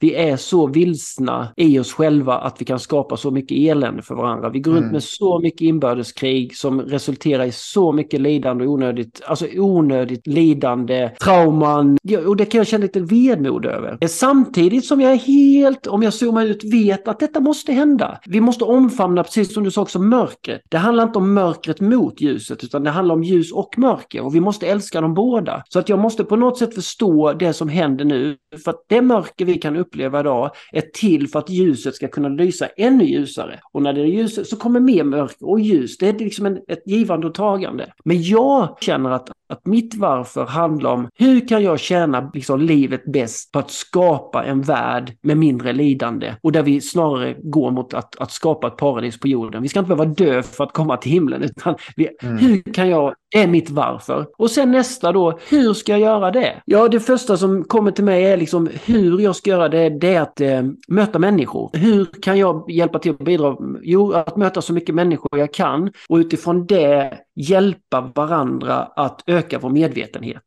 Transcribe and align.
vi 0.00 0.14
är 0.14 0.36
så 0.36 0.66
vilsna 0.66 1.48
i 1.56 1.78
oss 1.78 1.92
själva 1.92 2.34
att 2.38 2.60
vi 2.60 2.64
kan 2.64 2.78
skapa 2.78 3.16
så 3.16 3.30
mycket 3.30 3.58
elände 3.58 4.02
för 4.02 4.14
varandra. 4.14 4.48
Vi 4.48 4.60
går 4.60 4.72
runt 4.72 4.78
Mm. 4.78 4.92
med 4.92 5.02
så 5.02 5.40
mycket 5.40 5.60
inbördeskrig 5.60 6.56
som 6.56 6.80
resulterar 6.80 7.44
i 7.44 7.52
så 7.52 7.92
mycket 7.92 8.20
lidande 8.20 8.66
och 8.66 8.72
onödigt, 8.72 9.20
alltså 9.26 9.46
onödigt 9.56 10.26
lidande, 10.26 11.10
trauman. 11.24 11.98
Och 12.26 12.36
det 12.36 12.44
kan 12.44 12.58
jag 12.58 12.66
känna 12.66 12.82
lite 12.82 13.00
vemod 13.00 13.66
över. 13.66 14.06
Samtidigt 14.08 14.84
som 14.84 15.00
jag 15.00 15.12
är 15.12 15.16
helt, 15.16 15.86
om 15.86 16.02
jag 16.02 16.14
zoomar 16.14 16.44
ut, 16.46 16.64
vet 16.64 17.08
att 17.08 17.20
detta 17.20 17.40
måste 17.40 17.72
hända. 17.72 18.18
Vi 18.26 18.40
måste 18.40 18.64
omfamna, 18.64 19.22
precis 19.24 19.54
som 19.54 19.64
du 19.64 19.70
sa 19.70 19.82
också, 19.82 19.98
mörkret. 19.98 20.60
Det 20.70 20.78
handlar 20.78 21.04
inte 21.04 21.18
om 21.18 21.34
mörkret 21.34 21.80
mot 21.80 22.20
ljuset, 22.20 22.64
utan 22.64 22.84
det 22.84 22.90
handlar 22.90 23.14
om 23.14 23.22
ljus 23.24 23.52
och 23.52 23.78
mörker. 23.78 24.20
Och 24.24 24.34
vi 24.34 24.40
måste 24.40 24.66
älska 24.66 25.00
dem 25.00 25.14
båda. 25.14 25.62
Så 25.68 25.78
att 25.78 25.88
jag 25.88 25.98
måste 25.98 26.24
på 26.24 26.36
något 26.36 26.58
sätt 26.58 26.74
förstå 26.74 27.32
det 27.32 27.52
som 27.52 27.68
händer 27.68 28.04
nu. 28.04 28.36
För 28.64 28.70
att 28.70 28.84
det 28.88 29.02
mörker 29.02 29.44
vi 29.44 29.54
kan 29.54 29.76
uppleva 29.76 29.87
uppleva 29.88 30.20
idag 30.20 30.50
är 30.72 30.80
till 30.80 31.28
för 31.28 31.38
att 31.38 31.50
ljuset 31.50 31.94
ska 31.94 32.08
kunna 32.08 32.28
lysa 32.28 32.66
ännu 32.66 33.04
ljusare. 33.04 33.60
Och 33.72 33.82
när 33.82 33.92
det 33.92 34.00
är 34.00 34.04
ljus 34.04 34.50
så 34.50 34.56
kommer 34.56 34.80
mer 34.80 35.04
mörker 35.04 35.48
och 35.48 35.60
ljus. 35.60 35.98
Det 35.98 36.08
är 36.08 36.18
liksom 36.18 36.46
en, 36.46 36.58
ett 36.68 36.82
givande 36.86 37.26
och 37.26 37.34
tagande. 37.34 37.92
Men 38.04 38.22
jag 38.22 38.78
känner 38.80 39.10
att, 39.10 39.30
att 39.48 39.66
mitt 39.66 39.94
varför 39.94 40.46
handlar 40.46 40.90
om 40.90 41.08
hur 41.14 41.48
kan 41.48 41.62
jag 41.62 41.80
tjäna 41.80 42.30
liksom 42.34 42.60
livet 42.60 43.04
bäst 43.04 43.52
på 43.52 43.58
att 43.58 43.70
skapa 43.70 44.44
en 44.44 44.62
värld 44.62 45.12
med 45.22 45.36
mindre 45.36 45.72
lidande 45.72 46.34
och 46.42 46.52
där 46.52 46.62
vi 46.62 46.80
snarare 46.80 47.36
går 47.42 47.70
mot 47.70 47.94
att, 47.94 48.16
att 48.16 48.32
skapa 48.32 48.66
ett 48.66 48.76
paradis 48.76 49.20
på 49.20 49.28
jorden. 49.28 49.62
Vi 49.62 49.68
ska 49.68 49.78
inte 49.78 49.96
behöva 49.96 50.14
dö 50.14 50.42
för 50.42 50.64
att 50.64 50.72
komma 50.72 50.96
till 50.96 51.12
himlen 51.12 51.42
utan 51.42 51.74
vi, 51.96 52.08
Mm. 52.22 52.38
hur 52.38 52.72
kan 52.72 52.88
jag, 52.88 53.14
det 53.32 53.38
är 53.42 53.46
mitt 53.46 53.70
varför. 53.70 54.26
Och 54.38 54.50
sen 54.50 54.70
nästa 54.70 55.12
då, 55.12 55.38
hur 55.50 55.74
ska 55.74 55.92
jag 55.92 56.00
göra 56.00 56.30
det? 56.30 56.62
Ja, 56.64 56.88
det 56.88 57.00
första 57.00 57.36
som 57.36 57.64
kommer 57.64 57.90
till 57.90 58.04
mig 58.04 58.24
är 58.24 58.36
liksom 58.36 58.68
hur 58.84 59.20
jag 59.20 59.36
ska 59.36 59.50
göra 59.50 59.68
det, 59.68 59.88
det 59.90 60.14
är 60.14 60.20
att 60.20 60.40
eh, 60.40 60.62
möta 60.88 61.18
människor. 61.18 61.70
Hur 61.72 62.06
kan 62.22 62.38
jag 62.38 62.70
hjälpa 62.70 62.98
till 62.98 63.10
att 63.12 63.18
bidra? 63.18 63.56
Jo, 63.82 64.12
att 64.12 64.36
möta 64.36 64.62
så 64.62 64.72
mycket 64.72 64.94
människor 64.94 65.38
jag 65.38 65.54
kan 65.54 65.90
och 66.08 66.16
utifrån 66.16 66.66
det 66.66 67.18
hjälpa 67.38 68.12
varandra 68.14 68.76
att 68.76 69.22
öka 69.26 69.58
vår 69.58 69.70
medvetenhet. 69.70 70.42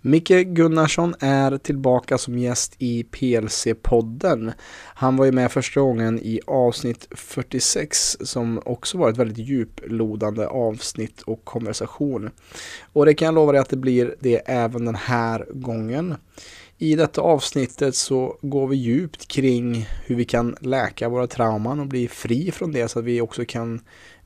Micke 0.00 0.46
Gunnarsson 0.46 1.14
är 1.20 1.58
tillbaka 1.58 2.18
som 2.18 2.38
gäst 2.38 2.74
i 2.78 3.02
PLC-podden. 3.02 4.52
Han 4.94 5.16
var 5.16 5.24
ju 5.24 5.32
med 5.32 5.52
första 5.52 5.80
gången 5.80 6.18
i 6.18 6.40
avsnitt 6.46 7.08
46 7.10 8.16
som 8.20 8.60
också 8.64 8.98
var 8.98 9.10
ett 9.10 9.16
väldigt 9.16 9.38
djuplodande 9.38 10.46
avsnitt 10.46 11.22
och 11.22 11.44
konversation. 11.44 12.30
Och 12.92 13.06
det 13.06 13.14
kan 13.14 13.26
jag 13.26 13.34
lova 13.34 13.52
dig 13.52 13.60
att 13.60 13.68
det 13.68 13.76
blir 13.76 14.14
det 14.20 14.36
även 14.46 14.84
den 14.84 14.94
här 14.94 15.46
gången. 15.50 16.14
I 16.78 16.96
detta 16.96 17.20
avsnittet 17.20 17.94
så 17.94 18.38
går 18.42 18.66
vi 18.68 18.76
djupt 18.76 19.28
kring 19.28 19.86
hur 20.06 20.14
vi 20.14 20.24
kan 20.24 20.56
läka 20.60 21.08
våra 21.08 21.26
trauman 21.26 21.80
och 21.80 21.86
bli 21.86 22.08
fri 22.08 22.50
från 22.50 22.72
det 22.72 22.88
så 22.88 22.98
att 22.98 23.04
vi 23.04 23.20
också 23.20 23.44
kan 23.44 23.80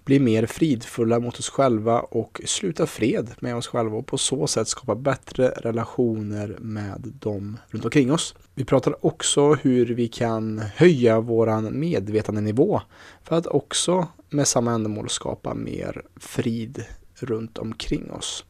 bli 0.04 0.18
mer 0.18 0.46
fridfulla 0.46 1.20
mot 1.20 1.38
oss 1.38 1.50
själva 1.50 2.00
och 2.00 2.40
sluta 2.44 2.86
fred 2.86 3.30
med 3.40 3.56
oss 3.56 3.66
själva 3.66 3.96
och 3.96 4.06
på 4.06 4.18
så 4.18 4.46
sätt 4.46 4.68
skapa 4.68 4.94
bättre 4.94 5.48
relationer 5.48 6.56
med 6.60 7.12
dem 7.20 7.58
runt 7.68 7.84
omkring 7.84 8.12
oss. 8.12 8.34
Vi 8.54 8.64
pratar 8.64 9.06
också 9.06 9.54
hur 9.54 9.86
vi 9.86 10.08
kan 10.08 10.58
höja 10.58 11.20
våran 11.20 11.80
medvetandenivå 11.80 12.80
för 13.22 13.36
att 13.36 13.46
också 13.46 14.08
med 14.30 14.48
samma 14.48 14.72
ändamål 14.72 15.08
skapa 15.08 15.54
mer 15.54 16.02
frid 16.16 16.84
runt 17.14 17.58
omkring 17.58 18.10
oss. 18.10 18.44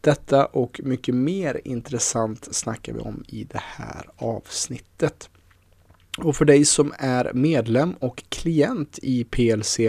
Detta 0.00 0.46
och 0.46 0.80
mycket 0.84 1.14
mer 1.14 1.60
intressant 1.64 2.54
snackar 2.54 2.92
vi 2.92 3.00
om 3.00 3.24
i 3.28 3.44
det 3.44 3.62
här 3.64 4.10
avsnittet. 4.16 5.30
Och 6.22 6.36
för 6.36 6.44
dig 6.44 6.64
som 6.64 6.92
är 6.98 7.32
medlem 7.34 7.92
och 7.92 8.24
klient 8.28 8.98
i 9.02 9.24
PLC 9.24 9.80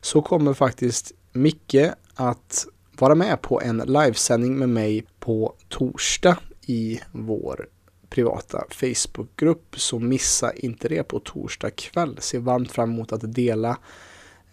så 0.00 0.22
kommer 0.22 0.54
faktiskt 0.54 1.12
Micke 1.32 1.90
att 2.14 2.66
vara 2.98 3.14
med 3.14 3.42
på 3.42 3.60
en 3.60 3.78
livesändning 3.78 4.58
med 4.58 4.68
mig 4.68 5.04
på 5.18 5.54
torsdag 5.68 6.38
i 6.66 7.00
vår 7.12 7.68
privata 8.10 8.64
Facebookgrupp. 8.70 9.80
Så 9.80 9.98
missa 9.98 10.52
inte 10.52 10.88
det 10.88 11.02
på 11.02 11.20
torsdag 11.20 11.70
kväll. 11.70 12.16
Se 12.20 12.38
varmt 12.38 12.72
fram 12.72 12.90
emot 12.92 13.12
att 13.12 13.34
dela 13.34 13.78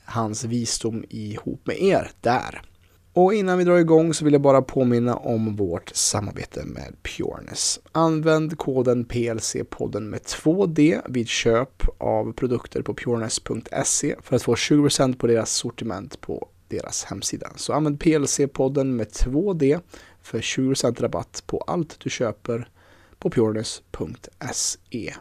hans 0.05 0.43
visdom 0.43 1.05
ihop 1.09 1.67
med 1.67 1.81
er 1.81 2.11
där. 2.21 2.61
Och 3.15 3.33
innan 3.33 3.57
vi 3.57 3.63
drar 3.63 3.77
igång 3.77 4.13
så 4.13 4.25
vill 4.25 4.33
jag 4.33 4.41
bara 4.41 4.61
påminna 4.61 5.15
om 5.15 5.55
vårt 5.55 5.91
samarbete 5.95 6.65
med 6.65 6.95
Pureness. 7.03 7.79
Använd 7.91 8.57
koden 8.57 9.05
PLC-podden 9.05 9.99
med 9.99 10.21
2D 10.21 11.01
vid 11.09 11.27
köp 11.27 11.83
av 11.97 12.33
produkter 12.33 12.81
på 12.81 12.93
pureness.se 12.93 14.15
för 14.21 14.35
att 14.35 14.43
få 14.43 14.55
20% 14.55 15.17
på 15.17 15.27
deras 15.27 15.51
sortiment 15.51 16.21
på 16.21 16.47
deras 16.67 17.03
hemsida. 17.03 17.51
Så 17.55 17.73
använd 17.73 17.99
PLC-podden 17.99 18.83
med 18.83 19.07
2D 19.07 19.79
för 20.21 20.39
20% 20.39 21.01
rabatt 21.01 21.43
på 21.45 21.57
allt 21.57 21.99
du 21.99 22.09
köper 22.09 22.69
på 23.19 23.29
pureness.se. 23.29 25.13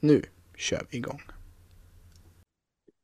Nu 0.00 0.22
kör 0.56 0.86
vi 0.90 0.98
igång. 0.98 1.20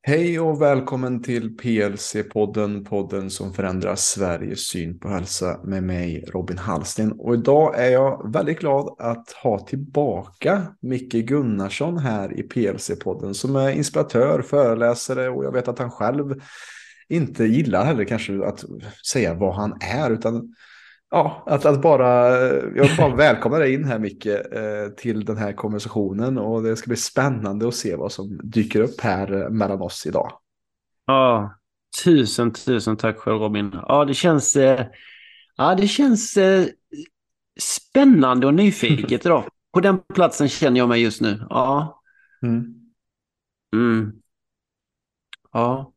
Hej 0.09 0.41
och 0.41 0.63
välkommen 0.63 1.23
till 1.23 1.57
PLC-podden, 1.57 2.85
podden 2.85 3.31
som 3.31 3.53
förändrar 3.53 3.97
Sveriges 3.97 4.61
syn 4.61 4.99
på 4.99 5.09
hälsa 5.09 5.61
med 5.65 5.83
mig 5.83 6.25
Robin 6.33 6.59
Hallsten. 6.59 7.13
Och 7.13 7.35
idag 7.35 7.79
är 7.79 7.91
jag 7.91 8.33
väldigt 8.33 8.59
glad 8.59 8.97
att 8.99 9.31
ha 9.33 9.59
tillbaka 9.59 10.67
Micke 10.81 11.13
Gunnarsson 11.13 11.99
här 11.99 12.39
i 12.39 12.43
PLC-podden 12.43 13.33
som 13.33 13.57
är 13.57 13.71
inspiratör, 13.71 14.43
föreläsare 14.43 15.29
och 15.29 15.45
jag 15.45 15.53
vet 15.53 15.69
att 15.69 15.79
han 15.79 15.91
själv 15.91 16.41
inte 17.09 17.45
gillar 17.45 17.85
heller 17.85 18.05
kanske 18.05 18.45
att 18.45 18.65
säga 19.13 19.35
vad 19.35 19.55
han 19.55 19.79
är 19.81 20.11
utan 20.11 20.55
Ja, 21.17 21.43
att, 21.47 21.65
att 21.65 21.83
bara, 21.83 22.39
jag 22.51 22.89
vill 22.89 22.97
bara 22.97 23.17
välkomna 23.17 23.59
dig 23.59 23.75
in 23.75 23.85
här 23.85 23.99
Micke 23.99 24.27
eh, 24.27 24.89
till 24.97 25.25
den 25.25 25.37
här 25.37 25.53
konversationen 25.53 26.39
och 26.39 26.63
det 26.63 26.77
ska 26.77 26.89
bli 26.89 26.97
spännande 26.97 27.69
att 27.69 27.75
se 27.75 27.97
vad 27.97 28.13
som 28.13 28.41
dyker 28.43 28.81
upp 28.81 29.01
här 29.01 29.43
eh, 29.43 29.51
mellan 29.51 29.81
oss 29.81 30.07
idag. 30.07 30.33
Ja, 31.07 31.55
tusen, 32.05 32.53
tusen 32.53 32.97
tack 32.97 33.19
själv 33.19 33.39
Robin. 33.39 33.77
Ja, 33.89 34.05
det 34.05 34.15
känns, 34.15 34.57
eh, 34.57 34.87
ja, 35.57 35.75
det 35.75 35.89
känns 35.89 36.37
eh, 36.37 36.67
spännande 37.61 38.47
och 38.47 38.55
nyfiket 38.55 39.27
idag. 39.27 39.45
På 39.73 39.81
den 39.81 39.99
platsen 40.15 40.49
känner 40.49 40.79
jag 40.79 40.89
mig 40.89 41.03
just 41.03 41.21
nu. 41.21 41.47
Ja. 41.51 42.01
Mm. 42.43 42.75
Mm. 43.75 44.13
Ja. 45.53 45.93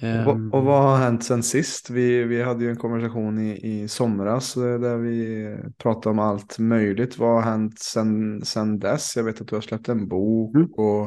Och, 0.00 0.08
Ehm, 0.08 0.24
vad- 0.24 0.54
och 0.54 0.64
vad 0.64 0.82
har 0.82 0.96
hänt 0.98 1.24
sen 1.24 1.42
sist? 1.42 1.90
Vi, 1.90 2.24
vi 2.24 2.42
hade 2.42 2.64
ju 2.64 2.70
en 2.70 2.76
konversation 2.76 3.38
i, 3.38 3.82
i 3.82 3.88
somras 3.88 4.56
eh, 4.56 4.78
där 4.80 4.96
vi 4.96 5.46
pratade 5.78 6.10
om 6.10 6.18
allt 6.18 6.58
möjligt. 6.58 7.18
Vad 7.18 7.34
har 7.34 7.50
hänt 7.50 7.78
sen, 7.78 8.42
sen 8.44 8.78
dess? 8.78 9.16
Jag 9.16 9.24
vet 9.24 9.40
att 9.40 9.48
du 9.48 9.54
har 9.54 9.62
släppt 9.62 9.88
en 9.88 10.08
bok 10.08 10.56
Mm. 10.56 10.68
och 10.72 11.04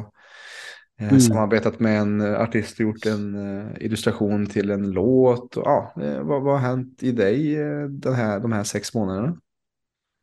eh, 1.00 1.08
Mm. 1.10 1.20
samarbetat 1.20 1.80
med 1.80 2.00
en 2.00 2.20
artist 2.36 2.74
och 2.74 2.80
gjort 2.80 3.06
en 3.06 3.34
eh, 3.60 3.66
illustration 3.80 4.46
till 4.46 4.70
en 4.70 4.90
låt. 4.90 5.56
Och, 5.56 5.62
ja, 5.66 5.94
eh, 6.02 6.22
vad, 6.22 6.42
vad 6.42 6.60
har 6.60 6.68
hänt 6.68 7.02
i 7.02 7.12
dig 7.12 7.56
eh, 7.62 7.84
den 7.88 8.14
här, 8.14 8.40
de 8.40 8.52
här 8.52 8.64
sex 8.64 8.94
månaderna? 8.94 9.36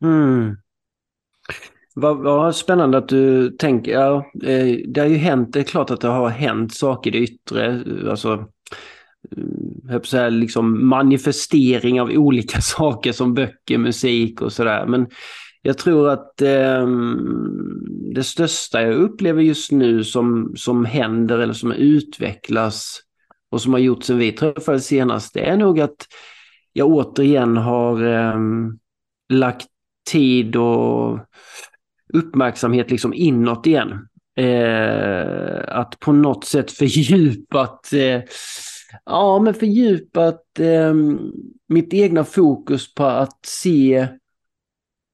Mm. 0.02 0.56
Vad, 1.94 2.16
vad 2.16 2.56
spännande 2.56 2.98
att 2.98 3.08
du 3.08 3.50
tänker. 3.50 3.92
Ja, 3.92 4.16
eh, 4.42 4.76
det 4.88 5.00
har 5.00 5.08
ju 5.08 5.16
hänt, 5.16 5.52
det 5.52 5.60
är 5.60 5.64
klart 5.64 5.90
att 5.90 6.00
det 6.00 6.08
har 6.08 6.28
hänt 6.28 6.74
saker 6.74 7.16
i 7.16 7.18
det 7.18 7.24
yttre. 7.24 7.84
Alltså, 8.10 8.32
eh, 9.36 9.44
jag 9.88 10.06
säga, 10.06 10.28
liksom 10.28 10.88
manifestering 10.88 12.00
av 12.00 12.10
olika 12.10 12.60
saker 12.60 13.12
som 13.12 13.34
böcker, 13.34 13.78
musik 13.78 14.42
och 14.42 14.52
sådär. 14.52 14.86
Men 14.86 15.06
jag 15.62 15.78
tror 15.78 16.08
att 16.08 16.42
eh, 16.42 16.88
det 18.14 18.24
största 18.24 18.82
jag 18.82 18.94
upplever 18.94 19.42
just 19.42 19.72
nu 19.72 20.04
som, 20.04 20.52
som 20.56 20.84
händer 20.84 21.38
eller 21.38 21.52
som 21.52 21.72
utvecklas 21.72 23.00
och 23.50 23.62
som 23.62 23.72
har 23.72 23.80
gjorts 23.80 24.06
sen 24.06 24.18
vi 24.18 24.32
träffades 24.32 24.86
senast, 24.86 25.34
det 25.34 25.40
är 25.40 25.56
nog 25.56 25.80
att 25.80 26.06
jag 26.72 26.88
återigen 26.88 27.56
har 27.56 28.04
eh, 28.04 28.38
lagt 29.28 29.66
tid 30.10 30.56
och 30.56 31.18
uppmärksamhet 32.12 32.90
liksom 32.90 33.14
inåt 33.14 33.66
igen. 33.66 34.06
Eh, 34.36 35.78
att 35.78 36.00
på 36.00 36.12
något 36.12 36.44
sätt 36.44 36.70
fördjupat, 36.78 37.92
eh, 37.92 38.22
ja 39.04 39.38
men 39.38 39.54
fördjupat 39.54 40.42
eh, 40.58 40.94
mitt 41.68 41.94
egna 41.94 42.24
fokus 42.24 42.94
på 42.94 43.04
att 43.04 43.38
se 43.46 44.08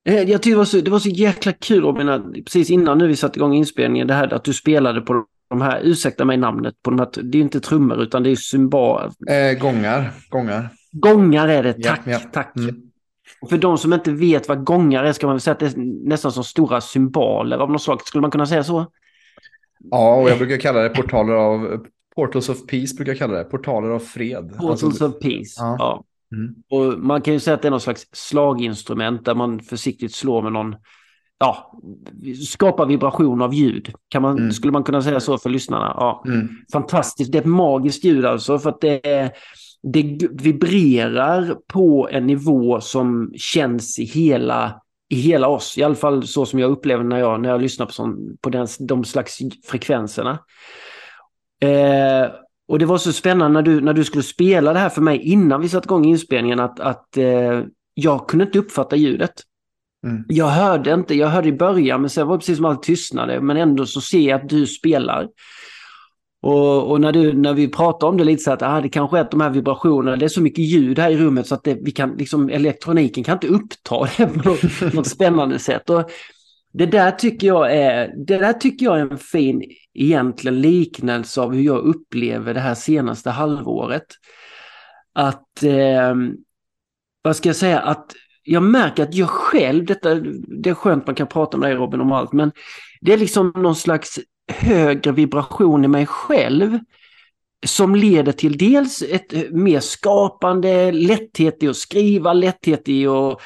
Eh, 0.09 0.15
jag 0.15 0.27
tyckte 0.43 0.51
det 0.51 0.57
var, 0.57 0.65
så, 0.65 0.81
det 0.81 0.91
var 0.91 0.99
så 0.99 1.09
jäkla 1.09 1.53
kul 1.53 1.83
Robin, 1.83 2.09
att 2.09 2.33
precis 2.33 2.71
innan 2.71 2.99
nu 2.99 3.07
vi 3.07 3.17
satte 3.17 3.39
igång 3.39 3.55
inspelningen, 3.55 4.07
det 4.07 4.15
här 4.15 4.35
att 4.35 4.45
du 4.45 4.53
spelade 4.53 5.01
på 5.01 5.25
de 5.51 5.61
här, 5.61 5.81
ursäkta 5.85 6.25
mig 6.25 6.37
namnet, 6.37 6.75
på 6.83 6.91
de 6.91 6.99
här, 6.99 7.09
det 7.23 7.39
är 7.39 7.43
inte 7.43 7.61
trummor 7.61 8.03
utan 8.03 8.23
det 8.23 8.31
är 8.31 8.37
symbol, 8.37 9.11
Eh, 9.29 9.59
gångar, 9.59 10.11
gångar. 10.29 10.69
gångar 10.93 11.49
är 11.49 11.63
det, 11.63 11.75
Ja, 11.79 11.91
tack, 11.91 12.01
ja. 12.07 12.19
tack. 12.33 12.57
Mm. 12.57 12.75
För 13.49 13.59
de 13.59 13.79
som 13.79 13.93
inte 13.93 14.13
vet 14.13 14.49
vad 14.49 14.65
gångar 14.65 15.05
är 15.05 15.13
ska 15.13 15.27
man 15.27 15.35
väl 15.35 15.41
säga 15.41 15.53
att 15.53 15.61
det 15.61 15.67
är 15.67 16.09
nästan 16.09 16.33
som 16.33 16.45
stora 16.45 16.81
symboler 16.81 17.59
av 17.59 17.71
något 17.71 17.83
slag. 17.83 18.07
Skulle 18.07 18.23
man 18.23 18.31
kunna 18.31 18.47
säga 18.47 18.65
så? 18.65 18.87
Ja, 19.91 20.15
och 20.15 20.31
jag 20.31 20.39
brukar 20.39 20.57
kalla 20.57 20.81
det 20.81 20.89
portaler 20.89 21.33
av 21.33 21.87
Portals 22.17 22.49
of 22.49 22.67
Peace 22.67 22.95
brukar 22.95 23.13
jag 23.13 23.19
kalla 23.19 23.39
det. 23.39 23.45
Portaler 23.45 23.89
av 23.89 23.99
fred. 23.99 24.57
Portals 24.59 24.85
alltså, 24.85 25.07
of 25.07 25.19
Peace, 25.21 25.55
ja. 25.57 25.77
ja. 25.79 26.05
Mm. 26.37 26.55
Och 26.71 26.99
man 26.99 27.23
kan 27.23 27.35
ju 27.35 27.41
säga 27.41 27.55
att 27.55 27.63
det 27.63 27.69
är 27.69 27.71
någon 27.71 27.81
slags 27.81 28.07
slaginstrument 28.13 29.25
där 29.25 29.35
man 29.35 29.61
försiktigt 29.61 30.15
slår 30.15 30.43
med 30.43 30.53
någon, 30.53 30.77
ja, 31.39 31.81
skapar 32.47 32.87
vibration 32.87 33.43
av 33.43 33.55
ljud. 33.55 33.93
Kan 34.09 34.23
man, 34.23 34.39
mm. 34.39 34.53
Skulle 34.53 34.73
man 34.73 34.85
kunna 34.85 35.03
säga 35.03 35.21
så 35.21 35.39
för 35.39 35.51
lyssnarna? 35.51 35.95
Ja. 35.97 36.25
Mm. 36.27 36.49
Fantastiskt, 36.73 37.33
det 37.33 37.39
är 37.39 37.43
ett 37.43 37.49
magiskt 37.49 38.05
ljud 38.05 38.25
alltså 38.25 38.59
för 38.59 38.71
att 38.71 38.81
det 38.81 39.07
är 39.07 39.31
det 39.83 40.29
vibrerar 40.33 41.57
på 41.67 42.09
en 42.13 42.27
nivå 42.27 42.81
som 42.81 43.33
känns 43.37 43.99
i 43.99 44.05
hela, 44.05 44.81
i 45.09 45.17
hela 45.17 45.49
oss. 45.49 45.79
I 45.79 45.83
alla 45.83 45.95
fall 45.95 46.27
så 46.27 46.47
som 46.47 46.59
jag 46.59 46.71
upplever 46.71 47.05
när 47.05 47.19
jag, 47.19 47.41
när 47.41 47.49
jag 47.49 47.63
lyssnar 47.63 47.87
på, 47.87 47.93
sån, 47.93 48.37
på 48.41 48.51
den, 48.51 48.67
de 48.81 49.05
slags 49.05 49.39
frekvenserna. 49.65 50.39
Eh, 51.63 52.31
och 52.69 52.79
det 52.79 52.87
var 52.87 52.99
så 52.99 53.13
spännande 53.13 53.55
när 53.55 53.63
du, 53.63 53.81
när 53.81 53.93
du 53.93 54.05
skulle 54.05 54.23
spela 54.23 54.73
det 54.73 54.79
här 54.79 54.89
för 54.89 55.03
mig 55.03 55.19
innan 55.19 55.61
vi 55.61 55.69
satte 55.69 55.87
igång 55.87 56.05
inspelningen 56.05 56.61
att, 56.61 56.81
att 56.81 57.17
eh, 57.17 57.63
jag 57.95 58.29
kunde 58.29 58.45
inte 58.45 58.59
uppfatta 58.59 58.97
ljudet. 58.97 59.33
Mm. 60.07 60.25
Jag 60.29 60.47
hörde 60.47 60.95
inte, 60.95 61.15
jag 61.15 61.29
hörde 61.29 61.49
i 61.49 61.53
början 61.53 62.01
men 62.01 62.11
sen 62.11 62.27
var 62.27 62.35
det 62.35 62.39
precis 62.39 62.57
som 62.57 62.65
allt 62.65 62.83
tystnade 62.83 63.41
men 63.41 63.57
ändå 63.57 63.87
så 63.87 64.01
ser 64.01 64.21
jag 64.21 64.41
att 64.41 64.49
du 64.49 64.67
spelar. 64.67 65.29
Och, 66.47 66.91
och, 66.91 67.01
när, 67.01 67.13
du, 67.13 67.33
när 67.33 67.55
vi 67.55 67.69
pratar 67.69 68.07
om 68.07 68.17
det 68.17 68.25
lite 68.25 68.43
så 68.43 68.53
att 68.53 68.63
ah, 68.63 68.81
det 68.81 68.89
kanske 68.89 69.17
är 69.19 69.21
att 69.21 69.31
de 69.31 69.41
här 69.41 69.51
vibrationerna, 69.51 70.17
det 70.17 70.25
är 70.25 70.29
så 70.29 70.43
mycket 70.43 70.65
ljud 70.65 70.99
här 70.99 71.11
i 71.11 71.17
rummet 71.17 71.47
så 71.47 71.55
att 71.55 71.65
det, 71.65 71.79
vi 71.83 71.91
kan, 71.91 72.17
liksom, 72.17 72.49
elektroniken 72.49 73.25
kan 73.25 73.35
inte 73.35 73.49
uppta 73.49 74.09
det 74.17 74.27
på 74.27 74.49
något, 74.49 74.95
något 74.95 75.07
spännande 75.07 75.59
sätt. 75.59 75.91
Och 75.91 76.11
det 76.73 76.87
där 76.87 77.11
tycker 77.11 77.47
jag 77.47 77.77
är, 77.77 78.15
det 78.27 78.39
där 78.39 78.53
tycker 78.53 78.87
jag 78.87 78.99
är 78.99 79.11
en 79.11 79.19
fin 79.19 79.63
egentligen 79.95 80.61
liknelse 80.61 81.41
av 81.41 81.55
hur 81.55 81.63
jag 81.63 81.79
upplever 81.79 82.55
det 82.55 82.61
här 82.61 82.75
senaste 82.75 83.31
halvåret. 83.31 84.07
Att, 85.15 85.63
eh, 85.63 86.15
vad 87.23 87.37
ska 87.37 87.49
jag 87.49 87.57
säga, 87.57 87.81
att 87.81 88.07
jag 88.43 88.63
märker 88.63 89.03
att 89.03 89.15
jag 89.15 89.29
själv, 89.29 89.85
detta, 89.85 90.15
det 90.63 90.71
är 90.71 90.75
skönt 90.75 91.07
man 91.07 91.15
kan 91.15 91.27
prata 91.27 91.57
med 91.57 91.71
dig 91.71 91.77
Robin 91.77 92.01
om 92.01 92.13
allt, 92.13 92.33
men 92.33 92.53
det 93.01 93.13
är 93.13 93.19
liksom 93.19 93.53
någon 93.57 93.77
slags 93.77 94.21
högre 94.53 95.13
vibration 95.13 95.85
i 95.85 95.89
mig 95.89 96.07
själv 96.07 96.79
som 97.67 97.95
leder 97.95 98.33
till 98.33 98.59
dels 98.59 99.03
ett 99.03 99.33
eh, 99.33 99.43
mer 99.51 99.81
skapande, 99.81 100.93
lätthet 100.93 101.63
i 101.63 101.69
att 101.69 101.77
skriva, 101.77 102.33
lätthet 102.33 102.89
i 102.89 103.07
att 103.07 103.41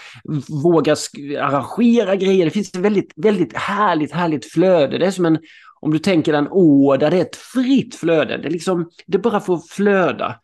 våga 0.62 0.96
arrangera 1.40 2.16
grejer. 2.16 2.44
Det 2.44 2.50
finns 2.50 2.68
ett 2.68 2.76
väldigt, 2.76 3.12
väldigt 3.16 3.56
härligt, 3.56 4.12
härligt 4.12 4.52
flöde. 4.52 4.98
Det 4.98 5.06
är 5.06 5.10
som 5.10 5.26
en, 5.26 5.38
om 5.80 5.90
du 5.90 5.98
tänker 5.98 6.34
en 6.34 6.48
å 6.50 6.96
där 6.96 7.10
det 7.10 7.16
är 7.16 7.20
ett 7.20 7.36
fritt 7.36 7.94
flöde. 7.94 8.36
Det, 8.36 8.50
liksom, 8.50 8.90
det 9.06 9.18
bara 9.18 9.40
får 9.40 9.58
flöda. 9.58 10.34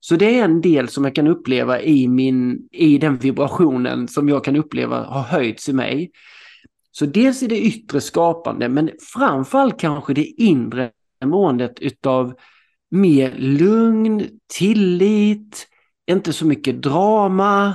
Så 0.00 0.16
det 0.16 0.38
är 0.38 0.44
en 0.44 0.60
del 0.60 0.88
som 0.88 1.04
jag 1.04 1.14
kan 1.14 1.26
uppleva 1.26 1.80
i, 1.80 2.08
min, 2.08 2.68
i 2.72 2.98
den 2.98 3.16
vibrationen 3.16 4.08
som 4.08 4.28
jag 4.28 4.44
kan 4.44 4.56
uppleva 4.56 5.04
har 5.04 5.22
höjts 5.22 5.68
i 5.68 5.72
mig. 5.72 6.10
Så 6.98 7.06
dels 7.06 7.42
är 7.42 7.48
det 7.48 7.60
yttre 7.60 8.00
skapande 8.00 8.68
men 8.68 8.90
framförallt 9.14 9.80
kanske 9.80 10.14
det 10.14 10.24
inre 10.24 10.90
måendet 11.24 11.80
utav 11.80 12.34
mer 12.90 13.34
lugn, 13.36 14.28
tillit, 14.54 15.66
inte 16.10 16.32
så 16.32 16.46
mycket 16.46 16.82
drama, 16.82 17.74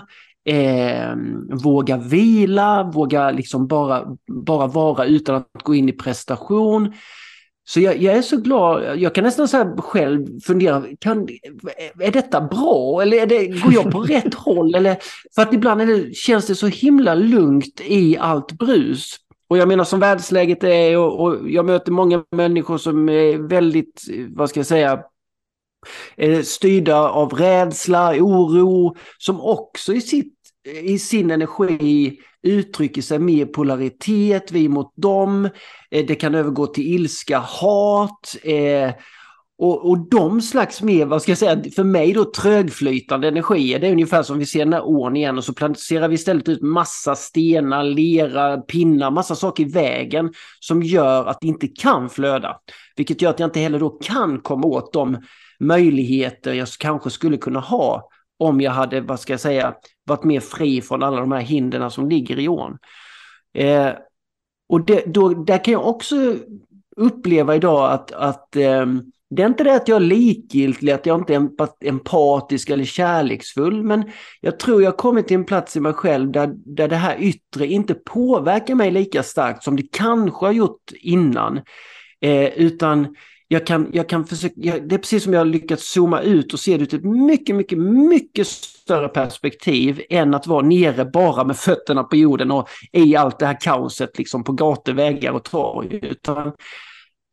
eh, 0.49 1.15
våga 1.63 1.97
vila, 1.97 2.91
våga 2.93 3.31
liksom 3.31 3.67
bara, 3.67 4.05
bara 4.45 4.67
vara 4.67 5.05
utan 5.05 5.35
att 5.35 5.63
gå 5.63 5.75
in 5.75 5.89
i 5.89 5.93
prestation. 5.93 6.93
Så 7.69 7.79
jag, 7.79 8.01
jag, 8.01 8.17
är 8.17 8.21
så 8.21 8.37
glad, 8.37 8.99
jag 8.99 9.15
kan 9.15 9.23
nästan 9.23 9.47
så 9.47 9.75
själv 9.77 10.39
fundera, 10.39 10.83
kan, 10.99 11.27
är 11.99 12.11
detta 12.11 12.41
bra 12.41 13.01
eller 13.01 13.17
är 13.17 13.25
det, 13.25 13.47
går 13.47 13.73
jag 13.73 13.91
på 13.91 13.99
rätt 14.09 14.33
håll? 14.33 14.75
Eller, 14.75 14.97
för 15.35 15.41
att 15.41 15.53
ibland 15.53 15.87
det, 15.87 16.15
känns 16.15 16.47
det 16.47 16.55
så 16.55 16.67
himla 16.67 17.15
lugnt 17.15 17.81
i 17.81 18.17
allt 18.17 18.51
brus. 18.51 19.15
Och 19.49 19.57
jag 19.57 19.67
menar 19.67 19.83
som 19.83 19.99
världsläget 19.99 20.63
är 20.63 20.97
och, 20.97 21.21
och, 21.21 21.49
jag 21.49 21.65
möter 21.65 21.91
många 21.91 22.23
människor 22.31 22.77
som 22.77 23.09
är 23.09 23.37
väldigt, 23.37 24.03
vad 24.29 24.49
ska 24.49 24.59
jag 24.59 24.67
säga, 24.67 25.03
styrda 26.43 27.09
av 27.09 27.33
rädsla, 27.33 28.13
oro, 28.19 28.95
som 29.17 29.41
också 29.41 29.93
i, 29.93 30.01
sitt, 30.01 30.38
i 30.83 30.99
sin 30.99 31.31
energi 31.31 32.19
uttrycker 32.43 33.01
sig 33.01 33.19
mer 33.19 33.45
polaritet, 33.45 34.51
vi 34.51 34.69
mot 34.69 34.93
dem. 34.95 35.45
Eh, 35.91 36.05
det 36.05 36.15
kan 36.15 36.35
övergå 36.35 36.67
till 36.67 36.93
ilska, 36.93 37.39
hat. 37.39 38.35
Eh, 38.43 38.91
och, 39.61 39.89
och 39.89 40.09
de 40.09 40.41
slags 40.41 40.81
mer, 40.81 41.05
vad 41.05 41.21
ska 41.21 41.31
jag 41.31 41.37
säga, 41.37 41.63
för 41.75 41.83
mig 41.83 42.13
då 42.13 42.25
trögflytande 42.25 43.27
energier, 43.27 43.79
det 43.79 43.87
är 43.87 43.91
ungefär 43.91 44.23
som 44.23 44.39
vi 44.39 44.45
ser 44.45 44.59
den 44.59 44.73
här 44.73 44.87
ån 44.87 45.15
igen 45.15 45.37
och 45.37 45.43
så 45.43 45.53
placerar 45.53 46.07
vi 46.07 46.15
istället 46.15 46.49
ut 46.49 46.61
massa 46.61 47.15
stenar, 47.15 47.83
lera, 47.83 48.57
pinnar, 48.57 49.11
massa 49.11 49.35
saker 49.35 49.63
i 49.63 49.69
vägen 49.69 50.33
som 50.59 50.83
gör 50.83 51.25
att 51.25 51.37
det 51.41 51.47
inte 51.47 51.67
kan 51.67 52.09
flöda. 52.09 52.57
Vilket 52.95 53.21
gör 53.21 53.29
att 53.29 53.39
jag 53.39 53.47
inte 53.47 53.59
heller 53.59 53.79
då 53.79 53.89
kan 53.89 54.39
komma 54.39 54.67
åt 54.67 54.93
de 54.93 55.17
möjligheter 55.59 56.53
jag 56.53 56.67
kanske 56.79 57.09
skulle 57.09 57.37
kunna 57.37 57.59
ha 57.59 58.09
om 58.39 58.61
jag 58.61 58.71
hade, 58.71 59.01
vad 59.01 59.19
ska 59.19 59.33
jag 59.33 59.39
säga, 59.39 59.73
varit 60.09 60.23
mer 60.23 60.39
fri 60.39 60.81
från 60.81 61.03
alla 61.03 61.19
de 61.19 61.31
här 61.31 61.41
hindren 61.41 61.91
som 61.91 62.09
ligger 62.09 62.39
i 62.39 62.47
ån. 62.47 62.77
Eh, 63.53 63.89
och 64.69 64.85
det, 64.85 65.03
då, 65.05 65.29
där 65.29 65.63
kan 65.63 65.71
jag 65.71 65.87
också 65.87 66.15
uppleva 66.95 67.55
idag 67.55 67.91
att, 67.91 68.11
att 68.11 68.55
eh, 68.55 68.85
det 69.29 69.41
är 69.41 69.47
inte 69.47 69.63
det 69.63 69.75
att 69.75 69.87
jag 69.87 69.95
är 69.95 69.99
likgiltig, 69.99 70.91
att 70.91 71.05
jag 71.05 71.19
inte 71.19 71.35
är 71.35 71.47
empatisk 71.87 72.69
eller 72.69 72.83
kärleksfull, 72.83 73.83
men 73.83 74.11
jag 74.41 74.59
tror 74.59 74.83
jag 74.83 74.97
kommit 74.97 75.27
till 75.27 75.37
en 75.37 75.45
plats 75.45 75.75
i 75.75 75.79
mig 75.79 75.93
själv 75.93 76.31
där, 76.31 76.53
där 76.55 76.87
det 76.87 76.95
här 76.95 77.17
yttre 77.19 77.67
inte 77.67 77.93
påverkar 77.93 78.75
mig 78.75 78.91
lika 78.91 79.23
starkt 79.23 79.63
som 79.63 79.75
det 79.75 79.91
kanske 79.91 80.45
har 80.45 80.53
gjort 80.53 80.91
innan. 81.01 81.61
Eh, 82.21 82.47
utan 82.47 83.15
jag 83.51 83.67
kan, 83.67 83.89
jag 83.93 84.09
kan 84.09 84.25
försöka, 84.25 84.55
jag, 84.55 84.89
det 84.89 84.95
är 84.95 84.99
precis 84.99 85.23
som 85.23 85.33
jag 85.33 85.39
har 85.39 85.45
lyckats 85.45 85.91
zooma 85.91 86.21
ut 86.21 86.53
och 86.53 86.59
se 86.59 86.77
det 86.77 86.83
ut 86.83 86.93
ett 86.93 87.03
mycket, 87.03 87.55
mycket, 87.55 87.77
mycket 87.77 88.47
större 88.47 89.07
perspektiv 89.07 90.01
än 90.09 90.33
att 90.33 90.47
vara 90.47 90.61
nere 90.61 91.05
bara 91.05 91.43
med 91.43 91.57
fötterna 91.57 92.03
på 92.03 92.15
jorden 92.15 92.51
och 92.51 92.69
i 92.91 93.15
allt 93.15 93.39
det 93.39 93.45
här 93.45 93.61
kaoset 93.61 94.17
liksom 94.17 94.43
på 94.43 94.51
gator, 94.51 94.93
vägar 94.93 95.31
och 95.31 95.43
torg. 95.43 95.99
Utan 96.01 96.51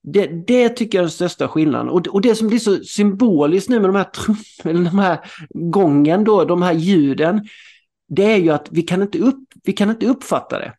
det, 0.02 0.47
det 0.47 0.69
tycker 0.69 0.99
jag 0.99 1.02
är 1.02 1.07
den 1.07 1.11
största 1.11 1.49
skillnaden. 1.49 1.88
Och, 1.88 2.07
och 2.07 2.21
det 2.21 2.35
som 2.35 2.49
blir 2.49 2.59
så 2.59 2.76
symboliskt 2.76 3.69
nu 3.69 3.81
med 3.81 3.88
de 3.88 3.97
här 3.97 4.05
trummorna, 4.05 4.91
de 4.91 4.99
här 4.99 5.19
gången 5.55 6.25
då, 6.25 6.45
de 6.45 6.62
här 6.62 6.75
ljuden, 6.75 7.49
det 8.09 8.33
är 8.33 8.37
ju 8.37 8.50
att 8.50 8.69
vi 8.71 8.83
kan 8.83 9.02
inte, 9.02 9.19
upp, 9.19 9.49
vi 9.64 9.73
kan 9.73 9.91
inte 9.91 10.07
uppfatta 10.07 10.59
det. 10.59 10.73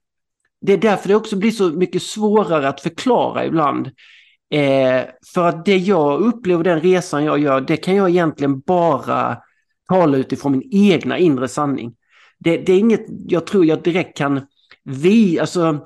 Det 0.61 0.73
är 0.73 0.77
därför 0.77 1.07
det 1.07 1.15
också 1.15 1.35
blir 1.35 1.51
så 1.51 1.69
mycket 1.69 2.03
svårare 2.03 2.67
att 2.69 2.81
förklara 2.81 3.45
ibland. 3.45 3.91
Eh, 4.49 5.05
för 5.33 5.47
att 5.47 5.65
det 5.65 5.77
jag 5.77 6.21
upplever, 6.21 6.63
den 6.63 6.81
resan 6.81 7.23
jag 7.23 7.39
gör, 7.39 7.61
det 7.61 7.77
kan 7.77 7.95
jag 7.95 8.09
egentligen 8.09 8.59
bara 8.59 9.37
tala 9.89 10.17
utifrån 10.17 10.51
min 10.51 10.69
egna 10.71 11.17
inre 11.17 11.47
sanning. 11.47 11.95
Det, 12.39 12.57
det 12.57 12.73
är 12.73 12.79
inget 12.79 13.05
jag 13.27 13.47
tror 13.47 13.65
jag 13.65 13.83
direkt 13.83 14.17
kan 14.17 14.41
vi, 14.83 15.39
alltså 15.39 15.85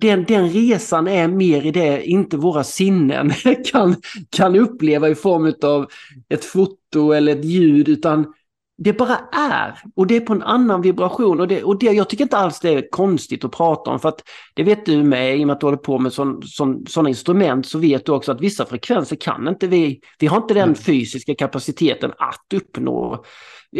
den, 0.00 0.24
den 0.24 0.50
resan 0.50 1.08
är 1.08 1.28
mer 1.28 1.66
i 1.66 1.70
det 1.70 2.04
inte 2.04 2.36
våra 2.36 2.64
sinnen 2.64 3.32
kan, 3.72 3.96
kan 4.30 4.56
uppleva 4.56 5.08
i 5.08 5.14
form 5.14 5.54
av 5.62 5.90
ett 6.28 6.44
foto 6.44 7.12
eller 7.12 7.32
ett 7.32 7.44
ljud 7.44 7.88
utan 7.88 8.34
det 8.76 8.92
bara 8.92 9.18
är 9.32 9.78
och 9.96 10.06
det 10.06 10.16
är 10.16 10.20
på 10.20 10.32
en 10.32 10.42
annan 10.42 10.82
vibration 10.82 11.40
och, 11.40 11.48
det, 11.48 11.62
och 11.62 11.78
det, 11.78 11.86
jag 11.86 12.08
tycker 12.08 12.24
inte 12.24 12.36
alls 12.36 12.60
det 12.60 12.70
är 12.70 12.90
konstigt 12.90 13.44
att 13.44 13.52
prata 13.52 13.90
om 13.90 14.00
för 14.00 14.08
att 14.08 14.22
det 14.54 14.62
vet 14.62 14.86
du 14.86 15.02
med 15.02 15.38
i 15.38 15.42
och 15.42 15.46
med 15.46 15.54
att 15.54 15.60
du 15.60 15.66
håller 15.66 15.78
på 15.78 15.98
med 15.98 16.12
sådana 16.12 17.08
instrument 17.08 17.66
så 17.66 17.78
vet 17.78 18.06
du 18.06 18.12
också 18.12 18.32
att 18.32 18.40
vissa 18.40 18.66
frekvenser 18.66 19.16
kan 19.16 19.48
inte 19.48 19.66
vi, 19.66 20.00
vi 20.18 20.26
har 20.26 20.36
inte 20.36 20.54
den 20.54 20.74
fysiska 20.74 21.34
kapaciteten 21.34 22.12
att 22.18 22.52
uppnå, 22.54 23.24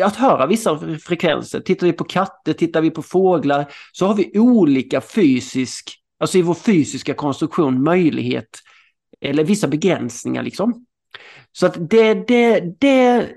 att 0.03 0.17
höra 0.17 0.47
vissa 0.47 0.79
frekvenser. 0.99 1.61
Tittar 1.61 1.87
vi 1.87 1.93
på 1.93 2.05
katter, 2.05 2.53
tittar 2.53 2.81
vi 2.81 2.91
på 2.91 3.03
fåglar 3.03 3.67
så 3.93 4.07
har 4.07 4.15
vi 4.15 4.39
olika 4.39 5.01
fysisk, 5.01 5.93
alltså 6.21 6.39
i 6.39 6.43
vår 6.43 6.55
fysiska 6.55 7.15
konstruktion 7.15 7.83
möjlighet 7.83 8.49
eller 9.21 9.45
vissa 9.45 9.69
begränsningar 9.69 10.43
liksom. 10.43 10.87
Så 11.53 11.67
att 11.67 11.91
det, 11.91 12.15
det, 12.15 12.61
det, 12.81 13.29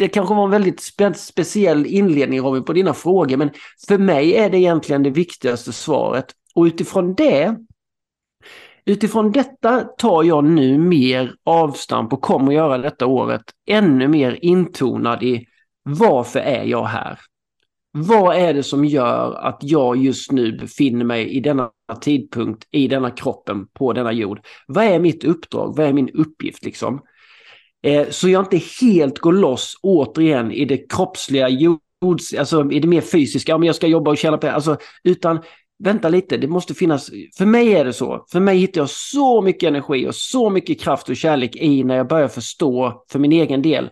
det 0.00 0.08
kanske 0.08 0.34
var 0.34 0.44
en 0.44 0.50
väldigt 0.50 0.80
spe 0.80 1.14
speciell 1.14 1.86
inledning 1.86 2.40
Robin 2.40 2.64
på 2.64 2.72
dina 2.72 2.94
frågor 2.94 3.36
men 3.36 3.50
för 3.88 3.98
mig 3.98 4.36
är 4.36 4.50
det 4.50 4.58
egentligen 4.58 5.02
det 5.02 5.10
viktigaste 5.10 5.72
svaret. 5.72 6.26
Och 6.54 6.62
utifrån 6.62 7.14
det 7.14 7.56
Utifrån 8.84 9.32
detta 9.32 9.80
tar 9.80 10.22
jag 10.22 10.44
nu 10.44 10.78
mer 10.78 11.34
avstamp 11.44 12.12
och 12.12 12.20
kommer 12.20 12.52
göra 12.52 12.78
detta 12.78 13.06
året 13.06 13.42
ännu 13.66 14.08
mer 14.08 14.38
intonad 14.42 15.22
i 15.22 15.46
varför 15.82 16.40
är 16.40 16.64
jag 16.64 16.84
här? 16.84 17.18
vad 17.92 18.36
är 18.36 18.54
det 18.54 18.62
som 18.62 18.84
gör 18.84 19.34
att 19.34 19.58
jag 19.60 19.96
just 19.96 20.32
nu 20.32 20.52
befinner 20.52 21.04
mig 21.04 21.28
i 21.28 21.40
denna 21.40 21.70
tidpunkt, 22.00 22.68
i 22.70 22.88
denna 22.88 23.10
kroppen, 23.10 23.66
på 23.66 23.92
denna 23.92 24.12
jord? 24.12 24.40
Vad 24.66 24.84
är 24.84 24.98
mitt 24.98 25.24
uppdrag? 25.24 25.76
Vad 25.76 25.86
är 25.86 25.92
min 25.92 26.08
uppgift 26.08 26.64
liksom? 26.64 27.00
Eh, 27.82 28.08
så 28.10 28.28
jag 28.28 28.42
inte 28.42 28.60
helt 28.80 29.18
går 29.18 29.32
loss 29.32 29.76
återigen 29.82 30.52
i 30.52 30.64
det 30.64 30.92
kroppsliga, 30.92 31.48
jords, 31.48 32.34
alltså 32.38 32.70
i 32.70 32.80
det 32.80 32.88
mer 32.88 33.00
fysiska, 33.00 33.54
om 33.54 33.64
jag 33.64 33.74
ska 33.74 33.86
jobba 33.86 34.10
och 34.10 34.18
tjäna 34.18 34.38
pengar, 34.38 34.54
alltså, 34.54 34.76
utan 35.04 35.40
vänta 35.84 36.08
lite, 36.08 36.36
det 36.36 36.48
måste 36.48 36.74
finnas, 36.74 37.10
för 37.38 37.46
mig 37.46 37.72
är 37.72 37.84
det 37.84 37.92
så, 37.92 38.24
för 38.32 38.40
mig 38.40 38.58
hittar 38.58 38.80
jag 38.80 38.90
så 38.90 39.42
mycket 39.42 39.68
energi 39.68 40.08
och 40.08 40.14
så 40.14 40.50
mycket 40.50 40.80
kraft 40.80 41.08
och 41.08 41.16
kärlek 41.16 41.56
i 41.56 41.84
när 41.84 41.96
jag 41.96 42.08
börjar 42.08 42.28
förstå 42.28 43.04
för 43.10 43.18
min 43.18 43.32
egen 43.32 43.62
del 43.62 43.90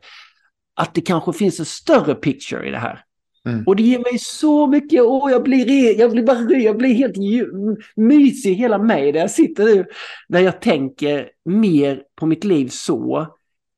att 0.81 0.95
det 0.95 1.01
kanske 1.01 1.33
finns 1.33 1.61
en 1.61 1.67
större 1.67 2.15
picture 2.15 2.69
i 2.69 2.71
det 2.71 2.79
här. 2.79 3.05
Mm. 3.47 3.65
Och 3.67 3.77
det 3.77 3.83
ger 3.83 3.99
mig 3.99 4.19
så 4.19 4.67
mycket, 4.67 5.03
åh 5.03 5.31
jag 5.31 5.43
blir, 5.43 5.99
jag 6.01 6.11
blir 6.11 6.23
bara 6.23 6.59
jag 6.59 6.77
blir 6.77 6.95
helt 6.95 7.17
mysig 7.97 8.55
hela 8.55 8.79
mig 8.79 9.13
där 9.13 9.21
jag 9.21 9.31
sitter 9.31 9.65
nu. 9.65 9.87
När 10.29 10.41
jag 10.41 10.61
tänker 10.61 11.29
mer 11.45 12.03
på 12.17 12.27
mitt 12.27 12.45
liv 12.45 12.69
så 12.69 13.27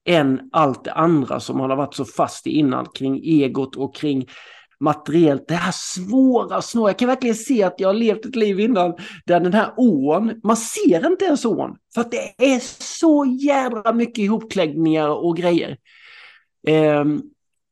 än 0.08 0.40
allt 0.52 0.84
det 0.84 0.92
andra 0.92 1.40
som 1.40 1.58
man 1.58 1.70
har 1.70 1.76
varit 1.76 1.94
så 1.94 2.04
fast 2.04 2.46
i 2.46 2.50
innan 2.50 2.86
kring 2.86 3.20
egot 3.24 3.76
och 3.76 3.96
kring 3.96 4.26
materiellt. 4.80 5.48
Det 5.48 5.54
här 5.54 5.72
svåra, 5.74 6.62
snåra. 6.62 6.90
Jag 6.90 6.98
kan 6.98 7.08
verkligen 7.08 7.36
se 7.36 7.62
att 7.62 7.74
jag 7.78 7.88
har 7.88 7.94
levt 7.94 8.26
ett 8.26 8.36
liv 8.36 8.60
innan 8.60 8.94
där 9.26 9.40
den 9.40 9.54
här 9.54 9.72
ån, 9.76 10.40
man 10.44 10.56
ser 10.56 11.06
inte 11.06 11.24
ens 11.24 11.44
ån. 11.44 11.76
För 11.94 12.00
att 12.00 12.10
det 12.10 12.34
är 12.38 12.58
så 12.82 13.36
jävla 13.40 13.92
mycket 13.92 14.18
ihopkläggningar 14.18 15.08
och 15.08 15.36
grejer. 15.36 15.76
Um, 16.68 17.22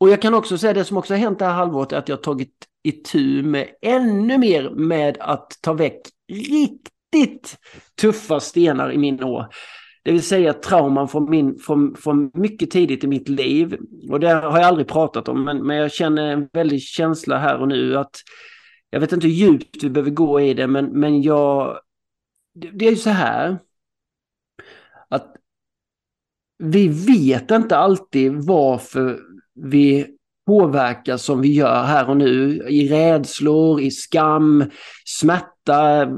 och 0.01 0.11
jag 0.11 0.23
kan 0.23 0.35
också 0.35 0.59
säga 0.59 0.73
det 0.73 0.85
som 0.85 0.97
också 0.97 1.15
har 1.15 1.19
hänt 1.19 1.39
det 1.39 1.45
här 1.45 1.53
halvåret 1.53 1.93
är 1.93 1.97
att 1.97 2.09
jag 2.09 2.17
har 2.17 2.23
tagit 2.23 2.55
itu 2.85 3.43
med 3.43 3.69
ännu 3.83 4.39
mer 4.39 4.71
med 4.71 5.17
att 5.21 5.53
ta 5.61 5.73
väck 5.73 6.01
riktigt 6.33 7.57
tuffa 8.01 8.41
stenar 8.41 8.93
i 8.93 8.99
min 8.99 9.23
å. 9.23 9.47
Det 10.03 10.13
vill 10.13 10.23
säga 10.23 10.53
trauman 10.53 11.09
från, 11.09 11.31
min, 11.31 11.59
från, 11.59 11.95
från 11.95 12.31
mycket 12.35 12.71
tidigt 12.71 13.05
i 13.05 13.07
mitt 13.07 13.29
liv. 13.29 13.79
Och 14.11 14.21
det 14.21 14.29
har 14.29 14.59
jag 14.59 14.67
aldrig 14.67 14.89
pratat 14.89 15.29
om, 15.29 15.45
men, 15.45 15.67
men 15.67 15.77
jag 15.77 15.93
känner 15.93 16.33
en 16.33 16.49
väldig 16.53 16.83
känsla 16.83 17.39
här 17.39 17.59
och 17.59 17.69
nu 17.69 17.97
att 17.97 18.17
jag 18.91 19.01
vet 19.01 19.13
inte 19.13 19.27
hur 19.27 19.35
djupt 19.35 19.83
vi 19.83 19.91
behöver 19.91 20.11
gå 20.11 20.41
i 20.41 20.55
det, 20.55 20.67
men, 20.67 21.01
men 21.01 21.23
jag... 21.23 21.81
Det, 22.55 22.71
det 22.71 22.87
är 22.87 22.91
ju 22.91 22.97
så 22.97 23.11
här 23.11 23.59
att 25.09 25.37
vi 26.59 26.89
vet 26.89 27.51
inte 27.51 27.77
alltid 27.77 28.33
varför 28.33 29.21
vi 29.55 30.18
påverkas 30.49 31.25
som 31.25 31.41
vi 31.41 31.53
gör 31.53 31.83
här 31.83 32.09
och 32.09 32.17
nu 32.17 32.63
i 32.69 32.89
rädslor, 32.89 33.81
i 33.81 33.91
skam, 33.91 34.65
smärta, 35.05 36.03
eh, 36.03 36.09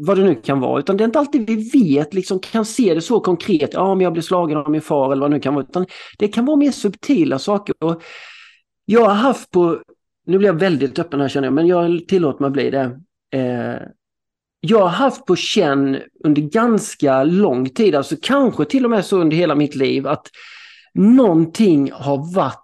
vad 0.00 0.18
det 0.18 0.24
nu 0.24 0.34
kan 0.34 0.60
vara. 0.60 0.78
Utan 0.78 0.96
det 0.96 1.04
är 1.04 1.06
inte 1.06 1.18
alltid 1.18 1.46
vi 1.46 1.70
vet, 1.70 2.14
liksom 2.14 2.38
kan 2.38 2.64
se 2.64 2.94
det 2.94 3.00
så 3.00 3.20
konkret, 3.20 3.70
ja 3.72 3.80
om 3.80 4.00
jag 4.00 4.12
blir 4.12 4.22
slagen 4.22 4.56
av 4.56 4.70
min 4.70 4.80
far 4.80 5.12
eller 5.12 5.20
vad 5.20 5.30
det 5.30 5.36
nu 5.36 5.40
kan 5.40 5.54
vara. 5.54 5.64
Utan 5.64 5.86
det 6.18 6.28
kan 6.28 6.44
vara 6.44 6.56
mer 6.56 6.70
subtila 6.70 7.38
saker. 7.38 7.74
Och 7.84 8.02
jag 8.84 9.04
har 9.04 9.14
haft 9.14 9.50
på, 9.50 9.78
nu 10.26 10.38
blir 10.38 10.48
jag 10.48 10.60
väldigt 10.60 10.98
öppen 10.98 11.20
här 11.20 11.28
känner 11.28 11.46
jag, 11.46 11.54
men 11.54 11.66
jag 11.66 12.08
tillåter 12.08 12.40
mig 12.40 12.46
att 12.46 12.52
bli 12.52 12.70
det. 12.70 13.00
Eh, 13.34 13.82
jag 14.60 14.78
har 14.78 14.88
haft 14.88 15.26
på 15.26 15.36
känn 15.36 15.98
under 16.24 16.42
ganska 16.42 17.24
lång 17.24 17.68
tid, 17.68 17.94
alltså 17.94 18.16
kanske 18.22 18.64
till 18.64 18.84
och 18.84 18.90
med 18.90 19.04
så 19.04 19.18
under 19.18 19.36
hela 19.36 19.54
mitt 19.54 19.74
liv, 19.74 20.06
att 20.06 20.26
någonting 20.94 21.90
har 21.92 22.34
varit 22.34 22.63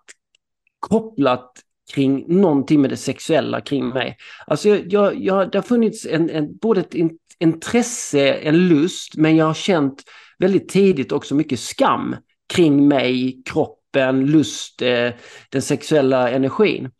kopplat 0.80 1.52
kring 1.94 2.40
någonting 2.40 2.80
med 2.80 2.90
det 2.90 2.96
sexuella 2.96 3.60
kring 3.60 3.88
mig. 3.88 4.16
Alltså 4.46 4.68
jag, 4.68 4.92
jag, 4.92 5.20
jag, 5.20 5.50
det 5.52 5.58
har 5.58 5.62
funnits 5.62 6.06
en, 6.06 6.30
en, 6.30 6.56
både 6.56 6.80
ett 6.80 6.94
intresse, 7.38 8.32
en 8.32 8.68
lust, 8.68 9.16
men 9.16 9.36
jag 9.36 9.46
har 9.46 9.54
känt 9.54 10.02
väldigt 10.38 10.68
tidigt 10.68 11.12
också 11.12 11.34
mycket 11.34 11.60
skam 11.60 12.16
kring 12.52 12.88
mig, 12.88 13.42
kroppen, 13.44 14.26
lust, 14.26 14.82
eh, 14.82 15.10
den 15.50 15.62
sexuella 15.62 16.30
energin. 16.30 16.90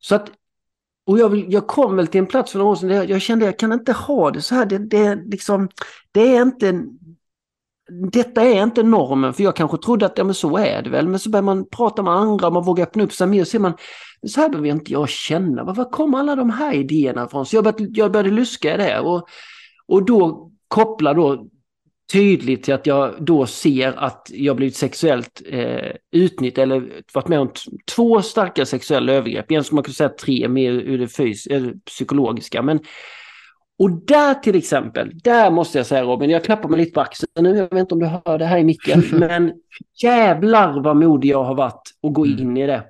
Så 0.00 0.14
att, 0.14 0.30
och 1.06 1.18
jag, 1.18 1.28
vill, 1.28 1.46
jag 1.48 1.66
kom 1.66 1.96
väl 1.96 2.06
till 2.06 2.18
en 2.18 2.26
plats 2.26 2.52
för 2.52 2.58
några 2.58 2.70
år 2.70 2.76
sedan 2.76 2.88
där 2.88 2.96
jag, 2.96 3.10
jag 3.10 3.22
kände 3.22 3.44
att 3.44 3.48
jag 3.48 3.58
kan 3.58 3.72
inte 3.72 3.92
ha 3.92 4.30
det 4.30 4.42
så 4.42 4.54
här. 4.54 4.66
Det, 4.66 4.78
det, 4.78 5.14
liksom, 5.14 5.68
det 6.12 6.36
är 6.36 6.42
inte 6.42 6.84
detta 7.88 8.42
är 8.42 8.62
inte 8.62 8.82
normen, 8.82 9.34
för 9.34 9.42
jag 9.42 9.56
kanske 9.56 9.78
trodde 9.78 10.06
att 10.06 10.18
ja, 10.18 10.24
men 10.24 10.34
så 10.34 10.56
är 10.56 10.82
det 10.82 10.90
väl. 10.90 11.08
Men 11.08 11.18
så 11.18 11.30
börjar 11.30 11.42
man 11.42 11.68
prata 11.68 12.02
med 12.02 12.12
andra, 12.12 12.50
man 12.50 12.64
vågar 12.64 12.84
öppna 12.84 13.02
upp 13.04 13.12
sig 13.12 13.26
mer 13.26 13.40
och 13.40 13.48
ser 13.48 13.58
man, 13.58 13.72
så 14.26 14.40
här 14.40 14.48
behöver 14.48 14.68
inte 14.68 14.92
jag 14.92 15.08
känna. 15.08 15.64
Var, 15.64 15.74
var 15.74 15.90
kommer 15.90 16.18
alla 16.18 16.36
de 16.36 16.50
här 16.50 16.74
idéerna 16.74 17.24
ifrån? 17.24 17.46
Så 17.46 17.56
jag 17.56 17.64
började, 17.64 17.88
jag 17.92 18.12
började 18.12 18.30
luska 18.30 18.74
i 18.74 18.76
det. 18.76 19.00
Och, 19.00 19.28
och 19.86 20.04
då 20.04 20.50
koppla 20.68 21.14
då 21.14 21.46
tydligt 22.12 22.62
till 22.62 22.74
att 22.74 22.86
jag 22.86 23.14
då 23.18 23.46
ser 23.46 23.98
att 23.98 24.30
jag 24.34 24.56
blivit 24.56 24.76
sexuellt 24.76 25.42
eh, 25.46 25.92
utnyttjad 26.12 26.62
eller 26.62 27.02
varit 27.14 27.28
med 27.28 27.40
om 27.40 27.52
två 27.94 28.22
starka 28.22 28.66
sexuella 28.66 29.12
övergrepp. 29.12 29.36
Egentligen 29.36 29.64
skulle 29.64 29.76
man 29.76 29.84
kunna 29.84 29.94
säga 29.94 30.08
tre 30.08 30.48
mer 30.48 30.72
ur 30.72 30.98
det 30.98 31.08
fys 31.08 31.46
eller 31.46 31.74
psykologiska. 31.86 32.62
Men 32.62 32.80
och 33.78 33.90
där 33.90 34.34
till 34.34 34.56
exempel, 34.56 35.10
där 35.14 35.50
måste 35.50 35.78
jag 35.78 35.86
säga 35.86 36.02
Robin, 36.02 36.30
jag 36.30 36.44
klappar 36.44 36.68
mig 36.68 36.78
lite 36.78 36.92
på 36.92 37.00
axeln 37.00 37.30
nu, 37.40 37.56
jag 37.56 37.70
vet 37.70 37.78
inte 37.78 37.94
om 37.94 38.00
du 38.00 38.06
hör 38.06 38.38
det 38.38 38.44
här 38.44 38.58
i 38.58 38.64
micken, 38.64 39.02
men 39.12 39.52
jävlar 40.02 40.80
vad 40.80 40.96
modig 40.96 41.28
jag 41.28 41.44
har 41.44 41.54
varit 41.54 41.82
att 42.02 42.12
gå 42.12 42.26
in 42.26 42.56
i 42.56 42.66
det. 42.66 42.84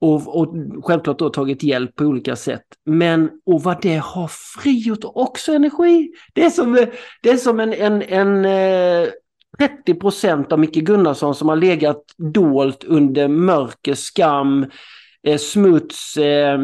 Och, 0.00 0.40
och 0.40 0.54
självklart 0.84 1.18
då 1.18 1.30
tagit 1.30 1.62
hjälp 1.62 1.96
på 1.96 2.04
olika 2.04 2.36
sätt. 2.36 2.64
Men 2.84 3.30
och 3.46 3.62
vad 3.62 3.82
det 3.82 3.96
har 3.96 4.30
frigjort 4.62 4.98
också 5.02 5.52
energi. 5.52 6.12
Det 6.32 6.44
är 6.44 6.50
som, 6.50 6.86
det 7.22 7.30
är 7.30 7.36
som 7.36 7.60
en, 7.60 7.72
en, 7.72 8.02
en 8.02 8.44
eh, 8.44 9.08
30 9.58 9.94
procent 9.94 10.52
av 10.52 10.58
Micke 10.58 10.74
Gunnarsson 10.74 11.34
som 11.34 11.48
har 11.48 11.56
legat 11.56 12.04
dolt 12.16 12.84
under 12.84 13.28
mörker, 13.28 13.94
skam, 13.94 14.66
eh, 15.26 15.38
smuts, 15.38 16.16
eh, 16.16 16.58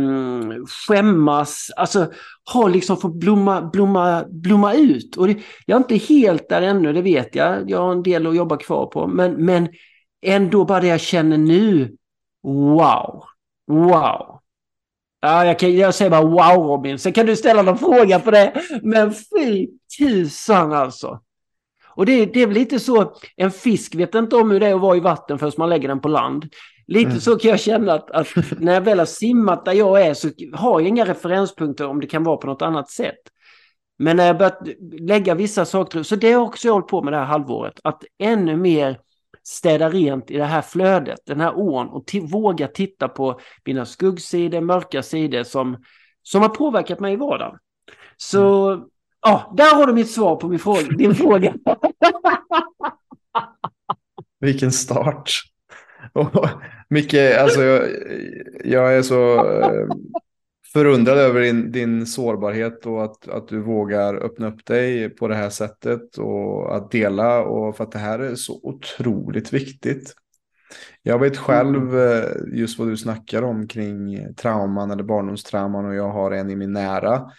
skämmas, 0.86 1.70
alltså 1.76 2.12
har 2.44 2.68
liksom 2.68 2.96
fått 2.96 3.14
blomma, 3.14 3.62
blomma, 3.62 4.24
blomma 4.28 4.74
ut. 4.74 5.16
Och 5.16 5.26
det, 5.26 5.38
jag 5.66 5.76
är 5.76 5.80
inte 5.80 6.14
helt 6.14 6.48
där 6.48 6.62
ännu, 6.62 6.92
det 6.92 7.02
vet 7.02 7.34
jag. 7.34 7.70
Jag 7.70 7.78
har 7.78 7.92
en 7.92 8.02
del 8.02 8.26
att 8.26 8.36
jobba 8.36 8.56
kvar 8.56 8.86
på. 8.86 9.06
Men, 9.06 9.44
men 9.44 9.68
ändå 10.22 10.64
bara 10.64 10.80
det 10.80 10.86
jag 10.86 11.00
känner 11.00 11.38
nu, 11.38 11.96
wow, 12.42 13.24
wow. 13.66 14.40
Ja, 15.20 15.44
jag, 15.46 15.58
kan, 15.58 15.76
jag 15.76 15.94
säger 15.94 16.10
bara 16.10 16.24
wow 16.24 16.66
Robin, 16.66 16.98
sen 16.98 17.12
kan 17.12 17.26
du 17.26 17.36
ställa 17.36 17.62
någon 17.62 17.78
fråga 17.78 18.20
på 18.20 18.30
det. 18.30 18.62
Men 18.82 19.12
fy 19.14 19.68
tusan 19.98 20.72
alltså. 20.72 21.20
Och 21.98 22.06
det, 22.06 22.26
det 22.26 22.42
är 22.42 22.46
väl 22.46 22.54
lite 22.54 22.80
så, 22.80 23.12
en 23.36 23.50
fisk 23.50 23.94
vet 23.94 24.14
inte 24.14 24.36
om 24.36 24.50
hur 24.50 24.60
det 24.60 24.66
är 24.66 24.74
att 24.74 24.80
vara 24.80 24.96
i 24.96 25.00
vatten 25.00 25.38
förrän 25.38 25.52
man 25.56 25.68
lägger 25.68 25.88
den 25.88 26.00
på 26.00 26.08
land. 26.08 26.48
Lite 26.88 27.10
mm. 27.10 27.20
så 27.20 27.38
kan 27.38 27.50
jag 27.50 27.60
känna 27.60 27.92
att, 27.92 28.10
att, 28.10 28.28
när 28.58 28.74
jag 28.74 28.80
väl 28.80 28.98
har 28.98 29.06
simmat 29.06 29.64
där 29.64 29.72
jag 29.72 30.02
är 30.02 30.14
så 30.14 30.28
har 30.52 30.80
jag 30.80 30.88
inga 30.88 31.04
referenspunkter 31.04 31.86
om 31.86 32.00
det 32.00 32.06
kan 32.06 32.24
vara 32.24 32.36
på 32.36 32.46
något 32.46 32.62
annat 32.62 32.90
sätt. 32.90 33.18
Men 33.98 34.16
när 34.16 34.26
jag 34.26 34.38
börjat 34.38 34.68
lägga 35.00 35.34
vissa 35.34 35.64
saker, 35.64 36.02
så 36.02 36.16
det 36.16 36.32
har 36.32 36.42
också 36.42 36.68
jag 36.68 36.72
hållit 36.72 36.88
på 36.88 37.02
med 37.02 37.12
det 37.12 37.16
här 37.16 37.24
halvåret, 37.24 37.80
att 37.84 38.04
ännu 38.18 38.56
mer 38.56 38.98
städa 39.42 39.90
rent 39.90 40.30
i 40.30 40.36
det 40.36 40.44
här 40.44 40.62
flödet, 40.62 41.18
den 41.26 41.40
här 41.40 41.58
ån 41.58 41.88
och 41.88 42.14
våga 42.22 42.68
titta 42.68 43.08
på 43.08 43.40
mina 43.64 43.86
skuggsidor, 43.86 44.60
mörka 44.60 45.02
sidor 45.02 45.42
som, 45.42 45.76
som 46.22 46.42
har 46.42 46.48
påverkat 46.48 47.00
mig 47.00 47.12
i 47.12 47.16
vardagen. 47.16 47.58
Så 48.16 48.70
mm. 48.70 48.86
ja, 49.22 49.54
där 49.56 49.74
har 49.74 49.86
du 49.86 49.92
mitt 49.92 50.10
svar 50.10 50.36
på 50.36 50.48
min 50.48 50.58
fråga, 50.58 50.82
din 50.82 51.14
fråga. 51.14 51.54
Vilken 54.40 54.72
start. 54.72 55.42
Micke, 56.88 57.14
alltså 57.14 57.62
jag, 57.62 57.88
jag 58.64 58.96
är 58.96 59.02
så 59.02 59.46
eh, 59.60 59.86
förundrad 60.72 61.18
över 61.18 61.40
din, 61.40 61.72
din 61.72 62.06
sårbarhet 62.06 62.86
och 62.86 63.04
att, 63.04 63.28
att 63.28 63.48
du 63.48 63.60
vågar 63.60 64.14
öppna 64.14 64.48
upp 64.48 64.66
dig 64.66 65.10
på 65.10 65.28
det 65.28 65.34
här 65.34 65.50
sättet 65.50 66.18
och 66.18 66.76
att 66.76 66.90
dela 66.90 67.42
och 67.42 67.76
för 67.76 67.84
att 67.84 67.92
det 67.92 67.98
här 67.98 68.18
är 68.18 68.34
så 68.34 68.60
otroligt 68.62 69.52
viktigt. 69.52 70.14
Jag 71.02 71.18
vet 71.18 71.36
själv 71.36 71.94
mm. 71.94 72.22
eh, 72.22 72.58
just 72.58 72.78
vad 72.78 72.88
du 72.88 72.96
snackar 72.96 73.42
om 73.42 73.68
kring 73.68 74.34
trauman 74.34 74.90
eller 74.90 75.02
barndomstrauman 75.02 75.84
och 75.84 75.94
jag 75.94 76.10
har 76.10 76.30
en 76.30 76.50
i 76.50 76.56
min 76.56 76.72
nära 76.72 77.30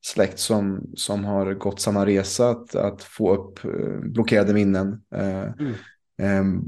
släkt 0.00 0.38
som, 0.38 0.90
som 0.94 1.24
har 1.24 1.54
gått 1.54 1.80
samma 1.80 2.06
resa 2.06 2.50
att, 2.50 2.74
att 2.74 3.02
få 3.02 3.34
upp 3.34 3.64
eh, 3.64 4.00
blockerade 4.00 4.54
minnen. 4.54 5.02
Mm. 5.14 5.74
Ehm, 6.22 6.62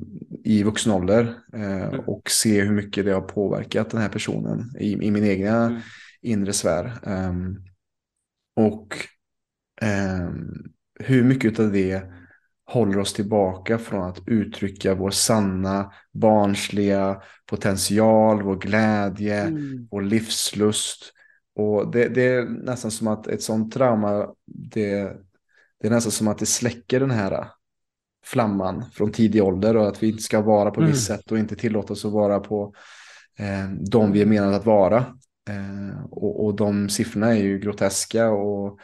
i 0.44 0.62
vuxen 0.62 0.92
ålder 0.92 1.34
eh, 1.52 1.82
mm. 1.82 2.00
och 2.00 2.30
se 2.30 2.62
hur 2.62 2.72
mycket 2.72 3.04
det 3.04 3.12
har 3.12 3.20
påverkat 3.20 3.90
den 3.90 4.00
här 4.00 4.08
personen 4.08 4.76
i, 4.78 4.92
i 4.92 5.10
min 5.10 5.24
egna 5.24 5.66
mm. 5.66 5.80
inre 6.22 6.52
sfär. 6.52 6.98
Um, 7.02 7.64
och 8.56 8.96
um, 9.82 10.72
hur 11.00 11.24
mycket 11.24 11.60
av 11.60 11.72
det 11.72 12.02
håller 12.66 12.98
oss 12.98 13.12
tillbaka 13.12 13.78
från 13.78 14.04
att 14.04 14.22
uttrycka 14.26 14.94
vår 14.94 15.10
sanna, 15.10 15.92
barnsliga 16.12 17.22
potential, 17.46 18.42
vår 18.42 18.56
glädje, 18.56 19.40
mm. 19.40 19.88
vår 19.90 20.02
livslust. 20.02 21.12
Och 21.54 21.90
det, 21.90 22.08
det, 22.08 22.22
är 22.22 22.44
nästan 22.44 22.90
som 22.90 23.08
att 23.08 23.26
ett 23.26 23.42
sånt 23.42 23.74
trauma, 23.74 24.34
det, 24.46 25.16
det 25.80 25.86
är 25.86 25.90
nästan 25.90 26.12
som 26.12 26.28
att 26.28 26.38
det 26.38 26.46
släcker 26.46 27.00
den 27.00 27.10
här 27.10 27.50
flamman 28.24 28.84
från 28.92 29.12
tidig 29.12 29.44
ålder 29.44 29.76
och 29.76 29.88
att 29.88 30.02
vi 30.02 30.08
inte 30.08 30.22
ska 30.22 30.40
vara 30.40 30.70
på 30.70 30.80
ett 30.80 30.84
mm. 30.84 30.90
visst 30.90 31.06
sätt 31.06 31.32
och 31.32 31.38
inte 31.38 31.56
tillåta 31.56 31.92
oss 31.92 32.04
att 32.04 32.12
vara 32.12 32.40
på 32.40 32.74
eh, 33.38 33.70
de 33.90 34.12
vi 34.12 34.22
är 34.22 34.26
menade 34.26 34.56
att 34.56 34.66
vara. 34.66 34.98
Eh, 35.48 36.04
och, 36.10 36.44
och 36.44 36.54
de 36.54 36.88
siffrorna 36.88 37.28
är 37.28 37.42
ju 37.42 37.58
groteska 37.58 38.30
och 38.30 38.78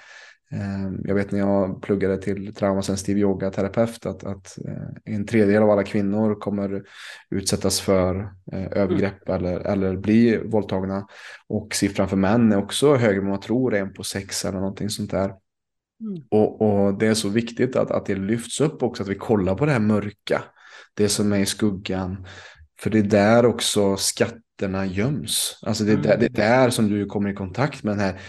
eh, 0.53 0.93
jag 1.05 1.15
vet 1.15 1.33
när 1.33 1.39
jag 1.39 1.83
pluggade 1.83 2.19
till 2.23 2.55
traumasensitiv 2.55 3.19
yogaterapeut 3.19 4.07
att, 4.07 4.25
att 4.25 4.59
eh, 4.69 5.15
en 5.15 5.27
tredjedel 5.27 5.63
av 5.63 5.71
alla 5.71 5.85
kvinnor 5.85 6.35
kommer 6.35 6.83
utsättas 7.31 7.81
för 7.81 8.33
eh, 8.53 8.73
övergrepp 8.73 9.29
mm. 9.29 9.45
eller, 9.45 9.61
eller 9.61 9.97
bli 9.97 10.37
våldtagna. 10.45 11.07
Och 11.49 11.75
siffran 11.75 12.09
för 12.09 12.17
män 12.17 12.53
är 12.53 12.57
också 12.57 12.95
högre 12.95 13.21
än 13.21 13.29
man 13.29 13.41
tror, 13.41 13.75
en 13.75 13.93
på 13.93 14.03
sex 14.03 14.45
eller 14.45 14.59
någonting 14.59 14.91
sånt 14.91 15.11
där. 15.11 15.33
Mm. 16.01 16.23
Och, 16.31 16.63
och, 16.63 16.99
det 16.99 17.07
är 17.07 17.15
så 17.15 17.29
viktigt 17.29 17.77
att, 17.77 17.91
att 17.91 18.07
det 18.07 18.15
lyfts 18.15 18.61
upp 18.61 18.83
också, 18.83 19.03
att 19.03 19.09
vi 19.09 19.15
kollar 19.15 19.55
på 19.55 19.67
det 19.67 19.73
här 19.73 19.81
mörka. 19.81 20.43
Det 20.95 21.09
som 21.09 21.33
är 21.33 21.39
i 21.39 21.47
skuggan. 21.47 22.27
För 22.81 22.91
det 22.91 22.99
är 22.99 23.03
där 23.03 23.47
också 23.47 23.97
skatterna 23.97 24.87
göms. 24.87 25.59
Alltså 25.63 25.85
det 25.85 25.93
är, 25.93 25.97
där, 25.97 26.17
det 26.19 26.27
är 26.27 26.31
där 26.31 26.71
som 26.71 26.89
du 26.89 27.07
kommer 27.07 27.31
i 27.31 27.35
kontakt 27.35 27.83
med 27.83 27.93
den 27.93 28.01
här 28.01 28.21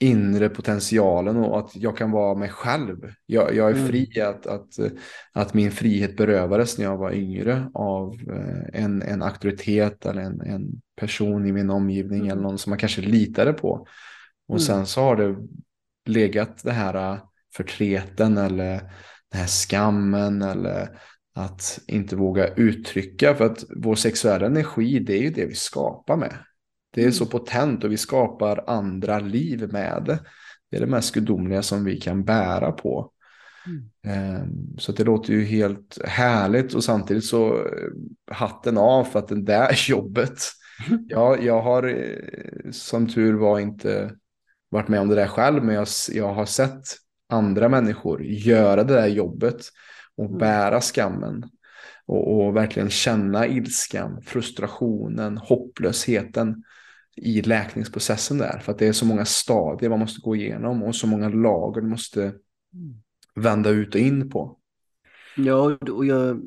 inre 0.00 0.48
potentialen 0.48 1.36
och 1.36 1.58
att 1.58 1.76
jag 1.76 1.96
kan 1.96 2.10
vara 2.10 2.34
mig 2.34 2.48
själv. 2.48 2.96
Jag, 3.26 3.54
jag 3.54 3.70
är 3.70 3.74
mm. 3.74 3.88
fri 3.88 4.20
att, 4.20 4.46
att, 4.46 4.78
att 5.32 5.54
min 5.54 5.70
frihet 5.70 6.16
berövades 6.16 6.78
när 6.78 6.84
jag 6.84 6.96
var 6.96 7.12
yngre 7.12 7.70
av 7.74 8.14
eh, 8.14 8.82
en, 8.82 9.02
en 9.02 9.22
auktoritet 9.22 10.06
eller 10.06 10.22
en, 10.22 10.40
en 10.40 10.80
person 10.96 11.46
i 11.46 11.52
min 11.52 11.70
omgivning 11.70 12.20
mm. 12.20 12.30
eller 12.30 12.42
någon 12.42 12.58
som 12.58 12.70
man 12.70 12.78
kanske 12.78 13.00
litade 13.00 13.52
på. 13.52 13.86
Och 14.48 14.54
mm. 14.54 14.60
sen 14.60 14.86
så 14.86 15.00
har 15.00 15.16
det 15.16 15.36
legat 16.06 16.62
det 16.62 16.72
här 16.72 17.12
äh, 17.12 17.18
förtreten 17.54 18.38
eller 18.38 18.80
den 19.30 19.40
här 19.40 19.46
skammen 19.46 20.42
eller 20.42 20.88
att 21.34 21.80
inte 21.86 22.16
våga 22.16 22.54
uttrycka. 22.54 23.34
För 23.34 23.46
att 23.46 23.64
vår 23.76 23.94
sexuella 23.94 24.46
energi, 24.46 24.98
det 24.98 25.14
är 25.14 25.22
ju 25.22 25.30
det 25.30 25.46
vi 25.46 25.54
skapar 25.54 26.16
med. 26.16 26.36
Det 26.94 27.00
är 27.00 27.04
mm. 27.04 27.12
så 27.12 27.26
potent 27.26 27.84
och 27.84 27.92
vi 27.92 27.96
skapar 27.96 28.64
andra 28.66 29.18
liv 29.18 29.72
med 29.72 30.02
det. 30.06 30.18
Det 30.70 30.76
är 30.76 30.80
det 30.80 30.86
mest 30.86 31.14
gudomliga 31.14 31.62
som 31.62 31.84
vi 31.84 32.00
kan 32.00 32.24
bära 32.24 32.72
på. 32.72 33.12
Mm. 33.66 33.90
Ehm, 34.04 34.78
så 34.78 34.92
det 34.92 35.04
låter 35.04 35.32
ju 35.32 35.44
helt 35.44 35.98
härligt 36.04 36.74
och 36.74 36.84
samtidigt 36.84 37.24
så 37.24 37.54
eh, 37.54 37.88
hatten 38.30 38.78
av 38.78 39.04
för 39.04 39.18
att 39.18 39.28
det 39.28 39.42
där 39.42 39.88
jobbet. 39.88 40.38
Ja, 41.08 41.36
jag 41.36 41.62
har 41.62 41.82
eh, 41.82 42.70
som 42.70 43.08
tur 43.08 43.34
var 43.34 43.60
inte 43.60 44.16
varit 44.72 44.88
med 44.88 45.00
om 45.00 45.08
det 45.08 45.14
där 45.14 45.26
själv, 45.26 45.64
men 45.64 45.74
jag, 45.74 45.86
jag 46.12 46.34
har 46.34 46.46
sett 46.46 46.82
andra 47.28 47.68
människor 47.68 48.22
göra 48.22 48.84
det 48.84 48.94
där 48.94 49.06
jobbet 49.06 49.60
och 50.16 50.26
mm. 50.26 50.38
bära 50.38 50.80
skammen. 50.80 51.50
Och, 52.06 52.46
och, 52.46 52.56
verkligen 52.56 52.90
känna 52.90 53.46
ilskan, 53.46 54.22
frustrationen, 54.22 55.38
hopplösheten 55.38 56.62
i 57.16 57.42
läkningsprocessen 57.42 58.38
där. 58.38 58.58
För 58.58 58.72
att 58.72 58.78
det 58.78 58.86
är 58.86 58.92
så 58.92 59.06
många 59.06 59.24
stadier 59.24 59.90
man 59.90 59.98
måste 59.98 60.20
gå 60.20 60.36
igenom 60.36 60.82
och 60.82 60.96
så 60.96 61.06
många 61.06 61.28
lager 61.28 61.80
du 61.80 61.88
måste 61.88 62.22
mm. 62.22 63.02
vända 63.34 63.70
ut 63.70 63.94
och 63.94 64.00
in 64.00 64.30
på. 64.30 64.58
Ja, 65.36 65.78
och 65.92 66.06
jag, 66.06 66.42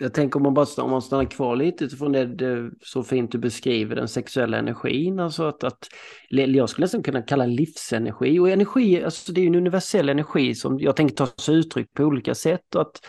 jag 0.00 0.14
tänker 0.14 0.36
om 0.36 0.42
man 0.42 0.54
bara 0.54 0.82
om 0.82 0.90
man 0.90 1.02
stannar 1.02 1.24
kvar 1.24 1.56
lite 1.56 1.84
utifrån 1.84 2.12
det, 2.12 2.26
det 2.26 2.70
så 2.82 3.02
fint 3.02 3.32
du 3.32 3.38
beskriver 3.38 3.96
den 3.96 4.08
sexuella 4.08 4.58
energin. 4.58 5.20
Alltså 5.20 5.44
att, 5.44 5.64
att, 5.64 5.88
jag 6.28 6.68
skulle 6.68 6.84
nästan 6.84 7.02
kunna 7.02 7.22
kalla 7.22 7.46
livsenergi. 7.46 8.38
Och 8.38 8.50
energi, 8.50 9.04
alltså 9.04 9.32
det 9.32 9.40
är 9.40 9.46
en 9.46 9.54
universell 9.54 10.08
energi 10.08 10.54
som 10.54 10.78
jag 10.78 10.96
tänker 10.96 11.14
ta 11.14 11.26
sig 11.26 11.54
uttryck 11.54 11.94
på 11.94 12.02
olika 12.02 12.34
sätt. 12.34 12.74
Och 12.74 12.80
att, 12.80 13.06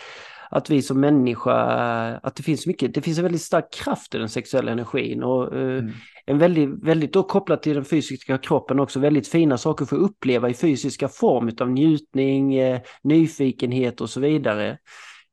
att 0.50 0.70
vi 0.70 0.82
som 0.82 1.00
människa, 1.00 1.54
att 2.24 2.36
det 2.36 2.44
finns 2.44 2.68
mycket, 2.68 2.94
det 2.94 3.02
finns 3.02 3.18
en 3.18 3.24
väldigt 3.24 3.42
stark 3.42 3.74
kraft 3.74 4.16
i 4.16 4.18
den 4.18 4.30
sexuella 4.30 4.72
energin. 4.72 5.24
Och, 5.24 5.56
eh, 5.56 5.78
mm. 5.78 5.92
En 6.26 6.38
väldigt, 6.38 6.70
väldigt 6.84 7.14
då 7.14 7.24
kopplat 7.24 7.64
till 7.64 7.76
den 7.76 7.86
fysiska 7.86 8.38
kroppen 8.38 8.80
också, 8.80 9.00
väldigt 9.00 9.28
fina 9.28 9.58
saker 9.58 9.86
för 9.86 9.96
att 9.96 10.02
uppleva 10.02 10.50
i 10.50 10.54
fysiska 10.54 11.08
form 11.08 11.52
av 11.62 11.72
njutning, 11.72 12.56
eh, 12.56 12.82
nyfikenhet 13.04 14.02
och 14.02 14.10
så 14.10 14.20
vidare. 14.20 14.78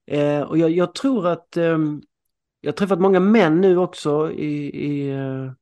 Eh, 0.08 0.40
och 0.40 0.58
jag, 0.58 0.70
jag, 0.70 0.94
tror 0.94 1.26
att 1.26 1.56
eh, 1.56 1.78
jag 2.60 2.72
har 2.72 2.76
träffat 2.76 3.00
många 3.00 3.20
män 3.20 3.60
nu 3.60 3.78
också 3.78 4.32
i, 4.32 4.70
i, 4.86 5.10
eh, 5.10 5.52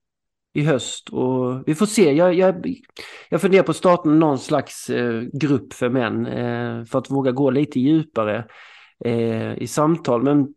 i 0.55 0.63
höst 0.63 1.09
och 1.09 1.69
vi 1.69 1.75
får 1.75 1.87
se. 1.87 2.13
Jag, 2.13 2.35
jag, 2.35 2.75
jag 3.29 3.41
funderar 3.41 3.63
på 3.63 3.71
att 3.71 3.77
starta 3.77 4.09
någon 4.09 4.39
slags 4.39 4.91
eh, 4.91 5.23
grupp 5.33 5.73
för 5.73 5.89
män 5.89 6.27
eh, 6.27 6.85
för 6.85 6.99
att 6.99 7.11
våga 7.11 7.33
gå 7.33 7.51
lite 7.51 7.81
djupare 7.81 8.47
eh, 9.05 9.59
i 9.59 9.67
samtal. 9.67 10.23
Men 10.23 10.49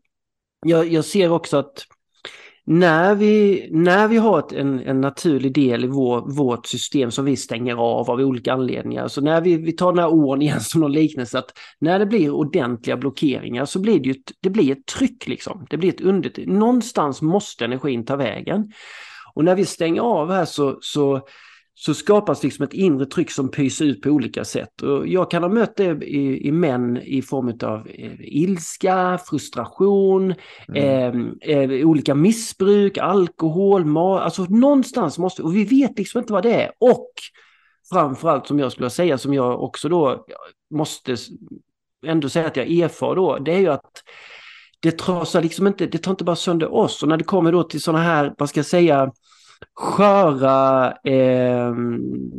jag, 0.65 0.87
jag 0.87 1.05
ser 1.05 1.31
också 1.31 1.57
att 1.57 1.85
när 2.69 3.15
vi, 3.15 3.67
när 3.71 4.07
vi 4.07 4.17
har 4.17 4.39
ett, 4.39 4.51
en, 4.51 4.79
en 4.79 5.01
naturlig 5.01 5.53
del 5.53 5.83
i 5.83 5.87
vår, 5.87 6.21
vårt 6.21 6.65
system 6.65 7.11
som 7.11 7.25
vi 7.25 7.35
stänger 7.35 7.75
av 7.75 8.11
av 8.11 8.19
olika 8.19 8.53
anledningar, 8.53 9.07
så 9.07 9.21
när 9.21 9.41
vi, 9.41 9.57
vi 9.57 9.71
tar 9.71 9.91
den 9.91 9.99
här 9.99 10.13
ån 10.13 10.41
igen 10.41 10.59
som 10.61 10.81
någon 10.81 10.91
liknelse, 10.91 11.39
att 11.39 11.51
när 11.79 11.99
det 11.99 12.05
blir 12.05 12.29
ordentliga 12.29 12.97
blockeringar 12.97 13.65
så 13.65 13.79
blir 13.79 13.99
det 13.99 14.05
ju 14.05 14.11
ett, 14.11 14.31
det 14.41 14.49
blir 14.49 14.71
ett 14.71 14.85
tryck 14.85 15.27
liksom. 15.27 15.65
Det 15.69 15.77
blir 15.77 15.89
ett 15.89 16.01
under, 16.01 16.45
någonstans 16.45 17.21
måste 17.21 17.65
energin 17.65 18.05
ta 18.05 18.15
vägen. 18.15 18.71
Och 19.33 19.45
när 19.45 19.55
vi 19.55 19.65
stänger 19.65 20.01
av 20.01 20.31
här 20.31 20.45
så, 20.45 20.77
så 20.81 21.21
så 21.81 21.93
skapas 21.93 22.43
liksom 22.43 22.63
ett 22.63 22.73
inre 22.73 23.05
tryck 23.05 23.31
som 23.31 23.51
pyser 23.51 23.85
ut 23.85 24.01
på 24.01 24.09
olika 24.09 24.45
sätt. 24.45 24.81
Och 24.81 25.07
jag 25.07 25.31
kan 25.31 25.43
ha 25.43 25.49
mött 25.49 25.75
det 25.75 26.05
i, 26.05 26.47
i 26.47 26.51
män 26.51 26.97
i 26.97 27.21
form 27.21 27.47
av 27.63 27.87
eh, 27.87 28.11
ilska, 28.19 29.19
frustration, 29.29 30.33
mm. 30.67 31.35
eh, 31.41 31.57
eh, 31.57 31.87
olika 31.87 32.15
missbruk, 32.15 32.97
alkohol, 32.97 33.85
ma 33.85 34.19
alltså 34.19 34.43
någonstans 34.43 35.17
måste, 35.17 35.43
och 35.43 35.55
vi 35.55 35.63
vet 35.63 35.97
liksom 35.97 36.19
inte 36.19 36.33
vad 36.33 36.43
det 36.43 36.53
är. 36.53 36.71
Och 36.79 37.09
framförallt 37.93 38.47
som 38.47 38.59
jag 38.59 38.71
skulle 38.71 38.89
säga, 38.89 39.17
som 39.17 39.33
jag 39.33 39.63
också 39.63 39.89
då 39.89 40.25
måste 40.73 41.15
ändå 42.05 42.29
säga 42.29 42.47
att 42.47 42.57
jag 42.57 42.71
erfar 42.71 43.15
då, 43.15 43.37
det 43.37 43.53
är 43.53 43.59
ju 43.59 43.67
att 43.67 44.03
det 44.79 44.91
trasar 44.91 45.41
liksom 45.41 45.67
inte, 45.67 45.85
det 45.85 45.97
tar 45.97 46.11
inte 46.11 46.23
bara 46.23 46.35
sönder 46.35 46.73
oss. 46.73 47.03
Och 47.03 47.09
när 47.09 47.17
det 47.17 47.23
kommer 47.23 47.51
då 47.51 47.63
till 47.63 47.81
sådana 47.81 48.03
här, 48.03 48.33
vad 48.37 48.49
ska 48.49 48.59
jag 48.59 48.65
säga, 48.65 49.11
sköra 49.75 50.91
eh, 51.03 51.73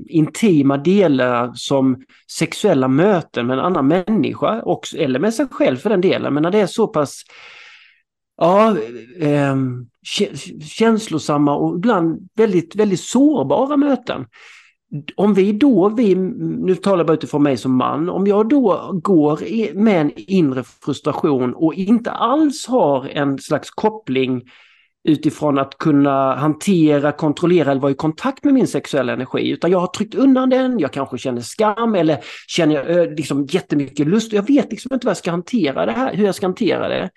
intima 0.06 0.76
delar 0.76 1.50
som 1.54 2.02
sexuella 2.30 2.88
möten 2.88 3.46
med 3.46 3.59
en 3.59 3.64
annan 3.64 3.88
människa, 3.88 4.62
också, 4.62 4.96
eller 4.96 5.20
med 5.20 5.35
sig 5.35 5.46
själv 5.50 5.76
för 5.76 5.90
den 5.90 6.00
delen. 6.00 6.35
Men 6.35 6.42
när 6.42 6.50
det 6.50 6.61
är 6.61 6.66
så 6.66 6.87
pass 6.87 7.22
ja, 8.37 8.76
eh, 9.20 9.56
känslosamma 10.64 11.56
och 11.56 11.76
ibland 11.76 12.28
väldigt, 12.35 12.76
väldigt 12.76 13.00
sårbara 13.00 13.76
möten. 13.76 14.26
Om 15.16 15.35
vi 15.35 15.52
då, 15.52 15.88
vi, 15.88 16.14
nu 16.14 16.74
talar 16.74 16.98
jag 16.98 17.06
bara 17.06 17.14
utifrån 17.14 17.42
mig 17.42 17.56
som 17.56 17.76
man, 17.76 18.09
om 18.09 18.26
jag 18.26 18.48
då 18.48 18.90
går 19.02 19.40
med 19.74 20.00
en 20.00 20.12
inre 20.16 20.62
frustration 20.64 21.54
och 21.54 21.74
inte 21.74 22.11
alls 22.11 22.66
har 22.66 23.09
en 23.09 23.38
slags 23.38 23.70
koppling 23.70 24.42
utifrån 25.04 25.58
att 25.58 25.78
kunna 25.78 26.34
hantera, 26.34 27.12
kontrollera 27.12 27.70
eller 27.70 27.80
vara 27.80 27.92
i 27.92 27.94
kontakt 27.94 28.44
med 28.44 28.54
min 28.54 28.66
sexuella 28.66 29.12
energi. 29.12 29.48
Utan 29.48 29.70
jag 29.70 29.78
har 29.78 29.86
tryckt 29.86 30.14
undan 30.14 30.50
den, 30.50 30.78
jag 30.78 30.92
kanske 30.92 31.18
känner 31.18 31.40
skam 31.40 31.94
eller 31.94 32.18
känner 32.46 33.16
liksom 33.16 33.46
jättemycket 33.46 34.06
lust. 34.06 34.32
Jag 34.32 34.46
vet 34.46 34.70
liksom 34.70 34.94
inte 34.94 35.06
vad 35.06 35.10
jag 35.10 35.16
ska 35.16 35.30
hantera 35.30 35.86
det 35.86 35.92
här, 35.92 36.14
hur 36.14 36.24
jag 36.24 36.34
ska 36.34 36.46
hantera 36.46 36.88
det. 36.88 37.10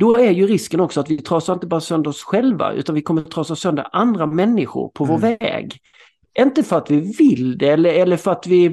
Då 0.00 0.16
är 0.16 0.30
ju 0.30 0.46
risken 0.46 0.80
också 0.80 1.00
att 1.00 1.10
vi 1.10 1.18
trasar 1.18 1.54
inte 1.54 1.66
bara 1.66 1.80
sönder 1.80 2.10
oss 2.10 2.22
själva 2.22 2.72
utan 2.72 2.94
vi 2.94 3.02
kommer 3.02 3.22
trasa 3.22 3.56
sönder 3.56 3.86
andra 3.92 4.26
människor 4.26 4.88
på 4.88 5.04
mm. 5.04 5.20
vår 5.20 5.28
väg. 5.28 5.80
Inte 6.38 6.62
för 6.62 6.78
att 6.78 6.90
vi 6.90 7.14
vill 7.18 7.58
det 7.58 7.68
eller, 7.68 7.90
eller 7.90 8.16
för 8.16 8.32
att 8.32 8.46
vi 8.46 8.66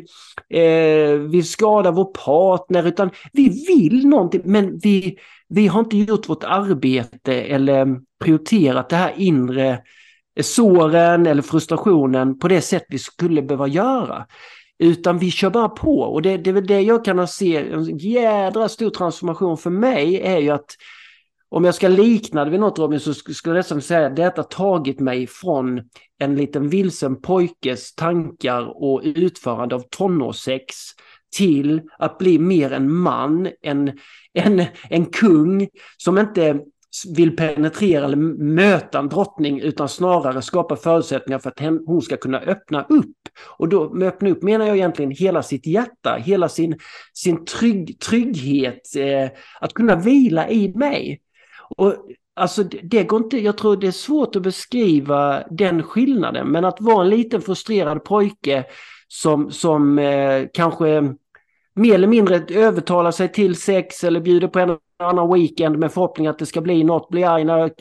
eh, 0.49 1.13
vill 1.13 1.47
skada 1.47 1.91
vår 1.91 2.13
partner 2.25 2.87
utan 2.87 3.09
vi 3.33 3.65
vill 3.67 4.07
någonting 4.07 4.41
men 4.45 4.79
vi, 4.79 5.17
vi 5.53 5.67
har 5.67 5.79
inte 5.79 5.97
gjort 5.97 6.29
vårt 6.29 6.43
arbete 6.43 7.33
eller 7.33 7.99
prioriterat 8.23 8.89
det 8.89 8.95
här 8.95 9.13
inre 9.17 9.81
såren 10.41 11.27
eller 11.27 11.41
frustrationen 11.41 12.39
på 12.39 12.47
det 12.47 12.61
sätt 12.61 12.85
vi 12.89 12.99
skulle 12.99 13.41
behöva 13.41 13.67
göra. 13.67 14.25
Utan 14.79 15.17
vi 15.17 15.31
kör 15.31 15.49
bara 15.49 15.69
på 15.69 15.99
och 15.99 16.21
det, 16.21 16.37
det 16.37 16.49
är 16.49 16.53
väl 16.53 16.67
det 16.67 16.81
jag 16.81 17.05
kan 17.05 17.27
se, 17.27 17.57
en 17.57 17.97
jädra 17.97 18.69
stor 18.69 18.89
transformation 18.89 19.57
för 19.57 19.69
mig 19.69 20.21
är 20.21 20.37
ju 20.37 20.49
att 20.49 20.75
om 21.49 21.63
jag 21.63 21.75
ska 21.75 21.87
likna 21.87 22.45
det 22.45 22.51
vid 22.51 22.59
något 22.59 22.79
Robin 22.79 22.99
så 22.99 23.13
skulle 23.13 23.55
jag 23.55 23.59
nästan 23.59 23.81
säga 23.81 24.07
att 24.07 24.15
detta 24.15 24.43
tagit 24.43 24.99
mig 24.99 25.27
från 25.27 25.81
en 26.19 26.35
liten 26.35 26.69
vilsen 26.69 27.21
pojkes 27.21 27.95
tankar 27.95 28.83
och 28.83 29.01
utförande 29.03 29.75
av 29.75 29.83
tonårssex 29.89 30.75
till 31.37 31.81
att 31.99 32.17
bli 32.17 32.39
mer 32.39 32.71
en 32.71 32.93
man, 32.93 33.49
en, 33.61 33.91
en, 34.33 34.65
en 34.89 35.05
kung 35.05 35.67
som 35.97 36.17
inte 36.17 36.59
vill 37.15 37.35
penetrera 37.35 38.05
eller 38.05 38.17
möta 38.43 38.99
en 38.99 39.09
drottning 39.09 39.59
utan 39.59 39.89
snarare 39.89 40.41
skapa 40.41 40.75
förutsättningar 40.75 41.39
för 41.39 41.49
att 41.49 41.59
hon 41.85 42.01
ska 42.01 42.17
kunna 42.17 42.39
öppna 42.39 42.83
upp. 42.89 43.15
Och 43.57 43.69
då 43.69 43.93
med 43.93 44.07
öppna 44.07 44.29
upp 44.29 44.43
menar 44.43 44.65
jag 44.65 44.75
egentligen 44.75 45.11
hela 45.11 45.43
sitt 45.43 45.67
hjärta, 45.67 46.15
hela 46.15 46.49
sin, 46.49 46.79
sin 47.13 47.45
trygg, 47.45 47.99
trygghet, 47.99 48.95
eh, 48.97 49.29
att 49.61 49.73
kunna 49.73 49.95
vila 49.95 50.49
i 50.49 50.73
mig. 50.75 51.21
Och 51.77 51.95
Alltså 52.35 52.63
det 52.63 53.03
går 53.03 53.23
inte, 53.23 53.37
jag 53.37 53.57
tror 53.57 53.77
det 53.77 53.87
är 53.87 53.91
svårt 53.91 54.35
att 54.35 54.41
beskriva 54.41 55.43
den 55.49 55.83
skillnaden, 55.83 56.47
men 56.47 56.65
att 56.65 56.81
vara 56.81 57.03
en 57.03 57.09
liten 57.09 57.41
frustrerad 57.41 58.03
pojke 58.03 58.65
som, 59.07 59.51
som 59.51 59.99
eh, 59.99 60.45
kanske 60.53 61.15
mer 61.75 61.95
eller 61.95 62.07
mindre 62.07 62.43
övertalar 62.49 63.11
sig 63.11 63.31
till 63.31 63.55
sex 63.55 64.03
eller 64.03 64.19
bjuder 64.19 64.47
på 64.47 64.59
en 64.59 64.77
annan 64.99 65.33
weekend 65.33 65.77
med 65.77 65.91
förhoppning 65.91 66.27
att 66.27 66.39
det 66.39 66.45
ska 66.45 66.61
bli 66.61 66.83
något, 66.83 67.09
bli 67.09 67.23
arg 67.23 67.43
när 67.43 67.71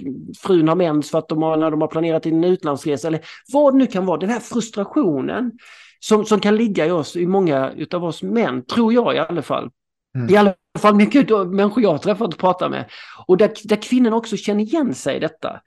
frun 0.42 0.68
har 0.68 0.76
mens 0.76 1.10
för 1.10 1.18
att 1.18 1.28
de 1.28 1.42
har, 1.42 1.56
när 1.56 1.70
de 1.70 1.80
har 1.80 1.88
planerat 1.88 2.26
en 2.26 2.44
utlandsresa 2.44 3.08
eller 3.08 3.20
vad 3.52 3.74
det 3.74 3.78
nu 3.78 3.86
kan 3.86 4.06
vara. 4.06 4.18
Den 4.18 4.30
här 4.30 4.40
frustrationen 4.40 5.52
som, 6.00 6.24
som 6.24 6.40
kan 6.40 6.56
ligga 6.56 6.86
i 6.86 6.90
oss, 6.90 7.16
i 7.16 7.26
många 7.26 7.70
utav 7.70 8.04
oss 8.04 8.22
män, 8.22 8.64
tror 8.64 8.92
jag 8.92 9.14
i 9.14 9.18
alla 9.18 9.42
fall. 9.42 9.70
Mm. 10.16 10.34
I 10.34 10.36
alla 10.36 10.54
fall 10.78 10.94
mycket 10.94 11.28
människor 11.30 11.82
jag 11.82 11.90
har 11.90 11.98
träffat 11.98 12.34
och 12.34 12.40
pratat 12.40 12.70
med. 12.70 12.90
Och 13.26 13.36
där, 13.36 13.52
där 13.64 13.82
kvinnorna 13.82 14.16
också 14.16 14.36
känner 14.36 14.64
igen 14.64 14.94
sig 14.94 15.16
i 15.16 15.20
detta. 15.20 15.60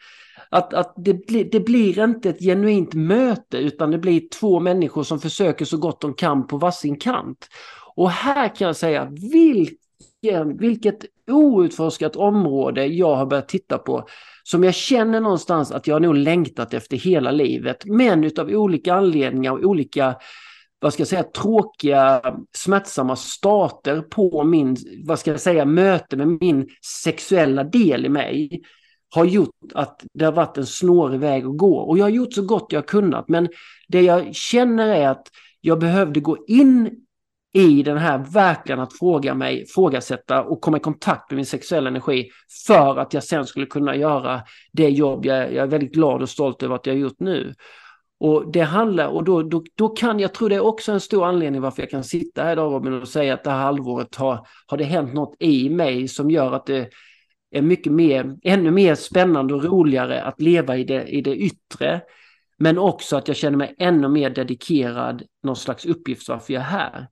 Att, 0.49 0.73
att 0.73 0.93
det, 0.97 1.13
bli, 1.13 1.43
det 1.43 1.59
blir 1.59 2.03
inte 2.03 2.29
ett 2.29 2.39
genuint 2.39 2.93
möte 2.93 3.57
utan 3.57 3.91
det 3.91 3.97
blir 3.97 4.29
två 4.39 4.59
människor 4.59 5.03
som 5.03 5.19
försöker 5.19 5.65
så 5.65 5.77
gott 5.77 6.01
de 6.01 6.13
kan 6.13 6.47
på 6.47 6.57
varsin 6.57 6.99
kant. 6.99 7.47
Och 7.95 8.09
här 8.09 8.55
kan 8.55 8.67
jag 8.67 8.75
säga 8.75 9.11
vilken, 9.31 10.57
vilket 10.57 11.05
outforskat 11.31 12.15
område 12.15 12.85
jag 12.85 13.15
har 13.15 13.25
börjat 13.25 13.49
titta 13.49 13.77
på 13.77 14.07
som 14.43 14.63
jag 14.63 14.75
känner 14.75 15.19
någonstans 15.19 15.71
att 15.71 15.87
jag 15.87 16.01
nog 16.01 16.15
längtat 16.15 16.73
efter 16.73 16.97
hela 16.97 17.31
livet. 17.31 17.85
Men 17.85 18.23
utav 18.23 18.49
olika 18.49 18.93
anledningar 18.93 19.51
och 19.51 19.63
olika 19.63 20.15
vad 20.79 20.93
ska 20.93 21.01
jag 21.01 21.07
säga, 21.07 21.23
tråkiga, 21.23 22.21
smärtsamma 22.55 23.15
starter 23.15 24.01
på 24.01 24.43
min, 24.43 24.77
vad 25.05 25.19
ska 25.19 25.31
jag 25.31 25.39
säga, 25.39 25.65
möte 25.65 26.17
med 26.17 26.27
min 26.27 26.67
sexuella 27.03 27.63
del 27.63 28.05
i 28.05 28.09
mig 28.09 28.61
har 29.09 29.25
gjort 29.25 29.55
att 29.73 30.05
det 30.13 30.25
har 30.25 30.31
varit 30.31 30.57
en 30.57 30.65
snårig 30.65 31.19
väg 31.19 31.45
att 31.45 31.57
gå. 31.57 31.77
Och 31.77 31.97
jag 31.97 32.05
har 32.05 32.09
gjort 32.09 32.33
så 32.33 32.41
gott 32.41 32.67
jag 32.69 32.87
kunnat, 32.87 33.29
men 33.29 33.49
det 33.87 34.01
jag 34.01 34.35
känner 34.35 34.87
är 34.87 35.09
att 35.09 35.27
jag 35.61 35.79
behövde 35.79 36.19
gå 36.19 36.37
in 36.47 37.04
i 37.55 37.83
den 37.83 37.97
här 37.97 38.17
verkligen 38.17 38.79
att 38.79 38.93
fråga 38.93 39.33
mig, 39.33 39.65
frågasätta 39.67 40.43
och 40.43 40.61
komma 40.61 40.77
i 40.77 40.79
kontakt 40.79 41.31
med 41.31 41.35
min 41.35 41.45
sexuella 41.45 41.89
energi 41.89 42.29
för 42.67 42.97
att 42.97 43.13
jag 43.13 43.23
sen 43.23 43.45
skulle 43.45 43.65
kunna 43.65 43.95
göra 43.95 44.41
det 44.71 44.89
jobb 44.89 45.25
jag, 45.25 45.53
jag 45.53 45.63
är 45.63 45.67
väldigt 45.67 45.93
glad 45.93 46.21
och 46.21 46.29
stolt 46.29 46.63
över 46.63 46.75
att 46.75 46.85
jag 46.85 46.93
har 46.93 46.99
gjort 46.99 47.19
nu. 47.19 47.53
Och 48.19 48.51
det 48.51 48.61
handlar, 48.61 49.07
och 49.07 49.23
då, 49.23 49.43
då, 49.43 49.63
då 49.75 49.89
kan 49.89 50.19
jag 50.19 50.33
tror 50.33 50.49
det 50.49 50.55
är 50.55 50.65
också 50.65 50.91
en 50.91 50.99
stor 50.99 51.25
anledning 51.25 51.61
varför 51.61 51.81
jag 51.81 51.89
kan 51.89 52.03
sitta 52.03 52.43
här 52.43 52.53
idag 52.53 52.73
Robin 52.73 52.93
och 52.93 53.07
säga 53.07 53.33
att 53.33 53.43
det 53.43 53.49
här 53.49 53.57
halvåret 53.57 54.15
har, 54.15 54.47
har 54.67 54.77
det 54.77 54.83
hänt 54.83 55.13
något 55.13 55.35
i 55.39 55.69
mig 55.69 56.07
som 56.07 56.31
gör 56.31 56.51
att 56.51 56.65
det 56.65 56.89
är 57.51 57.61
mycket 57.61 57.91
mer, 57.91 58.35
ännu 58.43 58.71
mer 58.71 58.95
spännande 58.95 59.53
och 59.53 59.63
roligare 59.63 60.23
att 60.23 60.41
leva 60.41 60.77
i 60.77 60.83
det, 60.83 61.03
i 61.03 61.21
det 61.21 61.35
yttre. 61.35 62.01
Men 62.57 62.77
också 62.77 63.17
att 63.17 63.27
jag 63.27 63.37
känner 63.37 63.57
mig 63.57 63.75
ännu 63.77 64.07
mer 64.07 64.29
dedikerad 64.29 65.23
någon 65.43 65.55
slags 65.55 65.85
uppgift 65.85 66.29
varför 66.29 66.53
jag 66.53 66.61
är 66.61 66.67
här. 66.67 67.07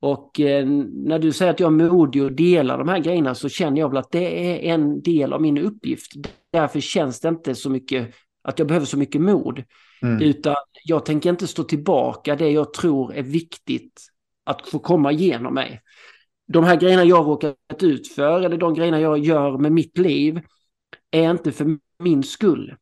Och 0.00 0.40
eh, 0.40 0.66
när 0.66 1.18
du 1.18 1.32
säger 1.32 1.52
att 1.52 1.60
jag 1.60 1.66
är 1.66 1.90
modig 1.90 2.24
och 2.24 2.32
delar 2.32 2.78
de 2.78 2.88
här 2.88 2.98
grejerna 2.98 3.34
så 3.34 3.48
känner 3.48 3.80
jag 3.80 3.88
väl 3.88 3.98
att 3.98 4.12
det 4.12 4.50
är 4.50 4.74
en 4.74 5.02
del 5.02 5.32
av 5.32 5.42
min 5.42 5.58
uppgift. 5.58 6.12
Därför 6.52 6.80
känns 6.80 7.20
det 7.20 7.28
inte 7.28 7.54
så 7.54 7.70
mycket 7.70 8.14
att 8.42 8.58
jag 8.58 8.68
behöver 8.68 8.86
så 8.86 8.98
mycket 8.98 9.20
mod. 9.20 9.64
Mm. 10.02 10.22
Utan 10.22 10.56
jag 10.84 11.04
tänker 11.04 11.30
inte 11.30 11.46
stå 11.46 11.62
tillbaka 11.62 12.36
det 12.36 12.50
jag 12.50 12.72
tror 12.72 13.14
är 13.14 13.22
viktigt 13.22 14.00
att 14.44 14.68
få 14.68 14.78
komma 14.78 15.12
igenom 15.12 15.54
mig. 15.54 15.80
De 16.52 16.64
här 16.64 16.76
grejerna 16.76 17.04
jag 17.04 17.26
råkat 17.26 17.56
ut 17.82 18.08
för 18.08 18.42
eller 18.42 18.56
de 18.56 18.74
grejerna 18.74 19.00
jag 19.00 19.18
gör 19.18 19.58
med 19.58 19.72
mitt 19.72 19.98
liv 19.98 20.40
är 21.10 21.30
inte 21.30 21.52
för 21.52 21.78
min 21.98 22.22
skull. 22.22 22.74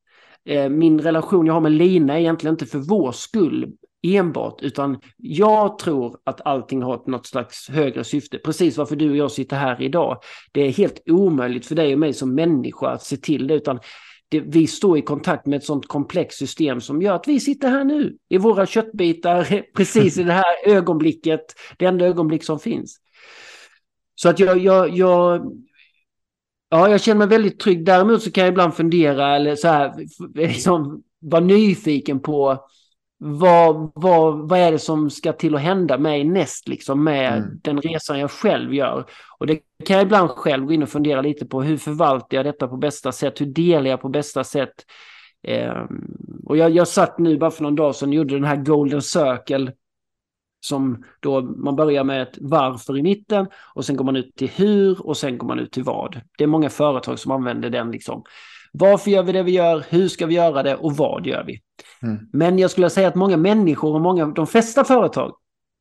Eh, 0.45 0.69
min 0.69 1.01
relation 1.01 1.47
jag 1.47 1.55
har 1.55 1.61
med 1.61 1.73
Lina 1.73 2.15
är 2.15 2.19
egentligen 2.19 2.55
inte 2.55 2.67
för 2.67 2.79
vår 2.79 3.13
skull 3.13 3.73
enbart, 4.03 4.63
utan 4.63 5.01
jag 5.17 5.79
tror 5.79 6.19
att 6.25 6.47
allting 6.47 6.83
har 6.83 7.03
något 7.07 7.27
slags 7.27 7.69
högre 7.69 8.05
syfte. 8.05 8.39
Precis 8.39 8.77
varför 8.79 8.97
du 8.97 9.11
och 9.11 9.17
jag 9.17 9.31
sitter 9.31 9.57
här 9.57 9.83
idag. 9.83 10.19
Det 10.53 10.61
är 10.61 10.73
helt 10.73 11.03
omöjligt 11.07 11.67
för 11.67 11.75
dig 11.75 11.93
och 11.93 11.99
mig 11.99 12.13
som 12.13 12.35
människa 12.35 12.89
att 12.89 13.03
se 13.03 13.17
till 13.17 13.47
det, 13.47 13.55
utan 13.55 13.81
det, 14.29 14.41
vi 14.41 14.67
står 14.67 14.99
i 14.99 15.03
kontakt 15.03 15.47
med 15.47 15.57
ett 15.57 15.65
sånt 15.65 15.89
komplext 15.89 16.39
system 16.39 16.81
som 16.81 17.03
gör 17.03 17.15
att 17.15 17.29
vi 17.29 17.41
sitter 17.41 17.69
här 17.69 17.85
nu 17.85 18.17
i 18.29 18.39
våra 18.39 18.67
köttbitar 18.67 19.63
precis 19.77 20.19
i 20.19 20.23
det 20.23 20.33
här 20.33 20.45
ögonblicket, 20.67 21.41
det 21.79 21.85
enda 21.85 22.07
ögonblick 22.07 22.45
som 22.45 22.59
finns. 22.59 23.01
Så 24.15 24.29
att 24.29 24.41
jag, 24.41 24.59
jag, 24.59 24.97
jag, 24.97 25.53
ja, 26.69 26.91
jag 26.91 27.01
känner 27.01 27.19
mig 27.19 27.29
väldigt 27.29 27.61
trygg. 27.61 27.85
Däremot 27.85 28.23
så 28.23 28.31
kan 28.31 28.45
jag 28.45 28.53
ibland 28.53 28.75
fundera 28.75 29.37
eller 29.37 29.57
så 29.57 29.69
här, 29.69 29.95
liksom, 30.35 31.03
vara 31.21 31.45
nyfiken 31.45 32.21
på 32.21 32.59
vad, 33.19 33.93
vad, 33.95 34.49
vad 34.49 34.59
är 34.59 34.73
det 34.73 34.79
som 34.79 35.11
ska 35.11 35.33
till 35.33 35.55
att 35.55 35.61
hända 35.61 35.99
mig 35.99 36.25
näst 36.25 36.69
liksom 36.69 37.05
med 37.05 37.39
mm. 37.39 37.51
den 37.63 37.81
resan 37.81 38.19
jag 38.19 38.31
själv 38.31 38.75
gör. 38.75 39.05
Och 39.39 39.47
det 39.47 39.61
kan 39.87 39.97
jag 39.97 40.03
ibland 40.03 40.31
själv 40.31 40.67
gå 40.67 40.73
in 40.73 40.83
och 40.83 40.89
fundera 40.89 41.21
lite 41.21 41.47
på. 41.47 41.63
Hur 41.63 41.77
förvaltar 41.77 42.37
jag 42.37 42.47
detta 42.47 42.69
på 42.69 42.77
bästa 42.77 43.13
sätt? 43.13 43.41
Hur 43.41 43.47
delar 43.47 43.91
jag 43.91 44.01
på 44.01 44.09
bästa 44.09 44.45
sätt? 44.45 44.75
Eh, 45.43 45.85
och 46.45 46.57
jag, 46.57 46.71
jag 46.71 46.89
satt 46.89 47.19
nu 47.19 47.39
bara 47.39 47.51
för 47.51 47.63
någon 47.63 47.77
dag 47.77 47.95
sedan 47.95 48.09
och 48.09 48.15
gjorde 48.15 48.35
den 48.35 48.45
här 48.45 48.57
Golden 48.57 49.03
Circle. 49.03 49.73
Som 50.61 51.05
då 51.21 51.41
man 51.41 51.77
börjar 51.77 52.05
med 52.05 52.23
ett 52.23 52.39
varför 52.41 52.99
i 52.99 53.03
mitten 53.03 53.47
och 53.75 53.85
sen 53.85 53.97
går 53.97 54.05
man 54.05 54.17
ut 54.17 54.37
till 54.37 54.49
hur 54.49 55.07
och 55.07 55.17
sen 55.17 55.39
går 55.39 55.47
man 55.47 55.59
ut 55.59 55.73
till 55.73 55.83
vad. 55.83 56.21
Det 56.39 56.45
är 56.45 56.49
många 56.49 56.71
företag 56.71 57.19
som 57.19 57.33
använder 57.33 57.71
den 57.71 57.91
liksom. 57.91 58.23
Varför 58.73 59.11
gör 59.11 59.23
vi 59.23 59.33
det 59.33 59.43
vi 59.43 59.53
gör? 59.53 59.85
Hur 59.89 60.09
ska 60.09 60.27
vi 60.27 60.35
göra 60.35 60.63
det? 60.63 60.77
Och 60.77 60.97
vad 60.97 61.27
gör 61.27 61.45
vi? 61.45 61.61
Mm. 62.03 62.19
Men 62.33 62.59
jag 62.59 62.71
skulle 62.71 62.91
säga 62.91 63.09
att 63.09 63.15
många 63.15 63.37
människor 63.37 63.95
och 63.95 64.01
många, 64.01 64.27
de 64.27 64.47
flesta 64.47 64.85
företag 64.85 65.33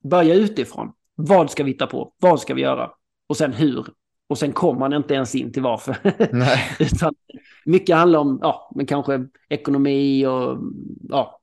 börjar 0.03 0.35
utifrån. 0.35 0.91
Vad 1.15 1.51
ska 1.51 1.63
vi 1.63 1.71
hitta 1.71 1.87
på? 1.87 2.13
Vad 2.17 2.39
ska 2.41 2.53
vi 2.53 2.61
göra? 2.61 2.89
Och 3.29 3.37
sen 3.37 3.53
hur? 3.53 3.87
Och 4.29 4.37
sen 4.37 4.51
kommer 4.51 4.79
man 4.79 4.93
inte 4.93 5.13
ens 5.13 5.35
in 5.35 5.53
till 5.53 5.61
varför. 5.61 5.97
Utan 6.79 7.15
mycket 7.65 7.95
handlar 7.95 8.19
om, 8.19 8.39
ja, 8.41 8.71
men 8.75 8.85
kanske 8.85 9.27
ekonomi 9.49 10.25
och 10.25 10.57
ja. 11.09 11.39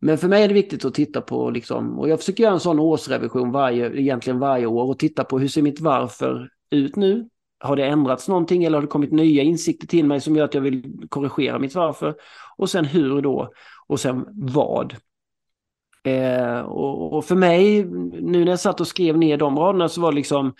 Men 0.00 0.18
för 0.18 0.28
mig 0.28 0.42
är 0.42 0.48
det 0.48 0.54
viktigt 0.54 0.84
att 0.84 0.94
titta 0.94 1.20
på 1.20 1.50
liksom, 1.50 1.98
och 1.98 2.08
jag 2.08 2.18
försöker 2.18 2.42
göra 2.42 2.54
en 2.54 2.60
sån 2.60 2.78
årsrevision 2.78 3.52
varje, 3.52 4.00
egentligen 4.00 4.38
varje 4.38 4.66
år 4.66 4.84
och 4.84 4.98
titta 4.98 5.24
på 5.24 5.38
hur 5.38 5.48
ser 5.48 5.62
mitt 5.62 5.80
varför 5.80 6.48
ut 6.70 6.96
nu? 6.96 7.28
Har 7.62 7.76
det 7.76 7.86
ändrats 7.86 8.28
någonting 8.28 8.64
eller 8.64 8.76
har 8.76 8.82
det 8.82 8.88
kommit 8.88 9.12
nya 9.12 9.42
insikter 9.42 9.86
till 9.86 10.06
mig 10.06 10.20
som 10.20 10.36
gör 10.36 10.44
att 10.44 10.54
jag 10.54 10.60
vill 10.60 11.06
korrigera 11.08 11.58
mitt 11.58 11.74
varför? 11.74 12.14
Och 12.56 12.70
sen 12.70 12.84
hur 12.84 13.22
då? 13.22 13.52
Och 13.86 14.00
sen 14.00 14.26
vad? 14.32 14.96
Eh, 16.04 16.60
och, 16.60 17.12
och, 17.12 17.24
för 17.24 17.34
mig, 17.34 17.84
nu 18.20 18.44
när 18.44 18.52
jag 18.52 18.60
satt 18.60 18.80
och 18.80 18.86
skrev 18.86 19.18
ner 19.18 19.36
de 19.36 19.58
raderna 19.58 19.88
så 19.88 20.00
var 20.00 20.12
det 20.12 20.16
liksom 20.16 20.54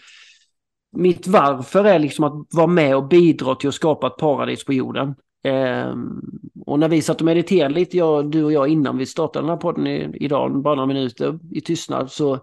mitt 0.97 1.27
varför 1.27 1.85
är 1.85 1.99
liksom 1.99 2.25
att 2.25 2.55
vara 2.55 2.67
med 2.67 2.97
och 2.97 3.09
bidra 3.09 3.55
till 3.55 3.69
att 3.69 3.75
skapa 3.75 4.07
ett 4.07 4.17
paradis 4.17 4.65
på 4.65 4.73
jorden. 4.73 5.15
Eh, 5.45 5.95
och 6.67 6.79
när 6.79 6.89
vi 6.89 7.03
satt 7.03 7.21
och 7.21 7.25
mediterade 7.25 7.75
lite, 7.75 7.97
jag, 7.97 8.31
du 8.31 8.45
och 8.45 8.53
jag, 8.53 8.69
innan 8.69 8.99
vi 8.99 9.07
startade 9.07 9.43
den 9.43 9.51
här 9.51 9.57
podden 9.57 9.87
i, 9.87 10.17
idag, 10.21 10.63
bara 10.63 10.75
några 10.75 10.87
minuter 10.87 11.39
i 11.51 11.61
tystnad, 11.61 12.11
så 12.11 12.39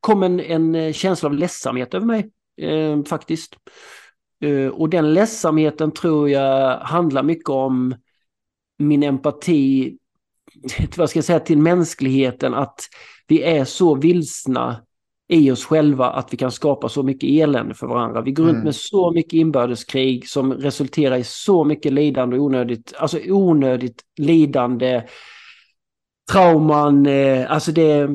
kom 0.00 0.22
en, 0.22 0.40
en 0.40 0.92
känsla 0.92 1.28
av 1.28 1.34
ledsamhet 1.34 1.94
över 1.94 2.06
mig, 2.06 2.30
eh, 2.60 3.04
faktiskt. 3.04 3.56
Eh, 4.44 4.66
och 4.66 4.88
den 4.88 5.14
ledsamheten 5.14 5.90
tror 5.90 6.30
jag 6.30 6.78
handlar 6.78 7.22
mycket 7.22 7.48
om 7.48 7.94
min 8.78 9.02
empati 9.02 9.96
vad 10.96 11.10
ska 11.10 11.16
jag 11.16 11.24
säga, 11.24 11.40
till 11.40 11.58
mänskligheten. 11.58 12.54
Att 12.54 12.80
vi 13.26 13.42
är 13.42 13.64
så 13.64 13.94
vilsna 13.94 14.80
i 15.28 15.50
oss 15.50 15.64
själva 15.64 16.10
att 16.10 16.32
vi 16.32 16.36
kan 16.36 16.50
skapa 16.50 16.88
så 16.88 17.02
mycket 17.02 17.30
elände 17.30 17.74
för 17.74 17.86
varandra. 17.86 18.20
Vi 18.20 18.32
går 18.32 18.44
mm. 18.44 18.54
runt 18.54 18.64
med 18.64 18.74
så 18.74 19.12
mycket 19.12 19.32
inbördeskrig 19.32 20.28
som 20.28 20.52
resulterar 20.52 21.16
i 21.16 21.24
så 21.24 21.64
mycket 21.64 21.92
lidande 21.92 22.38
och 22.38 22.44
onödigt, 22.44 22.94
alltså 22.98 23.18
onödigt 23.26 24.02
lidande 24.16 25.02
trauman, 26.32 27.06
eh, 27.06 27.52
alltså 27.52 27.72
det, 27.72 28.08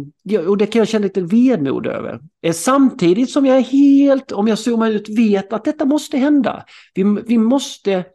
och 0.47 0.57
det 0.57 0.65
kan 0.65 0.79
jag 0.79 0.87
känna 0.87 1.03
lite 1.03 1.21
vedmod 1.21 1.87
över. 1.87 2.19
Eh, 2.45 2.53
samtidigt 2.53 3.29
som 3.29 3.45
jag 3.45 3.57
är 3.57 3.61
helt, 3.61 4.31
om 4.31 4.47
jag 4.47 4.59
zoomar 4.59 4.89
ut, 4.89 5.09
vet 5.09 5.53
att 5.53 5.65
detta 5.65 5.85
måste 5.85 6.17
hända. 6.17 6.63
Vi, 6.93 7.03
vi 7.27 7.37
måste 7.37 8.05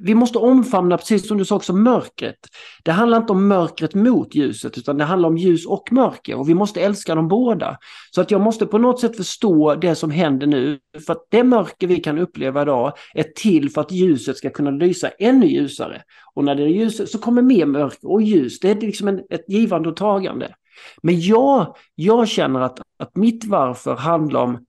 vi 0.00 0.14
måste 0.14 0.38
omfamna, 0.38 0.98
precis 0.98 1.28
som 1.28 1.38
du 1.38 1.44
sa 1.44 1.56
också, 1.56 1.72
mörkret. 1.72 2.36
Det 2.84 2.92
handlar 2.92 3.18
inte 3.18 3.32
om 3.32 3.48
mörkret 3.48 3.94
mot 3.94 4.34
ljuset, 4.34 4.78
utan 4.78 4.98
det 4.98 5.04
handlar 5.04 5.28
om 5.28 5.38
ljus 5.38 5.66
och 5.66 5.92
mörker. 5.92 6.34
Och 6.34 6.48
vi 6.48 6.54
måste 6.54 6.80
älska 6.80 7.14
dem 7.14 7.28
båda. 7.28 7.78
Så 8.10 8.20
att 8.20 8.30
jag 8.30 8.40
måste 8.40 8.66
på 8.66 8.78
något 8.78 9.00
sätt 9.00 9.16
förstå 9.16 9.74
det 9.74 9.94
som 9.94 10.10
händer 10.10 10.46
nu. 10.46 10.78
För 11.06 11.12
att 11.12 11.26
det 11.30 11.44
mörker 11.44 11.86
vi 11.86 11.96
kan 11.96 12.18
uppleva 12.18 12.62
idag 12.62 12.92
är 13.14 13.22
till 13.22 13.70
för 13.70 13.80
att 13.80 13.92
ljuset 13.92 14.36
ska 14.36 14.50
kunna 14.50 14.70
lysa 14.70 15.08
ännu 15.08 15.46
ljusare. 15.46 16.02
Och 16.34 16.44
när 16.44 16.54
det 16.54 16.62
är 16.62 16.68
ljus 16.68 17.12
så 17.12 17.18
kommer 17.18 17.42
mer 17.42 17.66
mörker 17.66 18.10
och 18.10 18.22
ljus. 18.22 18.60
Det 18.60 18.70
är 18.70 18.80
liksom 18.80 19.08
en, 19.08 19.20
ett 19.30 19.44
givande 19.48 19.88
och 19.88 19.96
tagande. 19.96 20.54
Men 21.02 21.20
jag, 21.20 21.76
jag 21.94 22.28
känner 22.28 22.60
att, 22.60 22.80
att 22.98 23.16
mitt 23.16 23.44
varför 23.44 23.96
handlar 23.96 24.40
om 24.40 24.66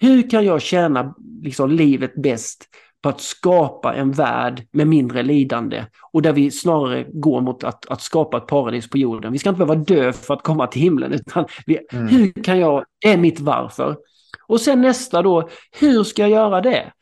hur 0.00 0.30
kan 0.30 0.44
jag 0.44 0.62
tjäna 0.62 1.14
liksom, 1.42 1.70
livet 1.70 2.14
bäst 2.14 2.64
på 3.02 3.08
att 3.08 3.20
skapa 3.20 3.94
en 3.94 4.12
värld 4.12 4.66
med 4.72 4.86
mindre 4.86 5.22
lidande 5.22 5.84
och 6.12 6.22
där 6.22 6.32
vi 6.32 6.50
snarare 6.50 7.06
går 7.12 7.40
mot 7.40 7.64
att, 7.64 7.86
att 7.86 8.02
skapa 8.02 8.36
ett 8.36 8.46
paradis 8.46 8.90
på 8.90 8.98
jorden. 8.98 9.32
Vi 9.32 9.38
ska 9.38 9.48
inte 9.48 9.66
behöva 9.66 9.84
dö 9.84 10.12
för 10.12 10.34
att 10.34 10.42
komma 10.42 10.66
till 10.66 10.82
himlen 10.82 11.12
utan 11.12 11.46
vi, 11.66 11.78
mm. 11.92 12.08
hur 12.08 12.42
kan 12.42 12.58
jag, 12.58 12.84
det 13.00 13.08
är 13.08 13.16
mitt 13.16 13.40
varför. 13.40 13.96
Och 14.46 14.60
sen 14.60 14.80
nästa 14.80 15.22
då, 15.22 15.48
hur 15.80 16.04
ska 16.04 16.22
jag 16.22 16.30
göra 16.30 16.60
det? 16.60 16.92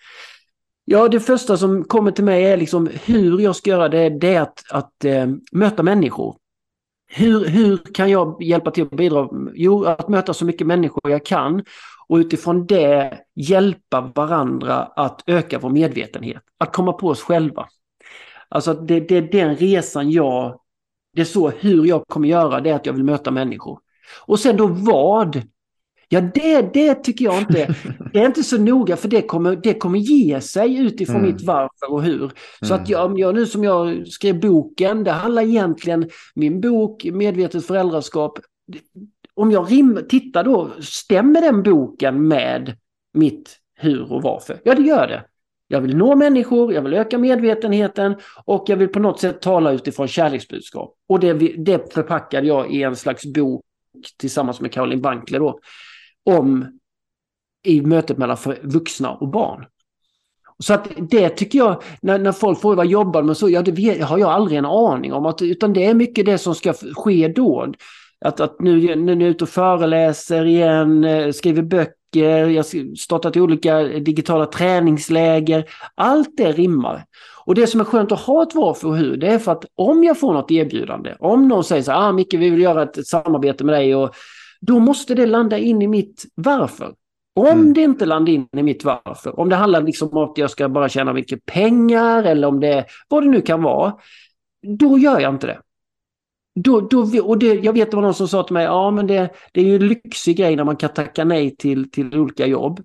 Ja, 0.85 1.09
det 1.09 1.21
första 1.21 1.57
som 1.57 1.85
kommer 1.85 2.11
till 2.11 2.25
mig 2.25 2.45
är 2.45 2.57
liksom 2.57 2.91
hur 3.05 3.41
jag 3.41 3.57
ska 3.57 3.71
göra 3.71 3.89
det, 3.89 4.09
det 4.09 4.35
är 4.35 4.41
att, 4.41 4.63
att 4.71 5.05
äh, 5.05 5.27
möta 5.53 5.83
människor. 5.83 6.37
Hur, 7.07 7.45
hur 7.45 7.79
kan 7.95 8.11
jag 8.11 8.43
hjälpa 8.43 8.71
till 8.71 8.85
att 8.85 8.91
bidra? 8.91 9.29
Jo, 9.55 9.85
att 9.85 10.09
möta 10.09 10.35
så 10.35 10.45
mycket 10.45 10.67
människor 10.67 11.11
jag 11.11 11.27
kan 11.27 11.65
och 12.09 12.17
utifrån 12.17 12.67
det 12.67 13.19
hjälpa 13.35 14.13
varandra 14.15 14.75
att 14.77 15.23
öka 15.27 15.59
vår 15.59 15.71
medvetenhet, 15.71 16.43
att 16.59 16.73
komma 16.73 16.93
på 16.93 17.09
oss 17.09 17.23
själva. 17.23 17.67
Alltså 18.49 18.75
det, 18.75 19.01
det 19.01 19.17
är 19.17 19.23
den 19.23 19.57
resan 19.57 20.11
jag, 20.11 20.61
det 21.13 21.21
är 21.21 21.25
så 21.25 21.51
hur 21.51 21.87
jag 21.87 22.05
kommer 22.09 22.29
göra 22.29 22.61
det 22.61 22.71
är 22.71 22.75
att 22.75 22.87
jag 22.87 22.93
vill 22.93 23.05
möta 23.05 23.31
människor. 23.31 23.79
Och 24.27 24.41
sen 24.41 24.57
då 24.57 24.67
vad? 24.67 25.43
Ja 26.09 26.21
det, 26.21 26.75
det 26.75 26.95
tycker 26.95 27.25
jag 27.25 27.39
inte, 27.39 27.75
det 28.13 28.19
är 28.19 28.27
inte 28.27 28.43
så 28.43 28.59
noga 28.59 28.97
för 28.97 29.09
det 29.09 29.23
kommer, 29.23 29.57
det 29.57 29.75
kommer 29.75 29.99
ge 29.99 30.41
sig 30.41 30.79
utifrån 30.79 31.17
mm. 31.17 31.27
mitt 31.27 31.43
varför 31.43 31.93
och 31.93 32.03
hur. 32.03 32.33
Så 32.61 32.75
mm. 32.75 32.83
att 32.83 32.89
jag, 32.89 33.19
jag, 33.19 33.35
nu 33.35 33.47
som 33.47 33.65
jag 33.65 34.09
skrev 34.09 34.41
boken, 34.41 35.05
det 35.05 35.11
handlar 35.11 35.43
egentligen, 35.43 36.11
min 36.35 36.61
bok 36.61 37.05
Medvetet 37.05 37.67
föräldraskap, 37.67 38.39
om 39.35 39.51
jag 39.51 39.73
rim, 39.73 40.01
tittar 40.09 40.45
då, 40.45 40.71
stämmer 40.81 41.41
den 41.41 41.63
boken 41.63 42.29
med 42.29 42.77
mitt 43.15 43.57
hur 43.75 44.13
och 44.13 44.23
varför? 44.23 44.61
Ja, 44.65 44.75
det 44.75 44.83
gör 44.83 45.07
det. 45.07 45.25
Jag 45.69 45.81
vill 45.81 45.97
nå 45.97 46.17
människor, 46.17 46.73
jag 46.73 46.83
vill 46.83 46.95
öka 46.95 47.19
medvetenheten 47.19 48.17
och 48.45 48.65
jag 48.67 48.77
vill 48.77 48.89
på 48.89 48.99
något 48.99 49.21
sätt 49.21 49.41
tala 49.41 49.73
utifrån 49.73 50.09
kärleksbudskap. 50.09 50.95
Och 51.09 51.21
det, 51.21 51.33
det 51.65 51.95
förpackade 51.95 52.47
jag 52.47 52.71
i 52.71 52.83
en 52.83 52.97
slags 52.97 53.27
bok 53.27 53.65
tillsammans 54.17 54.61
med 54.61 54.73
Caroline 54.73 55.01
Bankler 55.01 55.39
då, 55.39 55.61
om 56.27 56.79
i 57.65 57.81
mötet 57.81 58.19
mellan 58.19 58.37
vuxna 58.63 59.13
och 59.13 59.29
barn. 59.29 59.67
Så 60.59 60.75
att 60.75 60.89
det 61.11 61.29
tycker 61.29 61.59
jag, 61.59 61.83
när, 62.03 62.19
när 62.19 62.33
folk 62.33 62.61
frågar 62.61 62.77
vad 62.77 62.87
jobbar 62.87 63.23
med 63.23 63.37
så, 63.37 63.51
ja 63.51 63.63
det 63.63 64.03
har 64.03 64.19
jag 64.19 64.31
aldrig 64.31 64.59
en 64.59 64.67
aning 64.67 65.13
om. 65.13 65.27
Att, 65.27 65.43
utan 65.43 65.73
det 65.73 65.85
är 65.85 65.95
mycket 65.95 66.27
det 66.27 66.39
som 66.39 66.55
ska 66.55 66.73
ske 66.73 67.29
då. 67.29 67.73
Att, 68.21 68.41
att 68.41 68.61
nu, 68.61 68.97
nu 68.97 69.13
är 69.13 69.21
jag 69.21 69.31
ute 69.31 69.45
och 69.45 69.51
föreläser 69.51 70.45
igen, 70.45 71.05
eh, 71.05 71.33
skriver 71.33 71.63
böcker, 71.63 72.47
jag 72.49 72.57
har 72.57 72.97
startat 72.97 73.37
olika 73.37 73.83
digitala 73.83 74.47
träningsläger. 74.47 75.65
Allt 75.95 76.37
det 76.37 76.53
rimmar. 76.53 77.05
Och 77.45 77.55
det 77.55 77.67
som 77.67 77.81
är 77.81 77.85
skönt 77.85 78.13
att 78.13 78.21
ha 78.21 78.43
ett 78.43 78.55
varför 78.55 78.89
och 78.89 78.97
hur, 78.97 79.17
det 79.17 79.27
är 79.27 79.39
för 79.39 79.53
att 79.53 79.65
om 79.75 80.05
jag 80.05 80.21
får 80.21 80.33
något 80.33 80.51
erbjudande, 80.51 81.15
om 81.19 81.49
någon 81.49 81.65
säger 81.65 81.83
så 81.83 81.93
här, 81.93 82.09
ah, 82.09 82.13
Micke 82.13 82.35
vi 82.35 82.51
vill 82.51 82.61
göra 82.61 82.83
ett, 82.83 82.99
ett 82.99 83.07
samarbete 83.07 83.65
med 83.65 83.75
dig 83.75 83.95
och 83.95 84.15
då 84.67 84.79
måste 84.79 85.15
det 85.15 85.27
landa 85.27 85.59
in 85.59 85.83
i 85.83 85.87
mitt 85.87 86.25
varför. 86.35 86.95
Om 87.35 87.47
mm. 87.47 87.73
det 87.73 87.83
inte 87.83 88.07
landar 88.07 88.33
in 88.33 88.49
i 88.57 88.63
mitt 88.63 88.85
varför, 88.85 89.41
om 89.41 89.49
det 89.49 89.57
handlar 89.57 89.83
liksom 89.83 90.09
om 90.09 90.31
att 90.31 90.39
jag 90.39 90.51
ska 90.51 90.69
bara 90.69 90.89
tjäna 90.89 91.13
mycket 91.13 91.47
pengar 91.47 92.23
eller 92.23 92.49
om 92.49 92.61
det, 92.61 92.87
vad 93.09 93.23
det 93.23 93.31
nu 93.31 93.41
kan 93.41 93.63
vara, 93.63 93.97
då 94.79 94.99
gör 94.99 95.21
jag 95.21 95.35
inte 95.35 95.47
det. 95.47 95.61
Då, 96.61 96.81
då, 96.81 97.23
och 97.23 97.39
det, 97.39 97.55
jag 97.55 97.73
vet 97.73 97.91
det 97.91 97.97
var 97.97 98.03
någon 98.03 98.15
som 98.15 98.29
sa 98.29 98.43
till 98.43 98.55
mig, 98.55 98.65
ja 98.65 98.91
men 98.91 99.07
det, 99.07 99.31
det 99.53 99.61
är 99.61 99.65
ju 99.65 99.77
en 99.77 99.89
lyxig 99.89 100.37
grej 100.37 100.57
när 100.57 100.65
man 100.65 100.77
kan 100.77 100.91
tacka 100.91 101.25
nej 101.25 101.57
till, 101.57 101.91
till 101.91 102.19
olika 102.19 102.47
jobb. 102.47 102.81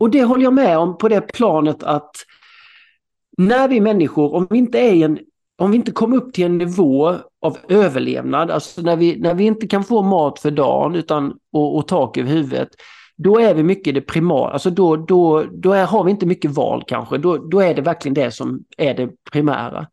Och 0.00 0.10
det 0.10 0.24
håller 0.24 0.44
jag 0.44 0.54
med 0.54 0.78
om 0.78 0.98
på 0.98 1.08
det 1.08 1.20
planet 1.20 1.82
att 1.82 2.16
när 3.38 3.68
vi 3.68 3.80
människor, 3.80 4.34
om 4.34 4.46
vi 4.50 4.58
inte 4.58 4.78
är 4.78 5.04
en, 5.04 5.18
om 5.58 5.70
vi 5.70 5.76
inte 5.76 5.92
kommer 5.92 6.16
upp 6.16 6.32
till 6.32 6.44
en 6.44 6.58
nivå 6.58 7.14
av 7.42 7.58
överlevnad, 7.68 8.50
alltså 8.50 8.82
när 8.82 8.96
vi, 8.96 9.20
när 9.20 9.34
vi 9.34 9.44
inte 9.44 9.66
kan 9.66 9.84
få 9.84 10.02
mat 10.02 10.38
för 10.38 10.50
dagen 10.50 10.94
utan, 10.94 11.34
och, 11.52 11.76
och 11.76 11.88
tak 11.88 12.16
över 12.16 12.30
huvudet, 12.30 12.68
då 13.16 13.40
är 13.40 13.54
vi 13.54 13.62
mycket 13.62 13.94
det 13.94 14.00
primära, 14.00 14.50
alltså 14.50 14.70
då, 14.70 14.96
då, 14.96 15.44
då 15.52 15.72
är, 15.72 15.86
har 15.86 16.04
vi 16.04 16.10
inte 16.10 16.26
mycket 16.26 16.50
val 16.50 16.82
kanske, 16.86 17.18
då, 17.18 17.36
då 17.36 17.60
är 17.60 17.74
det 17.74 17.82
verkligen 17.82 18.14
det 18.14 18.30
som 18.30 18.60
är 18.76 18.94
det 18.94 19.10
primära. 19.32 19.86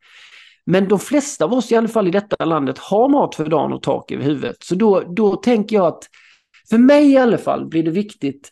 Men 0.65 0.88
de 0.88 0.99
flesta 0.99 1.45
av 1.45 1.54
oss 1.54 1.71
i 1.71 1.76
alla 1.76 1.88
fall 1.88 2.08
i 2.08 2.12
detta 2.12 2.45
landet 2.45 2.78
har 2.78 3.10
mat 3.10 3.36
för 3.36 3.45
dagen 3.45 3.73
och 3.73 3.82
tak 3.82 4.12
över 4.12 4.23
huvudet. 4.23 4.56
Så 4.63 4.76
då, 4.76 5.04
då 5.08 5.36
tänker 5.36 5.76
jag 5.76 5.86
att 5.86 6.04
för 6.69 6.78
mig 6.78 7.12
i 7.12 7.17
alla 7.17 7.38
fall 7.38 7.65
blir 7.65 7.84
det 7.84 7.91
viktigt. 7.91 8.52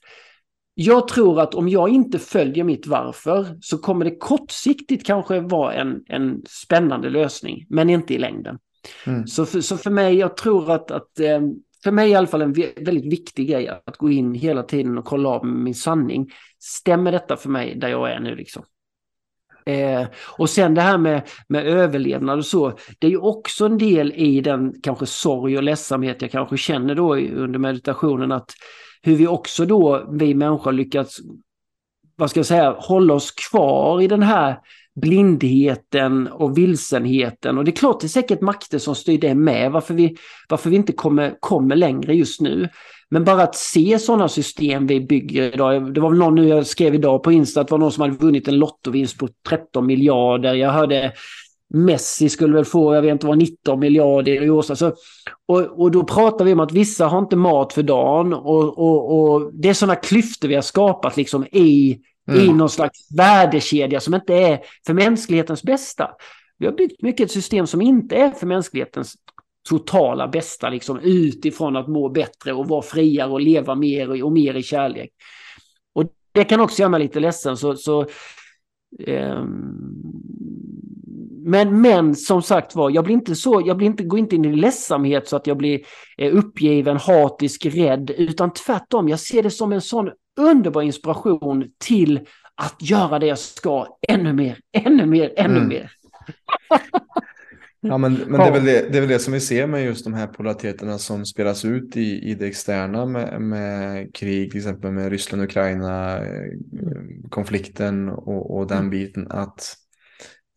Jag 0.83 1.07
tror 1.07 1.41
att 1.41 1.55
om 1.55 1.69
jag 1.69 1.89
inte 1.89 2.19
följer 2.19 2.63
mitt 2.63 2.87
varför 2.87 3.57
så 3.61 3.77
kommer 3.77 4.05
det 4.05 4.15
kortsiktigt 4.15 5.05
kanske 5.05 5.39
vara 5.39 5.73
en, 5.73 6.03
en 6.07 6.41
spännande 6.49 7.09
lösning, 7.09 7.65
men 7.69 7.89
inte 7.89 8.13
i 8.13 8.17
längden. 8.17 8.59
Mm. 9.05 9.27
Så, 9.27 9.45
för, 9.45 9.61
så 9.61 9.77
för 9.77 9.91
mig, 9.91 10.15
jag 10.15 10.37
tror 10.37 10.71
att, 10.71 10.91
att 10.91 11.19
eh, 11.19 11.41
för 11.83 11.91
mig 11.91 12.09
i 12.09 12.15
alla 12.15 12.27
fall 12.27 12.41
en 12.41 12.53
väldigt 12.53 13.13
viktig 13.13 13.49
grej 13.49 13.67
att 13.85 13.97
gå 13.97 14.09
in 14.09 14.33
hela 14.33 14.63
tiden 14.63 14.97
och 14.97 15.05
kolla 15.05 15.29
av 15.29 15.45
min 15.45 15.75
sanning. 15.75 16.31
Stämmer 16.59 17.11
detta 17.11 17.37
för 17.37 17.49
mig 17.49 17.75
där 17.75 17.87
jag 17.87 18.11
är 18.11 18.19
nu 18.19 18.35
liksom? 18.35 18.63
Eh, 19.65 20.07
och 20.37 20.49
sen 20.49 20.73
det 20.73 20.81
här 20.81 20.97
med, 20.97 21.21
med 21.47 21.67
överlevnad 21.67 22.37
och 22.37 22.45
så, 22.45 22.77
det 22.99 23.07
är 23.07 23.11
ju 23.11 23.17
också 23.17 23.65
en 23.65 23.77
del 23.77 24.11
i 24.11 24.41
den 24.41 24.81
kanske 24.81 25.05
sorg 25.05 25.57
och 25.57 25.63
ledsamhet 25.63 26.21
jag 26.21 26.31
kanske 26.31 26.57
känner 26.57 26.95
då 26.95 27.15
under 27.15 27.59
meditationen 27.59 28.31
att 28.31 28.51
hur 29.01 29.15
vi 29.15 29.27
också 29.27 29.65
då, 29.65 30.07
vi 30.11 30.33
människor 30.33 30.71
lyckats, 30.71 31.19
vad 32.15 32.29
ska 32.29 32.39
jag 32.39 32.47
säga, 32.47 32.75
hålla 32.79 33.13
oss 33.13 33.31
kvar 33.31 34.01
i 34.01 34.07
den 34.07 34.23
här 34.23 34.59
blindheten 34.95 36.27
och 36.27 36.57
vilsenheten. 36.57 37.57
Och 37.57 37.65
det 37.65 37.71
är 37.71 37.75
klart 37.75 37.99
det 37.99 38.05
är 38.05 38.09
säkert 38.09 38.41
makter 38.41 38.79
som 38.79 38.95
styr 38.95 39.17
det 39.17 39.35
med, 39.35 39.71
varför 39.71 39.93
vi, 39.93 40.17
varför 40.49 40.69
vi 40.69 40.75
inte 40.75 40.93
kommer, 40.93 41.35
kommer 41.39 41.75
längre 41.75 42.15
just 42.15 42.41
nu. 42.41 42.69
Men 43.09 43.23
bara 43.23 43.43
att 43.43 43.55
se 43.55 43.99
sådana 43.99 44.27
system 44.27 44.87
vi 44.87 45.01
bygger 45.01 45.53
idag. 45.53 45.93
Det 45.93 46.01
var 46.01 46.09
väl 46.09 46.19
någon 46.19 46.35
nu 46.35 46.47
jag 46.47 46.67
skrev 46.67 46.95
idag 46.95 47.23
på 47.23 47.31
Insta 47.31 47.61
att 47.61 47.67
det 47.67 47.71
var 47.71 47.79
någon 47.79 47.91
som 47.91 48.01
hade 48.01 48.13
vunnit 48.13 48.47
en 48.47 48.59
lottovinst 48.59 49.17
på 49.17 49.27
13 49.49 49.85
miljarder. 49.85 50.53
Jag 50.53 50.71
hörde 50.71 51.11
Messi 51.73 52.29
skulle 52.29 52.55
väl 52.55 52.65
få, 52.65 52.95
jag 52.95 53.01
vet 53.01 53.11
inte 53.11 53.27
vad, 53.27 53.37
19 53.37 53.79
miljarder 53.79 54.43
i 54.43 54.49
års. 54.49 54.69
Alltså, 54.69 54.95
och, 55.47 55.81
och 55.81 55.91
då 55.91 56.03
pratar 56.03 56.45
vi 56.45 56.53
om 56.53 56.59
att 56.59 56.71
vissa 56.71 57.07
har 57.07 57.19
inte 57.19 57.35
mat 57.35 57.73
för 57.73 57.83
dagen. 57.83 58.33
Och, 58.33 58.79
och, 58.79 59.19
och 59.19 59.53
det 59.53 59.69
är 59.69 59.73
sådana 59.73 59.95
klyftor 59.95 60.47
vi 60.47 60.55
har 60.55 60.61
skapat 60.61 61.17
liksom 61.17 61.45
i, 61.51 61.99
mm. 62.29 62.41
i 62.41 62.53
någon 62.53 62.69
slags 62.69 63.11
värdekedja 63.17 63.99
som 63.99 64.13
inte 64.13 64.33
är 64.33 64.59
för 64.85 64.93
mänsklighetens 64.93 65.63
bästa. 65.63 66.09
Vi 66.57 66.65
har 66.65 66.73
byggt 66.73 67.01
mycket 67.01 67.25
ett 67.25 67.31
system 67.31 67.67
som 67.67 67.81
inte 67.81 68.15
är 68.15 68.31
för 68.31 68.47
mänsklighetens 68.47 69.15
totala 69.69 70.27
bästa 70.27 70.69
liksom 70.69 70.99
utifrån 70.99 71.75
att 71.75 71.87
må 71.87 72.09
bättre 72.09 72.53
och 72.53 72.67
vara 72.67 72.81
friare 72.81 73.31
och 73.31 73.41
leva 73.41 73.75
mer 73.75 74.23
och, 74.23 74.31
mer 74.31 74.53
i 74.53 74.63
kärlek. 74.63 75.09
Och 75.93 76.03
det 76.31 76.43
kan 76.43 76.59
också 76.59 76.81
göra 76.81 76.89
mig 76.89 76.99
lite 76.99 77.19
ledsen 77.19 77.57
så, 77.57 77.75
så 77.75 78.05
eh, 78.99 79.43
men, 81.43 81.81
men 81.81 82.15
som 82.15 82.41
sagt 82.41 82.75
var, 82.75 82.89
jag 82.89 83.03
blir 83.03 83.13
inte 83.13 83.35
så, 83.35 83.63
jag 83.65 83.77
blir 83.77 83.87
inte, 83.87 84.03
går 84.03 84.19
inte 84.19 84.35
in 84.35 84.45
i 84.45 84.55
ledsamhet 84.55 85.27
så 85.27 85.35
att 85.35 85.47
jag 85.47 85.57
blir 85.57 85.79
eh, 86.17 86.35
uppgiven, 86.35 86.97
hatisk, 86.97 87.65
rädd, 87.65 88.11
utan 88.17 88.53
tvärtom, 88.53 89.09
jag 89.09 89.19
ser 89.19 89.43
det 89.43 89.51
som 89.51 89.71
en 89.71 89.81
sån 89.81 90.11
underbar 90.39 90.81
inspiration 90.81 91.65
till 91.77 92.19
att 92.55 92.75
göra 92.79 93.19
det 93.19 93.25
jag 93.25 93.39
ska 93.39 93.87
ännu 94.07 94.33
mer, 94.33 94.57
ännu 94.77 95.05
mer, 95.05 95.33
ännu 95.37 95.57
mm. 95.57 95.67
mer. 95.67 95.91
Ja, 97.83 97.97
men, 97.97 98.13
men 98.13 98.39
det, 98.39 98.47
är 98.47 98.51
väl 98.51 98.65
det, 98.65 98.89
det 98.91 98.97
är 98.97 99.01
väl 99.01 99.09
det 99.09 99.19
som 99.19 99.33
vi 99.33 99.39
ser 99.39 99.67
med 99.67 99.83
just 99.83 100.03
de 100.03 100.13
här 100.13 100.27
polariteterna 100.27 100.97
som 100.97 101.25
spelas 101.25 101.65
ut 101.65 101.97
i, 101.97 102.31
i 102.31 102.35
det 102.35 102.47
externa 102.47 103.05
med, 103.05 103.41
med 103.41 104.15
krig, 104.15 104.51
till 104.51 104.59
exempel 104.59 104.91
med 104.91 105.09
Ryssland, 105.09 105.43
Ukraina, 105.43 106.17
eh, 106.17 106.51
konflikten 107.29 108.09
och, 108.09 108.57
och 108.57 108.67
den 108.67 108.77
mm. 108.77 108.89
biten. 108.89 109.31
Att 109.31 109.75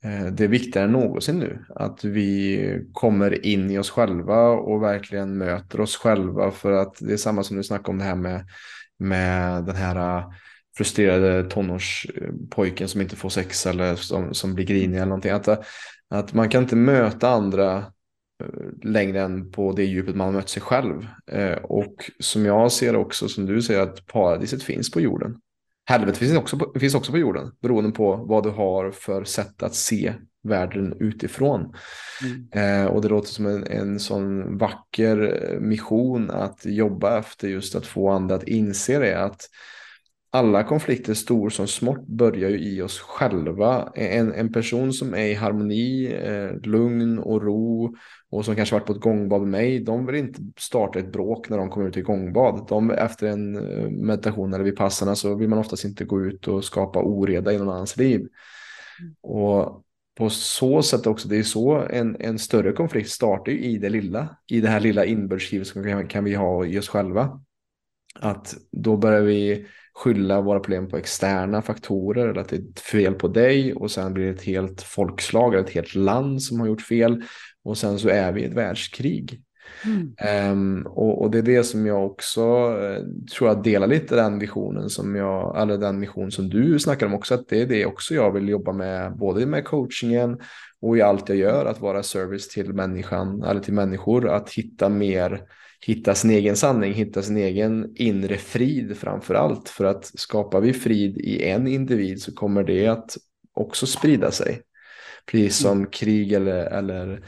Eh, 0.05 0.27
det 0.27 0.45
är 0.45 0.49
viktigare 0.49 0.87
än 0.87 0.93
någonsin 0.93 1.39
nu 1.39 1.65
att 1.75 2.05
vi 2.05 2.89
kommer 2.93 3.47
in 3.47 3.71
i 3.71 3.79
oss 3.79 3.91
själva 3.91 4.49
och 4.49 4.83
verkligen 4.83 5.39
möter 5.39 5.81
oss 5.81 5.97
själva 5.97 6.51
för 6.51 6.73
att 6.73 6.97
det 7.01 7.13
är 7.13 7.17
samma 7.17 7.43
som 7.43 7.57
du 7.57 7.63
snackade 7.63 7.91
om 7.91 7.99
det 7.99 8.05
här 8.05 8.15
med, 8.15 8.47
med 8.99 9.65
den 9.65 9.77
här 9.77 10.19
eh, 10.19 10.25
frustrerade 10.77 11.51
tonårspojken 11.51 12.89
som 12.89 13.01
inte 13.01 13.17
får 13.17 13.29
sex 13.29 13.67
eller 13.67 13.95
som, 13.95 14.35
som 14.35 14.55
blir 14.55 14.65
grinig 14.65 14.97
eller 14.97 15.07
någonting. 15.07 15.33
Att, 15.33 15.49
eh, 15.49 15.59
att 16.11 16.35
man 16.35 16.49
kan 16.49 16.63
inte 16.63 16.77
möta 16.77 17.29
andra 17.29 17.85
längre 18.83 19.21
än 19.21 19.51
på 19.51 19.73
det 19.73 19.85
djupet 19.85 20.17
man 20.17 20.27
har 20.27 20.33
mött 20.33 20.49
sig 20.49 20.63
själv. 20.63 21.07
Och 21.63 22.11
som 22.19 22.47
jag 22.47 22.73
ser 22.73 22.97
också, 22.97 23.29
som 23.29 23.47
du 23.47 23.63
säger, 23.63 23.81
att 23.81 24.07
paradiset 24.07 24.63
finns 24.63 24.91
på 24.91 25.01
jorden. 25.01 25.41
Helvetet 25.87 26.17
finns 26.17 26.37
också, 26.37 26.59
på, 26.59 26.79
finns 26.81 26.95
också 26.95 27.13
på 27.13 27.19
jorden, 27.19 27.53
beroende 27.63 27.91
på 27.91 28.17
vad 28.17 28.43
du 28.43 28.51
har 28.51 28.91
för 28.91 29.25
sätt 29.25 29.63
att 29.63 29.75
se 29.75 30.15
världen 30.43 30.95
utifrån. 31.01 31.75
Mm. 32.23 32.83
Eh, 32.85 32.87
och 32.87 33.03
det 33.03 33.09
låter 33.09 33.29
som 33.29 33.47
en, 33.47 33.67
en 33.67 34.01
sån 34.01 34.59
vacker 34.59 35.59
mission 35.61 36.31
att 36.31 36.67
jobba 36.67 37.19
efter 37.19 37.49
just 37.49 37.75
att 37.75 37.87
få 37.87 38.11
andra 38.11 38.35
att 38.35 38.49
inse 38.49 38.99
det. 38.99 39.25
Att 39.25 39.41
alla 40.31 40.65
konflikter, 40.65 41.15
stor 41.15 41.51
som 41.51 41.67
smått, 41.67 42.07
börjar 42.07 42.51
ju 42.51 42.59
i 42.59 42.83
oss 42.83 43.01
själva. 43.01 43.93
En, 43.95 44.33
en 44.33 44.53
person 44.53 44.93
som 44.93 45.15
är 45.15 45.27
i 45.27 45.35
harmoni, 45.35 46.13
eh, 46.13 46.61
lugn 46.63 47.19
och 47.19 47.43
ro 47.43 47.97
och 48.35 48.45
som 48.45 48.57
kanske 48.57 48.75
varit 48.75 48.87
på 48.87 48.93
ett 48.93 49.01
gångbad 49.01 49.41
med 49.41 49.51
mig, 49.51 49.81
de 49.81 50.07
vill 50.07 50.15
inte 50.15 50.41
starta 50.57 50.99
ett 50.99 51.13
bråk 51.13 51.49
när 51.49 51.59
de 51.59 51.71
kommer 51.71 51.89
ut 51.89 51.97
i 51.97 52.03
gångbad. 52.03 52.67
De, 52.69 52.91
efter 52.91 53.27
en 53.27 53.57
eh, 53.57 53.91
meditation 53.91 54.55
eller 54.55 54.65
vid 54.65 54.77
passarna 54.77 55.15
så 55.15 55.35
vill 55.35 55.49
man 55.49 55.59
oftast 55.59 55.85
inte 55.85 56.05
gå 56.05 56.23
ut 56.23 56.49
och 56.49 56.65
skapa 56.65 57.03
oreda 57.03 57.53
i 57.53 57.59
någon 57.59 57.69
annans 57.69 57.97
liv. 57.97 58.29
Och 59.21 59.85
på 60.19 60.31
så 60.31 60.83
sätt 60.83 61.07
också, 61.07 61.29
det 61.29 61.37
är 61.37 61.43
så 61.43 61.87
en, 61.91 62.17
en 62.21 62.39
större 62.39 62.73
konflikt 62.73 63.11
startar 63.11 63.53
i 63.53 63.79
det 63.79 63.89
lilla, 63.89 64.37
i 64.47 64.61
det 64.61 64.69
här 64.69 64.81
lilla 64.81 65.05
inbördeskrivet 65.05 65.67
som 65.67 65.85
kan, 65.85 66.09
kan 66.09 66.25
vi 66.25 66.35
ha 66.35 66.67
i 66.67 66.79
oss 66.79 66.89
själva. 66.89 67.41
Att 68.21 68.55
då 68.71 68.97
börjar 68.97 69.23
vi 69.23 69.67
skylla 69.95 70.41
våra 70.41 70.61
problem 70.61 70.89
på 70.89 70.97
externa 70.97 71.63
faktorer 71.63 72.29
eller 72.29 72.41
att 72.41 72.49
det 72.49 72.57
är 72.57 72.61
ett 72.61 72.81
fel 72.81 73.15
på 73.15 73.29
dig 73.29 73.75
och 73.75 73.91
sen 73.91 74.15
blir 74.15 74.25
det 74.25 74.31
ett 74.31 74.43
helt 74.43 74.83
folkslag 74.83 75.55
eller 75.55 75.65
ett 75.65 75.75
helt 75.75 75.95
land 75.95 76.43
som 76.43 76.61
har 76.61 76.67
gjort 76.67 76.83
fel 76.83 77.23
och 77.65 77.79
sen 77.79 77.99
så 77.99 78.09
är 78.09 78.33
vi 78.33 78.41
i 78.41 78.45
ett 78.45 78.55
världskrig. 78.55 79.41
Mm. 79.85 80.53
Um, 80.53 80.87
och, 80.87 81.23
och, 81.23 81.31
det 81.31 81.39
är 81.39 81.43
det 81.43 81.65
som 81.65 81.87
jag 81.87 82.07
också 82.07 82.43
uh, 82.71 82.99
tror 83.37 83.49
jag 83.49 83.63
delar 83.63 83.87
lite 83.87 84.17
den 84.17 84.39
visionen 84.39 84.91
som 84.91 85.15
jag, 85.15 85.63
eller 85.63 85.79
den 85.79 86.01
mission 86.01 86.33
som 86.33 86.49
du 86.49 86.79
snackar 86.79 87.07
om 87.07 87.15
också, 87.15 87.35
att 87.35 87.49
det 87.49 87.63
är 87.63 87.67
det 87.67 87.87
också 87.87 88.15
jag 88.15 88.33
vill 88.33 88.49
jobba 88.49 88.73
med, 88.73 89.17
både 89.17 89.47
med 89.47 89.65
coachingen 89.65 90.39
och 90.81 90.97
i 90.97 91.03
allt 91.03 91.29
jag 91.29 91.39
gör, 91.39 91.67
att 91.67 91.81
vara 91.81 92.03
service 92.03 92.49
till 92.49 92.73
människan, 92.73 93.43
eller 93.43 93.61
till 93.61 93.75
människor, 93.75 94.29
att 94.29 94.51
hitta 94.51 94.89
mer 94.89 95.41
hitta 95.87 96.15
sin 96.15 96.31
egen 96.31 96.57
sanning, 96.57 96.93
hitta 96.93 97.23
sin 97.23 97.37
egen 97.37 97.93
inre 97.97 98.37
frid 98.37 98.97
framför 98.97 99.35
allt. 99.35 99.69
För 99.69 99.85
att 99.85 100.05
skapar 100.05 100.61
vi 100.61 100.73
frid 100.73 101.19
i 101.19 101.43
en 101.43 101.67
individ 101.67 102.23
så 102.23 102.35
kommer 102.35 102.65
det 102.65 102.87
att 102.87 103.17
också 103.55 103.87
sprida 103.87 104.31
sig. 104.31 104.61
Precis 105.27 105.57
som 105.57 105.79
mm. 105.79 105.91
krig 105.91 106.33
eller, 106.33 106.65
eller, 106.65 107.13
eh, 107.13 107.19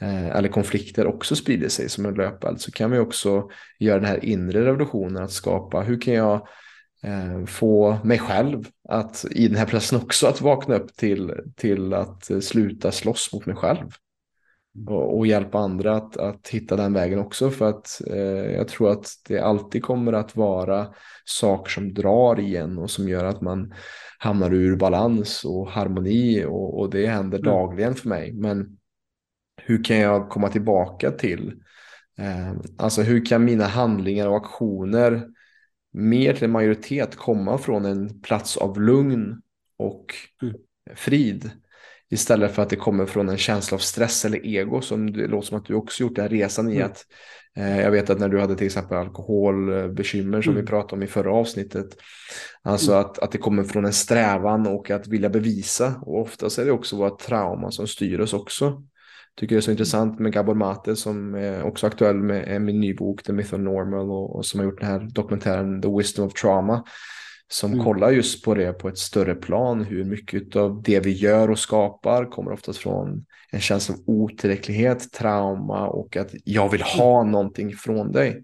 eller 0.00 0.48
konflikter 0.48 1.06
också 1.06 1.36
sprider 1.36 1.68
sig 1.68 1.88
som 1.88 2.06
en 2.06 2.14
löpeld 2.14 2.60
så 2.60 2.72
kan 2.72 2.90
vi 2.90 2.98
också 2.98 3.50
göra 3.78 3.98
den 3.98 4.08
här 4.08 4.24
inre 4.24 4.64
revolutionen 4.64 5.24
att 5.24 5.30
skapa 5.30 5.80
hur 5.80 6.00
kan 6.00 6.14
jag 6.14 6.48
eh, 7.02 7.44
få 7.46 7.98
mig 8.04 8.18
själv 8.18 8.64
att 8.88 9.24
i 9.30 9.48
den 9.48 9.56
här 9.56 9.66
processen 9.66 10.00
också 10.02 10.26
att 10.26 10.40
vakna 10.40 10.74
upp 10.74 10.96
till, 10.96 11.32
till 11.56 11.94
att 11.94 12.30
sluta 12.40 12.92
slåss 12.92 13.32
mot 13.32 13.46
mig 13.46 13.56
själv 13.56 13.86
och, 14.86 15.18
och, 15.18 15.26
hjälpa 15.26 15.58
andra 15.58 15.96
att, 15.96 16.16
att 16.16 16.48
hitta 16.48 16.76
den 16.76 16.92
vägen 16.92 17.18
också. 17.18 17.50
För 17.50 17.68
att 17.68 18.00
eh, 18.10 18.52
jag 18.54 18.68
tror 18.68 18.90
att 18.90 19.08
det 19.28 19.38
alltid 19.38 19.82
kommer 19.82 20.12
att 20.12 20.36
vara 20.36 20.86
saker 21.24 21.70
som 21.70 21.94
drar 21.94 22.40
igen 22.40 22.78
och 22.78 22.90
som 22.90 23.08
gör 23.08 23.24
att 23.24 23.40
man 23.40 23.74
hamnar 24.18 24.54
ur 24.54 24.76
balans 24.76 25.44
och 25.44 25.70
harmoni 25.70 26.44
och, 26.44 26.78
och 26.78 26.90
det 26.90 27.06
händer 27.06 27.38
mm. 27.38 27.50
dagligen 27.50 27.94
för 27.94 28.08
mig. 28.08 28.32
Men 28.32 28.76
hur 29.64 29.84
kan 29.84 29.96
jag 29.96 30.28
komma 30.28 30.48
tillbaka 30.48 31.10
till, 31.10 31.54
eh, 32.18 32.52
alltså 32.78 33.02
hur 33.02 33.26
kan 33.26 33.44
mina 33.44 33.64
handlingar 33.64 34.28
och 34.28 34.36
aktioner 34.36 35.26
mer 35.92 36.34
till 36.34 36.44
en 36.44 36.50
majoritet 36.50 37.16
komma 37.16 37.58
från 37.58 37.84
en 37.84 38.20
plats 38.20 38.56
av 38.56 38.80
lugn 38.80 39.42
och 39.76 40.14
mm. 40.42 40.54
frid 40.94 41.50
Istället 42.14 42.52
för 42.52 42.62
att 42.62 42.70
det 42.70 42.76
kommer 42.76 43.06
från 43.06 43.28
en 43.28 43.36
känsla 43.36 43.74
av 43.74 43.78
stress 43.78 44.24
eller 44.24 44.46
ego 44.46 44.80
som 44.80 45.12
det 45.12 45.26
låter 45.26 45.46
som 45.46 45.58
att 45.58 45.66
du 45.66 45.74
också 45.74 46.02
gjort 46.02 46.16
den 46.16 46.22
här 46.22 46.28
resan 46.28 46.70
i 46.70 46.76
mm. 46.76 46.86
att 46.86 47.06
eh, 47.56 47.80
jag 47.80 47.90
vet 47.90 48.10
att 48.10 48.18
när 48.18 48.28
du 48.28 48.40
hade 48.40 48.56
till 48.56 48.66
exempel 48.66 48.98
alkoholbekymmer 48.98 50.42
som 50.42 50.52
mm. 50.52 50.64
vi 50.64 50.68
pratade 50.68 50.92
om 50.92 51.02
i 51.02 51.06
förra 51.06 51.32
avsnittet. 51.32 51.86
Alltså 52.62 52.92
mm. 52.92 53.04
att, 53.04 53.18
att 53.18 53.32
det 53.32 53.38
kommer 53.38 53.64
från 53.64 53.84
en 53.84 53.92
strävan 53.92 54.66
och 54.66 54.90
att 54.90 55.08
vilja 55.08 55.28
bevisa. 55.28 55.94
Och 56.02 56.20
oftast 56.20 56.58
är 56.58 56.64
det 56.64 56.72
också 56.72 56.96
våra 56.96 57.10
trauma 57.10 57.70
som 57.70 57.86
styr 57.86 58.20
oss 58.20 58.34
också. 58.34 58.82
Tycker 59.36 59.54
det 59.54 59.58
är 59.58 59.60
så 59.60 59.70
intressant 59.70 60.18
med 60.18 60.32
Gabor 60.32 60.54
Mate 60.54 60.96
som 60.96 61.34
är 61.34 61.62
också 61.62 61.86
aktuell 61.86 62.16
med 62.16 62.62
min 62.62 62.80
ny 62.80 62.94
bok 62.94 63.22
The 63.22 63.32
Myth 63.32 63.54
of 63.54 63.60
Normal 63.60 64.10
och, 64.10 64.36
och 64.36 64.46
som 64.46 64.60
har 64.60 64.64
gjort 64.64 64.80
den 64.80 64.90
här 64.90 65.08
dokumentären 65.12 65.82
The 65.82 65.88
Wisdom 65.88 66.26
of 66.26 66.32
Trauma 66.32 66.84
som 67.48 67.72
mm. 67.72 67.84
kollar 67.84 68.10
just 68.10 68.44
på 68.44 68.54
det 68.54 68.72
på 68.72 68.88
ett 68.88 68.98
större 68.98 69.34
plan. 69.34 69.84
Hur 69.84 70.04
mycket 70.04 70.56
av 70.56 70.82
det 70.82 71.00
vi 71.00 71.12
gör 71.12 71.50
och 71.50 71.58
skapar 71.58 72.30
kommer 72.30 72.52
oftast 72.52 72.78
från 72.78 73.26
en 73.50 73.60
känsla 73.60 73.94
av 73.94 74.00
otillräcklighet, 74.06 75.12
trauma 75.12 75.86
och 75.86 76.16
att 76.16 76.30
jag 76.44 76.70
vill 76.70 76.82
ha 76.82 77.20
mm. 77.20 77.32
någonting 77.32 77.76
från 77.76 78.12
dig. 78.12 78.42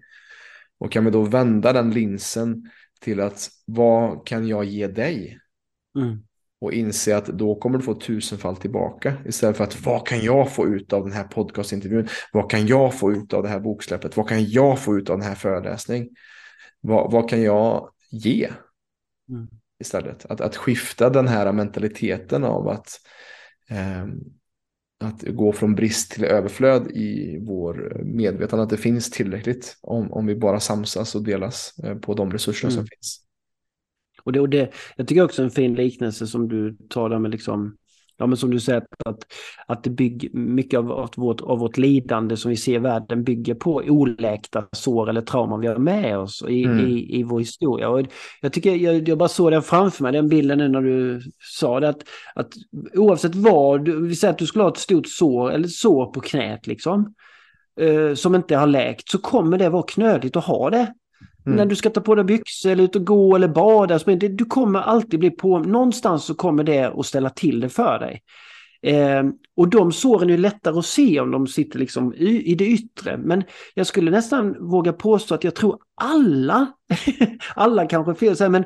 Och 0.79 0.91
kan 0.91 1.05
vi 1.05 1.11
då 1.11 1.21
vända 1.21 1.73
den 1.73 1.91
linsen 1.91 2.69
till 2.99 3.19
att 3.19 3.49
vad 3.65 4.27
kan 4.27 4.47
jag 4.47 4.65
ge 4.65 4.87
dig? 4.87 5.39
Mm. 5.97 6.23
Och 6.61 6.73
inse 6.73 7.17
att 7.17 7.25
då 7.25 7.55
kommer 7.55 7.77
du 7.77 7.83
få 7.83 7.93
tusenfall 7.93 8.55
tillbaka. 8.55 9.13
Istället 9.25 9.57
för 9.57 9.63
att 9.63 9.85
vad 9.85 10.07
kan 10.07 10.19
jag 10.19 10.53
få 10.53 10.67
ut 10.67 10.93
av 10.93 11.03
den 11.03 11.13
här 11.13 11.23
podcastintervjun? 11.23 12.07
Vad 12.31 12.51
kan 12.51 12.67
jag 12.67 12.93
få 12.93 13.11
ut 13.11 13.33
av 13.33 13.43
det 13.43 13.49
här 13.49 13.59
boksläppet? 13.59 14.17
Vad 14.17 14.29
kan 14.29 14.49
jag 14.49 14.79
få 14.79 14.97
ut 14.97 15.09
av 15.09 15.17
den 15.17 15.27
här 15.27 15.35
föreläsningen? 15.35 16.09
Vad, 16.81 17.11
vad 17.11 17.29
kan 17.29 17.41
jag 17.41 17.89
ge? 18.11 18.49
Mm. 19.29 19.47
Istället. 19.79 20.25
Att, 20.25 20.41
att 20.41 20.55
skifta 20.55 21.09
den 21.09 21.27
här 21.27 21.51
mentaliteten 21.51 22.43
av 22.43 22.67
att, 22.67 22.99
eh, 23.69 24.05
att 24.99 25.21
gå 25.21 25.53
från 25.53 25.75
brist 25.75 26.11
till 26.11 26.23
överflöd 26.23 26.91
i 26.91 27.39
vår 27.41 28.01
medvetande. 28.05 28.63
Att 28.63 28.69
det 28.69 28.77
finns 28.77 29.11
tillräckligt 29.11 29.77
om, 29.81 30.13
om 30.13 30.25
vi 30.25 30.35
bara 30.35 30.59
samsas 30.59 31.15
och 31.15 31.23
delas 31.23 31.79
eh, 31.83 31.97
på 31.97 32.13
de 32.13 32.31
resurserna 32.31 32.73
mm. 32.73 32.77
som 32.77 32.87
finns. 32.87 33.25
Och 34.23 34.31
det, 34.31 34.39
och 34.39 34.49
det, 34.49 34.73
jag 34.97 35.07
tycker 35.07 35.23
också 35.23 35.43
en 35.43 35.51
fin 35.51 35.75
liknelse 35.75 36.27
som 36.27 36.47
du 36.47 36.77
tar 36.89 37.09
där 37.09 37.19
med 37.19 37.31
liksom 37.31 37.77
ja, 38.21 38.27
men 38.27 38.37
som 38.37 38.51
du 38.51 38.59
säger, 38.59 38.83
att, 39.05 39.17
att 39.67 39.83
det 39.83 39.89
bygger, 39.89 40.29
mycket 40.33 40.77
av, 40.77 40.91
av, 40.91 41.09
vårt, 41.15 41.41
av 41.41 41.59
vårt 41.59 41.77
lidande 41.77 42.37
som 42.37 42.49
vi 42.49 42.57
ser 42.57 42.73
i 42.73 42.77
världen 42.77 43.23
bygger 43.23 43.55
på 43.55 43.83
oläkta 43.87 44.67
sår 44.71 45.09
eller 45.09 45.21
trauman 45.21 45.59
vi 45.59 45.67
har 45.67 45.77
med 45.77 46.17
oss 46.17 46.43
i, 46.47 46.63
mm. 46.63 46.87
i, 46.87 47.19
i 47.19 47.23
vår 47.23 47.39
historia. 47.39 47.89
Och 47.89 48.01
jag, 48.41 48.53
tycker, 48.53 48.75
jag, 48.75 49.09
jag 49.09 49.17
bara 49.17 49.29
såg 49.29 49.51
den 49.51 49.61
framför 49.61 50.03
mig, 50.03 50.11
den 50.11 50.29
bilden 50.29 50.57
nu 50.57 50.67
när 50.67 50.81
du 50.81 51.21
sa 51.39 51.79
det, 51.79 51.89
att, 51.89 52.03
att 52.35 52.53
oavsett 52.93 53.35
vad, 53.35 53.89
vi 53.89 54.15
säger 54.15 54.33
att 54.33 54.39
du 54.39 54.45
skulle 54.45 54.63
ha 54.63 54.71
ett 54.71 54.77
stort 54.77 55.07
sår 55.07 55.51
eller 55.51 55.67
sår 55.67 56.05
på 56.05 56.19
knät 56.19 56.67
liksom, 56.67 57.13
eh, 57.79 58.13
som 58.13 58.35
inte 58.35 58.55
har 58.55 58.67
läkt, 58.67 59.09
så 59.09 59.17
kommer 59.17 59.57
det 59.57 59.69
vara 59.69 59.83
knödigt 59.83 60.35
att 60.35 60.45
ha 60.45 60.69
det. 60.69 60.93
Mm. 61.45 61.57
När 61.57 61.65
du 61.65 61.75
ska 61.75 61.89
ta 61.89 62.01
på 62.01 62.15
dig 62.15 62.25
byxor 62.25 62.69
eller 62.69 62.83
ut 62.83 62.95
och 62.95 63.05
gå 63.05 63.35
eller 63.35 63.47
bada. 63.47 63.99
Du 64.15 64.45
kommer 64.45 64.79
alltid 64.79 65.19
bli 65.19 65.31
på, 65.31 65.59
någonstans 65.59 66.25
så 66.25 66.35
kommer 66.35 66.63
det 66.63 66.83
att 66.83 67.05
ställa 67.05 67.29
till 67.29 67.59
det 67.59 67.69
för 67.69 67.99
dig. 67.99 68.21
Eh, 68.83 69.23
och 69.55 69.67
de 69.69 69.91
såren 69.91 70.29
är 70.29 70.37
lättare 70.37 70.79
att 70.79 70.85
se 70.85 71.19
om 71.19 71.31
de 71.31 71.47
sitter 71.47 71.79
liksom 71.79 72.13
i, 72.13 72.51
i 72.51 72.55
det 72.55 72.65
yttre. 72.65 73.17
Men 73.17 73.43
jag 73.73 73.87
skulle 73.87 74.11
nästan 74.11 74.69
våga 74.69 74.93
påstå 74.93 75.35
att 75.35 75.43
jag 75.43 75.55
tror 75.55 75.79
alla, 76.01 76.67
alla 77.55 77.85
kanske 77.85 78.15
fel 78.15 78.37
säger, 78.37 78.49
men 78.49 78.65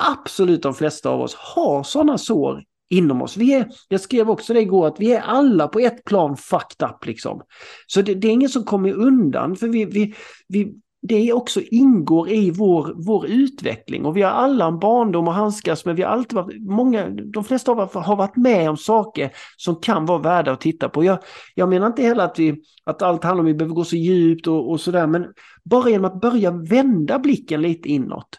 absolut 0.00 0.62
de 0.62 0.74
flesta 0.74 1.10
av 1.10 1.20
oss 1.20 1.34
har 1.34 1.82
sådana 1.82 2.18
sår 2.18 2.62
inom 2.88 3.22
oss. 3.22 3.36
Vi 3.36 3.54
är, 3.54 3.68
jag 3.88 4.00
skrev 4.00 4.30
också 4.30 4.54
det 4.54 4.60
igår, 4.60 4.86
att 4.86 5.00
vi 5.00 5.12
är 5.12 5.20
alla 5.20 5.68
på 5.68 5.78
ett 5.78 6.04
plan 6.04 6.36
fucked 6.36 6.88
up 6.88 7.06
liksom. 7.06 7.42
Så 7.86 8.02
det, 8.02 8.14
det 8.14 8.28
är 8.28 8.32
ingen 8.32 8.48
som 8.48 8.64
kommer 8.64 8.92
undan, 8.92 9.56
för 9.56 9.68
vi, 9.68 9.84
vi, 9.84 10.14
vi, 10.48 10.74
det 11.06 11.32
också 11.32 11.60
ingår 11.60 12.28
i 12.30 12.50
vår, 12.50 12.94
vår 12.96 13.26
utveckling. 13.26 14.04
Och 14.04 14.16
vi 14.16 14.22
har 14.22 14.30
alla 14.30 14.66
en 14.66 14.78
barndom 14.78 15.28
att 15.28 15.34
handskas 15.34 15.84
med. 15.84 15.96
Vi 15.96 16.02
har 16.02 16.10
alltid 16.10 16.36
varit, 16.36 16.62
många, 16.62 17.08
de 17.08 17.44
flesta 17.44 17.72
av 17.72 17.78
oss 17.78 17.94
har 17.94 18.16
varit 18.16 18.36
med 18.36 18.70
om 18.70 18.76
saker 18.76 19.30
som 19.56 19.76
kan 19.76 20.06
vara 20.06 20.18
värda 20.18 20.52
att 20.52 20.60
titta 20.60 20.88
på. 20.88 21.04
Jag, 21.04 21.18
jag 21.54 21.68
menar 21.68 21.86
inte 21.86 22.02
heller 22.02 22.24
att, 22.24 22.38
vi, 22.38 22.62
att 22.84 23.02
allt 23.02 23.24
handlar 23.24 23.40
om 23.40 23.46
att 23.46 23.50
vi 23.50 23.58
behöver 23.58 23.74
gå 23.74 23.84
så 23.84 23.96
djupt 23.96 24.46
och, 24.46 24.70
och 24.70 24.80
sådär, 24.80 25.06
men 25.06 25.26
bara 25.64 25.90
genom 25.90 26.04
att 26.04 26.20
börja 26.20 26.50
vända 26.50 27.18
blicken 27.18 27.62
lite 27.62 27.88
inåt. 27.88 28.38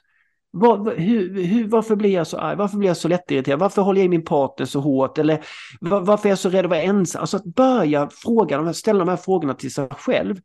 Var, 0.52 0.96
hur, 0.96 1.44
hur, 1.44 1.68
varför 1.68 1.96
blir 1.96 2.14
jag 2.14 2.28
så 2.28 2.38
arg? 2.38 2.56
Varför 2.56 2.78
blir 2.78 2.90
jag 2.90 2.98
så 2.98 3.08
lättirriterad? 3.08 3.60
Varför 3.60 3.82
håller 3.82 4.02
jag 4.02 4.06
i 4.06 4.10
min 4.10 4.26
partner 4.26 4.66
så 4.66 4.80
hårt? 4.80 5.18
Eller 5.18 5.46
var, 5.82 6.02
varför 6.02 6.30
är 6.30 6.32
jag 6.32 6.40
så 6.40 6.50
rädd 6.50 6.66
att 6.66 6.72
vara 6.72 6.82
ensam? 6.82 7.22
Alltså 7.22 7.38
att 7.38 7.44
börja 7.44 8.10
fråga, 8.12 8.74
ställa 8.74 9.00
de 9.00 9.08
här 9.08 9.18
frågorna 9.18 9.54
till 9.54 9.74
sig 9.74 9.88
själv 9.92 10.36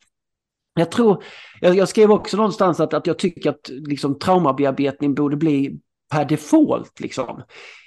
jag 0.75 0.91
tror, 0.91 1.25
jag, 1.61 1.77
jag, 1.77 1.89
skrev 1.89 2.11
också 2.11 2.37
någonstans 2.37 2.81
att, 2.81 2.95
att 2.95 3.07
jag 3.07 3.19
tycker 3.19 3.51
att 3.51 3.71
liksom, 3.89 4.19
traumabearbetning 4.19 5.15
borde 5.15 5.37
bli 5.37 5.81
per 6.11 6.25
default 6.25 7.01
liksom. 7.01 7.43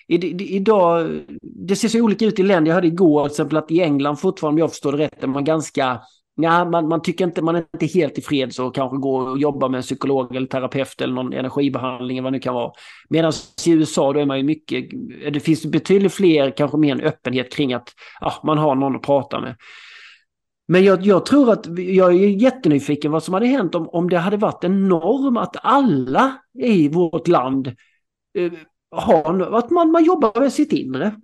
I, 0.08 0.16
i, 0.16 0.56
idag, 0.56 1.20
det 1.42 1.76
ser 1.76 1.88
så 1.88 2.02
olika 2.02 2.26
ut 2.26 2.40
i 2.40 2.44
länder. 2.44 2.70
Jag 2.70 2.76
hörde 2.76 2.88
igår 2.88 3.24
till 3.24 3.32
exempel 3.32 3.58
att 3.58 3.72
i 3.72 3.82
England 3.82 4.16
fortfarande, 4.16 4.54
om 4.54 4.60
jag 4.60 4.70
förstår 4.70 4.92
det 4.92 4.98
rätt, 4.98 5.24
är 5.24 5.28
man 5.28 5.44
ganska 5.44 6.02
Ja, 6.38 6.66
man, 6.66 6.88
man 6.88 7.02
tycker 7.02 7.26
inte, 7.26 7.42
man 7.42 7.56
är 7.56 7.66
inte 7.74 7.86
helt 7.86 8.14
tillfreds 8.14 8.60
och 8.60 8.76
kanske 8.76 8.98
går 8.98 9.30
och 9.30 9.40
jobbar 9.40 9.70
med 9.70 9.78
en 9.78 9.84
psykolog 9.84 10.36
eller 10.36 10.48
terapeut 10.48 11.02
eller 11.02 11.14
någon 11.14 11.34
energibehandling 11.34 12.18
eller 12.18 12.24
vad 12.24 12.34
det 12.34 12.38
nu 12.38 12.42
kan 12.42 12.54
vara. 12.54 12.72
Medan 13.10 13.34
i 13.66 13.72
USA 13.72 14.14
då 14.14 14.20
är 14.20 14.26
man 14.26 14.38
ju 14.38 14.44
mycket, 14.44 14.86
det 15.34 15.40
finns 15.40 15.66
betydligt 15.66 16.14
fler, 16.14 16.58
kanske 16.58 16.78
mer 16.78 16.92
en 16.92 17.02
öppenhet 17.02 17.54
kring 17.54 17.74
att 17.74 17.90
ja, 18.22 18.34
man 18.44 18.58
har 18.58 18.76
någon 18.76 18.96
att 18.96 19.02
prata 19.02 19.42
med. 19.42 19.56
Men 20.68 20.84
jag, 20.84 21.06
jag, 21.06 21.26
tror 21.26 21.52
att, 21.52 21.68
jag 21.78 22.14
är 22.14 22.28
jättenyfiken 22.28 23.12
vad 23.12 23.24
som 23.24 23.34
hade 23.34 23.46
hänt 23.46 23.76
om, 23.76 23.90
om 23.90 24.10
det 24.10 24.18
hade 24.18 24.38
varit 24.38 24.64
en 24.64 24.88
norm 24.88 25.38
att 25.38 25.56
alla 25.64 26.34
i 26.60 26.90
vårt 26.90 27.28
land 27.28 27.68
eh, 28.38 28.52
har, 28.92 29.56
att 29.58 29.70
man, 29.70 29.92
man 29.92 30.04
jobbar 30.04 30.40
med 30.40 30.54
sitt 30.54 30.72
inre. 30.72 31.16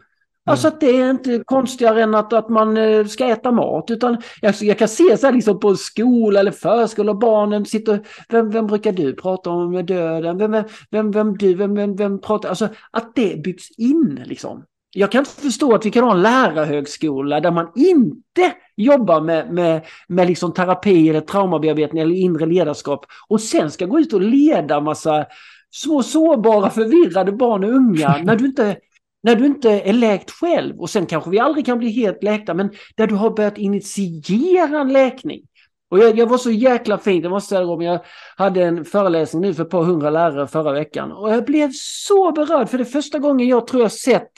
Alltså 0.46 0.68
att 0.68 0.80
det 0.80 1.02
är 1.02 1.10
inte 1.10 1.44
konstigare 1.46 2.04
än 2.04 2.16
att, 2.16 2.34
att 2.34 2.50
man 2.50 2.78
eh, 2.78 3.06
ska 3.06 3.26
äta 3.26 3.52
mat. 3.52 3.92
Utan 3.92 4.22
jag, 4.42 4.56
jag 4.62 4.78
kan 4.78 4.88
se 4.88 5.18
så 5.18 5.26
här 5.28 5.34
liksom 5.34 5.60
på 5.60 5.76
skola 5.76 6.40
eller 6.40 6.52
förskola, 6.52 7.14
barnen 7.14 7.66
sitter... 7.66 8.08
Vem, 8.30 8.50
vem 8.50 8.68
brukar 8.68 8.92
du 8.92 9.14
prata 9.14 9.50
om 9.50 9.72
med 9.72 9.86
döden? 9.86 10.38
Vem, 10.38 10.52
vem, 10.52 10.66
vem, 10.92 11.12
vem 11.12 11.38
du, 11.38 11.54
vem, 11.54 11.76
vem, 11.76 11.96
vem 11.96 12.22
pratar... 12.22 12.50
Alltså 12.50 12.70
att 12.92 13.16
det 13.16 13.44
byggs 13.44 13.72
in 13.78 14.24
liksom. 14.26 14.66
Jag 14.94 15.12
kan 15.12 15.20
inte 15.20 15.32
förstå 15.32 15.76
att 15.76 15.86
vi 15.86 15.92
kan 15.92 16.04
ha 16.04 16.14
en 16.14 16.22
lärarhögskola 16.22 17.40
där 17.40 17.52
man 17.52 17.72
inte 17.76 18.54
jobbar 18.82 19.22
med, 19.22 19.54
med, 19.54 19.86
med 20.08 20.28
liksom 20.28 20.54
terapi 20.54 21.10
eller 21.10 21.22
traumabearbetning 21.22 22.02
eller 22.02 22.16
inre 22.16 22.46
ledarskap 22.46 23.06
och 23.28 23.42
sen 23.42 23.72
ska 23.72 23.86
gå 23.86 24.00
ut 24.00 24.14
och 24.14 24.22
leda 24.22 24.82
massa 24.82 25.26
små 25.72 26.04
sårbara 26.04 26.70
förvirrade 26.70 27.32
barn 27.32 27.64
och 27.64 27.70
unga 27.70 28.18
när 28.24 28.36
du 28.36 28.46
inte 28.46 28.78
när 29.24 29.36
du 29.36 29.46
inte 29.46 29.70
är 29.70 29.94
läkt 29.94 30.32
själv. 30.32 30.80
Och 30.80 30.90
sen 30.90 31.06
kanske 31.06 31.30
vi 31.30 31.40
aldrig 31.40 31.66
kan 31.66 31.78
bli 31.78 31.90
helt 31.90 32.24
läkta 32.24 32.54
men 32.54 32.72
där 32.96 33.08
du 33.08 33.16
har 33.16 33.30
börjat 33.30 33.58
initiera 33.58 34.82
en 34.82 34.94
läkning. 34.94 35.42
Och 35.90 36.00
jag, 36.00 36.18
jag 36.18 36.28
var 36.28 36.38
så 36.38 36.52
jäkla 36.52 36.98
fint, 36.98 37.24
jag 37.24 37.30
måste 37.30 37.50
säga 37.50 37.68
om 37.68 37.82
jag 37.82 38.00
hade 38.36 38.64
en 38.64 38.86
föreläsning 38.86 39.42
nu 39.42 39.54
för 39.54 39.64
ett 39.64 39.70
par 39.70 39.84
hundra 39.84 40.10
lärare 40.10 40.48
förra 40.48 40.72
veckan. 40.72 41.12
Och 41.12 41.32
jag 41.32 41.46
blev 41.46 41.72
så 41.74 42.32
berörd 42.32 42.70
för 42.70 42.78
det 42.78 42.84
är 42.84 42.86
första 42.86 43.20
gången 43.20 43.48
jag 43.48 43.68
tror 43.68 43.82
jag 43.82 43.92
sett 43.92 44.32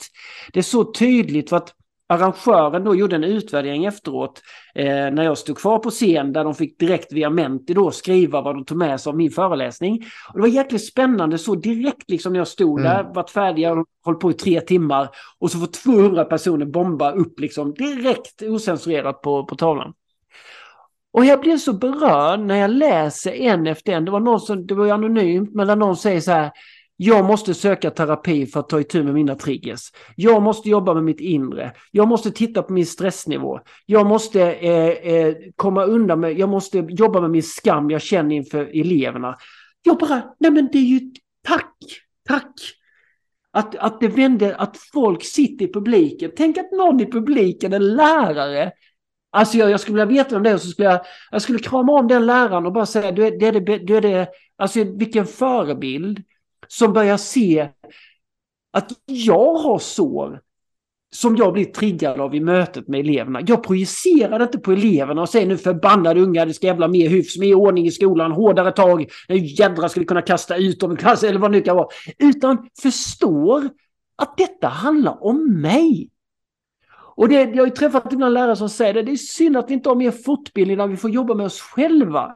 det 0.52 0.62
så 0.62 0.92
tydligt 0.92 1.48
för 1.48 1.56
att 1.56 1.74
arrangören 2.06 2.84
då 2.84 2.94
gjorde 2.94 3.16
en 3.16 3.24
utvärdering 3.24 3.84
efteråt 3.84 4.42
eh, 4.74 4.86
när 4.86 5.22
jag 5.22 5.38
stod 5.38 5.58
kvar 5.58 5.78
på 5.78 5.90
scen 5.90 6.32
där 6.32 6.44
de 6.44 6.54
fick 6.54 6.78
direkt 6.78 7.12
via 7.12 7.30
Menti 7.30 7.74
då 7.74 7.90
skriva 7.90 8.40
vad 8.40 8.54
de 8.54 8.64
tog 8.64 8.78
med 8.78 9.00
sig 9.00 9.10
av 9.10 9.16
min 9.16 9.30
föreläsning. 9.30 10.04
Och 10.28 10.34
det 10.34 10.40
var 10.40 10.48
jäkligt 10.48 10.86
spännande 10.86 11.38
så 11.38 11.54
direkt 11.54 12.10
liksom 12.10 12.32
när 12.32 12.40
jag 12.40 12.48
stod 12.48 12.80
mm. 12.80 12.92
där, 12.92 13.14
varit 13.14 13.30
färdig, 13.30 13.62
jag 13.62 13.86
hållit 14.04 14.20
på 14.20 14.30
i 14.30 14.34
tre 14.34 14.60
timmar 14.60 15.08
och 15.38 15.50
så 15.50 15.58
får 15.58 15.66
200 15.66 16.24
personer 16.24 16.66
bomba 16.66 17.12
upp 17.12 17.40
liksom 17.40 17.74
direkt 17.74 18.42
osensurerat 18.42 19.22
på, 19.22 19.44
på 19.44 19.56
tavlan. 19.56 19.92
Och 21.12 21.24
jag 21.24 21.40
blev 21.40 21.58
så 21.58 21.72
berörd 21.72 22.40
när 22.40 22.56
jag 22.56 22.70
läser 22.70 23.32
en 23.32 23.66
efter 23.66 23.92
en. 23.92 24.04
Det 24.04 24.10
var 24.10 24.20
någon 24.20 24.40
som, 24.40 24.66
det 24.66 24.74
var 24.74 24.88
anonymt, 24.88 25.54
men 25.54 25.66
där 25.66 25.76
någon 25.76 25.96
säger 25.96 26.20
så 26.20 26.30
här 26.30 26.50
jag 26.96 27.24
måste 27.24 27.54
söka 27.54 27.90
terapi 27.90 28.46
för 28.46 28.60
att 28.60 28.68
ta 28.68 28.80
itu 28.80 29.02
med 29.02 29.14
mina 29.14 29.34
triggers. 29.34 29.80
Jag 30.16 30.42
måste 30.42 30.68
jobba 30.68 30.94
med 30.94 31.04
mitt 31.04 31.20
inre. 31.20 31.72
Jag 31.90 32.08
måste 32.08 32.30
titta 32.30 32.62
på 32.62 32.72
min 32.72 32.86
stressnivå. 32.86 33.60
Jag 33.86 34.06
måste 34.06 34.52
eh, 34.52 35.12
eh, 35.14 35.34
komma 35.56 35.84
undan 35.84 36.20
med, 36.20 36.38
jag 36.38 36.48
måste 36.48 36.78
jobba 36.78 37.20
med 37.20 37.30
min 37.30 37.42
skam 37.42 37.90
jag 37.90 38.02
känner 38.02 38.36
inför 38.36 38.80
eleverna. 38.80 39.36
Jag 39.82 39.98
bara, 39.98 40.22
nej 40.40 40.50
men 40.50 40.68
det 40.72 40.78
är 40.78 40.82
ju, 40.82 41.00
tack, 41.42 41.74
tack. 42.28 42.54
Att, 43.50 43.76
att 43.76 44.00
det 44.00 44.08
vände, 44.08 44.56
att 44.56 44.76
folk 44.92 45.24
sitter 45.24 45.64
i 45.64 45.72
publiken. 45.72 46.30
Tänk 46.36 46.58
att 46.58 46.72
någon 46.72 47.00
i 47.00 47.06
publiken, 47.06 47.72
en 47.72 47.94
lärare, 47.96 48.72
Alltså 49.34 49.58
jag, 49.58 49.70
jag 49.70 49.80
skulle 49.80 50.04
vilja 50.04 50.22
veta 50.22 50.36
om 50.36 50.42
det 50.42 50.54
och 50.54 50.60
så 50.60 50.68
skulle 50.68 50.88
jag, 50.88 51.00
jag 51.30 51.42
skulle 51.42 51.58
krama 51.58 51.92
om 51.92 52.08
den 52.08 52.26
läraren 52.26 52.66
och 52.66 52.72
bara 52.72 52.86
säga, 52.86 53.12
du 53.12 53.26
är, 53.26 53.30
det, 53.30 53.50
det, 53.50 53.78
du 53.78 53.96
är 53.96 54.00
det, 54.00 54.28
alltså 54.56 54.84
vilken 54.84 55.26
förebild 55.26 56.22
som 56.68 56.92
börjar 56.92 57.16
se 57.16 57.68
att 58.72 58.92
jag 59.06 59.54
har 59.54 59.78
sår 59.78 60.40
som 61.14 61.36
jag 61.36 61.52
blir 61.52 61.64
triggad 61.64 62.20
av 62.20 62.34
i 62.34 62.40
mötet 62.40 62.88
med 62.88 63.00
eleverna. 63.00 63.40
Jag 63.46 63.62
projicerar 63.62 64.42
inte 64.42 64.58
på 64.58 64.72
eleverna 64.72 65.22
och 65.22 65.28
säger 65.28 65.46
nu 65.46 65.56
förbannade 65.56 66.20
unga, 66.20 66.44
det 66.44 66.54
ska 66.54 66.66
jävla 66.66 66.88
mer 66.88 67.08
hyfs, 67.08 67.38
mer 67.38 67.54
ordning 67.54 67.86
i 67.86 67.90
skolan, 67.90 68.32
hårdare 68.32 68.72
tag, 68.72 69.06
nu 69.28 69.36
jädrar 69.36 69.88
ska 69.88 70.00
vi 70.00 70.06
kunna 70.06 70.22
kasta 70.22 70.56
ut 70.56 70.80
dem 70.80 70.92
i 70.92 70.96
klassen 70.96 71.28
eller 71.28 71.38
vad 71.38 71.52
det 71.52 71.58
nu 71.58 71.64
kan 71.64 71.76
vara. 71.76 71.88
Utan 72.18 72.68
förstår 72.82 73.68
att 74.16 74.36
detta 74.36 74.68
handlar 74.68 75.24
om 75.24 75.60
mig. 75.60 76.10
Och 77.16 77.28
det, 77.28 77.34
jag 77.34 77.56
har 77.56 77.66
ju 77.66 77.70
träffat 77.70 78.12
ibland 78.12 78.34
lärare 78.34 78.56
som 78.56 78.68
säger 78.68 78.94
det, 78.94 79.02
det 79.02 79.12
är 79.12 79.16
synd 79.16 79.56
att 79.56 79.70
vi 79.70 79.74
inte 79.74 79.88
har 79.88 79.96
mer 79.96 80.10
fortbildning 80.10 80.76
där 80.78 80.86
vi 80.86 80.96
får 80.96 81.10
jobba 81.10 81.34
med 81.34 81.46
oss 81.46 81.60
själva. 81.60 82.34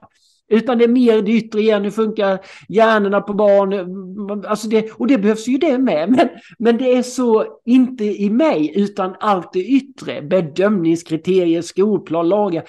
Utan 0.49 0.79
det 0.79 0.85
är 0.85 0.89
mer 0.89 1.23
det 1.23 1.33
yttre 1.33 1.61
igen, 1.61 1.85
hur 1.85 1.91
funkar 1.91 2.39
hjärnorna 2.69 3.21
på 3.21 3.35
barn? 3.35 4.45
Alltså 4.47 4.69
det, 4.69 4.91
och 4.91 5.07
det 5.07 5.19
behövs 5.19 5.49
ju 5.49 5.59
det 5.59 5.79
med. 5.79 6.11
Men, 6.11 6.29
men 6.59 6.77
det 6.77 6.97
är 6.97 7.03
så 7.03 7.61
inte 7.65 8.05
i 8.05 8.31
mig, 8.31 8.73
utan 8.75 9.15
allt 9.21 9.53
det 9.53 9.65
yttre. 9.65 10.23
Bedömningskriterier, 10.23 11.63
skolplan, 11.63 12.29
lagar. 12.29 12.65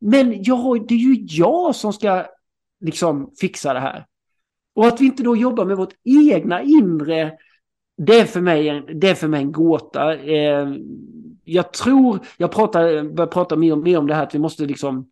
Men 0.00 0.42
jag, 0.42 0.88
det 0.88 0.94
är 0.94 0.98
ju 0.98 1.26
jag 1.28 1.74
som 1.74 1.92
ska 1.92 2.24
liksom 2.80 3.32
fixa 3.40 3.72
det 3.72 3.80
här. 3.80 4.06
Och 4.74 4.86
att 4.86 5.00
vi 5.00 5.06
inte 5.06 5.22
då 5.22 5.36
jobbar 5.36 5.64
med 5.64 5.76
vårt 5.76 5.94
egna 6.04 6.62
inre, 6.62 7.32
det 7.96 8.18
är 8.18 8.24
för 8.24 8.40
mig 8.40 8.68
en, 8.68 9.00
det 9.00 9.08
är 9.08 9.14
för 9.14 9.28
mig 9.28 9.42
en 9.42 9.52
gåta. 9.52 10.14
Eh, 10.14 10.68
jag 11.44 11.72
tror, 11.72 12.20
jag 12.36 12.52
pratar, 12.52 13.14
börjar 13.14 13.30
prata 13.30 13.56
mer 13.56 13.72
och 13.72 13.78
mer 13.78 13.98
om 13.98 14.06
det 14.06 14.14
här, 14.14 14.22
att 14.22 14.34
vi 14.34 14.38
måste 14.38 14.66
liksom 14.66 15.10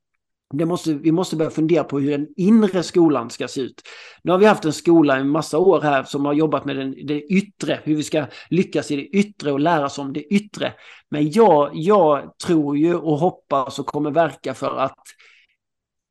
det 0.57 0.67
måste, 0.67 0.95
vi 0.95 1.13
måste 1.13 1.37
börja 1.37 1.51
fundera 1.51 1.85
på 1.85 2.01
hur 2.01 2.11
den 2.11 2.29
inre 2.37 2.83
skolan 2.83 3.31
ska 3.31 3.49
se 3.49 3.61
ut. 3.61 3.83
Nu 4.23 4.33
har 4.33 4.39
vi 4.39 4.47
haft 4.47 4.65
en 4.65 4.73
skola 4.73 5.21
i 5.21 5.25
massa 5.25 5.59
år 5.59 5.81
här 5.81 6.03
som 6.03 6.25
har 6.25 6.33
jobbat 6.33 6.65
med 6.65 6.77
den, 6.77 7.07
det 7.07 7.23
yttre, 7.23 7.81
hur 7.85 7.97
vi 7.97 8.03
ska 8.03 8.27
lyckas 8.51 8.91
i 8.91 8.97
det 8.97 9.03
yttre 9.03 9.53
och 9.53 9.61
lära 9.61 9.85
oss 9.85 9.99
om 9.99 10.13
det 10.13 10.35
yttre. 10.35 10.73
Men 11.11 11.31
jag, 11.31 11.71
jag 11.73 12.39
tror 12.47 12.77
ju 12.77 12.95
och 12.95 13.19
hoppas 13.19 13.79
och 13.79 13.87
kommer 13.87 14.11
verka 14.11 14.55
för 14.55 14.77
att 14.77 14.99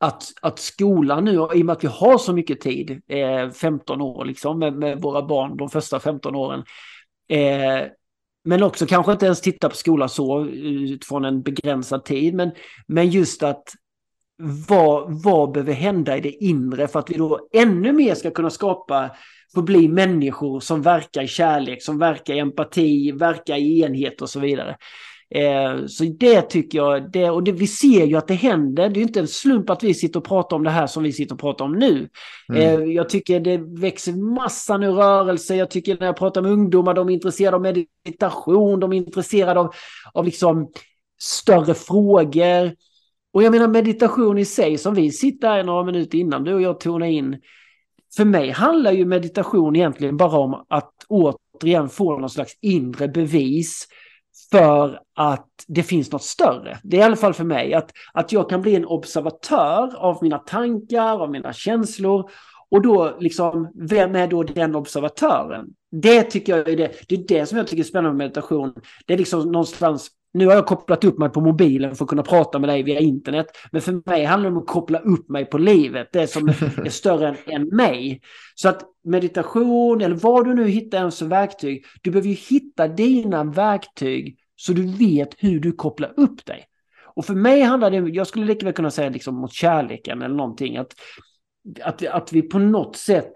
att, 0.04 0.24
att 0.42 0.60
skolan 0.60 1.26
nu, 1.26 1.32
i 1.32 1.38
och 1.38 1.66
med 1.66 1.74
att 1.74 1.84
vi 1.84 1.88
har 1.88 2.18
så 2.18 2.34
mycket 2.34 2.62
tid, 2.62 3.02
eh, 3.08 3.50
15 3.50 4.02
år 4.02 4.26
liksom 4.26 4.60
med, 4.60 4.74
med, 4.74 5.02
våra 5.02 5.22
barn 5.28 5.58
de 5.58 5.70
första 5.70 6.00
15 6.00 6.36
åren, 6.36 6.64
eh, 7.30 7.88
men 8.44 8.64
också 8.64 8.86
kanske 8.86 9.12
inte 9.12 9.26
ens 9.26 9.42
titta 9.42 9.70
på 9.70 9.76
skolan 9.76 10.10
så 10.10 10.40
eh, 10.40 10.48
utifrån 10.48 11.26
en 11.26 11.42
begränsad 11.42 12.06
tid, 12.06 12.34
men, 12.34 12.52
men 12.88 13.10
just 13.10 13.44
att 13.44 13.64
vad, 14.38 15.24
vad 15.24 15.52
behöver 15.52 15.74
hända 15.74 16.18
i 16.18 16.22
det 16.22 16.44
inre 16.44 16.88
för 16.88 17.00
att 17.00 17.10
vi 17.10 17.18
då 17.18 17.48
ännu 17.54 17.92
mer 17.92 18.16
ska 18.16 18.32
kunna 18.32 18.50
skapa, 18.50 19.12
få 19.54 19.62
bli 19.62 19.88
människor 19.88 20.60
som 20.60 20.82
verkar 20.82 21.24
i 21.24 21.28
kärlek, 21.28 21.84
som 21.84 22.00
verkar 22.00 22.34
i 22.34 22.40
empati, 22.40 23.12
verkar 23.12 23.56
i 23.56 23.82
enhet 23.82 24.22
och 24.22 24.30
så 24.30 24.40
vidare. 24.40 24.78
Eh, 25.36 25.86
så 25.86 26.04
det 26.04 26.42
tycker 26.42 26.78
jag, 26.78 27.12
det, 27.12 27.30
och 27.30 27.44
det, 27.44 27.52
vi 27.52 27.68
ser 27.68 28.06
ju 28.06 28.16
att 28.16 28.28
det 28.28 28.34
händer. 28.34 28.90
Det 28.90 29.00
är 29.00 29.02
inte 29.02 29.20
en 29.20 29.28
slump 29.28 29.70
att 29.70 29.84
vi 29.84 29.94
sitter 29.94 30.20
och 30.20 30.26
pratar 30.26 30.56
om 30.58 30.64
det 30.64 30.70
här 30.70 30.88
som 30.88 31.04
vi 31.04 31.14
sitter 31.14 31.34
och 31.36 31.42
pratar 31.42 31.66
om 31.66 31.74
nu. 31.74 32.10
Mm. 32.50 32.62
Eh, 32.62 32.94
jag 32.94 33.10
tycker 33.10 33.40
det 33.40 33.58
växer 33.58 34.14
massa 34.14 34.78
nu 34.78 34.92
rörelse. 34.92 35.56
Jag 35.56 35.72
tycker 35.72 35.98
när 36.00 36.06
jag 36.06 36.18
pratar 36.18 36.42
med 36.42 36.52
ungdomar, 36.52 36.94
de 36.94 37.10
är 37.10 37.14
intresserade 37.14 37.56
av 37.56 37.62
meditation, 37.62 38.80
de 38.80 38.94
är 38.94 38.98
intresserade 38.98 39.60
av, 39.60 39.74
av 40.14 40.26
liksom 40.26 40.72
större 41.22 41.74
frågor. 41.74 42.72
Och 43.34 43.44
jag 43.44 43.52
menar 43.52 43.68
meditation 43.68 44.38
i 44.38 44.46
sig, 44.46 44.78
som 44.78 44.94
vi 44.94 45.12
sitter 45.12 45.48
här 45.48 45.64
några 45.64 45.84
minuter 45.84 46.18
innan 46.18 46.44
du 46.44 46.54
och 46.54 46.62
jag 46.62 46.80
tonar 46.80 47.08
in. 47.08 47.42
För 48.16 48.26
mig 48.26 48.50
handlar 48.50 48.92
ju 48.92 49.06
meditation 49.06 49.76
egentligen 49.76 50.18
bara 50.18 50.38
om 50.40 50.66
att 50.70 50.94
återigen 51.08 51.90
få 51.90 52.18
någon 52.18 52.30
slags 52.30 52.58
inre 52.62 53.08
bevis 53.08 53.88
för 54.52 55.00
att 55.16 55.50
det 55.68 55.84
finns 55.84 56.12
något 56.12 56.24
större. 56.24 56.78
Det 56.84 56.98
är 56.98 57.02
i 57.02 57.04
alla 57.04 57.16
fall 57.16 57.34
för 57.34 57.44
mig 57.44 57.74
att, 57.74 57.92
att 58.14 58.32
jag 58.32 58.50
kan 58.50 58.62
bli 58.62 58.76
en 58.76 58.86
observatör 58.86 59.96
av 59.96 60.18
mina 60.22 60.38
tankar, 60.38 61.22
av 61.22 61.32
mina 61.32 61.54
känslor. 61.54 62.30
Och 62.70 62.82
då 62.82 63.18
liksom, 63.20 63.72
vem 63.76 64.16
är 64.16 64.28
då 64.28 64.44
den 64.44 64.76
observatören? 64.76 65.66
Det 65.92 66.24
tycker 66.24 66.58
jag 66.58 66.70
är 66.70 66.78
det, 66.78 66.92
det 67.08 67.16
är 67.16 67.28
det 67.28 67.46
som 67.46 67.58
jag 67.58 67.68
tycker 67.68 67.84
är 67.84 67.88
spännande 67.88 68.18
med 68.18 68.28
meditation. 68.28 68.74
Det 69.06 69.14
är 69.14 69.18
liksom 69.18 69.52
någonstans 69.52 70.10
nu 70.34 70.46
har 70.46 70.54
jag 70.54 70.66
kopplat 70.66 71.04
upp 71.04 71.18
mig 71.18 71.30
på 71.30 71.42
mobilen 71.42 71.96
för 71.96 72.06
att 72.06 72.10
kunna 72.10 72.24
prata 72.24 72.60
med 72.60 72.70
dig 72.70 72.84
via 72.84 73.00
internet. 73.00 73.46
Men 73.72 73.82
för 73.82 74.10
mig 74.10 74.26
handlar 74.26 74.50
det 74.50 74.56
om 74.56 74.62
att 74.62 74.70
koppla 74.70 75.00
upp 75.00 75.30
mig 75.30 75.46
på 75.46 75.58
livet. 75.58 76.10
Det 76.12 76.28
som 76.28 76.50
är 76.50 76.90
större 76.90 77.28
än, 77.28 77.36
än 77.46 77.68
mig. 77.68 78.22
Så 78.56 78.70
att 78.70 78.82
meditation 79.04 80.02
eller 80.02 80.16
vad 80.16 80.46
du 80.46 80.54
nu 80.54 80.68
hittar 80.68 80.98
ens 80.98 81.20
för 81.20 81.26
verktyg. 81.26 81.86
Du 82.02 82.12
behöver 82.12 82.30
ju 82.30 82.36
hitta 82.36 82.88
dina 82.88 83.44
verktyg 83.44 84.38
så 84.56 84.74
du 84.74 84.86
vet 84.86 85.30
hur 85.38 85.60
du 85.60 85.72
kopplar 85.72 86.14
upp 86.18 86.46
dig. 86.46 86.66
Och 87.16 87.26
för 87.26 87.36
mig 87.36 87.62
handlar 87.62 87.92
det, 87.92 87.98
jag 87.98 88.28
skulle 88.28 88.46
lika 88.46 88.66
väl 88.66 88.74
kunna 88.74 88.92
säga 88.92 89.10
liksom 89.10 89.36
mot 89.36 89.54
kärleken 89.54 90.22
eller 90.22 90.36
någonting. 90.36 90.78
Att, 90.78 90.94
att, 91.82 92.06
att 92.06 92.34
vi 92.34 92.42
på 92.42 92.60
något 92.60 92.96
sätt 92.96 93.34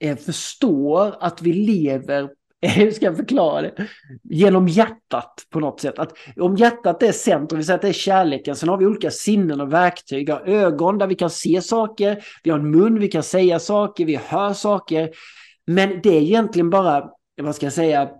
eh, 0.00 0.16
förstår 0.16 1.14
att 1.20 1.42
vi 1.42 1.52
lever 1.52 2.30
hur 2.68 2.90
ska 2.90 3.04
jag 3.04 3.16
förklara 3.16 3.62
det? 3.62 3.88
Genom 4.22 4.68
hjärtat 4.68 5.46
på 5.50 5.60
något 5.60 5.80
sätt. 5.80 5.98
Att 5.98 6.12
om 6.36 6.56
hjärtat 6.56 7.02
är 7.02 7.12
centrum, 7.12 7.58
vi 7.58 7.64
säger 7.64 7.76
att 7.76 7.82
det 7.82 7.88
är 7.88 7.92
kärleken, 7.92 8.56
sen 8.56 8.68
har 8.68 8.76
vi 8.76 8.86
olika 8.86 9.10
sinnen 9.10 9.60
och 9.60 9.72
verktyg. 9.72 10.26
Vi 10.26 10.32
har 10.32 10.40
ögon 10.40 10.98
där 10.98 11.06
vi 11.06 11.14
kan 11.14 11.30
se 11.30 11.62
saker, 11.62 12.24
vi 12.42 12.50
har 12.50 12.58
en 12.58 12.70
mun, 12.70 12.98
vi 12.98 13.08
kan 13.08 13.22
säga 13.22 13.58
saker, 13.58 14.04
vi 14.04 14.16
hör 14.16 14.52
saker. 14.52 15.10
Men 15.66 16.00
det 16.02 16.16
är 16.16 16.20
egentligen 16.20 16.70
bara, 16.70 17.10
vad 17.42 17.54
ska 17.54 17.66
jag 17.66 17.72
säga, 17.72 18.10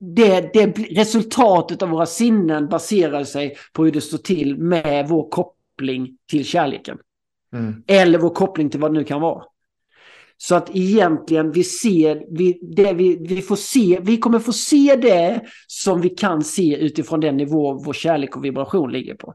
det, 0.00 0.52
det 0.52 0.66
resultatet 1.00 1.82
av 1.82 1.88
våra 1.88 2.06
sinnen 2.06 2.68
baserar 2.68 3.24
sig 3.24 3.56
på 3.72 3.84
hur 3.84 3.92
det 3.92 4.00
står 4.00 4.18
till 4.18 4.58
med 4.58 5.08
vår 5.08 5.28
koppling 5.30 6.18
till 6.30 6.44
kärleken. 6.44 6.98
Mm. 7.52 7.84
Eller 7.86 8.18
vår 8.18 8.30
koppling 8.30 8.70
till 8.70 8.80
vad 8.80 8.92
det 8.92 8.98
nu 8.98 9.04
kan 9.04 9.20
vara. 9.20 9.44
Så 10.38 10.54
att 10.54 10.76
egentligen 10.76 11.52
vi 11.52 11.64
ser, 11.64 12.24
vi, 12.30 12.58
det 12.62 12.92
vi, 12.92 13.16
vi 13.28 13.42
får 13.42 13.56
se, 13.56 13.98
vi 14.02 14.16
kommer 14.16 14.38
få 14.38 14.52
se 14.52 14.96
det 14.96 15.40
som 15.66 16.00
vi 16.00 16.08
kan 16.08 16.44
se 16.44 16.76
utifrån 16.76 17.20
den 17.20 17.36
nivå 17.36 17.74
vår 17.84 17.92
kärlek 17.92 18.36
och 18.36 18.44
vibration 18.44 18.92
ligger 18.92 19.14
på. 19.14 19.34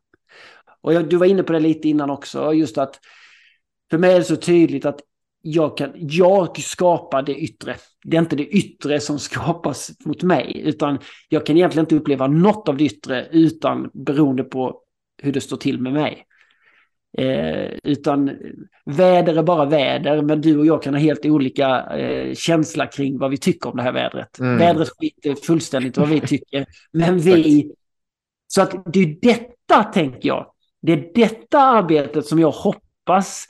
Och 0.81 0.93
jag, 0.93 1.09
du 1.09 1.17
var 1.17 1.25
inne 1.25 1.43
på 1.43 1.53
det 1.53 1.59
lite 1.59 1.89
innan 1.89 2.09
också, 2.09 2.53
just 2.53 2.77
att 2.77 2.99
för 3.89 3.97
mig 3.97 4.13
är 4.13 4.19
det 4.19 4.25
så 4.25 4.35
tydligt 4.35 4.85
att 4.85 4.99
jag, 5.41 5.77
kan, 5.77 5.91
jag 5.95 6.59
skapar 6.59 7.21
det 7.21 7.35
yttre. 7.35 7.75
Det 8.03 8.17
är 8.17 8.21
inte 8.21 8.35
det 8.35 8.47
yttre 8.47 8.99
som 8.99 9.19
skapas 9.29 9.91
mot 10.05 10.23
mig, 10.23 10.61
utan 10.65 10.99
jag 11.29 11.45
kan 11.45 11.57
egentligen 11.57 11.85
inte 11.85 11.95
uppleva 11.95 12.27
något 12.27 12.69
av 12.69 12.77
det 12.77 12.83
yttre 12.83 13.27
utan 13.31 13.89
beroende 13.93 14.43
på 14.43 14.81
hur 15.21 15.31
det 15.31 15.41
står 15.41 15.57
till 15.57 15.81
med 15.81 15.93
mig. 15.93 16.25
Eh, 17.17 17.71
utan 17.83 18.37
väder 18.85 19.35
är 19.35 19.43
bara 19.43 19.65
väder, 19.65 20.21
men 20.21 20.41
du 20.41 20.57
och 20.57 20.65
jag 20.65 20.83
kan 20.83 20.93
ha 20.93 21.01
helt 21.01 21.25
olika 21.25 21.97
eh, 21.97 22.33
känsla 22.33 22.85
kring 22.85 23.17
vad 23.17 23.31
vi 23.31 23.37
tycker 23.37 23.69
om 23.69 23.77
det 23.77 23.83
här 23.83 23.91
vädret. 23.91 24.39
Mm. 24.39 24.57
Vädret 24.57 24.89
skiter 24.89 25.35
fullständigt 25.35 25.97
vad 25.97 26.09
vi 26.09 26.21
tycker, 26.27 26.65
men 26.91 27.19
vi... 27.19 27.71
Så 28.47 28.61
att 28.61 28.93
det 28.93 28.99
är 28.99 29.17
detta, 29.21 29.83
tänker 29.83 30.29
jag, 30.29 30.45
det 30.81 30.93
är 30.93 31.11
detta 31.15 31.59
arbetet 31.59 32.25
som 32.25 32.39
jag 32.39 32.51
hoppas, 32.51 33.47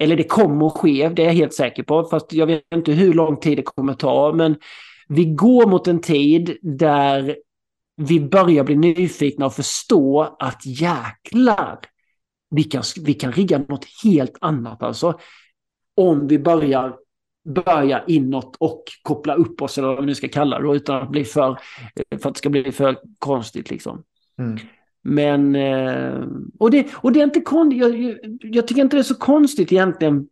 eller 0.00 0.16
det 0.16 0.24
kommer 0.24 0.66
att 0.66 0.72
ske, 0.72 1.08
det 1.08 1.22
är 1.22 1.26
jag 1.26 1.34
helt 1.34 1.54
säker 1.54 1.82
på, 1.82 2.04
fast 2.04 2.32
jag 2.32 2.46
vet 2.46 2.62
inte 2.74 2.92
hur 2.92 3.14
lång 3.14 3.36
tid 3.36 3.58
det 3.58 3.62
kommer 3.62 3.92
att 3.92 3.98
ta, 3.98 4.32
men 4.32 4.56
vi 5.08 5.24
går 5.24 5.66
mot 5.66 5.88
en 5.88 6.00
tid 6.00 6.58
där 6.62 7.36
vi 7.96 8.20
börjar 8.20 8.64
bli 8.64 8.76
nyfikna 8.76 9.46
och 9.46 9.54
förstå 9.54 10.36
att 10.38 10.66
jäklar, 10.66 11.78
vi 12.50 12.64
kan, 12.64 12.82
vi 13.00 13.14
kan 13.14 13.32
rigga 13.32 13.58
något 13.58 13.86
helt 14.04 14.36
annat 14.40 14.82
alltså. 14.82 15.18
Om 15.96 16.26
vi 16.26 16.38
börjar 16.38 16.96
börja 17.44 18.04
inåt 18.06 18.56
och 18.58 18.84
koppla 19.02 19.34
upp 19.34 19.62
oss, 19.62 19.78
eller 19.78 19.88
vad 19.88 20.00
vi 20.00 20.06
nu 20.06 20.14
ska 20.14 20.28
kalla 20.28 20.58
det, 20.58 20.76
utan 20.76 21.02
att 21.02 21.10
bli 21.10 21.24
för, 21.24 21.58
för 22.20 22.28
att 22.28 22.34
det 22.34 22.38
ska 22.38 22.48
bli 22.48 22.72
för 22.72 22.98
konstigt 23.18 23.70
liksom. 23.70 24.02
Mm. 24.38 24.58
Men, 25.02 25.54
eh, 25.54 26.26
och 26.58 26.70
det, 26.70 26.86
och 26.94 27.12
det 27.12 27.20
är 27.20 27.24
inte 27.24 27.40
konstigt, 27.40 27.80
jag, 27.80 28.18
jag, 28.40 28.68
tycker 28.68 28.82
inte 28.82 28.96
det 28.96 29.00
är 29.00 29.02
så 29.02 29.14
konstigt 29.14 29.72
egentligen. 29.72 30.26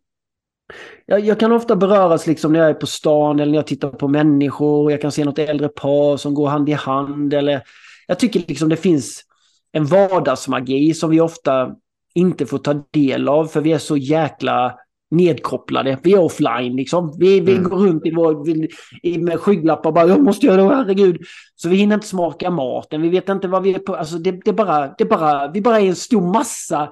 Jag, 1.05 1.19
jag, 1.19 1.39
kan 1.39 1.51
ofta 1.51 1.75
beröras 1.75 2.27
liksom 2.27 2.53
när 2.53 2.59
jag 2.59 2.69
är 2.69 2.73
på 2.73 2.87
stan 2.87 3.39
eller 3.39 3.51
när 3.51 3.57
jag 3.57 3.67
tittar 3.67 3.89
på 3.89 4.07
människor. 4.07 4.91
Jag 4.91 5.01
kan 5.01 5.11
se 5.11 5.25
något 5.25 5.39
äldre 5.39 5.67
par 5.67 6.17
som 6.17 6.33
går 6.33 6.47
hand 6.47 6.69
i 6.69 6.73
hand. 6.73 7.33
Eller, 7.33 7.61
jag 8.07 8.19
tycker 8.19 8.43
liksom 8.47 8.69
det 8.69 8.77
finns 8.77 9.23
en 9.71 9.85
vardagsmagi 9.85 10.93
som 10.93 11.09
vi 11.09 11.19
ofta 11.19 11.75
inte 12.13 12.45
får 12.45 12.57
ta 12.57 12.73
del 12.91 13.27
av 13.27 13.45
för 13.45 13.61
vi 13.61 13.71
är 13.71 13.77
så 13.77 13.97
jäkla 13.97 14.75
nedkopplade. 15.11 15.97
Vi 16.03 16.13
är 16.13 16.19
offline 16.19 16.75
liksom. 16.75 17.15
Vi, 17.19 17.39
vi 17.39 17.55
mm. 17.55 17.69
går 17.69 17.77
runt 17.77 18.05
i 18.05 18.11
vår, 18.11 18.45
vi, 18.45 19.17
med 19.17 19.39
skygglappar 19.39 19.89
och 19.89 19.93
bara 19.93 20.07
jag 20.07 20.23
måste 20.23 20.45
göra 20.45 20.63
det, 20.63 20.75
herregud. 20.75 21.21
Så 21.55 21.69
vi 21.69 21.75
hinner 21.75 21.95
inte 21.95 22.07
smaka 22.07 22.49
maten, 22.49 23.01
vi 23.01 23.09
vet 23.09 23.29
inte 23.29 23.47
vad 23.47 23.63
vi 23.63 23.73
är 23.73 23.79
på. 23.79 23.95
Alltså 23.95 24.17
det, 24.17 24.31
det, 24.31 24.53
bara, 24.53 24.93
det 24.97 25.05
bara, 25.05 25.51
vi 25.51 25.61
bara 25.61 25.79
är 25.79 25.87
en 25.87 25.95
stor 25.95 26.33
massa 26.33 26.89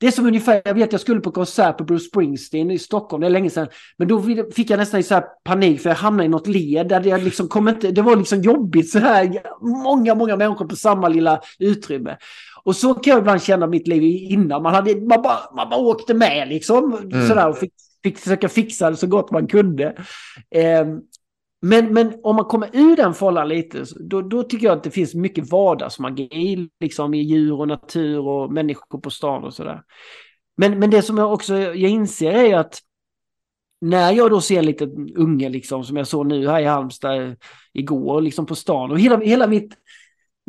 det 0.00 0.06
är 0.06 0.10
som 0.10 0.26
ungefär, 0.26 0.62
jag 0.64 0.74
vet 0.74 0.92
jag 0.92 1.00
skulle 1.00 1.20
på 1.20 1.30
konsert 1.30 1.76
på 1.76 1.84
Bruce 1.84 2.04
Springsteen 2.04 2.70
i 2.70 2.78
Stockholm, 2.78 3.20
det 3.20 3.26
är 3.26 3.30
länge 3.30 3.50
sedan. 3.50 3.68
Men 3.96 4.08
då 4.08 4.22
fick 4.54 4.70
jag 4.70 4.78
nästan 4.78 5.02
så 5.02 5.22
panik 5.44 5.80
för 5.80 5.90
jag 5.90 5.96
hamnade 5.96 6.24
i 6.24 6.28
något 6.28 6.46
led 6.46 6.88
där 6.88 7.06
jag 7.06 7.22
liksom 7.22 7.48
kom 7.48 7.68
inte, 7.68 7.90
det 7.90 8.02
var 8.02 8.16
liksom 8.16 8.42
jobbigt 8.42 8.90
så 8.90 8.98
här, 8.98 9.42
många, 9.84 10.14
många 10.14 10.36
människor 10.36 10.66
på 10.66 10.76
samma 10.76 11.08
lilla 11.08 11.40
utrymme. 11.58 12.16
Och 12.68 12.76
så 12.76 12.94
kan 12.94 13.10
jag 13.10 13.20
ibland 13.20 13.42
känna 13.42 13.66
mitt 13.66 13.88
liv 13.88 14.02
innan. 14.32 14.62
Man, 14.62 14.74
hade, 14.74 15.00
man, 15.00 15.22
bara, 15.22 15.54
man 15.54 15.70
bara 15.70 15.80
åkte 15.80 16.14
med 16.14 16.48
liksom. 16.48 16.94
Mm. 16.94 17.28
Sådär, 17.28 17.48
och 17.48 17.58
fick, 17.58 17.72
fick 18.02 18.18
försöka 18.18 18.48
fixa 18.48 18.90
det 18.90 18.96
så 18.96 19.06
gott 19.06 19.30
man 19.30 19.46
kunde. 19.46 19.84
Eh, 20.50 20.86
men, 21.62 21.92
men 21.92 22.12
om 22.22 22.36
man 22.36 22.44
kommer 22.44 22.68
ur 22.72 22.96
den 22.96 23.14
fållan 23.14 23.48
lite, 23.48 23.84
då, 24.00 24.22
då 24.22 24.42
tycker 24.42 24.66
jag 24.66 24.76
att 24.76 24.84
det 24.84 24.90
finns 24.90 25.14
mycket 25.14 25.50
vardagsmagi 25.50 26.68
liksom, 26.80 27.14
i 27.14 27.22
djur 27.22 27.60
och 27.60 27.68
natur 27.68 28.18
och 28.18 28.52
människor 28.52 29.00
på 29.00 29.10
stan 29.10 29.44
och 29.44 29.54
sådär. 29.54 29.82
Men, 30.56 30.78
men 30.78 30.90
det 30.90 31.02
som 31.02 31.18
jag 31.18 31.32
också 31.32 31.56
jag 31.58 31.90
inser 31.90 32.30
är 32.32 32.56
att 32.56 32.78
när 33.80 34.12
jag 34.12 34.30
då 34.30 34.40
ser 34.40 34.58
en 34.58 34.66
liten 34.66 35.16
unge 35.16 35.48
liksom, 35.48 35.84
som 35.84 35.96
jag 35.96 36.06
såg 36.06 36.26
nu 36.26 36.48
här 36.48 36.60
i 36.60 36.64
Halmstad 36.64 37.36
igår, 37.72 38.20
liksom 38.20 38.46
på 38.46 38.54
stan, 38.54 38.90
och 38.90 39.00
hela, 39.00 39.18
hela 39.18 39.46
mitt 39.46 39.74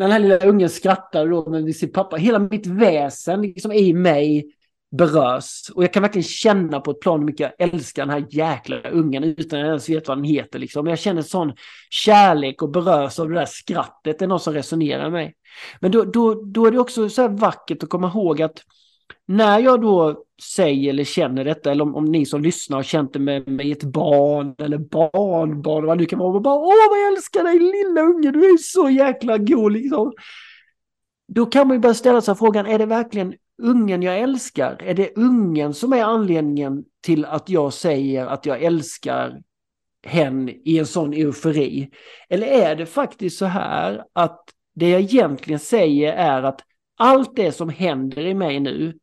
den 0.03 0.11
här 0.11 0.19
lilla 0.19 0.37
ungen 0.37 0.69
skrattar 0.69 1.27
då 1.27 1.49
med 1.49 1.75
sin 1.75 1.91
pappa, 1.91 2.15
hela 2.15 2.39
mitt 2.39 2.67
väsen 2.67 3.41
liksom 3.41 3.71
i 3.71 3.93
mig 3.93 4.45
berörs. 4.91 5.69
Och 5.75 5.83
jag 5.83 5.93
kan 5.93 6.03
verkligen 6.03 6.23
känna 6.23 6.79
på 6.79 6.91
ett 6.91 6.99
plan 6.99 7.19
hur 7.19 7.25
mycket 7.25 7.55
jag 7.57 7.69
älskar 7.69 8.05
den 8.05 8.09
här 8.09 8.25
jäkla 8.29 8.89
ungen 8.89 9.23
utan 9.23 9.59
att 9.59 9.65
jag 9.65 9.67
ens 9.67 9.89
vet 9.89 10.07
vad 10.07 10.17
den 10.17 10.25
heter. 10.25 10.59
Liksom. 10.59 10.87
Jag 10.87 10.99
känner 10.99 11.21
sån 11.21 11.53
kärlek 11.89 12.61
och 12.61 12.71
berörs 12.71 13.19
av 13.19 13.29
det 13.29 13.35
där 13.35 13.45
skrattet. 13.45 14.19
Det 14.19 14.21
är 14.21 14.27
något 14.27 14.43
som 14.43 14.53
resonerar 14.53 15.03
med 15.03 15.11
mig. 15.11 15.33
Men 15.79 15.91
då, 15.91 16.03
då, 16.03 16.43
då 16.43 16.65
är 16.65 16.71
det 16.71 16.79
också 16.79 17.09
så 17.09 17.21
här 17.21 17.29
vackert 17.29 17.83
att 17.83 17.89
komma 17.89 18.07
ihåg 18.07 18.41
att 18.41 18.63
när 19.25 19.59
jag 19.59 19.81
då 19.81 20.23
säger 20.41 20.89
eller 20.89 21.03
känner 21.03 21.45
detta, 21.45 21.71
eller 21.71 21.83
om, 21.83 21.95
om 21.95 22.05
ni 22.05 22.25
som 22.25 22.41
lyssnar 22.41 22.77
har 22.77 22.83
känt 22.83 23.13
det 23.13 23.19
med, 23.19 23.47
med 23.47 23.71
ett 23.71 23.83
barn 23.83 24.55
eller 24.57 24.77
barnbarn, 24.77 25.85
vad 25.85 25.97
det 25.97 26.05
kan 26.05 26.19
vara, 26.19 26.35
och 26.35 26.41
bara 26.41 26.59
åh 26.59 26.89
vad 26.89 26.99
jag 26.99 27.13
älskar 27.13 27.43
dig 27.43 27.59
lilla 27.59 28.01
unge, 28.01 28.31
du 28.31 28.39
är 28.39 28.57
så 28.57 28.89
jäkla 28.89 29.37
god 29.37 29.71
liksom. 29.71 30.13
Då 31.27 31.45
kan 31.45 31.67
man 31.67 31.77
ju 31.77 31.81
börja 31.81 31.93
ställa 31.93 32.21
sig 32.21 32.35
frågan, 32.35 32.65
är 32.65 32.79
det 32.79 32.85
verkligen 32.85 33.33
ungen 33.61 34.03
jag 34.03 34.19
älskar? 34.19 34.81
Är 34.83 34.93
det 34.93 35.17
ungen 35.17 35.73
som 35.73 35.93
är 35.93 36.03
anledningen 36.03 36.83
till 37.01 37.25
att 37.25 37.49
jag 37.49 37.73
säger 37.73 38.25
att 38.25 38.45
jag 38.45 38.63
älskar 38.63 39.41
hen 40.07 40.49
i 40.49 40.77
en 40.77 40.85
sån 40.85 41.13
eufori? 41.13 41.89
Eller 42.29 42.47
är 42.47 42.75
det 42.75 42.85
faktiskt 42.85 43.37
så 43.37 43.45
här 43.45 44.03
att 44.13 44.43
det 44.75 44.89
jag 44.89 45.01
egentligen 45.01 45.59
säger 45.59 46.13
är 46.13 46.43
att 46.43 46.61
allt 46.99 47.35
det 47.35 47.51
som 47.51 47.69
händer 47.69 48.25
i 48.25 48.33
mig 48.33 48.59
nu 48.59 48.93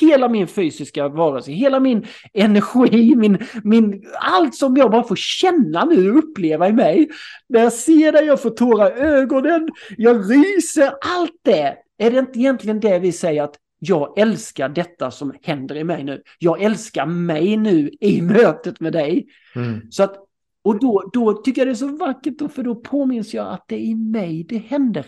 hela 0.00 0.28
min 0.28 0.46
fysiska 0.46 1.08
varelse, 1.08 1.52
hela 1.52 1.80
min 1.80 2.06
energi, 2.32 3.14
min, 3.16 3.38
min, 3.64 4.06
allt 4.20 4.54
som 4.54 4.76
jag 4.76 4.90
bara 4.90 5.02
får 5.02 5.16
känna 5.16 5.84
nu 5.84 6.10
uppleva 6.10 6.68
i 6.68 6.72
mig. 6.72 7.08
När 7.48 7.60
jag 7.60 7.72
ser 7.72 8.12
dig, 8.12 8.24
jag 8.24 8.42
får 8.42 8.50
tårar 8.50 8.96
i 8.96 9.00
ögonen, 9.00 9.68
jag 9.96 10.30
ryser, 10.30 10.92
allt 11.16 11.40
det. 11.42 11.76
Är 11.98 12.10
det 12.10 12.18
inte 12.18 12.38
egentligen 12.38 12.80
det 12.80 12.98
vi 12.98 13.12
säger 13.12 13.42
att 13.42 13.54
jag 13.78 14.18
älskar 14.18 14.68
detta 14.68 15.10
som 15.10 15.32
händer 15.42 15.76
i 15.76 15.84
mig 15.84 16.04
nu. 16.04 16.22
Jag 16.38 16.62
älskar 16.62 17.06
mig 17.06 17.56
nu 17.56 17.90
i 18.00 18.22
mötet 18.22 18.80
med 18.80 18.92
dig. 18.92 19.26
Mm. 19.56 19.80
Så 19.90 20.02
att, 20.02 20.16
och 20.62 20.80
då, 20.80 21.10
då 21.12 21.32
tycker 21.32 21.60
jag 21.60 21.68
det 21.68 21.72
är 21.72 21.74
så 21.74 21.96
vackert, 21.96 22.52
för 22.54 22.62
då 22.62 22.74
påminns 22.74 23.34
jag 23.34 23.52
att 23.52 23.64
det 23.68 23.74
är 23.74 23.80
i 23.80 23.94
mig 23.94 24.44
det 24.48 24.58
händer. 24.58 25.06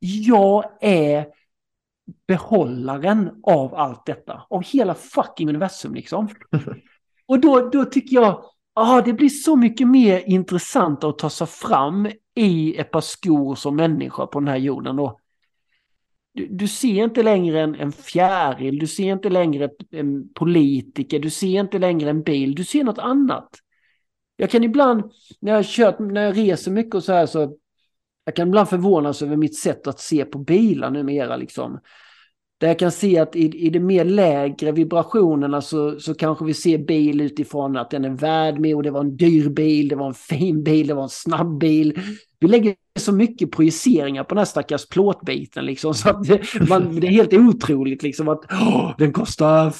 Jag 0.00 0.64
är 0.80 1.26
behållaren 2.28 3.30
av 3.42 3.74
allt 3.74 4.06
detta. 4.06 4.42
Av 4.50 4.64
hela 4.64 4.94
fucking 4.94 5.48
universum 5.48 5.94
liksom. 5.94 6.28
Och 7.26 7.40
då, 7.40 7.68
då 7.68 7.84
tycker 7.84 8.16
jag, 8.16 8.44
ah, 8.74 9.00
det 9.00 9.12
blir 9.12 9.28
så 9.28 9.56
mycket 9.56 9.88
mer 9.88 10.22
intressant 10.26 11.04
att 11.04 11.18
ta 11.18 11.30
sig 11.30 11.46
fram 11.46 12.08
i 12.34 12.76
ett 12.76 12.90
par 12.90 13.00
skor 13.00 13.54
som 13.54 13.76
människa 13.76 14.26
på 14.26 14.40
den 14.40 14.48
här 14.48 14.56
jorden. 14.56 14.98
Och 14.98 15.20
du, 16.34 16.46
du 16.46 16.68
ser 16.68 17.04
inte 17.04 17.22
längre 17.22 17.60
en, 17.60 17.74
en 17.74 17.92
fjäril, 17.92 18.78
du 18.78 18.86
ser 18.86 19.12
inte 19.12 19.28
längre 19.28 19.70
en 19.90 20.32
politiker, 20.32 21.18
du 21.18 21.30
ser 21.30 21.60
inte 21.60 21.78
längre 21.78 22.10
en 22.10 22.22
bil, 22.22 22.54
du 22.54 22.64
ser 22.64 22.84
något 22.84 22.98
annat. 22.98 23.48
Jag 24.36 24.50
kan 24.50 24.64
ibland, 24.64 25.12
när 25.40 25.52
jag, 25.52 25.64
kört, 25.64 25.98
när 25.98 26.22
jag 26.22 26.36
reser 26.36 26.70
mycket 26.70 26.94
och 26.94 27.04
så 27.04 27.12
här 27.12 27.26
så 27.26 27.56
jag 28.24 28.36
kan 28.36 28.48
ibland 28.48 28.68
förvånas 28.68 29.22
över 29.22 29.36
mitt 29.36 29.58
sätt 29.58 29.86
att 29.86 30.00
se 30.00 30.24
på 30.24 30.38
bilar 30.38 30.90
numera. 30.90 31.36
Liksom. 31.36 31.80
Där 32.60 32.68
jag 32.68 32.78
kan 32.78 32.92
se 32.92 33.18
att 33.18 33.36
i, 33.36 33.66
i 33.66 33.70
de 33.70 33.80
mer 33.80 34.04
lägre 34.04 34.72
vibrationerna 34.72 35.60
så, 35.60 36.00
så 36.00 36.14
kanske 36.14 36.44
vi 36.44 36.54
ser 36.54 36.78
bil 36.78 37.20
utifrån 37.20 37.76
att 37.76 37.90
den 37.90 38.04
är 38.04 38.10
värd 38.10 38.60
mer 38.60 38.76
och 38.76 38.82
det 38.82 38.90
var 38.90 39.00
en 39.00 39.16
dyr 39.16 39.48
bil, 39.48 39.88
det 39.88 39.96
var 39.96 40.06
en 40.06 40.14
fin 40.14 40.62
bil, 40.62 40.86
det 40.86 40.94
var 40.94 41.02
en 41.02 41.08
snabb 41.08 41.58
bil. 41.58 42.00
Vi 42.40 42.48
lägger 42.48 42.74
så 42.98 43.12
mycket 43.12 43.52
projiceringar 43.52 44.24
på 44.24 44.28
den 44.28 44.38
här 44.38 44.44
stackars 44.44 44.88
plåtbiten 44.88 45.66
liksom 45.66 45.94
så 45.94 46.10
att 46.10 46.24
det, 46.24 46.40
man, 46.68 47.00
det 47.00 47.06
är 47.06 47.10
helt 47.10 47.32
otroligt 47.32 48.02
liksom 48.02 48.28
att 48.28 48.44
åh, 48.50 48.94
den 48.98 49.12
kostar 49.12 49.72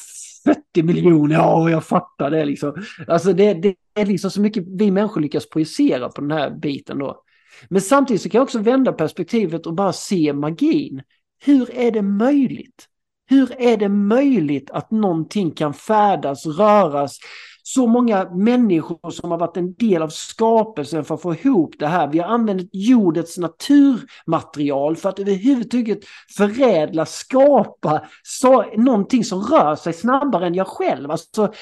40 0.45 0.83
miljoner, 0.83 1.35
ja 1.35 1.71
jag 1.71 1.85
fattar 1.85 2.31
det 2.31 2.45
liksom. 2.45 2.75
Alltså 3.07 3.33
det, 3.33 3.55
det 3.55 3.75
är 3.95 4.07
liksom 4.07 4.31
så 4.31 4.41
mycket 4.41 4.65
vi 4.67 4.91
människor 4.91 5.21
lyckas 5.21 5.49
projicera 5.49 6.09
på 6.09 6.21
den 6.21 6.31
här 6.31 6.51
biten 6.51 6.99
då. 6.99 7.23
Men 7.69 7.83
samtidigt 7.83 8.23
så 8.23 8.29
kan 8.29 8.39
jag 8.39 8.45
också 8.45 8.59
vända 8.59 8.93
perspektivet 8.93 9.67
och 9.67 9.75
bara 9.75 9.93
se 9.93 10.33
magin. 10.33 11.03
Hur 11.45 11.75
är 11.75 11.91
det 11.91 12.03
möjligt? 12.03 12.87
Hur 13.27 13.61
är 13.61 13.77
det 13.77 13.89
möjligt 13.89 14.71
att 14.71 14.91
någonting 14.91 15.51
kan 15.51 15.75
färdas, 15.75 16.47
röras, 16.47 17.19
så 17.63 17.87
många 17.87 18.31
människor 18.31 19.11
som 19.11 19.31
har 19.31 19.39
varit 19.39 19.57
en 19.57 19.75
del 19.75 20.03
av 20.03 20.09
skapelsen 20.09 21.05
för 21.05 21.15
att 21.15 21.23
få 21.23 21.35
ihop 21.35 21.75
det 21.79 21.87
här. 21.87 22.09
Vi 22.09 22.19
har 22.19 22.27
använt 22.27 22.69
jordets 22.73 23.39
naturmaterial 23.39 24.97
för 24.97 25.09
att 25.09 25.19
överhuvudtaget 25.19 25.99
förädla, 26.37 27.07
skapa 27.07 28.09
så, 28.23 28.77
någonting 28.77 29.25
som 29.25 29.41
rör 29.43 29.77
sig 29.77 29.93
snabbare 29.93 30.47
än 30.47 30.55
jag 30.55 30.67
själv. 30.67 31.11
Alltså, 31.11 31.53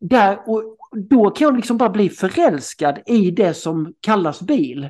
där, 0.00 0.38
och 0.46 0.76
då 1.10 1.30
kan 1.30 1.44
jag 1.44 1.56
liksom 1.56 1.78
bara 1.78 1.90
bli 1.90 2.08
förälskad 2.08 2.98
i 3.06 3.30
det 3.30 3.54
som 3.54 3.94
kallas 4.00 4.42
bil. 4.42 4.88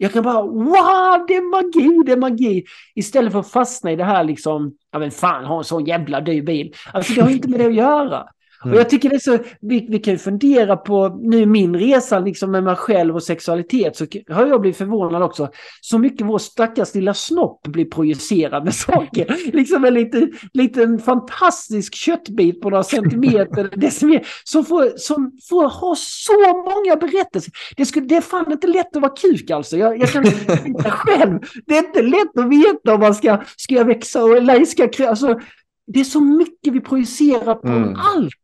Jag 0.00 0.12
kan 0.12 0.22
bara, 0.22 0.42
wow, 0.42 1.24
det 1.28 1.34
är 1.34 1.50
magi, 1.50 2.02
det 2.06 2.12
är 2.12 2.16
magi. 2.16 2.64
Istället 2.94 3.32
för 3.32 3.40
att 3.40 3.50
fastna 3.50 3.92
i 3.92 3.96
det 3.96 4.04
här 4.04 4.24
liksom, 4.24 4.72
ja 4.92 4.98
men 4.98 5.10
fan, 5.10 5.44
ha 5.44 5.58
en 5.58 5.64
sån 5.64 5.84
jävla 5.84 6.20
dyr 6.20 6.42
bil. 6.42 6.74
Alltså 6.92 7.14
det 7.14 7.22
har 7.22 7.30
inte 7.30 7.48
med 7.48 7.60
det 7.60 7.66
att 7.66 7.74
göra. 7.74 8.26
Mm. 8.64 8.74
Och 8.74 8.80
jag 8.80 8.90
tycker 8.90 9.08
det 9.08 9.14
är 9.14 9.18
så, 9.18 9.38
vi, 9.60 9.86
vi 9.90 9.98
kan 9.98 10.14
ju 10.14 10.18
fundera 10.18 10.76
på 10.76 11.08
nu 11.22 11.46
min 11.46 11.76
resa 11.76 12.18
liksom 12.18 12.50
med 12.50 12.64
mig 12.64 12.76
själv 12.76 13.16
och 13.16 13.22
sexualitet 13.22 13.96
så 13.96 14.06
har 14.28 14.46
jag 14.46 14.60
blivit 14.60 14.76
förvånad 14.76 15.22
också. 15.22 15.48
Så 15.80 15.98
mycket 15.98 16.26
vår 16.26 16.38
stackars 16.38 16.94
lilla 16.94 17.14
snopp 17.14 17.66
blir 17.66 17.84
projicerad 17.84 18.64
med 18.64 18.74
saker. 18.74 19.36
liksom 19.52 19.84
en 19.84 19.94
liten, 19.94 20.32
liten 20.52 20.98
fantastisk 20.98 21.94
köttbit 21.94 22.60
på 22.60 22.70
några 22.70 22.84
centimeter, 22.84 23.70
decimeter, 23.76 24.28
som 24.44 24.64
får, 24.64 24.96
som 24.96 25.32
får 25.48 25.68
ha 25.68 25.94
så 25.98 26.32
många 26.64 26.96
berättelser. 26.96 27.52
Det, 27.76 27.86
skulle, 27.86 28.06
det 28.06 28.16
är 28.16 28.20
fan 28.20 28.52
inte 28.52 28.66
lätt 28.66 28.96
att 28.96 29.02
vara 29.02 29.14
kuk 29.16 29.50
alltså. 29.50 29.76
Jag, 29.76 29.98
jag 29.98 30.08
kan 30.08 30.24
inte 30.66 30.90
själv. 30.90 31.38
Det 31.66 31.78
är 31.78 31.86
inte 31.86 32.02
lätt 32.02 32.38
att 32.38 32.50
veta 32.50 32.94
om 32.94 33.00
man 33.00 33.14
ska, 33.14 33.42
ska 33.56 33.74
jag 33.74 33.84
växa 33.84 34.20
eller 34.20 34.64
ska 34.64 35.08
alltså, 35.08 35.40
det 35.86 36.00
är 36.00 36.04
så 36.04 36.20
mycket 36.20 36.72
vi 36.72 36.80
projicerar 36.80 37.54
på 37.54 37.68
mm. 37.68 37.96
allt. 37.96 38.34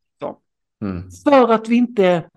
Mm. 0.82 1.10
För 1.24 1.52
att 1.52 1.68
vi 1.68 1.76
inte... 1.76 2.30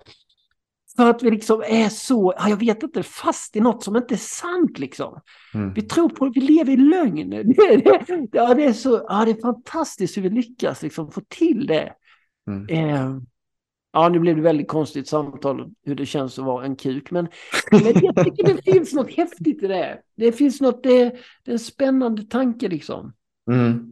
För 0.96 1.10
att 1.10 1.24
vi 1.24 1.32
liksom 1.32 1.64
är 1.68 1.90
så, 1.90 2.34
jag 2.38 2.58
vet 2.58 2.84
inte, 2.84 3.04
fast 3.04 3.56
i 3.56 3.60
något 3.60 3.84
som 3.84 3.96
inte 3.96 4.16
är 4.16 4.18
sant 4.18 4.80
liksom. 4.80 5.20
Mm. 5.54 5.74
Vi 5.74 5.82
tror 5.82 6.10
på, 6.10 6.32
vi 6.36 6.42
lever 6.42 6.74
i 6.74 6.78
lögn. 6.78 7.30
Det, 7.30 7.44
det, 7.78 8.28
ja, 8.32 8.54
det, 8.54 8.64
är 8.64 8.74
så, 8.74 9.06
ja, 9.08 9.26
det 9.26 9.32
är 9.32 9.42
fantastiskt 9.42 10.18
hur 10.18 10.22
vi 10.22 10.30
lyckas 10.30 10.82
liksom 10.82 11.12
få 11.12 11.22
till 11.28 11.68
det. 11.68 11.94
Mm. 12.48 12.68
Eh, 12.70 13.18
ja, 13.94 14.10
nu 14.10 14.20
blev 14.20 14.36
det 14.36 14.42
väldigt 14.42 14.68
konstigt 14.68 15.08
samtal 15.08 15.72
hur 15.84 15.96
det 15.96 16.06
känns 16.06 16.40
att 16.40 16.46
vara 16.46 16.66
en 16.66 16.76
kuk. 16.76 17.12
Men, 17.12 17.28
men 17.72 17.82
jag 17.82 18.26
tycker 18.26 18.56
det 18.56 18.72
finns 18.72 18.94
något 18.94 19.14
häftigt 19.14 19.64
i 19.64 19.68
det. 19.68 20.02
Det 20.16 20.32
finns 20.32 20.62
något, 20.62 20.84
det, 20.84 21.04
det 21.44 21.52
är 21.52 21.54
en 21.54 21.60
spännande 21.60 22.24
tanke 22.24 22.68
liksom. 22.68 23.14
Mm. 23.52 23.92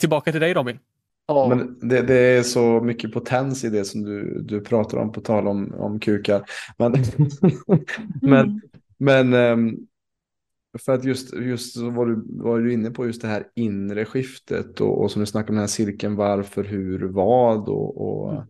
Tillbaka 0.00 0.32
till 0.32 0.40
dig 0.40 0.54
Robin. 0.54 0.78
Ja. 1.26 1.48
Men 1.48 1.88
det, 1.88 2.02
det, 2.02 2.14
är 2.14 2.42
så 2.42 2.80
mycket 2.80 3.12
potens 3.12 3.64
i 3.64 3.70
det 3.70 3.84
som 3.84 4.02
du, 4.02 4.42
du 4.42 4.60
pratar 4.60 4.98
om, 4.98 5.12
på 5.12 5.20
tal 5.20 5.46
om, 5.46 5.74
om 5.74 6.00
kukar. 6.00 6.44
Men, 6.78 7.04
men, 8.22 8.60
men 8.98 9.32
ehm, 9.32 9.76
för 10.84 10.92
att 10.92 11.04
just, 11.04 11.34
just 11.34 11.76
vad 11.76 12.08
du 12.08 12.24
var 12.28 12.58
du 12.58 12.72
inne 12.72 12.90
på, 12.90 13.06
just 13.06 13.22
det 13.22 13.28
här 13.28 13.46
inre 13.54 14.04
skiftet 14.04 14.80
och, 14.80 15.02
och 15.02 15.10
som 15.10 15.20
du 15.20 15.26
snackade 15.26 15.50
om 15.50 15.54
den 15.54 15.62
här 15.62 15.66
cirkeln 15.66 16.16
varför, 16.16 16.64
hur, 16.64 17.08
vad 17.08 17.68
och, 17.68 18.00
och 18.06 18.32
mm. 18.32 18.44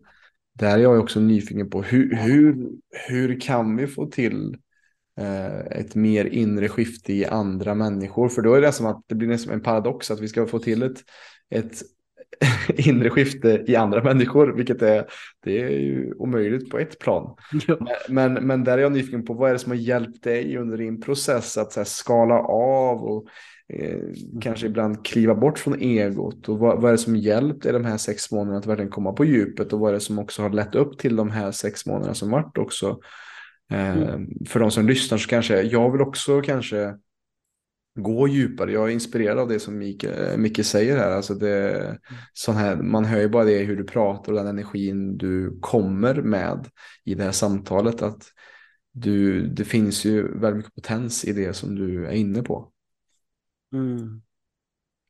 där 0.53 0.77
är 0.77 0.81
jag 0.81 0.99
också 0.99 1.19
nyfiken 1.19 1.69
på 1.69 1.81
hur, 1.81 2.15
hur, 2.15 2.69
hur 3.09 3.39
kan 3.39 3.77
vi 3.77 3.87
få 3.87 4.05
till 4.05 4.57
Eh, 5.19 5.59
ett 5.59 5.95
mer 5.95 6.25
inre 6.25 6.69
skifte 6.69 7.13
i 7.13 7.25
andra 7.25 7.75
människor. 7.75 8.29
För 8.29 8.41
då 8.41 8.53
är 8.53 8.61
det 8.61 8.71
som 8.71 8.85
att 8.85 9.03
det 9.07 9.15
blir 9.15 9.27
nästan 9.27 9.53
en 9.53 9.61
paradox 9.61 10.11
att 10.11 10.19
vi 10.19 10.27
ska 10.27 10.47
få 10.47 10.59
till 10.59 10.83
ett, 10.83 11.03
ett 11.49 11.81
inre 12.87 13.09
skifte 13.09 13.63
i 13.67 13.75
andra 13.75 14.03
människor, 14.03 14.53
vilket 14.53 14.81
är, 14.81 15.05
det 15.43 15.61
är 15.61 15.69
ju 15.69 16.13
omöjligt 16.13 16.69
på 16.69 16.79
ett 16.79 16.99
plan. 16.99 17.35
Ja. 17.67 17.77
Men, 18.09 18.33
men 18.33 18.63
där 18.63 18.77
är 18.77 18.81
jag 18.81 18.91
nyfiken 18.91 19.25
på 19.25 19.33
vad 19.33 19.49
är 19.49 19.53
det 19.53 19.59
som 19.59 19.71
har 19.71 19.77
hjälpt 19.77 20.23
dig 20.23 20.57
under 20.57 20.77
din 20.77 21.01
process 21.01 21.57
att 21.57 21.75
här, 21.75 21.83
skala 21.83 22.39
av 22.39 23.03
och 23.03 23.27
eh, 23.73 23.93
mm. 23.93 24.13
kanske 24.41 24.67
ibland 24.67 25.05
kliva 25.05 25.35
bort 25.35 25.59
från 25.59 25.81
egot 25.81 26.49
och 26.49 26.59
vad, 26.59 26.81
vad 26.81 26.85
är 26.85 26.91
det 26.91 26.97
som 26.97 27.15
hjälpt 27.15 27.63
dig 27.63 27.73
de 27.73 27.85
här 27.85 27.97
sex 27.97 28.31
månaderna 28.31 28.57
att 28.57 28.65
verkligen 28.65 28.91
komma 28.91 29.13
på 29.13 29.25
djupet 29.25 29.73
och 29.73 29.79
vad 29.79 29.89
är 29.89 29.93
det 29.93 29.99
som 29.99 30.19
också 30.19 30.41
har 30.41 30.49
lett 30.49 30.75
upp 30.75 30.97
till 30.97 31.15
de 31.15 31.31
här 31.31 31.51
sex 31.51 31.85
månaderna 31.85 32.13
som 32.13 32.31
varit 32.31 32.57
också 32.57 32.99
Mm. 33.71 34.03
Ehm, 34.03 34.27
för 34.45 34.59
de 34.59 34.71
som 34.71 34.87
lyssnar 34.87 35.17
så 35.17 35.29
kanske 35.29 35.61
jag 35.61 35.91
vill 35.91 36.01
också 36.01 36.41
kanske 36.41 36.95
gå 37.97 38.27
djupare. 38.27 38.71
Jag 38.71 38.87
är 38.87 38.93
inspirerad 38.93 39.39
av 39.39 39.47
det 39.47 39.59
som 39.59 39.77
Micke, 39.77 40.05
Micke 40.37 40.65
säger 40.65 40.97
här. 40.97 41.11
Alltså 41.11 41.33
det, 41.33 41.99
sån 42.33 42.55
här. 42.55 42.75
Man 42.75 43.05
hör 43.05 43.19
ju 43.19 43.29
bara 43.29 43.43
det 43.43 43.63
hur 43.63 43.75
du 43.75 43.83
pratar 43.83 44.31
och 44.31 44.37
den 44.37 44.47
energin 44.47 45.17
du 45.17 45.59
kommer 45.61 46.15
med 46.15 46.69
i 47.03 47.15
det 47.15 47.23
här 47.23 47.31
samtalet. 47.31 48.01
Att 48.01 48.23
du, 48.91 49.47
det 49.47 49.65
finns 49.65 50.05
ju 50.05 50.39
väldigt 50.39 50.57
mycket 50.57 50.75
potens 50.75 51.25
i 51.25 51.33
det 51.33 51.53
som 51.53 51.75
du 51.75 52.05
är 52.05 52.11
inne 52.11 52.43
på. 52.43 52.71
Mm. 53.73 54.21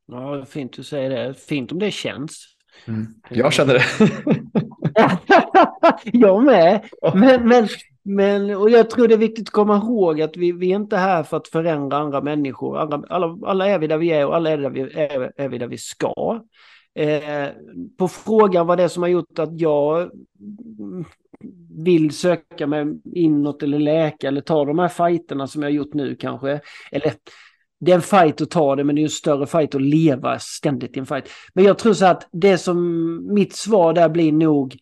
Ja, 0.07 0.45
fint 0.45 0.73
du 0.73 0.83
säger 0.83 1.09
det. 1.09 1.33
Fint 1.33 1.71
om 1.71 1.79
det 1.79 1.91
känns. 1.91 2.45
Mm. 2.85 3.07
Jag 3.29 3.53
känner 3.53 3.73
det. 3.73 3.83
jag 6.03 6.43
med. 6.43 6.89
Men, 7.15 7.47
men 7.47 7.67
men, 8.07 8.55
och 8.55 8.69
jag 8.69 8.89
tror 8.89 9.07
det 9.07 9.13
är 9.13 9.17
viktigt 9.17 9.47
att 9.47 9.53
komma 9.53 9.77
ihåg 9.77 10.21
att 10.21 10.37
vi, 10.37 10.51
vi 10.51 10.71
är 10.71 10.75
inte 10.75 10.97
här 10.97 11.23
för 11.23 11.37
att 11.37 11.47
förändra 11.47 11.97
andra 11.97 12.21
människor. 12.21 12.77
Alla, 12.77 13.03
alla, 13.09 13.37
alla 13.45 13.67
är 13.67 13.79
vi 13.79 13.87
där 13.87 13.97
vi 13.97 14.09
är 14.09 14.25
och 14.25 14.35
alla 14.35 14.49
är, 14.49 14.57
där 14.57 14.69
vi, 14.69 14.81
är, 14.81 15.31
är 15.37 15.49
vi 15.49 15.57
där 15.57 15.67
vi 15.67 15.77
ska. 15.77 16.41
Eh, 16.95 17.49
på 17.97 18.07
frågan 18.07 18.67
vad 18.67 18.77
det 18.77 18.83
är 18.83 18.87
som 18.87 19.03
har 19.03 19.09
gjort 19.09 19.39
att 19.39 19.59
jag 19.59 20.11
vill 21.83 22.11
söka 22.11 22.67
mig 22.67 22.85
inåt 23.13 23.63
eller 23.63 23.79
läka 23.79 24.27
eller 24.27 24.41
ta 24.41 24.65
de 24.65 24.79
här 24.79 24.87
fighterna 24.87 25.47
som 25.47 25.61
jag 25.61 25.69
har 25.69 25.75
gjort 25.75 25.93
nu 25.93 26.15
kanske. 26.15 26.59
Eller 26.91 27.13
det 27.79 27.91
är 27.91 27.95
en 27.95 28.01
fight 28.01 28.41
att 28.41 28.49
ta 28.49 28.75
det, 28.75 28.83
men 28.83 28.95
det 28.95 29.01
är 29.01 29.03
en 29.03 29.09
större 29.09 29.47
fight 29.47 29.75
att 29.75 29.81
leva 29.81 30.39
ständigt 30.39 30.97
i 30.97 30.99
en 30.99 31.05
fight. 31.05 31.29
Men 31.53 31.65
jag 31.65 31.77
tror 31.77 31.93
så 31.93 32.05
att 32.05 32.29
det 32.31 32.57
som 32.57 33.33
mitt 33.33 33.55
svar 33.55 33.93
där 33.93 34.09
blir 34.09 34.31
nog 34.31 34.77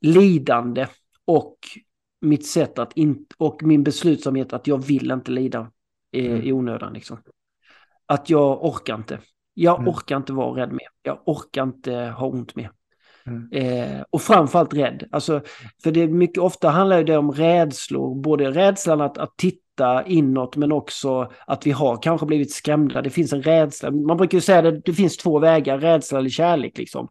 lidande 0.00 0.86
och 1.24 1.56
mitt 2.20 2.46
sätt 2.46 2.78
att 2.78 2.92
inte, 2.92 3.34
och 3.38 3.62
min 3.62 3.84
beslutsamhet 3.84 4.52
att 4.52 4.66
jag 4.66 4.86
vill 4.86 5.10
inte 5.10 5.30
lida 5.30 5.70
i, 6.12 6.26
mm. 6.26 6.42
i 6.42 6.52
onödan. 6.52 6.92
Liksom. 6.92 7.18
Att 8.06 8.30
jag 8.30 8.64
orkar 8.64 8.94
inte. 8.94 9.18
Jag 9.54 9.78
mm. 9.78 9.88
orkar 9.88 10.16
inte 10.16 10.32
vara 10.32 10.62
rädd 10.62 10.72
mer. 10.72 10.88
Jag 11.02 11.18
orkar 11.26 11.62
inte 11.62 11.94
ha 11.94 12.26
ont 12.26 12.56
mer. 12.56 12.70
Mm. 13.26 13.52
Eh, 13.52 14.02
och 14.10 14.22
framförallt 14.22 14.74
rädd. 14.74 15.08
Alltså, 15.10 15.40
för 15.82 15.90
det 15.90 16.02
är 16.02 16.08
mycket 16.08 16.38
ofta 16.38 16.68
handlar 16.68 17.04
det 17.04 17.16
om 17.16 17.32
rädslor. 17.32 18.22
Både 18.22 18.50
rädslan 18.50 19.00
att, 19.00 19.18
att 19.18 19.36
titta 19.36 20.06
inåt 20.06 20.56
men 20.56 20.72
också 20.72 21.32
att 21.46 21.66
vi 21.66 21.70
har 21.70 22.02
kanske 22.02 22.26
blivit 22.26 22.52
skrämda. 22.52 23.02
Det 23.02 23.10
finns 23.10 23.32
en 23.32 23.42
rädsla. 23.42 23.90
Man 23.90 24.16
brukar 24.16 24.38
ju 24.38 24.42
säga 24.42 24.68
att 24.68 24.84
det 24.84 24.92
finns 24.92 25.16
två 25.16 25.38
vägar, 25.38 25.78
rädsla 25.78 26.18
eller 26.18 26.30
kärlek. 26.30 26.78
Liksom. 26.78 27.08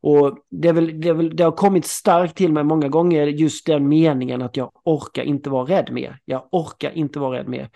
Och 0.00 0.38
det, 0.50 0.68
är 0.68 0.72
väl, 0.72 1.00
det, 1.00 1.08
är 1.08 1.14
väl, 1.14 1.36
det 1.36 1.44
har 1.44 1.52
kommit 1.52 1.86
starkt 1.86 2.36
till 2.36 2.52
mig 2.52 2.64
många 2.64 2.88
gånger 2.88 3.26
just 3.26 3.66
den 3.66 3.88
meningen 3.88 4.42
att 4.42 4.56
jag 4.56 4.70
orkar 4.84 5.22
inte 5.22 5.50
vara 5.50 5.64
rädd 5.64 5.92
mer. 5.92 6.18
Jag 6.24 6.48
orkar 6.52 6.90
inte 6.90 7.18
vara 7.18 7.38
rädd 7.38 7.48
mer. 7.48 7.70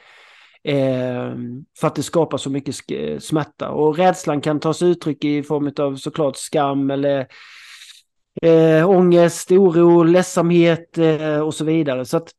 Eh, 0.65 1.35
för 1.79 1.87
att 1.87 1.95
det 1.95 2.03
skapar 2.03 2.39
så 2.39 2.51
mycket 2.51 2.91
eh, 2.91 3.19
smärta. 3.19 3.71
Och 3.71 3.97
rädslan 3.97 4.41
kan 4.41 4.61
ta 4.61 4.75
sig 4.75 4.91
uttryck 4.91 5.25
i 5.25 5.43
form 5.43 5.73
av 5.79 5.97
såklart 5.97 6.37
skam 6.37 6.91
eller 6.91 7.27
eh, 8.43 8.91
ångest, 8.91 9.51
oro, 9.51 10.03
ledsamhet 10.03 10.99
eh, 10.99 11.41
och 11.41 11.55
så 11.55 11.65
vidare. 11.65 12.05
Så 12.05 12.17
att 12.17 12.31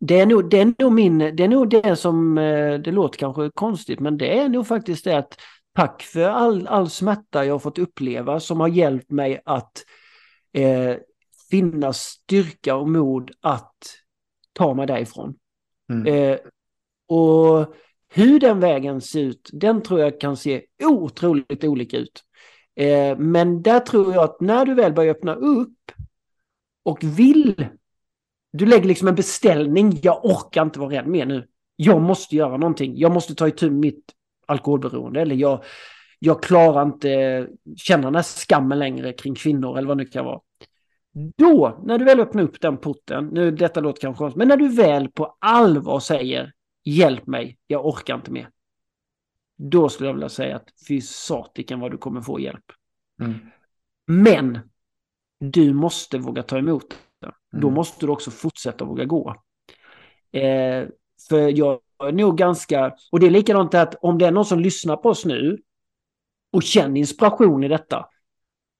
det 0.00 0.20
är 0.20 0.26
nog, 0.26 0.50
det 0.50 0.60
är 0.60 0.74
nog 0.78 0.92
min, 0.92 1.18
det 1.18 1.44
är 1.44 1.48
nog 1.48 1.70
det 1.70 1.96
som, 1.96 2.38
eh, 2.38 2.74
det 2.74 2.92
låter 2.92 3.18
kanske 3.18 3.50
konstigt, 3.54 4.00
men 4.00 4.18
det 4.18 4.38
är 4.38 4.48
nog 4.48 4.66
faktiskt 4.66 5.04
det 5.04 5.18
att 5.18 5.36
Tack 5.74 6.02
för 6.02 6.28
all, 6.28 6.66
all 6.66 6.90
smärta 6.90 7.44
jag 7.44 7.54
har 7.54 7.58
fått 7.58 7.78
uppleva 7.78 8.40
som 8.40 8.60
har 8.60 8.68
hjälpt 8.68 9.10
mig 9.10 9.42
att 9.44 9.84
eh, 10.52 10.96
finna 11.50 11.92
styrka 11.92 12.76
och 12.76 12.88
mod 12.88 13.30
att 13.40 13.74
ta 14.52 14.74
mig 14.74 14.86
därifrån. 14.86 15.34
Mm. 15.92 16.06
Eh, 16.06 16.38
och 17.08 17.74
hur 18.08 18.40
den 18.40 18.60
vägen 18.60 19.00
ser 19.00 19.20
ut, 19.20 19.50
den 19.52 19.82
tror 19.82 20.00
jag 20.00 20.20
kan 20.20 20.36
se 20.36 20.62
otroligt 20.84 21.64
olika 21.64 21.96
ut. 21.96 22.24
Eh, 22.76 23.18
men 23.18 23.62
där 23.62 23.80
tror 23.80 24.14
jag 24.14 24.24
att 24.24 24.40
när 24.40 24.64
du 24.64 24.74
väl 24.74 24.92
börjar 24.92 25.14
öppna 25.14 25.34
upp 25.34 25.92
och 26.82 26.98
vill, 27.02 27.66
du 28.52 28.66
lägger 28.66 28.84
liksom 28.84 29.08
en 29.08 29.14
beställning, 29.14 29.98
jag 30.02 30.24
orkar 30.24 30.62
inte 30.62 30.80
vara 30.80 30.90
rädd 30.90 31.06
mer 31.06 31.26
nu. 31.26 31.46
Jag 31.76 32.02
måste 32.02 32.36
göra 32.36 32.56
någonting, 32.56 32.96
jag 32.96 33.12
måste 33.12 33.34
ta 33.34 33.48
itu 33.48 33.70
med 33.70 33.80
mitt 33.80 34.04
alkoholberoende 34.46 35.20
eller 35.20 35.36
jag, 35.36 35.64
jag 36.18 36.42
klarar 36.42 36.82
inte 36.82 37.48
känna 37.76 38.02
den 38.02 38.14
här 38.14 38.22
skammen 38.22 38.78
längre 38.78 39.12
kring 39.12 39.34
kvinnor 39.34 39.78
eller 39.78 39.88
vad 39.88 39.98
det 39.98 40.04
kan 40.06 40.24
vara. 40.24 40.40
Då, 41.36 41.80
när 41.84 41.98
du 41.98 42.04
väl 42.04 42.20
öppnar 42.20 42.42
upp 42.42 42.60
den 42.60 42.76
porten, 42.76 43.26
nu 43.26 43.50
detta 43.50 43.80
låter 43.80 44.00
kanske 44.00 44.18
konstigt, 44.18 44.38
men 44.38 44.48
när 44.48 44.56
du 44.56 44.68
väl 44.68 45.08
på 45.08 45.36
allvar 45.38 46.00
säger 46.00 46.52
hjälp 46.84 47.26
mig, 47.26 47.58
jag 47.66 47.86
orkar 47.86 48.14
inte 48.14 48.30
mer. 48.30 48.50
Då 49.56 49.88
skulle 49.88 50.08
jag 50.08 50.14
vilja 50.14 50.28
säga 50.28 50.56
att 50.56 50.68
fy 50.88 51.00
satiken 51.00 51.80
vad 51.80 51.90
du 51.90 51.98
kommer 51.98 52.20
få 52.20 52.40
hjälp. 52.40 52.64
Mm. 53.20 53.34
Men 54.06 54.58
du 55.40 55.72
måste 55.72 56.18
våga 56.18 56.42
ta 56.42 56.58
emot 56.58 56.98
det. 57.20 57.32
Då 57.52 57.66
Mm. 57.68 57.74
måste 57.74 58.06
du 58.06 58.12
också 58.12 58.30
fortsätta 58.30 58.84
våga 58.84 59.04
gå. 59.04 59.34
Eh, 60.32 60.86
för 61.28 61.58
jag 61.58 61.80
nog 62.12 62.38
ganska, 62.38 62.92
och 63.12 63.20
det 63.20 63.26
är 63.26 63.30
likadant 63.30 63.74
att 63.74 63.94
om 63.94 64.18
det 64.18 64.26
är 64.26 64.30
någon 64.30 64.44
som 64.44 64.60
lyssnar 64.60 64.96
på 64.96 65.08
oss 65.08 65.24
nu 65.24 65.58
och 66.52 66.62
känner 66.62 67.00
inspiration 67.00 67.64
i 67.64 67.68
detta. 67.68 68.06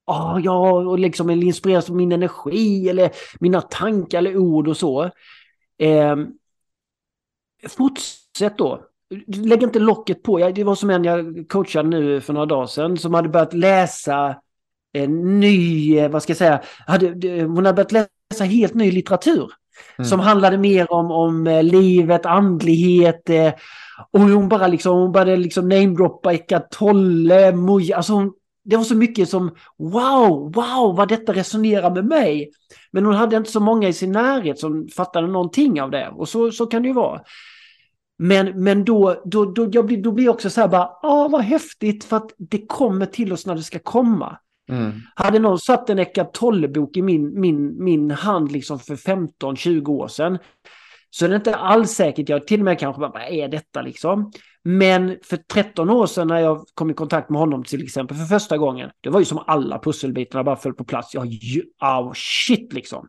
Ah, 0.07 0.39
ja, 0.39 0.73
och 0.73 0.99
liksom 0.99 1.31
inspireras 1.31 1.91
av 1.91 1.97
min 1.97 2.13
energi 2.13 2.89
eller 2.89 3.11
mina 3.41 3.61
tankar 3.61 4.19
eller 4.19 4.37
ord 4.37 4.69
och 4.69 4.77
så. 4.77 5.11
Eh, 5.79 6.17
fortsätt 7.69 8.59
då. 8.59 8.85
Lägg 9.27 9.63
inte 9.63 9.79
locket 9.79 10.23
på. 10.23 10.41
Jag, 10.41 10.55
det 10.55 10.65
var 10.65 10.75
som 10.75 10.91
en 10.91 11.05
jag 11.05 11.49
coachade 11.49 11.89
nu 11.89 12.21
för 12.21 12.33
några 12.33 12.47
dagar 12.47 12.67
sedan 12.67 12.97
som 12.97 13.15
hade 13.15 13.29
börjat 13.29 13.53
läsa 13.53 14.37
en 14.93 15.41
ny, 15.41 15.99
eh, 15.99 16.11
vad 16.11 16.23
ska 16.23 16.31
jag 16.31 16.39
säga, 16.39 16.63
hade, 16.87 17.09
hon 17.43 17.67
hade 17.67 17.85
börjat 17.85 18.09
läsa 18.31 18.45
helt 18.45 18.75
ny 18.75 18.91
litteratur. 18.91 19.53
Mm. 19.99 20.09
Som 20.09 20.21
handlade 20.21 20.59
mer 20.59 20.93
om, 20.93 21.11
om 21.11 21.47
eh, 21.47 21.63
livet, 21.63 22.27
andlighet. 22.27 23.31
Eh, 23.31 23.53
och 24.11 24.21
hon 24.21 24.49
bara 24.49 24.67
liksom, 24.67 24.99
hon 24.99 25.13
började 25.13 25.37
liksom 25.37 25.69
namedroppa 25.69 26.33
Eckart 26.33 26.71
Tolle, 26.71 27.53
Muja. 27.53 27.97
Alltså 27.97 28.13
hon, 28.13 28.33
det 28.65 28.77
var 28.77 28.85
så 28.85 28.97
mycket 28.97 29.29
som 29.29 29.55
wow, 29.79 30.53
wow, 30.53 30.97
vad 30.97 31.09
detta 31.09 31.33
resonerar 31.33 31.91
med 31.91 32.05
mig. 32.05 32.51
Men 32.91 33.05
hon 33.05 33.15
hade 33.15 33.37
inte 33.37 33.51
så 33.51 33.61
många 33.61 33.89
i 33.89 33.93
sin 33.93 34.13
närhet 34.13 34.59
som 34.59 34.89
fattade 34.89 35.27
någonting 35.27 35.83
av 35.83 35.91
det. 35.91 36.09
Och 36.09 36.29
så, 36.29 36.51
så 36.51 36.67
kan 36.67 36.83
det 36.83 36.89
ju 36.89 36.95
vara. 36.95 37.21
Men, 38.19 38.63
men 38.65 38.85
då, 38.85 39.23
då, 39.25 39.45
då, 39.45 39.69
jag 39.73 39.87
blir, 39.87 40.03
då 40.03 40.13
blir 40.13 40.25
jag 40.25 40.35
också 40.35 40.51
så 40.51 40.61
här 40.61 40.69
bara, 40.69 40.91
ah 41.03 41.29
vad 41.29 41.41
häftigt 41.41 42.05
för 42.05 42.17
att 42.17 42.31
det 42.39 42.67
kommer 42.67 43.07
till 43.07 43.33
oss 43.33 43.47
när 43.47 43.55
det 43.55 43.63
ska 43.63 43.79
komma. 43.79 44.39
Mm. 44.69 44.93
Hade 45.15 45.39
någon 45.39 45.59
satt 45.59 45.91
en 45.91 45.99
Eckart 45.99 46.33
Tolle-bok 46.33 46.97
i 46.97 47.03
min, 47.03 47.41
min, 47.41 47.85
min 47.85 48.11
hand 48.11 48.53
liksom 48.53 48.79
för 48.79 48.97
15-20 48.97 49.89
år 49.89 50.09
sedan 50.09 50.39
så 51.11 51.25
är 51.25 51.29
det 51.29 51.37
inte 51.37 51.55
alls 51.55 51.91
säkert, 51.91 52.29
jag 52.29 52.47
till 52.47 52.61
och 52.61 52.65
med 52.65 52.79
kanske 52.79 53.01
bara, 53.01 53.11
vad 53.11 53.23
är 53.23 53.49
detta 53.49 53.83
liksom? 53.83 54.33
Men 54.65 55.19
för 55.23 55.37
13 55.37 55.91
år 55.91 56.07
sedan 56.07 56.29
när 56.29 56.39
jag 56.39 56.65
kom 56.75 56.91
i 56.91 56.95
kontakt 56.95 57.31
med 57.31 57.41
honom 57.41 57.65
till 57.65 57.83
exempel 57.83 58.17
för 58.17 58.25
första 58.25 58.59
gången, 58.59 58.91
det 59.01 59.11
var 59.11 59.21
ju 59.21 59.25
som 59.25 59.39
alla 59.47 59.79
pusselbitarna 59.79 60.45
bara 60.45 60.57
föll 60.57 60.75
på 60.75 60.85
plats. 60.85 61.15
Jag, 61.15 61.29
oh, 61.81 62.13
shit 62.15 62.73
liksom. 62.73 63.09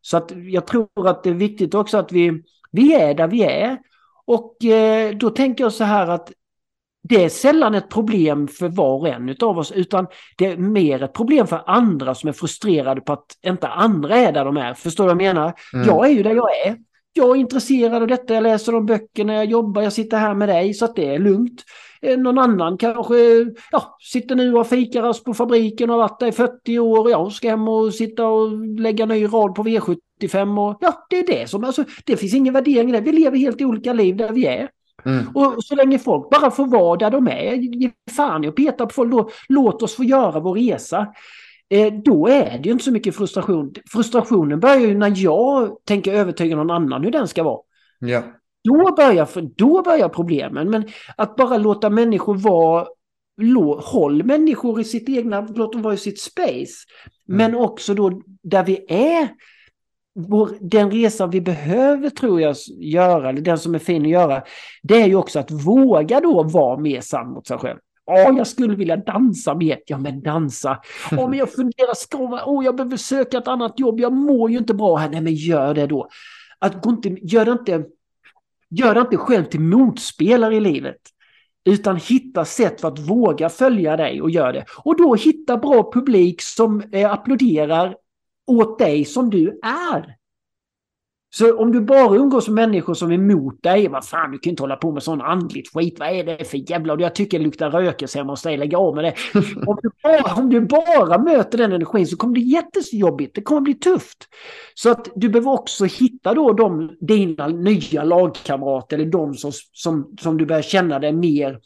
Så 0.00 0.16
att 0.16 0.32
jag 0.34 0.66
tror 0.66 1.08
att 1.08 1.22
det 1.22 1.30
är 1.30 1.34
viktigt 1.34 1.74
också 1.74 1.98
att 1.98 2.12
vi, 2.12 2.42
vi 2.72 2.94
är 2.94 3.14
där 3.14 3.28
vi 3.28 3.42
är. 3.42 3.78
Och 4.26 4.64
eh, 4.64 5.16
då 5.16 5.30
tänker 5.30 5.64
jag 5.64 5.72
så 5.72 5.84
här 5.84 6.06
att 6.06 6.32
det 7.08 7.24
är 7.24 7.28
sällan 7.28 7.74
ett 7.74 7.88
problem 7.88 8.48
för 8.48 8.68
var 8.68 8.98
och 8.98 9.08
en 9.08 9.36
av 9.40 9.58
oss, 9.58 9.72
utan 9.72 10.06
det 10.38 10.46
är 10.46 10.56
mer 10.56 11.02
ett 11.02 11.12
problem 11.12 11.46
för 11.46 11.62
andra 11.66 12.14
som 12.14 12.28
är 12.28 12.32
frustrerade 12.32 13.00
på 13.00 13.12
att 13.12 13.26
inte 13.46 13.68
andra 13.68 14.16
är 14.16 14.32
där 14.32 14.44
de 14.44 14.56
är. 14.56 14.74
Förstår 14.74 15.04
du 15.04 15.14
vad 15.14 15.22
jag 15.22 15.34
menar? 15.34 15.54
Mm. 15.74 15.86
Jag 15.86 16.06
är 16.06 16.10
ju 16.10 16.22
där 16.22 16.34
jag 16.34 16.66
är. 16.66 16.76
Jag 17.12 17.30
är 17.30 17.40
intresserad 17.40 18.02
av 18.02 18.08
detta, 18.08 18.34
jag 18.34 18.42
läser 18.42 18.72
de 18.72 18.86
böckerna, 18.86 19.34
jag 19.34 19.44
jobbar, 19.44 19.82
jag 19.82 19.92
sitter 19.92 20.16
här 20.16 20.34
med 20.34 20.48
dig 20.48 20.74
så 20.74 20.84
att 20.84 20.96
det 20.96 21.14
är 21.14 21.18
lugnt. 21.18 21.64
Eh, 22.02 22.18
Någon 22.18 22.38
annan 22.38 22.78
kanske 22.78 23.14
ja, 23.72 23.96
sitter 24.00 24.34
nu 24.34 24.54
och 24.54 24.66
fikarast 24.66 25.24
på 25.24 25.34
fabriken 25.34 25.90
och 25.90 25.96
har 25.96 26.02
varit 26.02 26.20
där 26.20 26.26
i 26.26 26.32
40 26.32 26.78
år 26.78 26.98
och 26.98 27.10
jag 27.10 27.32
ska 27.32 27.50
hem 27.50 27.68
och 27.68 27.94
sitta 27.94 28.26
och 28.26 28.66
lägga 28.80 29.06
ny 29.06 29.24
rad 29.24 29.54
på 29.54 29.62
V75 29.62 30.70
och 30.70 30.78
ja, 30.80 31.06
det 31.10 31.18
är 31.18 31.26
det 31.26 31.50
som, 31.50 31.64
alltså 31.64 31.84
det 32.06 32.16
finns 32.16 32.34
ingen 32.34 32.54
värdering 32.54 32.92
det. 32.92 33.00
Vi 33.00 33.12
lever 33.12 33.38
helt 33.38 33.62
olika 33.62 33.92
liv 33.92 34.16
där 34.16 34.32
vi 34.32 34.46
är. 34.46 34.68
Mm. 35.04 35.28
Och 35.34 35.64
så 35.64 35.74
länge 35.74 35.98
folk 35.98 36.30
bara 36.30 36.50
får 36.50 36.66
vara 36.66 36.96
där 36.96 37.10
de 37.10 37.28
är, 37.28 37.54
ge 37.54 37.90
fan 38.16 38.44
i 38.44 38.48
att 38.48 38.56
peta 38.56 38.86
på 38.86 38.92
folk, 38.92 39.10
då, 39.10 39.30
låt 39.48 39.82
oss 39.82 39.94
få 39.94 40.04
göra 40.04 40.40
vår 40.40 40.54
resa. 40.54 41.06
Eh, 41.68 41.92
då 41.92 42.28
är 42.28 42.58
det 42.58 42.64
ju 42.64 42.72
inte 42.72 42.84
så 42.84 42.92
mycket 42.92 43.16
frustration. 43.16 43.72
Frustrationen 43.92 44.60
börjar 44.60 44.80
ju 44.80 44.98
när 44.98 45.12
jag 45.16 45.76
tänker 45.84 46.12
övertyga 46.12 46.56
någon 46.56 46.70
annan 46.70 47.04
hur 47.04 47.10
den 47.10 47.28
ska 47.28 47.42
vara. 47.42 47.60
Ja. 47.98 48.22
Då 48.64 48.94
börjar, 48.96 49.28
då 49.56 49.82
börjar 49.82 50.08
problemen. 50.08 50.70
Men 50.70 50.88
att 51.16 51.36
bara 51.36 51.58
låta 51.58 51.90
människor 51.90 52.34
vara... 52.34 52.86
Håll 53.78 54.24
människor 54.24 54.80
i 54.80 54.84
sitt 54.84 55.08
egna... 55.08 55.40
Låt 55.54 55.72
dem 55.72 55.82
vara 55.82 55.94
i 55.94 55.96
sitt 55.96 56.20
space. 56.20 56.86
Men 57.28 57.54
också 57.54 57.94
då 57.94 58.22
där 58.42 58.64
vi 58.64 58.86
är. 58.88 59.28
Vår, 60.18 60.50
den 60.60 60.90
resan 60.90 61.30
vi 61.30 61.40
behöver 61.40 62.10
tror 62.10 62.40
jag 62.40 62.56
göra, 62.78 63.28
eller 63.28 63.40
den 63.40 63.58
som 63.58 63.74
är 63.74 63.78
fin 63.78 64.02
att 64.02 64.08
göra, 64.08 64.42
det 64.82 65.02
är 65.02 65.06
ju 65.06 65.14
också 65.14 65.38
att 65.38 65.50
våga 65.50 66.20
då 66.20 66.42
vara 66.42 66.78
mer 66.78 67.00
sann 67.00 67.30
mot 67.30 67.46
sig 67.46 67.58
själv. 67.58 67.78
Ja, 68.06 68.32
jag 68.36 68.46
skulle 68.46 68.76
vilja 68.76 68.96
dansa 68.96 69.54
mer. 69.54 69.78
Ja, 69.86 69.98
men 69.98 70.22
dansa. 70.22 70.78
Ja, 71.10 71.28
men 71.28 71.38
jag 71.38 71.52
funderar, 71.52 71.94
ska 71.94 72.18
man, 72.18 72.40
oh, 72.46 72.64
jag 72.64 72.76
behöver 72.76 72.96
söka 72.96 73.38
ett 73.38 73.48
annat 73.48 73.80
jobb. 73.80 74.00
Jag 74.00 74.12
mår 74.12 74.50
ju 74.50 74.58
inte 74.58 74.74
bra 74.74 74.96
här. 74.96 75.08
Nej, 75.08 75.20
men 75.20 75.34
gör 75.34 75.74
det 75.74 75.86
då. 75.86 76.08
Att 76.58 76.82
gå 76.82 76.90
inte, 76.90 77.08
gör 77.08 77.44
det 77.44 77.52
inte, 77.52 77.84
gör 78.70 78.94
det 78.94 79.00
inte 79.00 79.16
själv 79.16 79.44
till 79.44 79.60
motspelare 79.60 80.56
i 80.56 80.60
livet. 80.60 80.96
Utan 81.64 81.96
hitta 81.96 82.44
sätt 82.44 82.80
för 82.80 82.88
att 82.88 82.98
våga 82.98 83.48
följa 83.48 83.96
dig 83.96 84.22
och 84.22 84.30
göra 84.30 84.52
det. 84.52 84.64
Och 84.84 84.96
då 84.96 85.14
hitta 85.14 85.56
bra 85.56 85.92
publik 85.92 86.42
som 86.42 86.82
eh, 86.92 87.12
applåderar 87.12 87.94
åt 88.46 88.78
dig 88.78 89.04
som 89.04 89.30
du 89.30 89.60
är. 89.62 90.16
Så 91.34 91.56
om 91.56 91.72
du 91.72 91.80
bara 91.80 92.16
umgås 92.16 92.48
med 92.48 92.54
människor 92.68 92.94
som 92.94 93.10
är 93.10 93.14
emot 93.14 93.62
dig, 93.62 93.88
vad 93.88 94.06
fan 94.06 94.30
du 94.30 94.38
kan 94.38 94.50
inte 94.50 94.62
hålla 94.62 94.76
på 94.76 94.92
med 94.92 95.02
sån 95.02 95.20
andligt 95.20 95.74
skit, 95.74 95.96
vad 95.98 96.08
är 96.08 96.24
det 96.24 96.44
för 96.44 96.70
jävla, 96.70 97.00
jag 97.00 97.14
tycker 97.14 97.38
det 97.38 97.44
luktar 97.44 97.70
rökelse 97.70 98.18
hemma 98.18 98.32
hos 98.32 98.42
dig, 98.42 98.56
lägg 98.56 98.74
av 98.74 98.94
med 98.94 99.04
det. 99.04 99.14
Om 99.66 99.78
du, 99.82 99.90
bara, 100.02 100.34
om 100.34 100.50
du 100.50 100.60
bara 100.60 101.18
möter 101.18 101.58
den 101.58 101.72
energin 101.72 102.06
så 102.06 102.16
kommer 102.16 102.34
det 102.34 102.40
jättejobbigt, 102.40 103.34
det 103.34 103.42
kommer 103.42 103.60
bli 103.60 103.74
tufft. 103.74 104.18
Så 104.74 104.90
att 104.90 105.08
du 105.14 105.28
behöver 105.28 105.50
också 105.50 105.84
hitta 105.84 106.34
då 106.34 106.52
de, 106.52 106.96
dina 107.00 107.48
nya 107.48 108.04
lagkamrater 108.04 108.98
eller 108.98 109.10
de 109.10 109.34
som, 109.34 109.52
som, 109.72 110.14
som 110.20 110.36
du 110.36 110.46
börjar 110.46 110.62
känna 110.62 110.98
dig 110.98 111.12
mer 111.12 111.58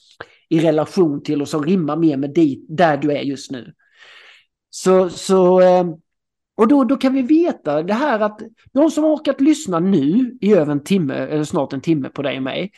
i 0.49 0.61
relation 0.61 1.23
till 1.23 1.43
och 1.43 1.49
som 1.49 1.65
rimmar 1.65 1.97
mer 1.97 2.17
med 2.17 2.35
dit, 2.35 2.67
där 2.69 2.97
du 2.97 3.13
är 3.13 3.23
just 3.23 3.51
nu. 3.51 3.73
Så, 4.71 5.09
så 5.09 5.61
eh, 5.61 5.85
och 6.61 6.69
då, 6.69 6.85
då 6.85 6.97
kan 6.97 7.15
vi 7.15 7.23
veta 7.23 7.83
det 7.83 7.95
här 7.95 8.21
att 8.21 8.41
de 8.73 8.91
som 8.91 9.05
har 9.05 9.11
orkat 9.11 9.41
lyssna 9.41 9.79
nu 9.79 10.39
i 10.41 10.55
över 10.55 10.73
en 10.73 10.85
timme, 10.85 11.15
eller 11.15 11.45
snart 11.45 11.73
en 11.73 11.81
timme 11.81 12.09
på 12.09 12.23
dig 12.23 12.37
och 12.37 12.43
mig. 12.43 12.71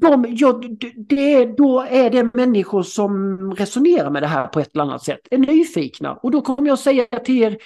De, 0.00 0.26
ja, 0.28 0.60
det, 1.08 1.44
då 1.44 1.80
är 1.80 2.10
det 2.10 2.34
människor 2.34 2.82
som 2.82 3.38
resonerar 3.54 4.10
med 4.10 4.22
det 4.22 4.26
här 4.26 4.46
på 4.46 4.60
ett 4.60 4.74
eller 4.74 4.84
annat 4.84 5.04
sätt, 5.04 5.20
är 5.30 5.38
nyfikna. 5.38 6.14
Och 6.14 6.30
då 6.30 6.40
kommer 6.40 6.68
jag 6.68 6.78
säga 6.78 7.04
till 7.04 7.42
er, 7.42 7.56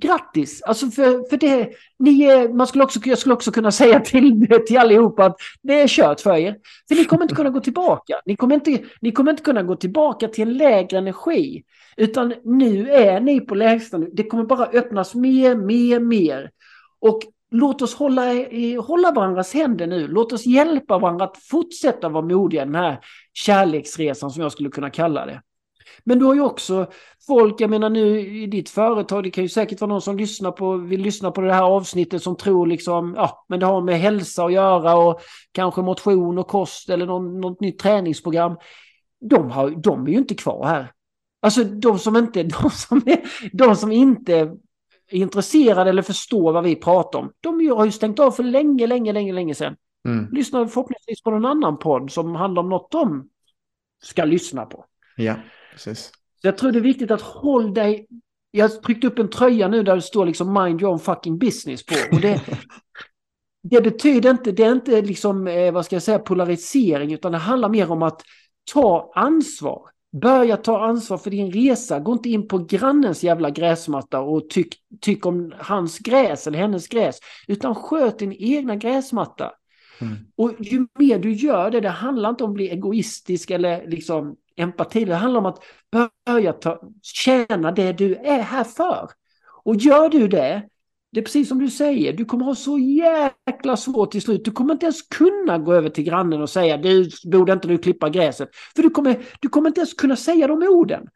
grattis! 0.00 0.62
Alltså 0.62 0.86
för, 0.86 1.28
för 1.30 1.36
det, 1.36 1.70
ni 1.98 2.22
är, 2.22 2.48
man 2.48 2.66
skulle 2.66 2.84
också, 2.84 3.00
jag 3.04 3.18
skulle 3.18 3.34
också 3.34 3.52
kunna 3.52 3.72
säga 3.72 4.00
till, 4.00 4.46
till 4.66 4.78
allihopa 4.78 5.24
att 5.24 5.36
det 5.62 5.80
är 5.80 5.88
kört 5.88 6.20
för 6.20 6.36
er. 6.36 6.56
För 6.88 6.94
ni 6.94 7.04
kommer 7.04 7.22
inte 7.22 7.34
kunna 7.34 7.50
gå 7.50 7.60
tillbaka. 7.60 8.14
Ni 8.26 8.36
kommer 8.36 8.54
inte, 8.54 8.78
ni 9.00 9.12
kommer 9.12 9.30
inte 9.30 9.42
kunna 9.42 9.62
gå 9.62 9.76
tillbaka 9.76 10.28
till 10.28 10.42
en 10.42 10.56
lägre 10.56 10.98
energi. 10.98 11.64
Utan 11.96 12.34
nu 12.44 12.90
är 12.90 13.20
ni 13.20 13.40
på 13.40 13.54
lägsta 13.54 13.98
nu. 13.98 14.10
Det 14.12 14.22
kommer 14.22 14.44
bara 14.44 14.66
öppnas 14.66 15.14
mer, 15.14 15.54
mer, 15.54 16.00
mer. 16.00 16.50
Och 17.00 17.22
låt 17.50 17.82
oss 17.82 17.94
hålla, 17.94 18.22
hålla 18.86 19.12
varandras 19.12 19.54
händer 19.54 19.86
nu. 19.86 20.08
Låt 20.08 20.32
oss 20.32 20.46
hjälpa 20.46 20.98
varandra 20.98 21.24
att 21.24 21.38
fortsätta 21.38 22.08
vara 22.08 22.24
modiga 22.24 22.62
i 22.62 22.64
den 22.64 22.74
här 22.74 22.98
kärleksresan 23.32 24.30
som 24.30 24.42
jag 24.42 24.52
skulle 24.52 24.70
kunna 24.70 24.90
kalla 24.90 25.26
det. 25.26 25.40
Men 26.04 26.18
du 26.18 26.24
har 26.24 26.34
ju 26.34 26.40
också 26.40 26.86
folk, 27.26 27.60
jag 27.60 27.70
menar 27.70 27.90
nu 27.90 28.20
i 28.20 28.46
ditt 28.46 28.70
företag, 28.70 29.22
det 29.22 29.30
kan 29.30 29.44
ju 29.44 29.48
säkert 29.48 29.80
vara 29.80 29.88
någon 29.88 30.02
som 30.02 30.16
lyssnar 30.16 30.50
på, 30.50 30.76
vill 30.76 31.00
lyssna 31.00 31.30
på 31.30 31.40
det 31.40 31.52
här 31.52 31.62
avsnittet 31.62 32.22
som 32.22 32.36
tror 32.36 32.66
liksom, 32.66 33.14
ja, 33.16 33.44
men 33.48 33.60
det 33.60 33.66
har 33.66 33.80
med 33.80 34.00
hälsa 34.00 34.44
att 34.44 34.52
göra 34.52 34.96
och 34.96 35.20
kanske 35.52 35.82
motion 35.82 36.38
och 36.38 36.48
kost 36.48 36.90
eller 36.90 37.06
någon, 37.06 37.40
något 37.40 37.60
nytt 37.60 37.78
träningsprogram. 37.78 38.56
de, 39.20 39.50
har, 39.50 39.70
de 39.70 40.06
är 40.06 40.10
ju 40.10 40.18
inte 40.18 40.34
kvar 40.34 40.66
här. 40.66 40.92
Alltså 41.42 41.64
de 41.64 41.98
som 41.98 42.16
inte, 42.16 42.42
de 42.62 42.70
som, 42.70 43.02
är, 43.06 43.20
de 43.52 43.76
som 43.76 43.92
inte 43.92 44.34
är 44.34 44.56
intresserade 45.10 45.90
eller 45.90 46.02
förstår 46.02 46.52
vad 46.52 46.64
vi 46.64 46.76
pratar 46.76 47.18
om, 47.18 47.32
de 47.40 47.70
har 47.70 47.84
ju 47.84 47.92
stängt 47.92 48.18
av 48.18 48.30
för 48.30 48.42
länge, 48.42 48.86
länge, 48.86 49.12
länge, 49.12 49.32
länge 49.32 49.54
sedan. 49.54 49.76
Mm. 50.08 50.28
Lyssnar 50.32 50.66
förhoppningsvis 50.66 51.22
på 51.22 51.30
någon 51.30 51.44
annan 51.44 51.78
podd 51.78 52.12
som 52.12 52.34
handlar 52.34 52.62
om 52.62 52.68
något 52.68 52.90
de 52.90 53.28
ska 54.02 54.24
lyssna 54.24 54.66
på. 54.66 54.84
Ja, 55.16 55.34
precis. 55.76 56.12
Så 56.40 56.46
jag 56.46 56.58
tror 56.58 56.72
det 56.72 56.78
är 56.78 56.82
viktigt 56.82 57.10
att 57.10 57.22
håll 57.22 57.74
dig... 57.74 58.06
Jag 58.50 58.68
har 58.68 58.68
tryckt 58.68 59.04
upp 59.04 59.18
en 59.18 59.30
tröja 59.30 59.68
nu 59.68 59.82
där 59.82 59.94
det 59.94 60.02
står 60.02 60.26
liksom 60.26 60.52
mind 60.52 60.82
your 60.82 60.92
own 60.92 60.98
fucking 60.98 61.38
business 61.38 61.86
på. 61.86 61.94
Och 62.12 62.20
det, 62.20 62.40
det 63.70 63.80
betyder 63.80 64.30
inte, 64.30 64.52
det 64.52 64.62
är 64.62 64.72
inte 64.72 65.02
liksom, 65.02 65.48
eh, 65.48 65.72
vad 65.72 65.84
ska 65.84 65.96
jag 65.96 66.02
säga, 66.02 66.18
polarisering, 66.18 67.12
utan 67.12 67.32
det 67.32 67.38
handlar 67.38 67.68
mer 67.68 67.90
om 67.90 68.02
att 68.02 68.22
ta 68.72 69.12
ansvar. 69.14 69.82
Börja 70.22 70.56
ta 70.56 70.86
ansvar 70.86 71.18
för 71.18 71.30
din 71.30 71.52
resa. 71.52 72.00
Gå 72.00 72.12
inte 72.12 72.28
in 72.28 72.48
på 72.48 72.58
grannens 72.58 73.24
jävla 73.24 73.50
gräsmatta 73.50 74.20
och 74.20 74.48
tyck, 74.48 74.74
tyck 75.00 75.26
om 75.26 75.54
hans 75.58 75.98
gräs 75.98 76.46
eller 76.46 76.58
hennes 76.58 76.88
gräs. 76.88 77.18
Utan 77.48 77.74
sköt 77.74 78.18
din 78.18 78.32
egna 78.32 78.76
gräsmatta. 78.76 79.52
Mm. 80.00 80.14
Och 80.36 80.52
ju 80.60 80.86
mer 80.98 81.18
du 81.18 81.32
gör 81.32 81.70
det, 81.70 81.80
det 81.80 81.88
handlar 81.88 82.30
inte 82.30 82.44
om 82.44 82.50
att 82.50 82.54
bli 82.54 82.70
egoistisk 82.70 83.50
eller 83.50 83.86
liksom 83.86 84.36
empati. 84.56 85.04
Det 85.04 85.14
handlar 85.14 85.40
om 85.40 85.46
att 85.46 85.62
börja 86.26 86.52
ta, 86.52 86.80
tjäna 87.02 87.72
det 87.72 87.92
du 87.92 88.14
är 88.14 88.40
här 88.40 88.64
för. 88.64 89.10
Och 89.64 89.76
gör 89.76 90.08
du 90.08 90.28
det, 90.28 90.68
det 91.12 91.20
är 91.20 91.24
precis 91.24 91.48
som 91.48 91.58
du 91.58 91.70
säger, 91.70 92.12
du 92.12 92.24
kommer 92.24 92.44
ha 92.44 92.54
så 92.54 92.78
jäkla 92.78 93.76
svårt 93.76 94.10
till 94.10 94.22
slut. 94.22 94.44
Du 94.44 94.50
kommer 94.50 94.72
inte 94.72 94.86
ens 94.86 95.02
kunna 95.02 95.58
gå 95.58 95.72
över 95.72 95.88
till 95.88 96.04
grannen 96.04 96.42
och 96.42 96.50
säga 96.50 96.76
du 96.76 97.10
borde 97.24 97.52
inte 97.52 97.68
nu 97.68 97.78
klippa 97.78 98.08
gräset. 98.08 98.48
För 98.76 98.82
du 98.82 98.90
kommer, 98.90 99.24
du 99.40 99.48
kommer 99.48 99.68
inte 99.68 99.80
ens 99.80 99.94
kunna 99.94 100.16
säga 100.16 100.46
de 100.46 100.62
orden. 100.62 101.08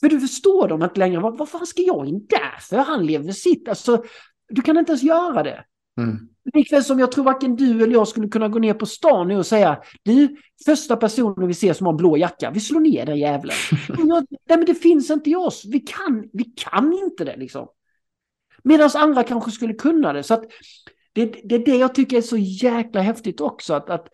För 0.00 0.08
du 0.08 0.20
förstår 0.20 0.68
dem 0.68 0.82
inte 0.82 0.98
längre. 0.98 1.20
Vad, 1.20 1.38
vad 1.38 1.48
fan 1.48 1.66
ska 1.66 1.82
jag 1.82 2.06
in 2.06 2.26
där 2.28 2.60
för? 2.60 2.76
Han 2.76 3.06
lever 3.06 3.32
sitt. 3.32 3.68
Alltså, 3.68 4.04
du 4.48 4.62
kan 4.62 4.78
inte 4.78 4.92
ens 4.92 5.02
göra 5.02 5.42
det. 5.42 5.64
Mm. 6.00 6.28
Likväl 6.54 6.84
som 6.84 6.98
jag 6.98 7.12
tror 7.12 7.24
varken 7.24 7.56
du 7.56 7.82
eller 7.82 7.92
jag 7.92 8.08
skulle 8.08 8.28
kunna 8.28 8.48
gå 8.48 8.58
ner 8.58 8.74
på 8.74 8.86
stan 8.86 9.28
nu 9.28 9.36
och 9.36 9.46
säga 9.46 9.82
du, 10.02 10.36
första 10.66 10.96
personen 10.96 11.48
vi 11.48 11.54
ser 11.54 11.72
som 11.72 11.86
har 11.86 11.92
en 11.92 11.96
blå 11.96 12.16
jacka, 12.16 12.50
vi 12.50 12.60
slår 12.60 12.80
ner 12.80 13.06
den 13.06 13.18
jävlen. 13.18 13.56
Nej 13.98 14.58
men 14.58 14.64
det 14.64 14.74
finns 14.74 15.10
inte 15.10 15.30
i 15.30 15.36
oss, 15.36 15.64
vi 15.68 15.80
kan, 15.80 16.28
vi 16.32 16.44
kan 16.44 16.92
inte 16.92 17.24
det 17.24 17.36
liksom. 17.36 17.68
Medan 18.62 18.90
andra 18.94 19.24
kanske 19.24 19.50
skulle 19.50 19.74
kunna 19.74 20.12
det. 20.12 20.22
Så 20.22 20.34
att 20.34 20.44
det, 21.12 21.26
det 21.44 21.54
är 21.54 21.64
det 21.64 21.76
jag 21.76 21.94
tycker 21.94 22.16
är 22.16 22.22
så 22.22 22.36
jäkla 22.36 23.00
häftigt 23.00 23.40
också. 23.40 23.74
Att, 23.74 23.90
att 23.90 24.08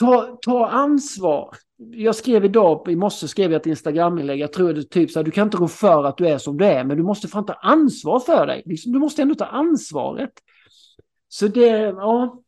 ta, 0.00 0.38
ta 0.42 0.68
ansvar. 0.68 1.56
Jag 1.76 2.16
skrev 2.16 2.44
idag, 2.44 2.90
i 2.90 2.96
morse 2.96 3.28
skrev 3.28 3.52
jag 3.52 3.60
ett 3.60 3.66
Instagram-inlägg, 3.66 4.40
jag 4.40 4.52
tror 4.52 4.72
det 4.72 4.84
typ 4.84 5.10
så 5.10 5.18
här, 5.18 5.24
du 5.24 5.30
kan 5.30 5.46
inte 5.46 5.56
gå 5.56 5.68
för 5.68 6.04
att 6.04 6.16
du 6.16 6.28
är 6.28 6.38
som 6.38 6.56
du 6.56 6.64
är, 6.64 6.84
men 6.84 6.96
du 6.96 7.02
måste 7.02 7.28
fan 7.28 7.46
ta 7.46 7.52
ansvar 7.52 8.20
för 8.20 8.46
dig. 8.46 8.62
Liksom, 8.66 8.92
du 8.92 8.98
måste 8.98 9.22
ändå 9.22 9.34
ta 9.34 9.44
ansvaret. 9.44 10.32
Så 11.32 11.48
det, 11.48 11.68
ja, 11.78 12.42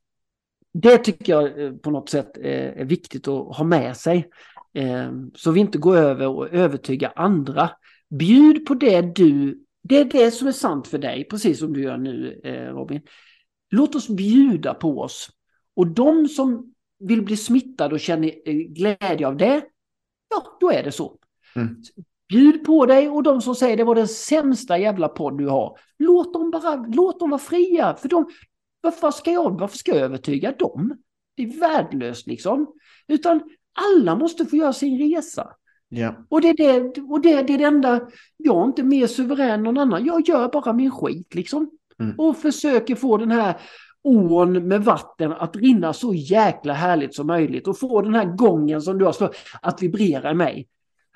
det 0.72 0.98
tycker 0.98 1.32
jag 1.32 1.64
eh, 1.64 1.72
på 1.72 1.90
något 1.90 2.08
sätt 2.08 2.36
är 2.36 2.84
viktigt 2.84 3.28
att 3.28 3.56
ha 3.56 3.64
med 3.64 3.96
sig. 3.96 4.30
Eh, 4.74 5.12
så 5.34 5.50
vi 5.50 5.60
inte 5.60 5.78
går 5.78 5.96
över 5.96 6.28
och 6.28 6.52
övertygar 6.52 7.12
andra. 7.16 7.70
Bjud 8.10 8.66
på 8.66 8.74
det 8.74 9.00
du, 9.00 9.64
det 9.82 9.98
är 9.98 10.04
det 10.04 10.30
som 10.30 10.48
är 10.48 10.52
sant 10.52 10.88
för 10.88 10.98
dig, 10.98 11.24
precis 11.24 11.58
som 11.58 11.72
du 11.72 11.82
gör 11.82 11.96
nu 11.96 12.40
eh, 12.44 12.74
Robin. 12.74 13.00
Låt 13.70 13.94
oss 13.94 14.08
bjuda 14.08 14.74
på 14.74 15.00
oss. 15.00 15.30
Och 15.76 15.86
de 15.86 16.28
som 16.28 16.74
vill 16.98 17.22
bli 17.22 17.36
smittade 17.36 17.94
och 17.94 18.00
känner 18.00 18.30
glädje 18.74 19.26
av 19.26 19.36
det, 19.36 19.64
ja 20.30 20.56
då 20.60 20.70
är 20.70 20.82
det 20.82 20.92
så. 20.92 21.18
Mm. 21.56 21.76
Bjud 22.28 22.64
på 22.64 22.86
dig 22.86 23.08
och 23.08 23.22
de 23.22 23.40
som 23.40 23.54
säger 23.54 23.76
det 23.76 23.84
var 23.84 23.94
den 23.94 24.08
sämsta 24.08 24.78
jävla 24.78 25.08
podd 25.08 25.38
du 25.38 25.48
har. 25.48 25.78
Låt 25.98 26.34
dem 26.34 26.50
bara, 26.50 26.74
låt 26.76 27.20
dem 27.20 27.30
vara 27.30 27.40
fria. 27.40 27.96
För 27.96 28.08
de, 28.08 28.30
varför 28.82 29.10
ska 29.10 29.32
jag, 29.32 29.60
varför 29.60 29.78
ska 29.78 29.92
jag 29.92 30.00
övertyga 30.00 30.52
dem? 30.52 30.96
Det 31.36 31.42
är 31.42 31.60
värdelöst 31.60 32.26
liksom. 32.26 32.66
Utan 33.08 33.40
alla 33.72 34.16
måste 34.16 34.46
få 34.46 34.56
göra 34.56 34.72
sin 34.72 34.98
resa. 34.98 35.52
Ja. 35.88 36.14
Och, 36.28 36.40
det 36.40 36.48
är 36.48 36.56
det, 36.56 37.00
och 37.00 37.20
det, 37.20 37.42
det 37.42 37.54
är 37.54 37.58
det 37.58 37.64
enda, 37.64 38.00
jag 38.36 38.62
är 38.62 38.64
inte 38.64 38.82
mer 38.82 39.06
suverän 39.06 39.50
än 39.50 39.62
någon 39.62 39.78
annan. 39.78 40.04
Jag 40.04 40.28
gör 40.28 40.48
bara 40.48 40.72
min 40.72 40.90
skit 40.90 41.34
liksom. 41.34 41.70
Mm. 42.00 42.14
Och 42.18 42.36
försöker 42.36 42.94
få 42.94 43.16
den 43.16 43.30
här 43.30 43.60
ån 44.02 44.68
med 44.68 44.84
vatten 44.84 45.32
att 45.32 45.56
rinna 45.56 45.92
så 45.92 46.14
jäkla 46.14 46.72
härligt 46.72 47.14
som 47.14 47.26
möjligt. 47.26 47.68
Och 47.68 47.78
få 47.78 48.02
den 48.02 48.14
här 48.14 48.24
gången 48.24 48.82
som 48.82 48.98
du 48.98 49.04
har 49.04 49.12
slagit 49.12 49.36
att 49.62 49.82
vibrera 49.82 50.30
i 50.30 50.34
mig. 50.34 50.68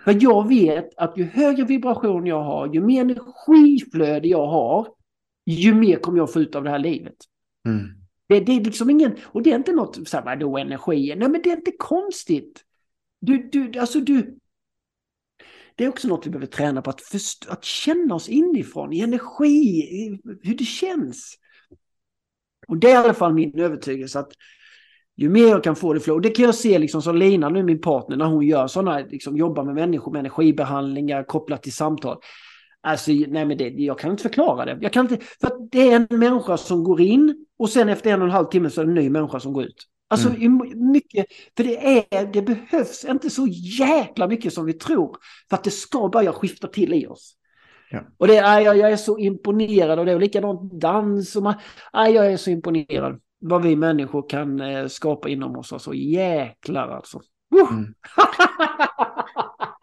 För 0.05 0.19
jag 0.21 0.49
vet 0.49 0.89
att 0.97 1.19
ju 1.19 1.25
högre 1.25 1.64
vibration 1.64 2.27
jag 2.27 2.43
har, 2.43 2.75
ju 2.75 2.81
mer 2.81 3.01
energiflöde 3.01 4.29
jag 4.29 4.47
har, 4.47 4.89
ju 5.47 5.75
mer 5.75 5.97
kommer 5.97 6.19
jag 6.19 6.33
få 6.33 6.41
ut 6.41 6.55
av 6.55 6.64
det 6.64 6.71
här 6.71 6.79
livet. 6.79 7.17
Mm. 7.67 7.89
Det, 8.29 8.41
det 8.41 8.53
är 8.53 8.61
liksom 8.61 8.91
ingen, 8.91 9.17
och 9.25 9.43
det 9.43 9.51
är 9.53 9.57
inte 9.57 9.73
något, 9.73 10.09
så 10.09 10.17
här, 10.17 10.25
vadå 10.25 10.59
energi? 10.59 11.14
Nej 11.17 11.29
men 11.29 11.43
det 11.43 11.51
är 11.51 11.57
inte 11.57 11.73
konstigt. 11.79 12.64
Du, 13.21 13.49
du, 13.53 13.79
alltså 13.79 14.01
du, 14.01 14.39
det 15.75 15.85
är 15.85 15.89
också 15.89 16.09
något 16.09 16.27
vi 16.27 16.31
behöver 16.31 16.47
träna 16.47 16.83
på, 16.83 16.91
att, 16.91 17.01
först, 17.01 17.47
att 17.49 17.64
känna 17.64 18.14
oss 18.14 18.29
inifrån, 18.29 18.93
i 18.93 19.01
energi, 19.01 19.79
i 19.79 20.21
hur 20.43 20.55
det 20.55 20.64
känns. 20.64 21.35
Och 22.69 22.77
det 22.77 22.91
är 22.91 22.93
i 22.93 22.97
alla 22.97 23.14
fall 23.14 23.35
min 23.35 23.59
övertygelse 23.61 24.19
att 24.19 24.33
ju 25.17 25.29
mer 25.29 25.47
jag 25.47 25.64
kan 25.64 25.77
få 25.77 25.93
det 25.93 26.01
flow, 26.01 26.21
det 26.21 26.31
kan 26.31 26.45
jag 26.45 26.55
se 26.55 26.79
liksom 26.79 27.03
som 27.03 27.17
Lina 27.17 27.49
nu, 27.49 27.62
min 27.62 27.81
partner, 27.81 28.17
när 28.17 28.27
hon 28.27 28.47
gör 28.47 28.67
sådana, 28.67 28.99
liksom 28.99 29.37
jobbar 29.37 29.64
med 29.64 29.75
människor 29.75 30.12
med 30.12 30.19
energibehandlingar 30.19 31.25
kopplat 31.25 31.62
till 31.62 31.73
samtal. 31.73 32.19
Alltså, 32.87 33.11
nej 33.11 33.47
men 33.47 33.59
det, 33.59 33.68
jag 33.68 33.99
kan 33.99 34.11
inte 34.11 34.22
förklara 34.22 34.64
det. 34.64 34.78
Jag 34.80 34.93
kan 34.93 35.12
inte, 35.12 35.24
för 35.41 35.68
det 35.70 35.93
är 35.93 35.97
en 35.97 36.18
människa 36.18 36.57
som 36.57 36.84
går 36.84 37.01
in 37.01 37.47
och 37.59 37.70
sen 37.70 37.89
efter 37.89 38.11
en 38.11 38.22
och 38.22 38.28
en 38.28 38.32
halv 38.32 38.47
timme 38.47 38.70
så 38.70 38.80
är 38.80 38.84
det 38.84 38.91
en 38.91 38.95
ny 38.95 39.11
människa 39.11 39.41
som 39.41 39.53
går 39.53 39.64
ut. 39.64 39.87
Alltså 40.09 40.28
mm. 40.28 40.93
mycket, 40.93 41.26
för 41.57 41.64
det, 41.64 41.76
är, 42.11 42.32
det 42.32 42.43
behövs 42.43 43.05
inte 43.05 43.30
så 43.30 43.47
jäkla 43.78 44.28
mycket 44.28 44.53
som 44.53 44.66
vi 44.66 44.72
tror 44.72 45.16
för 45.49 45.57
att 45.57 45.64
det 45.64 45.70
ska 45.70 46.09
börja 46.09 46.32
skifta 46.32 46.68
till 46.68 46.95
i 46.95 47.07
oss. 47.07 47.34
Ja. 47.91 48.01
Och 48.18 48.26
det 48.26 48.37
är, 48.37 48.61
jag, 48.61 48.76
jag 48.76 48.93
är 48.93 48.97
så 48.97 49.18
imponerad 49.18 49.99
av 49.99 50.07
det 50.07 50.14
och 50.14 50.20
likadant 50.20 50.80
dans 50.80 51.37
och 51.37 51.43
man, 51.43 51.55
nej, 51.93 52.14
jag 52.14 52.32
är 52.32 52.37
så 52.37 52.51
imponerad 52.51 53.20
vad 53.41 53.62
vi 53.62 53.76
människor 53.76 54.28
kan 54.28 54.61
eh, 54.61 54.87
skapa 54.87 55.28
inom 55.28 55.57
oss. 55.57 55.72
Alltså 55.72 55.95
jäklar 55.95 56.89
alltså. 56.89 57.20
Mm. 57.53 57.95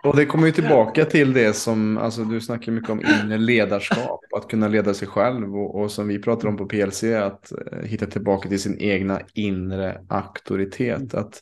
Och 0.04 0.16
det 0.16 0.26
kommer 0.26 0.46
ju 0.46 0.52
tillbaka 0.52 1.06
till 1.06 1.34
det 1.34 1.54
som, 1.54 1.98
alltså 1.98 2.24
du 2.24 2.42
snackar 2.42 2.72
mycket 2.72 2.90
om 2.90 3.02
inre 3.02 3.38
ledarskap, 3.38 4.22
att 4.36 4.48
kunna 4.48 4.68
leda 4.68 4.94
sig 4.94 5.08
själv 5.08 5.56
och, 5.56 5.82
och 5.82 5.92
som 5.92 6.08
vi 6.08 6.20
pratar 6.20 6.48
om 6.48 6.58
på 6.58 6.66
PLC, 6.66 7.04
att 7.04 7.52
eh, 7.52 7.80
hitta 7.80 8.06
tillbaka 8.06 8.50
till 8.50 8.62
sin 8.62 8.78
egna 8.80 9.22
inre 9.34 10.02
auktoritet. 10.10 11.14
Att, 11.14 11.42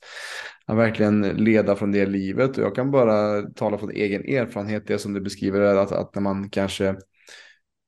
att 0.66 0.78
verkligen 0.78 1.22
leda 1.22 1.76
från 1.76 1.92
det 1.92 2.06
livet. 2.06 2.58
Och 2.58 2.64
jag 2.64 2.76
kan 2.76 2.92
bara 2.92 3.42
tala 3.42 3.78
från 3.78 3.92
egen 3.92 4.22
erfarenhet, 4.22 4.88
det 4.88 5.00
som 5.00 5.14
du 5.14 5.22
beskriver, 5.22 5.62
att, 5.62 5.92
att 5.92 6.16
när 6.16 6.22
man 6.22 6.50
kanske 6.50 6.96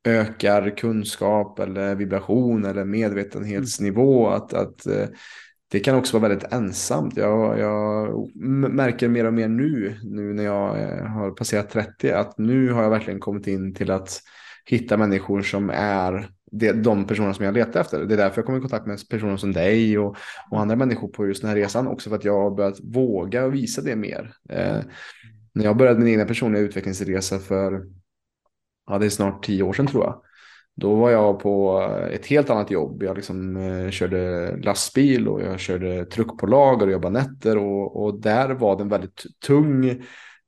ökar 0.05 0.77
kunskap 0.77 1.59
eller 1.59 1.95
vibration 1.95 2.65
eller 2.65 2.85
medvetenhetsnivå, 2.85 4.27
att, 4.27 4.53
att 4.53 4.85
eh, 4.85 5.07
det 5.73 5.79
kan 5.79 5.95
också 5.95 6.19
vara 6.19 6.29
väldigt 6.29 6.53
ensamt. 6.53 7.17
Jag, 7.17 7.59
jag, 7.59 8.29
märker 8.73 9.07
mer 9.07 9.25
och 9.25 9.33
mer 9.33 9.47
nu, 9.47 9.99
nu 10.03 10.33
när 10.33 10.43
jag 10.43 10.81
eh, 10.81 11.05
har 11.05 11.31
passerat 11.31 11.69
30, 11.69 12.11
att 12.11 12.37
nu 12.37 12.71
har 12.71 12.83
jag 12.83 12.89
verkligen 12.89 13.19
kommit 13.19 13.47
in 13.47 13.73
till 13.73 13.91
att 13.91 14.21
hitta 14.65 14.97
människor 14.97 15.41
som 15.41 15.69
är 15.69 16.29
det, 16.51 16.71
de 16.71 17.07
personer 17.07 17.33
som 17.33 17.45
jag 17.45 17.53
letar 17.53 17.81
efter. 17.81 18.05
Det 18.05 18.15
är 18.15 18.17
därför 18.17 18.37
jag 18.37 18.45
kommer 18.45 18.57
i 18.57 18.61
kontakt 18.61 18.85
med 18.85 19.09
personer 19.09 19.37
som 19.37 19.53
dig 19.53 19.97
och, 19.97 20.15
och 20.51 20.61
andra 20.61 20.75
människor 20.75 21.07
på 21.07 21.27
just 21.27 21.41
den 21.41 21.49
här 21.49 21.57
resan. 21.57 21.87
Också 21.87 22.09
för 22.09 22.17
att 22.17 22.25
jag 22.25 22.43
har 22.43 22.51
börjat 22.51 22.79
våga 22.83 23.47
visa 23.47 23.81
det 23.81 23.95
mer. 23.95 24.33
Eh, 24.49 24.79
när 25.53 25.63
jag 25.63 25.77
började 25.77 25.99
min 25.99 26.07
egna 26.07 26.25
personliga 26.25 26.63
utvecklingsresa 26.63 27.39
för, 27.39 27.85
ja 28.87 28.97
det 28.97 29.05
är 29.05 29.09
snart 29.09 29.45
tio 29.45 29.63
år 29.63 29.73
sedan 29.73 29.87
tror 29.87 30.03
jag. 30.03 30.21
Då 30.75 30.95
var 30.95 31.11
jag 31.11 31.39
på 31.39 31.81
eh, 31.81 32.15
ett 32.15 32.25
helt 32.25 32.49
annat 32.49 32.71
jobb. 32.71 33.03
Jag 33.03 33.15
liksom, 33.15 33.57
eh, 33.57 33.89
körde 33.89 34.51
lastbil 34.57 35.27
och 35.27 35.41
jag 35.41 35.59
körde 35.59 36.05
truck 36.05 36.39
på 36.39 36.47
lager 36.47 36.85
och 36.85 36.91
jobbade 36.91 37.19
nätter. 37.19 37.57
Och, 37.57 38.03
och 38.03 38.21
där 38.21 38.49
var 38.49 38.75
det 38.75 38.83
en 38.83 38.89
väldigt 38.89 39.23
tung, 39.47 39.85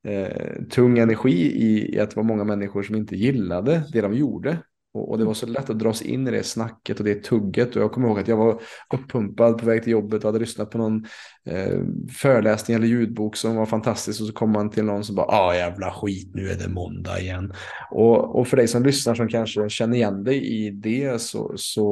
eh, 0.03 0.63
tung 0.71 0.99
energi 0.99 1.51
i, 1.51 1.95
i, 1.95 1.99
att 1.99 2.09
det 2.09 2.15
var 2.15 2.23
många 2.23 2.43
människor 2.43 2.83
som 2.83 2.95
inte 2.95 3.15
gillade 3.15 3.83
det 3.93 4.01
de 4.01 4.13
gjorde. 4.13 4.57
Och, 4.95 5.17
det 5.17 5.25
var 5.25 5.33
så 5.33 5.45
lätt 5.45 5.69
att 5.69 5.79
dras 5.79 6.01
in 6.01 6.27
i 6.27 6.31
det 6.31 6.43
snacket 6.43 6.99
och 6.99 7.05
det 7.05 7.23
tugget. 7.23 7.75
Och 7.75 7.81
jag 7.81 7.91
kommer 7.91 8.07
ihåg 8.07 8.19
att 8.19 8.27
jag 8.27 8.37
var 8.37 8.61
uppumpad 8.93 9.57
på 9.57 9.65
väg 9.65 9.83
till 9.83 9.91
jobbet 9.91 10.23
och 10.23 10.27
hade 10.27 10.39
lyssnat 10.39 10.71
på 10.71 10.77
någon 10.77 11.05
eh, 11.45 11.79
föreläsning 12.11 12.75
eller 12.75 12.87
ljudbok 12.87 13.35
som 13.35 13.55
var 13.55 13.65
fantastisk 13.65 14.21
och 14.21 14.27
så 14.27 14.33
kommer 14.33 14.53
man 14.53 14.69
till 14.69 14.83
någon 14.83 15.03
som 15.03 15.15
bara 15.15 15.25
ah 15.25 15.55
jävla 15.55 15.91
skit 15.91 16.31
nu 16.33 16.49
är 16.49 16.55
det 16.55 16.67
måndag 16.67 17.19
igen. 17.19 17.53
Och, 17.91 18.39
och 18.39 18.47
för 18.47 18.57
dig 18.57 18.67
som 18.67 18.83
lyssnar 18.83 19.15
som 19.15 19.27
kanske 19.27 19.69
känner 19.69 19.97
igen 19.97 20.23
dig 20.23 20.65
i 20.65 20.69
det 20.69 21.21
så, 21.21 21.53
så 21.55 21.87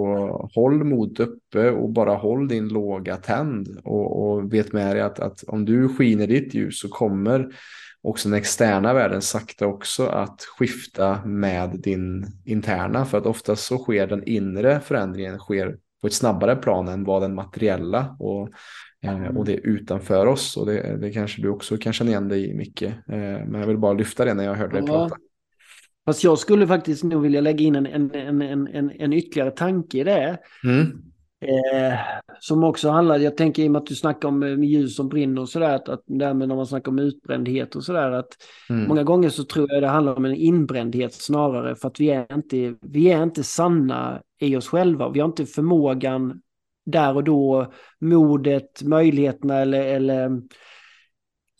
håll 0.56 0.84
mod 0.84 1.20
uppe 1.20 1.72
och 1.72 1.90
bara 1.90 2.16
håll 2.16 2.48
din 2.48 2.68
låga 2.68 3.18
tänd 3.18 3.78
och, 3.84 4.24
och 4.24 4.54
vet 4.54 4.74
med 4.74 4.96
dig 4.96 5.02
att, 5.02 5.20
att 5.20 5.44
om 5.44 5.66
du 5.66 5.90
skiner 5.90 6.28
ditt 6.28 6.54
ljus 6.54 6.80
så 6.80 6.90
kommer 6.90 7.50
också 8.04 8.30
den 8.30 8.38
externa 8.38 8.94
världen 8.94 9.22
sakta 9.22 9.68
också 9.68 10.06
att 10.06 10.42
skifta 10.42 11.26
med 11.26 11.80
din 11.84 12.26
interna 12.46 13.06
för 13.06 13.18
att 13.18 13.26
oftast 13.26 13.66
så 13.66 13.78
sker 13.78 14.08
den 14.08 14.24
inre 14.24 14.80
förändringen 14.80 15.40
sker 15.40 15.78
på 16.02 16.08
ett 16.08 16.14
snabbare 16.14 16.56
plan 16.56 16.88
än 16.88 17.04
vad 17.04 17.22
den 17.22 17.36
materiella 17.36 18.16
och, 18.20 18.50
eh, 19.04 19.38
och 19.38 19.46
det 19.46 19.54
utanför 19.54 20.26
oss 20.26 20.58
och 20.58 20.66
det, 20.66 20.98
det 20.98 21.12
kanske 21.12 21.42
du 21.42 21.50
också 21.50 21.78
kan 21.78 21.94
känna 21.94 22.10
igen 22.10 22.28
dig 22.28 22.50
i 22.50 22.54
mycket. 22.54 22.94
Eh, 22.94 23.46
men 23.48 23.54
jag 23.54 23.68
vill 23.68 23.78
bara 23.78 23.94
lyfta 23.94 24.26
det 24.26 24.34
när 24.34 24.44
jag 24.44 24.56
hörde 24.56 24.74
dig 24.74 24.84
ja. 24.88 24.94
prata. 24.94 25.16
Fast 26.06 26.24
jag 26.24 26.40
skulle 26.40 26.68
faktiskt 26.68 27.04
nog 27.04 27.22
vilja 27.22 27.42
lägga 27.42 27.66
in 27.66 27.76
en, 27.76 27.86
en, 27.86 28.42
en, 28.42 28.68
en, 28.68 28.92
en 28.92 29.14
ytterligare 29.14 29.52
tanke 29.52 29.98
i 29.98 30.04
det. 30.04 30.38
Mm. 30.64 31.13
Eh, 31.44 32.00
som 32.40 32.64
också 32.64 32.90
handlar, 32.90 33.20
jag 33.20 33.38
tänker 33.38 33.64
i 33.64 33.68
och 33.68 33.72
med 33.72 33.80
att 33.80 33.86
du 33.86 33.96
snackar 33.96 34.28
om 34.28 34.44
eh, 34.44 34.64
ljus 34.64 34.96
som 34.96 35.10
brinner 35.10 35.42
och 35.42 35.50
sådär, 35.50 35.76
att, 35.76 35.90
att 35.90 36.04
därmed 36.06 36.48
när 36.48 36.56
man 36.56 36.68
snackar 36.68 36.92
om 36.92 37.00
utbrändhet 37.00 37.76
och 37.76 37.84
sådär, 37.84 38.12
att 38.12 38.30
mm. 38.70 38.88
många 38.88 39.04
gånger 39.04 39.30
så 39.30 39.44
tror 39.44 39.74
jag 39.74 39.84
det 39.84 39.88
handlar 39.88 40.16
om 40.16 40.26
en 40.26 40.36
inbrändhet 40.36 41.14
snarare, 41.14 41.76
för 41.76 41.88
att 41.88 42.00
vi 42.00 42.10
är 42.10 42.34
inte, 42.34 42.76
vi 42.82 43.12
är 43.12 43.24
inte 43.24 43.44
sanna 43.44 44.22
i 44.40 44.56
oss 44.56 44.68
själva, 44.68 45.10
vi 45.10 45.20
har 45.20 45.28
inte 45.28 45.46
förmågan 45.46 46.42
där 46.86 47.16
och 47.16 47.24
då, 47.24 47.72
modet, 48.00 48.84
möjligheterna 48.84 49.60
eller, 49.60 49.82
eller 49.82 50.42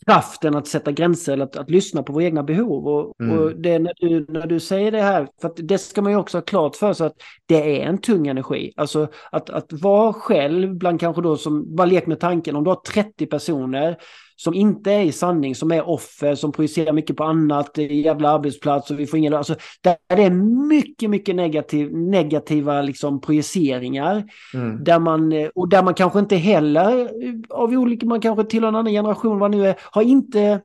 kraften 0.06 0.54
att 0.54 0.66
sätta 0.66 0.92
gränser 0.92 1.32
eller 1.32 1.44
att, 1.44 1.56
att 1.56 1.70
lyssna 1.70 2.02
på 2.02 2.12
våra 2.12 2.24
egna 2.24 2.42
behov. 2.42 2.88
Och, 2.88 3.20
mm. 3.20 3.38
och 3.38 3.56
det 3.56 3.78
när 3.78 3.92
du, 3.96 4.26
när 4.28 4.46
du 4.46 4.60
säger 4.60 4.92
det 4.92 5.02
här, 5.02 5.28
för 5.40 5.52
det 5.56 5.78
ska 5.78 6.02
man 6.02 6.12
ju 6.12 6.18
också 6.18 6.38
ha 6.38 6.42
klart 6.42 6.76
för 6.76 6.92
sig 6.92 7.06
att 7.06 7.16
det 7.46 7.82
är 7.82 7.86
en 7.86 7.98
tung 7.98 8.26
energi. 8.26 8.72
Alltså 8.76 9.08
att, 9.32 9.50
att 9.50 9.72
vara 9.72 10.12
själv 10.12 10.74
bland 10.74 11.00
kanske 11.00 11.22
då 11.22 11.36
som, 11.36 11.76
bara 11.76 11.86
lek 11.86 12.06
med 12.06 12.20
tanken, 12.20 12.56
om 12.56 12.64
du 12.64 12.70
har 12.70 12.80
30 12.92 13.26
personer 13.26 13.96
som 14.36 14.54
inte 14.54 14.92
är 14.92 15.02
i 15.02 15.12
sanning, 15.12 15.54
som 15.54 15.72
är 15.72 15.88
offer, 15.88 16.34
som 16.34 16.52
projicerar 16.52 16.92
mycket 16.92 17.16
på 17.16 17.24
annat, 17.24 17.78
jävla 17.78 18.30
arbetsplats 18.30 18.90
och 18.90 19.00
vi 19.00 19.06
får 19.06 19.18
ingen... 19.18 19.34
Alltså, 19.34 19.56
där 19.80 19.96
det 20.08 20.22
är 20.22 20.30
mycket, 20.68 21.10
mycket 21.10 21.36
negativ, 21.36 21.92
negativa 21.92 22.82
liksom, 22.82 23.20
projiceringar. 23.20 24.24
Mm. 24.54 24.84
Där 24.84 24.98
man, 24.98 25.32
och 25.54 25.68
där 25.68 25.82
man 25.82 25.94
kanske 25.94 26.18
inte 26.18 26.36
heller, 26.36 27.10
av 27.50 27.72
olika, 27.72 28.06
man 28.06 28.20
kanske 28.20 28.44
tillhör 28.44 28.68
en 28.68 28.76
annan 28.76 28.92
generation, 28.92 29.38
vad 29.38 29.50
nu 29.50 29.66
är, 29.66 29.76
har 29.80 30.02
inte 30.02 30.60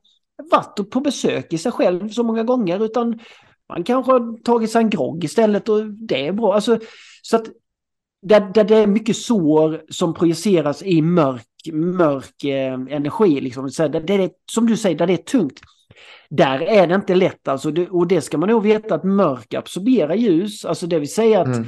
varit 0.50 0.90
på 0.90 1.00
besök 1.00 1.52
i 1.52 1.58
sig 1.58 1.72
själv 1.72 2.08
så 2.08 2.22
många 2.22 2.42
gånger, 2.42 2.84
utan 2.84 3.18
man 3.68 3.84
kanske 3.84 4.12
har 4.12 4.42
tagit 4.42 4.70
sig 4.70 4.82
en 4.82 4.90
grogg 4.90 5.24
istället 5.24 5.68
och 5.68 5.86
det 5.86 6.26
är 6.26 6.32
bra. 6.32 6.54
Alltså, 6.54 6.78
så 7.22 7.36
att 7.36 7.46
där, 8.22 8.40
där 8.54 8.64
det 8.64 8.76
är 8.76 8.86
mycket 8.86 9.16
sår 9.16 9.82
som 9.88 10.14
projiceras 10.14 10.82
i 10.82 11.02
mörk, 11.02 11.46
mörk 11.72 12.44
eh, 12.44 12.72
energi. 12.72 13.40
Liksom. 13.40 13.70
Så 13.70 13.88
där, 13.88 14.00
det 14.00 14.14
är, 14.14 14.30
som 14.52 14.66
du 14.66 14.76
säger, 14.76 14.98
där 14.98 15.06
det 15.06 15.12
är 15.12 15.16
tungt. 15.16 15.60
Där 16.30 16.60
är 16.60 16.86
det 16.86 16.94
inte 16.94 17.14
lätt 17.14 17.48
alltså. 17.48 17.70
Det, 17.70 17.88
och 17.88 18.06
det 18.06 18.20
ska 18.20 18.38
man 18.38 18.48
nog 18.48 18.62
veta 18.62 18.94
att 18.94 19.04
mörk 19.04 19.54
absorberar 19.54 20.14
ljus. 20.14 20.64
Alltså 20.64 20.86
det 20.86 20.98
vill 20.98 21.12
säga 21.12 21.40
att 21.40 21.56
mm. 21.56 21.64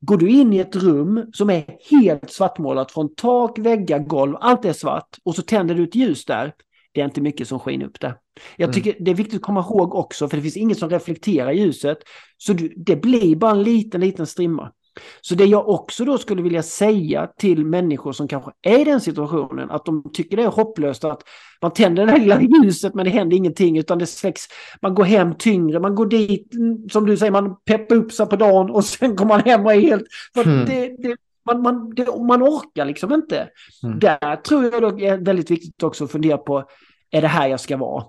går 0.00 0.16
du 0.16 0.28
in 0.28 0.52
i 0.52 0.58
ett 0.58 0.76
rum 0.76 1.30
som 1.32 1.50
är 1.50 1.64
helt 1.90 2.30
svartmålat 2.30 2.92
från 2.92 3.14
tak, 3.14 3.58
väggar, 3.58 3.98
golv, 3.98 4.36
allt 4.40 4.64
är 4.64 4.72
svart 4.72 5.16
och 5.24 5.34
så 5.34 5.42
tänder 5.42 5.74
du 5.74 5.84
ett 5.84 5.94
ljus 5.94 6.24
där. 6.24 6.52
Det 6.92 7.00
är 7.00 7.04
inte 7.04 7.20
mycket 7.20 7.48
som 7.48 7.58
skiner 7.58 7.86
upp 7.86 8.00
där. 8.00 8.14
Jag 8.56 8.64
mm. 8.64 8.74
tycker 8.74 8.90
mm. 8.90 9.04
det 9.04 9.10
är 9.10 9.14
viktigt 9.14 9.36
att 9.36 9.42
komma 9.42 9.60
ihåg 9.60 9.94
också, 9.94 10.28
för 10.28 10.36
det 10.36 10.42
finns 10.42 10.56
inget 10.56 10.78
som 10.78 10.90
reflekterar 10.90 11.52
ljuset. 11.52 11.98
Så 12.36 12.52
du, 12.52 12.74
det 12.76 12.96
blir 12.96 13.36
bara 13.36 13.50
en 13.50 13.62
liten, 13.62 14.00
liten 14.00 14.26
strimma. 14.26 14.72
Så 15.20 15.34
det 15.34 15.44
jag 15.44 15.68
också 15.68 16.04
då 16.04 16.18
skulle 16.18 16.42
vilja 16.42 16.62
säga 16.62 17.26
till 17.38 17.64
människor 17.64 18.12
som 18.12 18.28
kanske 18.28 18.50
är 18.62 18.78
i 18.78 18.84
den 18.84 19.00
situationen, 19.00 19.70
att 19.70 19.84
de 19.84 20.10
tycker 20.12 20.36
det 20.36 20.42
är 20.42 20.48
hopplöst 20.48 21.04
att 21.04 21.22
man 21.62 21.70
tänder 21.70 22.06
det 22.06 22.12
här 22.12 22.18
lilla 22.18 22.40
ljuset 22.40 22.94
men 22.94 23.04
det 23.04 23.10
händer 23.10 23.36
ingenting 23.36 23.78
utan 23.78 23.98
det 23.98 24.06
släcks, 24.06 24.42
man 24.82 24.94
går 24.94 25.04
hem 25.04 25.34
tyngre, 25.34 25.80
man 25.80 25.94
går 25.94 26.06
dit, 26.06 26.52
som 26.90 27.06
du 27.06 27.16
säger, 27.16 27.32
man 27.32 27.56
peppar 27.64 27.96
upp 27.96 28.12
sig 28.12 28.26
på 28.26 28.36
dagen 28.36 28.70
och 28.70 28.84
sen 28.84 29.16
kommer 29.16 29.34
man 29.34 29.40
hem 29.40 29.66
och 29.66 29.72
är 29.72 29.80
helt... 29.80 30.04
Mm. 30.36 30.64
Det, 30.66 30.96
det, 30.98 31.16
man, 31.46 31.62
man, 31.62 31.94
det, 31.94 32.06
man 32.06 32.42
orkar 32.42 32.84
liksom 32.84 33.12
inte. 33.12 33.48
Mm. 33.82 33.98
Där 33.98 34.36
tror 34.36 34.64
jag 34.64 34.98
det 34.98 35.06
är 35.06 35.16
väldigt 35.16 35.50
viktigt 35.50 35.82
också 35.82 36.04
att 36.04 36.12
fundera 36.12 36.38
på, 36.38 36.64
är 37.10 37.22
det 37.22 37.28
här 37.28 37.48
jag 37.48 37.60
ska 37.60 37.76
vara? 37.76 38.04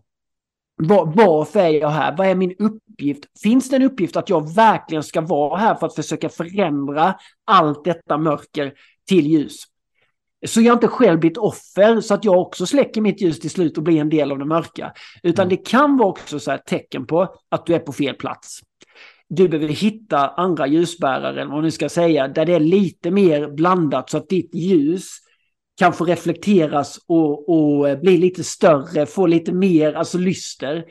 Var, 0.80 1.06
varför 1.06 1.60
är 1.60 1.70
jag 1.70 1.90
här? 1.90 2.18
Vad 2.18 2.28
är 2.28 2.36
min 2.36 2.56
uppgift? 2.60 3.24
Finns 3.44 3.70
det 3.70 3.76
en 3.76 3.84
uppgift 3.84 4.16
att 4.16 4.30
jag 4.30 4.54
verkligen 4.54 5.04
ska 5.04 5.22
vara 5.22 5.58
här 5.58 5.76
för 5.76 5.88
att 5.88 5.96
försöka 5.96 6.30
förändra 6.30 7.16
allt 7.46 7.86
detta 7.86 8.18
mörker 8.18 8.74
till 9.08 9.28
ljus? 9.28 9.64
Så 10.46 10.62
jag 10.62 10.76
inte 10.76 10.88
själv 10.88 11.20
blir 11.20 11.32
ett 11.32 11.38
offer 11.38 12.02
så 12.02 12.14
att 12.14 12.26
jag 12.26 12.40
också 12.40 12.66
släcker 12.66 13.02
mitt 13.02 13.22
ljus 13.22 13.40
till 13.40 13.50
slut 13.50 13.78
och 13.78 13.84
blir 13.84 14.02
en 14.02 14.10
del 14.10 14.32
av 14.32 14.40
det 14.40 14.46
mörka. 14.46 14.94
Utan 15.24 15.44
mm. 15.44 15.58
det 15.58 15.70
kan 15.70 15.98
vara 15.98 16.10
också 16.10 16.40
så 16.40 16.58
tecken 16.66 17.08
på 17.08 17.36
att 17.50 17.66
du 17.66 17.76
är 17.76 17.80
på 17.80 17.94
fel 17.94 18.16
plats. 18.16 18.60
Du 19.30 19.48
behöver 19.48 19.74
hitta 19.74 20.30
andra 20.30 20.68
ljusbärare, 20.68 21.46
vad 21.46 21.54
man 21.54 21.64
nu 21.64 21.72
ska 21.72 21.90
säga, 21.90 22.28
där 22.28 22.46
det 22.46 22.54
är 22.54 22.60
lite 22.60 23.12
mer 23.12 23.50
blandat 23.50 24.10
så 24.10 24.18
att 24.18 24.30
ditt 24.30 24.56
ljus 24.56 25.10
kanske 25.78 26.04
reflekteras 26.04 27.00
och, 27.08 27.50
och 27.50 27.90
eh, 27.90 28.00
bli 28.00 28.18
lite 28.18 28.44
större, 28.44 29.06
få 29.06 29.28
lite 29.28 29.52
mer, 29.52 29.94
alltså 29.94 30.18
lyster. 30.18 30.86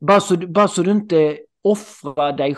Bara 0.00 0.20
så, 0.20 0.36
bara 0.36 0.68
så 0.68 0.82
du 0.82 0.90
inte 0.90 1.38
offrar 1.62 2.32
dig, 2.32 2.56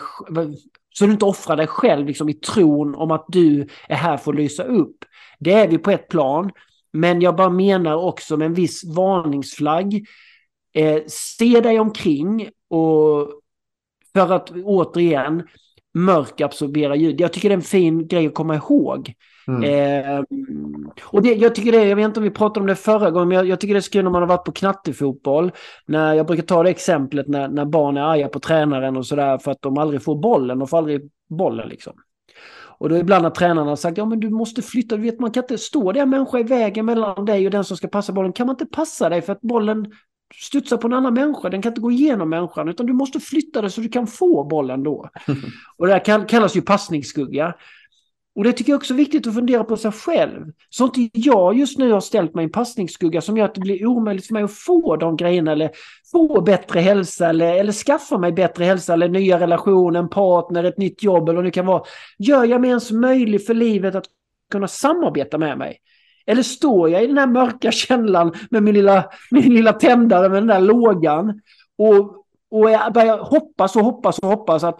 så 0.93 1.05
du 1.05 1.11
inte 1.11 1.25
offrar 1.25 1.55
dig 1.55 1.67
själv 1.67 2.07
liksom 2.07 2.29
i 2.29 2.33
tron 2.33 2.95
om 2.95 3.11
att 3.11 3.25
du 3.27 3.67
är 3.89 3.95
här 3.95 4.17
för 4.17 4.31
att 4.31 4.37
lysa 4.37 4.63
upp. 4.63 5.05
Det 5.39 5.53
är 5.53 5.67
vi 5.67 5.77
på 5.77 5.91
ett 5.91 6.07
plan, 6.07 6.51
men 6.93 7.21
jag 7.21 7.35
bara 7.35 7.49
menar 7.49 7.95
också 7.95 8.37
med 8.37 8.45
en 8.45 8.53
viss 8.53 8.83
varningsflagg. 8.83 10.07
Eh, 10.73 11.01
se 11.07 11.61
dig 11.61 11.79
omkring 11.79 12.49
och 12.69 13.31
för 14.13 14.33
att 14.33 14.51
återigen 14.51 15.47
mörk 15.93 16.41
absorberar 16.41 16.95
ljud. 16.95 17.21
Jag 17.21 17.33
tycker 17.33 17.49
det 17.49 17.53
är 17.53 17.57
en 17.57 17.61
fin 17.61 18.07
grej 18.07 18.27
att 18.27 18.33
komma 18.33 18.55
ihåg. 18.55 19.13
Mm. 19.47 19.63
Eh, 19.63 20.23
och 21.03 21.21
det, 21.21 21.33
jag 21.33 21.55
tycker 21.55 21.71
det, 21.71 21.85
jag 21.85 21.95
vet 21.95 22.05
inte 22.05 22.19
om 22.19 22.23
vi 22.23 22.29
pratade 22.29 22.59
om 22.59 22.67
det 22.67 22.75
förra 22.75 23.11
gången, 23.11 23.27
men 23.27 23.37
jag, 23.37 23.47
jag 23.47 23.59
tycker 23.59 23.73
det 23.73 23.79
är 23.79 23.81
så 23.81 23.91
kul 23.91 24.03
när 24.03 24.11
man 24.11 24.21
har 24.21 24.29
varit 24.29 24.45
på 24.45 24.51
knattefotboll. 24.51 25.51
När, 25.85 26.13
jag 26.13 26.25
brukar 26.25 26.43
ta 26.43 26.63
det 26.63 26.69
exemplet 26.69 27.27
när, 27.27 27.47
när 27.47 27.65
barn 27.65 27.97
är 27.97 28.01
arga 28.01 28.27
på 28.27 28.39
tränaren 28.39 28.97
och 28.97 29.05
sådär 29.05 29.37
för 29.37 29.51
att 29.51 29.61
de 29.61 29.77
aldrig 29.77 30.03
får 30.03 30.15
bollen, 30.15 30.59
de 30.59 30.67
får 30.67 30.77
aldrig 30.77 31.09
bollen 31.29 31.69
liksom. 31.69 31.93
Och 32.79 32.89
då 32.89 32.97
ibland 32.97 33.23
har 33.23 33.31
tränarna 33.31 33.75
sagt, 33.75 33.97
ja 33.97 34.05
men 34.05 34.19
du 34.19 34.29
måste 34.29 34.61
flytta, 34.61 34.95
du 34.95 35.01
vet 35.01 35.19
man 35.19 35.31
kan 35.31 35.43
inte 35.43 35.57
stå 35.57 35.91
där 35.91 36.05
människa 36.05 36.39
i 36.39 36.43
vägen 36.43 36.85
mellan 36.85 37.25
dig 37.25 37.45
och 37.45 37.51
den 37.51 37.63
som 37.63 37.77
ska 37.77 37.87
passa 37.87 38.13
bollen. 38.13 38.33
Kan 38.33 38.47
man 38.47 38.53
inte 38.53 38.65
passa 38.65 39.09
dig 39.09 39.21
för 39.21 39.33
att 39.33 39.41
bollen 39.41 39.91
studsar 40.35 40.77
på 40.77 40.87
en 40.87 40.93
annan 40.93 41.13
människa, 41.13 41.49
den 41.49 41.61
kan 41.61 41.71
inte 41.71 41.81
gå 41.81 41.91
igenom 41.91 42.29
människan, 42.29 42.69
utan 42.69 42.85
du 42.85 42.93
måste 42.93 43.19
flytta 43.19 43.61
dig 43.61 43.71
så 43.71 43.81
du 43.81 43.89
kan 43.89 44.07
få 44.07 44.43
bollen 44.43 44.83
då. 44.83 45.09
och 45.77 45.87
det 45.87 45.93
här 45.93 46.27
kallas 46.27 46.55
ju 46.55 46.61
passningsskugga. 46.61 47.53
Och 48.37 48.43
det 48.43 48.53
tycker 48.53 48.71
jag 48.71 48.77
också 48.77 48.93
är 48.93 48.97
viktigt 48.97 49.27
att 49.27 49.33
fundera 49.33 49.63
på 49.63 49.77
sig 49.77 49.91
själv. 49.91 50.45
Så 50.69 50.85
inte 50.85 51.09
jag 51.13 51.57
just 51.57 51.77
nu 51.77 51.91
har 51.91 51.99
ställt 51.99 52.35
mig 52.35 52.43
i 52.43 52.45
en 52.45 52.51
passningsskugga 52.51 53.21
som 53.21 53.37
gör 53.37 53.45
att 53.45 53.55
det 53.55 53.61
blir 53.61 53.85
omöjligt 53.85 54.27
för 54.27 54.33
mig 54.33 54.43
att 54.43 54.53
få 54.53 54.95
de 54.95 55.17
grejerna 55.17 55.51
eller 55.51 55.71
få 56.11 56.41
bättre 56.41 56.79
hälsa 56.79 57.29
eller, 57.29 57.53
eller 57.53 57.71
skaffa 57.71 58.17
mig 58.17 58.31
bättre 58.31 58.63
hälsa 58.63 58.93
eller 58.93 59.09
nya 59.09 59.39
relationer, 59.39 59.99
en 59.99 60.09
partner, 60.09 60.63
ett 60.63 60.77
nytt 60.77 61.03
jobb 61.03 61.29
eller 61.29 61.35
vad 61.35 61.45
det 61.45 61.51
kan 61.51 61.65
vara. 61.65 61.83
Gör 62.19 62.45
jag 62.45 62.61
mig 62.61 62.69
ens 62.69 62.91
möjlig 62.91 63.45
för 63.45 63.53
livet 63.53 63.95
att 63.95 64.05
kunna 64.51 64.67
samarbeta 64.67 65.37
med 65.37 65.57
mig? 65.57 65.77
Eller 66.25 66.43
står 66.43 66.89
jag 66.89 67.03
i 67.03 67.07
den 67.07 67.17
här 67.17 67.27
mörka 67.27 67.71
källan 67.71 68.33
med 68.49 68.63
min 68.63 68.73
lilla, 68.73 69.09
min 69.31 69.53
lilla 69.53 69.73
tändare 69.73 70.29
med 70.29 70.41
den 70.41 70.47
där 70.47 70.61
lågan 70.61 71.41
och 71.77 72.26
och 72.51 72.71
jag 72.71 72.93
börjar 72.93 73.17
hoppas 73.17 73.75
och 73.75 73.83
hoppas 73.83 74.19
och 74.19 74.29
hoppas 74.29 74.63
att, 74.63 74.79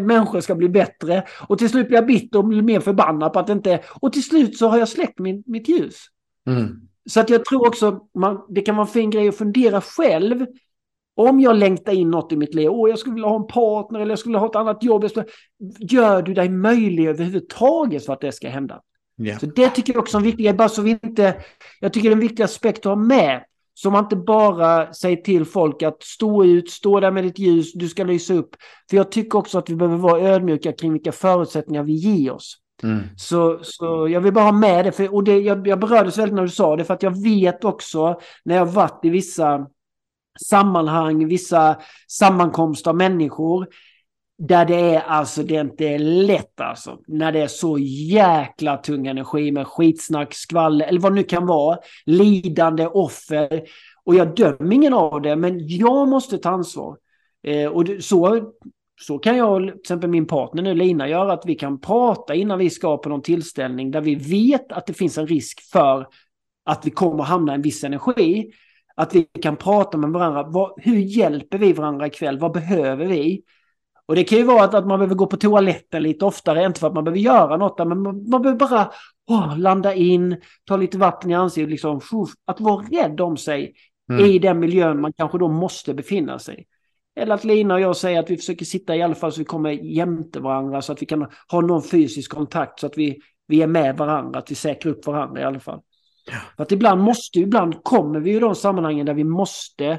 människor 0.00 0.40
ska 0.40 0.54
bli 0.54 0.68
bättre. 0.68 1.24
Och 1.48 1.58
till 1.58 1.68
slut 1.68 1.86
blir 1.86 1.96
jag 1.96 2.06
bitter 2.06 2.38
och 2.38 2.44
blir 2.44 2.62
mer 2.62 2.80
förbannad 2.80 3.32
på 3.32 3.38
att 3.38 3.46
det 3.46 3.52
inte... 3.52 3.80
Och 4.00 4.12
till 4.12 4.24
slut 4.24 4.58
så 4.58 4.68
har 4.68 4.78
jag 4.78 4.88
släckt 4.88 5.18
min, 5.18 5.42
mitt 5.46 5.68
ljus. 5.68 6.06
Mm. 6.46 6.80
Så 7.10 7.20
att 7.20 7.30
jag 7.30 7.44
tror 7.44 7.68
också 7.68 8.00
man, 8.14 8.40
det 8.48 8.60
kan 8.60 8.76
vara 8.76 8.86
en 8.86 8.92
fin 8.92 9.10
grej 9.10 9.28
att 9.28 9.36
fundera 9.36 9.80
själv. 9.80 10.46
Om 11.16 11.40
jag 11.40 11.56
längtar 11.56 11.92
in 11.92 12.10
något 12.10 12.32
i 12.32 12.36
mitt 12.36 12.54
liv, 12.54 12.70
åh 12.70 12.90
jag 12.90 12.98
skulle 12.98 13.14
vilja 13.14 13.28
ha 13.28 13.36
en 13.36 13.46
partner 13.46 14.00
eller 14.00 14.12
jag 14.12 14.18
skulle 14.18 14.30
vilja 14.30 14.40
ha 14.40 14.48
ett 14.48 14.56
annat 14.56 14.84
jobb. 14.84 15.10
Skulle, 15.10 15.26
gör 15.78 16.22
du 16.22 16.34
dig 16.34 16.48
möjlig 16.48 17.06
överhuvudtaget 17.06 18.06
för 18.06 18.12
att 18.12 18.20
det 18.20 18.32
ska 18.32 18.48
hända? 18.48 18.80
Yeah. 19.20 19.38
Så 19.38 19.46
det 19.46 19.68
tycker 19.68 19.92
jag 19.92 20.02
också 20.02 20.16
är 20.16 20.20
en 20.20 20.24
viktig 20.24 20.56
bara 20.56 20.68
så 20.68 20.82
vi 20.82 20.90
inte... 20.90 21.34
Jag 21.80 21.92
tycker 21.92 22.08
det 22.08 22.12
är 22.12 22.16
en 22.16 22.20
viktig 22.20 22.42
aspekt 22.42 22.78
att 22.78 22.84
ha 22.84 22.96
med. 22.96 23.44
Så 23.80 23.90
man 23.90 24.04
inte 24.04 24.16
bara 24.16 24.92
säger 24.92 25.16
till 25.16 25.44
folk 25.44 25.82
att 25.82 26.02
stå 26.02 26.44
ut, 26.44 26.70
stå 26.70 27.00
där 27.00 27.10
med 27.10 27.24
ditt 27.24 27.38
ljus, 27.38 27.72
du 27.72 27.88
ska 27.88 28.04
lysa 28.04 28.34
upp. 28.34 28.56
För 28.90 28.96
jag 28.96 29.12
tycker 29.12 29.38
också 29.38 29.58
att 29.58 29.70
vi 29.70 29.74
behöver 29.74 29.96
vara 29.96 30.20
ödmjuka 30.20 30.72
kring 30.72 30.92
vilka 30.92 31.12
förutsättningar 31.12 31.82
vi 31.82 31.92
ger 31.92 32.32
oss. 32.32 32.56
Mm. 32.82 33.00
Så, 33.16 33.58
så 33.62 34.08
jag 34.08 34.20
vill 34.20 34.32
bara 34.32 34.44
ha 34.44 34.52
med 34.52 34.84
det, 34.84 34.92
för, 34.92 35.14
och 35.14 35.24
det, 35.24 35.38
jag, 35.38 35.66
jag 35.66 35.80
berördes 35.80 36.18
väldigt 36.18 36.34
när 36.34 36.42
du 36.42 36.48
sa 36.48 36.76
det, 36.76 36.84
för 36.84 36.94
att 36.94 37.02
jag 37.02 37.22
vet 37.22 37.64
också 37.64 38.20
när 38.44 38.56
jag 38.56 38.66
varit 38.66 39.04
i 39.04 39.10
vissa 39.10 39.66
sammanhang, 40.46 41.28
vissa 41.28 41.76
sammankomster 42.08 42.90
av 42.90 42.96
människor, 42.96 43.66
där 44.38 44.64
det 44.64 44.94
är 44.94 45.00
alltså, 45.00 45.42
det 45.42 45.56
är 45.56 45.60
inte 45.60 45.98
lätt 45.98 46.60
alltså. 46.60 46.98
När 47.06 47.32
det 47.32 47.40
är 47.40 47.46
så 47.46 47.78
jäkla 47.78 48.76
tung 48.76 49.06
energi 49.06 49.52
med 49.52 49.66
skitsnack, 49.66 50.34
skvaller 50.34 50.86
eller 50.86 51.00
vad 51.00 51.12
det 51.12 51.16
nu 51.16 51.22
kan 51.22 51.46
vara. 51.46 51.78
Lidande, 52.06 52.86
offer. 52.86 53.62
Och 54.04 54.14
jag 54.14 54.34
dömer 54.36 54.72
ingen 54.72 54.94
av 54.94 55.22
det, 55.22 55.36
men 55.36 55.68
jag 55.68 56.08
måste 56.08 56.38
ta 56.38 56.50
ansvar. 56.50 56.96
Eh, 57.46 57.70
och 57.70 57.86
så, 58.00 58.52
så 59.00 59.18
kan 59.18 59.36
jag, 59.36 59.62
till 59.62 59.80
exempel 59.80 60.10
min 60.10 60.26
partner 60.26 60.62
nu, 60.62 60.74
Lina, 60.74 61.08
göra 61.08 61.32
att 61.32 61.46
vi 61.46 61.54
kan 61.54 61.80
prata 61.80 62.34
innan 62.34 62.58
vi 62.58 62.70
ska 62.70 62.96
på 62.96 63.08
någon 63.08 63.22
tillställning 63.22 63.90
där 63.90 64.00
vi 64.00 64.14
vet 64.14 64.72
att 64.72 64.86
det 64.86 64.94
finns 64.94 65.18
en 65.18 65.26
risk 65.26 65.60
för 65.72 66.06
att 66.64 66.86
vi 66.86 66.90
kommer 66.90 67.22
att 67.22 67.28
hamna 67.28 67.52
i 67.52 67.54
en 67.54 67.62
viss 67.62 67.84
energi. 67.84 68.50
Att 68.94 69.14
vi 69.14 69.24
kan 69.24 69.56
prata 69.56 69.98
med 69.98 70.10
varandra. 70.10 70.42
Vad, 70.42 70.72
hur 70.76 70.98
hjälper 70.98 71.58
vi 71.58 71.72
varandra 71.72 72.06
ikväll? 72.06 72.38
Vad 72.38 72.52
behöver 72.52 73.06
vi? 73.06 73.42
Och 74.08 74.16
det 74.16 74.24
kan 74.24 74.38
ju 74.38 74.44
vara 74.44 74.64
att, 74.64 74.74
att 74.74 74.86
man 74.86 74.98
behöver 74.98 75.14
gå 75.14 75.26
på 75.26 75.36
toaletten 75.36 76.02
lite 76.02 76.24
oftare, 76.24 76.64
inte 76.64 76.80
för 76.80 76.86
att 76.86 76.94
man 76.94 77.04
behöver 77.04 77.20
göra 77.20 77.56
något, 77.56 77.78
men 77.78 78.02
man, 78.02 78.30
man 78.30 78.42
behöver 78.42 78.58
bara 78.58 78.90
oh, 79.26 79.58
landa 79.58 79.94
in, 79.94 80.36
ta 80.64 80.76
lite 80.76 80.98
vatten 80.98 81.30
i 81.30 81.34
ansiktet, 81.34 81.70
liksom, 81.70 82.00
att 82.44 82.60
vara 82.60 82.82
rädd 82.82 83.20
om 83.20 83.36
sig 83.36 83.74
mm. 84.10 84.24
i 84.24 84.38
den 84.38 84.60
miljön 84.60 85.00
man 85.00 85.12
kanske 85.12 85.38
då 85.38 85.48
måste 85.48 85.94
befinna 85.94 86.38
sig. 86.38 86.66
Eller 87.20 87.34
att 87.34 87.44
Lina 87.44 87.74
och 87.74 87.80
jag 87.80 87.96
säger 87.96 88.20
att 88.20 88.30
vi 88.30 88.36
försöker 88.36 88.64
sitta 88.64 88.96
i 88.96 89.02
alla 89.02 89.14
fall 89.14 89.32
så 89.32 89.38
vi 89.38 89.44
kommer 89.44 89.70
jämte 89.70 90.40
varandra 90.40 90.82
så 90.82 90.92
att 90.92 91.02
vi 91.02 91.06
kan 91.06 91.26
ha 91.48 91.60
någon 91.60 91.82
fysisk 91.82 92.32
kontakt 92.32 92.80
så 92.80 92.86
att 92.86 92.98
vi, 92.98 93.18
vi 93.46 93.62
är 93.62 93.66
med 93.66 93.96
varandra, 93.96 94.38
att 94.38 94.50
vi 94.50 94.54
säkrar 94.54 94.92
upp 94.92 95.06
varandra 95.06 95.40
i 95.40 95.44
alla 95.44 95.60
fall. 95.60 95.80
För 96.56 96.62
att 96.62 96.72
ibland 96.72 97.02
måste, 97.02 97.38
ibland 97.38 97.84
kommer 97.84 98.20
vi 98.20 98.36
i 98.36 98.38
de 98.38 98.54
sammanhangen 98.54 99.06
där 99.06 99.14
vi 99.14 99.24
måste 99.24 99.98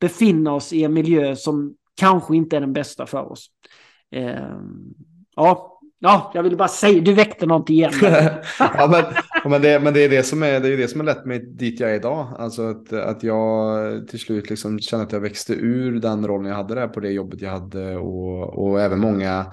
befinna 0.00 0.52
oss 0.52 0.72
i 0.72 0.84
en 0.84 0.92
miljö 0.92 1.36
som 1.36 1.74
kanske 2.00 2.36
inte 2.36 2.56
är 2.56 2.60
den 2.60 2.72
bästa 2.72 3.06
för 3.06 3.32
oss. 3.32 3.46
Eh, 4.12 4.56
ja, 5.36 5.80
Ja, 6.02 6.30
jag 6.34 6.42
ville 6.42 6.56
bara 6.56 6.68
säga, 6.68 7.00
du 7.00 7.14
väckte 7.14 7.46
något 7.46 7.70
igen. 7.70 7.92
ja, 8.58 8.88
men, 8.90 9.04
men, 9.50 9.62
det, 9.62 9.80
men 9.80 9.94
det 9.94 10.04
är 10.04 10.08
det 10.08 10.22
som 10.22 10.42
är, 10.42 10.60
det 10.60 10.68
är 10.68 10.76
det 10.76 10.88
som 10.88 11.00
har 11.00 11.06
lett 11.06 11.24
mig 11.24 11.38
dit 11.38 11.80
jag 11.80 11.90
är 11.90 11.94
idag. 11.94 12.26
Alltså 12.38 12.62
att, 12.62 12.92
att 12.92 13.22
jag 13.22 14.08
till 14.08 14.20
slut 14.20 14.50
liksom 14.50 14.78
kände 14.78 15.06
att 15.06 15.12
jag 15.12 15.20
växte 15.20 15.52
ur 15.52 16.00
den 16.00 16.26
rollen 16.26 16.46
jag 16.46 16.56
hade 16.56 16.74
där 16.74 16.88
på 16.88 17.00
det 17.00 17.10
jobbet 17.10 17.40
jag 17.40 17.50
hade 17.50 17.96
och, 17.96 18.58
och 18.58 18.80
även 18.80 19.00
många, 19.00 19.46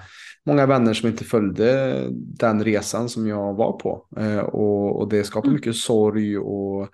många 0.46 0.66
vänner 0.66 0.94
som 0.94 1.08
inte 1.08 1.24
följde 1.24 1.94
den 2.12 2.64
resan 2.64 3.08
som 3.08 3.26
jag 3.26 3.54
var 3.54 3.72
på. 3.72 4.06
Eh, 4.16 4.38
och, 4.38 5.00
och 5.00 5.08
det 5.08 5.24
skapade 5.24 5.48
mm. 5.48 5.56
mycket 5.56 5.76
sorg 5.76 6.38
och 6.38 6.88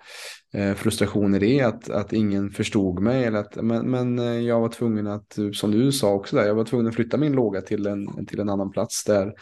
frustrationer 0.75 1.43
i 1.43 1.61
att, 1.61 1.89
att 1.89 2.13
ingen 2.13 2.49
förstod 2.49 2.99
mig. 2.99 3.23
Eller 3.23 3.39
att, 3.39 3.55
men, 3.55 3.91
men 3.91 4.19
eh, 4.19 4.39
jag 4.39 4.61
var 4.61 4.69
tvungen 4.69 5.07
att, 5.07 5.37
som 5.53 5.71
du 5.71 5.91
sa 5.91 6.13
också, 6.13 6.35
där, 6.35 6.47
jag 6.47 6.55
var 6.55 6.65
tvungen 6.65 6.87
att 6.87 6.95
flytta 6.95 7.17
min 7.17 7.33
låga 7.33 7.61
till 7.61 7.87
en, 7.87 8.25
till 8.25 8.39
en 8.39 8.49
annan 8.49 8.71
plats 8.71 9.03
där, 9.03 9.33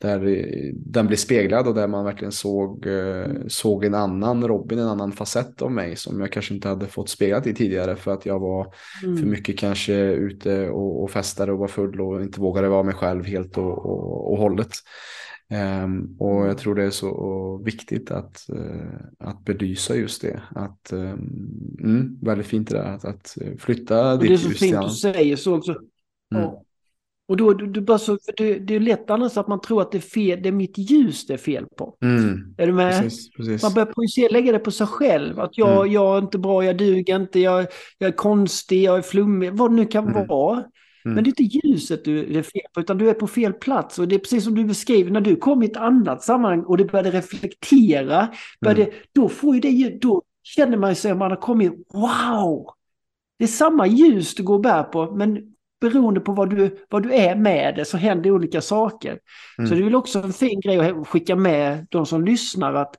där 0.00 0.42
den 0.74 1.06
blev 1.06 1.16
speglad 1.16 1.68
och 1.68 1.74
där 1.74 1.88
man 1.88 2.04
verkligen 2.04 2.32
såg, 2.32 2.86
eh, 2.86 3.26
såg 3.48 3.84
en 3.84 3.94
annan 3.94 4.48
Robin, 4.48 4.78
en 4.78 4.88
annan 4.88 5.12
facett 5.12 5.62
av 5.62 5.72
mig 5.72 5.96
som 5.96 6.20
jag 6.20 6.32
kanske 6.32 6.54
inte 6.54 6.68
hade 6.68 6.86
fått 6.86 7.08
speglat 7.08 7.46
i 7.46 7.54
tidigare 7.54 7.96
för 7.96 8.12
att 8.12 8.26
jag 8.26 8.40
var 8.40 8.74
mm. 9.04 9.16
för 9.16 9.26
mycket 9.26 9.58
kanske 9.58 9.94
ute 9.94 10.68
och, 10.68 11.02
och 11.02 11.10
festade 11.10 11.52
och 11.52 11.58
var 11.58 11.68
full 11.68 12.00
och 12.00 12.22
inte 12.22 12.40
vågade 12.40 12.68
vara 12.68 12.82
mig 12.82 12.94
själv 12.94 13.24
helt 13.24 13.58
och, 13.58 13.86
och, 13.86 14.32
och 14.32 14.38
hållet. 14.38 14.70
Um, 15.50 16.16
och 16.18 16.36
jag 16.36 16.44
mm. 16.44 16.56
tror 16.56 16.74
det 16.74 16.84
är 16.84 16.90
så 16.90 17.60
viktigt 17.64 18.10
att, 18.10 18.46
uh, 18.52 18.96
att 19.18 19.44
belysa 19.44 19.96
just 19.96 20.22
det. 20.22 20.42
Att, 20.54 20.92
um, 20.92 21.78
mm, 21.80 22.18
väldigt 22.22 22.46
fint 22.46 22.68
det 22.68 22.76
där 22.76 22.84
att, 22.84 23.04
att 23.04 23.36
flytta 23.58 24.16
ditt 24.16 24.30
ljus. 24.30 24.42
Det 24.42 24.48
är 24.48 24.52
så 24.52 24.58
fint 24.58 24.82
du 24.82 24.88
säger 24.88 25.36
så 25.36 25.56
också. 25.56 25.74
Mm. 26.34 26.44
Och, 26.44 26.62
och 27.28 27.36
då, 27.36 27.54
du, 27.54 27.66
du 27.66 27.80
bara 27.80 27.98
så, 27.98 28.18
det, 28.36 28.58
det 28.58 28.74
är 28.74 28.80
lätt 28.80 29.10
annars 29.10 29.36
att 29.36 29.48
man 29.48 29.60
tror 29.60 29.82
att 29.82 29.92
det 29.92 29.98
är, 29.98 30.02
fel, 30.02 30.42
det 30.42 30.48
är 30.48 30.52
mitt 30.52 30.78
ljus 30.78 31.26
det 31.26 31.34
är 31.34 31.38
fel 31.38 31.66
på. 31.76 31.96
Mm. 32.02 32.54
Är 32.58 32.66
du 32.66 32.72
med? 32.72 33.02
Precis, 33.02 33.30
precis. 33.30 33.62
Man 33.62 33.74
börjar 33.74 33.86
projicera, 33.86 34.28
lägga 34.32 34.52
det 34.52 34.58
på 34.58 34.70
sig 34.70 34.86
själv. 34.86 35.40
Att 35.40 35.58
jag, 35.58 35.80
mm. 35.80 35.92
jag 35.92 36.16
är 36.16 36.18
inte 36.18 36.38
bra, 36.38 36.64
jag 36.64 36.78
duger 36.78 37.16
inte, 37.16 37.40
jag, 37.40 37.66
jag 37.98 38.08
är 38.08 38.16
konstig, 38.16 38.82
jag 38.82 38.98
är 38.98 39.02
flummig, 39.02 39.52
vad 39.52 39.70
det 39.70 39.74
nu 39.74 39.86
kan 39.86 40.08
mm. 40.08 40.26
vara. 40.26 40.64
Mm. 41.06 41.14
Men 41.14 41.24
det 41.24 41.28
är 41.28 41.42
inte 41.42 41.58
ljuset 41.66 42.04
du 42.04 42.38
är 42.38 42.42
fel 42.42 42.62
på, 42.74 42.80
utan 42.80 42.98
du 42.98 43.10
är 43.10 43.14
på 43.14 43.26
fel 43.26 43.52
plats. 43.52 43.98
Och 43.98 44.08
det 44.08 44.14
är 44.14 44.18
precis 44.18 44.44
som 44.44 44.54
du 44.54 44.64
beskriver, 44.64 45.10
när 45.10 45.20
du 45.20 45.36
kom 45.36 45.62
i 45.62 45.66
ett 45.66 45.76
annat 45.76 46.22
sammanhang 46.22 46.62
och 46.62 46.76
det 46.76 46.84
började 46.84 47.10
reflektera, 47.10 48.28
började, 48.60 48.82
mm. 48.82 48.94
då, 49.12 49.28
får 49.28 49.54
ju 49.54 49.60
det, 49.60 49.98
då 50.00 50.22
känner 50.42 50.76
man 50.76 50.96
sig 50.96 51.10
att 51.10 51.18
man 51.18 51.30
har 51.30 51.40
kommit, 51.40 51.72
wow! 51.92 52.70
Det 53.38 53.44
är 53.44 53.48
samma 53.48 53.86
ljus 53.86 54.34
du 54.34 54.42
går 54.42 54.54
och 54.54 54.60
bär 54.60 54.82
på, 54.82 55.14
men 55.16 55.54
beroende 55.80 56.20
på 56.20 56.32
vad 56.32 56.50
du, 56.50 56.78
vad 56.88 57.02
du 57.02 57.14
är 57.14 57.36
med 57.36 57.74
det 57.76 57.84
så 57.84 57.96
händer 57.96 58.30
olika 58.30 58.60
saker. 58.60 59.18
Mm. 59.58 59.68
Så 59.68 59.74
det 59.74 59.80
är 59.80 59.84
väl 59.84 59.94
också 59.94 60.18
en 60.18 60.32
fin 60.32 60.60
grej 60.60 60.78
att 60.78 61.08
skicka 61.08 61.36
med 61.36 61.86
de 61.90 62.06
som 62.06 62.24
lyssnar 62.24 62.74
att 62.74 62.96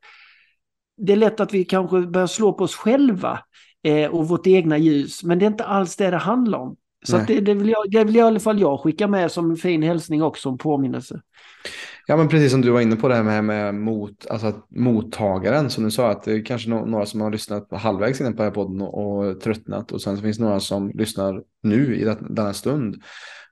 det 0.98 1.14
är 1.14 1.18
lätt 1.18 1.40
att 1.40 1.54
vi 1.54 1.66
kanske 1.66 2.02
börjar 2.02 2.28
slå 2.28 2.54
på 2.54 2.64
oss 2.64 2.76
själva 2.76 3.40
eh, 3.84 4.12
och 4.12 4.28
vårt 4.28 4.48
egna 4.48 4.78
ljus, 4.78 5.24
men 5.24 5.40
det 5.40 5.46
är 5.46 5.48
inte 5.48 5.64
alls 5.64 5.96
det 5.96 6.12
det 6.12 6.18
handlar 6.18 6.60
om. 6.60 6.76
Så 7.06 7.18
det, 7.18 7.40
det, 7.40 7.54
vill 7.54 7.70
jag, 7.70 7.92
det 7.92 8.04
vill 8.04 8.16
i 8.16 8.22
alla 8.22 8.40
fall 8.40 8.60
jag 8.60 8.80
skicka 8.80 9.08
med 9.08 9.32
som 9.32 9.52
en 9.52 9.58
fin 9.58 9.84
hälsning 9.84 10.24
också, 10.24 10.50
en 10.50 10.58
påminnelse. 10.58 11.22
Ja, 12.08 12.18
men 12.18 12.28
precis 12.28 12.52
som 12.52 12.62
du 12.62 12.70
var 12.70 12.82
inne 12.82 12.96
på 12.96 13.08
det 13.08 13.16
här 13.16 13.24
med, 13.24 13.44
med 13.44 13.76
mot, 13.76 14.28
alltså 14.28 14.54
mottagaren, 14.70 15.70
som 15.70 15.84
du 15.84 15.92
sa, 15.92 16.12
att 16.12 16.24
det 16.24 16.34
är 16.34 16.46
kanske 16.46 16.70
några 16.70 17.06
som 17.06 17.22
har 17.22 17.32
lyssnat 17.32 17.68
halvvägs 17.72 18.22
innan 18.22 18.34
på 18.34 18.38
den 18.38 18.52
här 18.52 18.56
podden 18.56 18.82
och, 18.82 19.18
och 19.18 19.42
tröttnat 19.42 19.92
och 19.92 20.02
sen 20.02 20.18
så 20.18 20.24
finns 20.24 20.38
det 20.38 20.44
några 20.44 20.60
som 20.60 20.90
lyssnar 20.90 21.44
nu 21.64 21.96
i 21.96 22.04
denna 22.30 22.54
stund. 22.54 22.96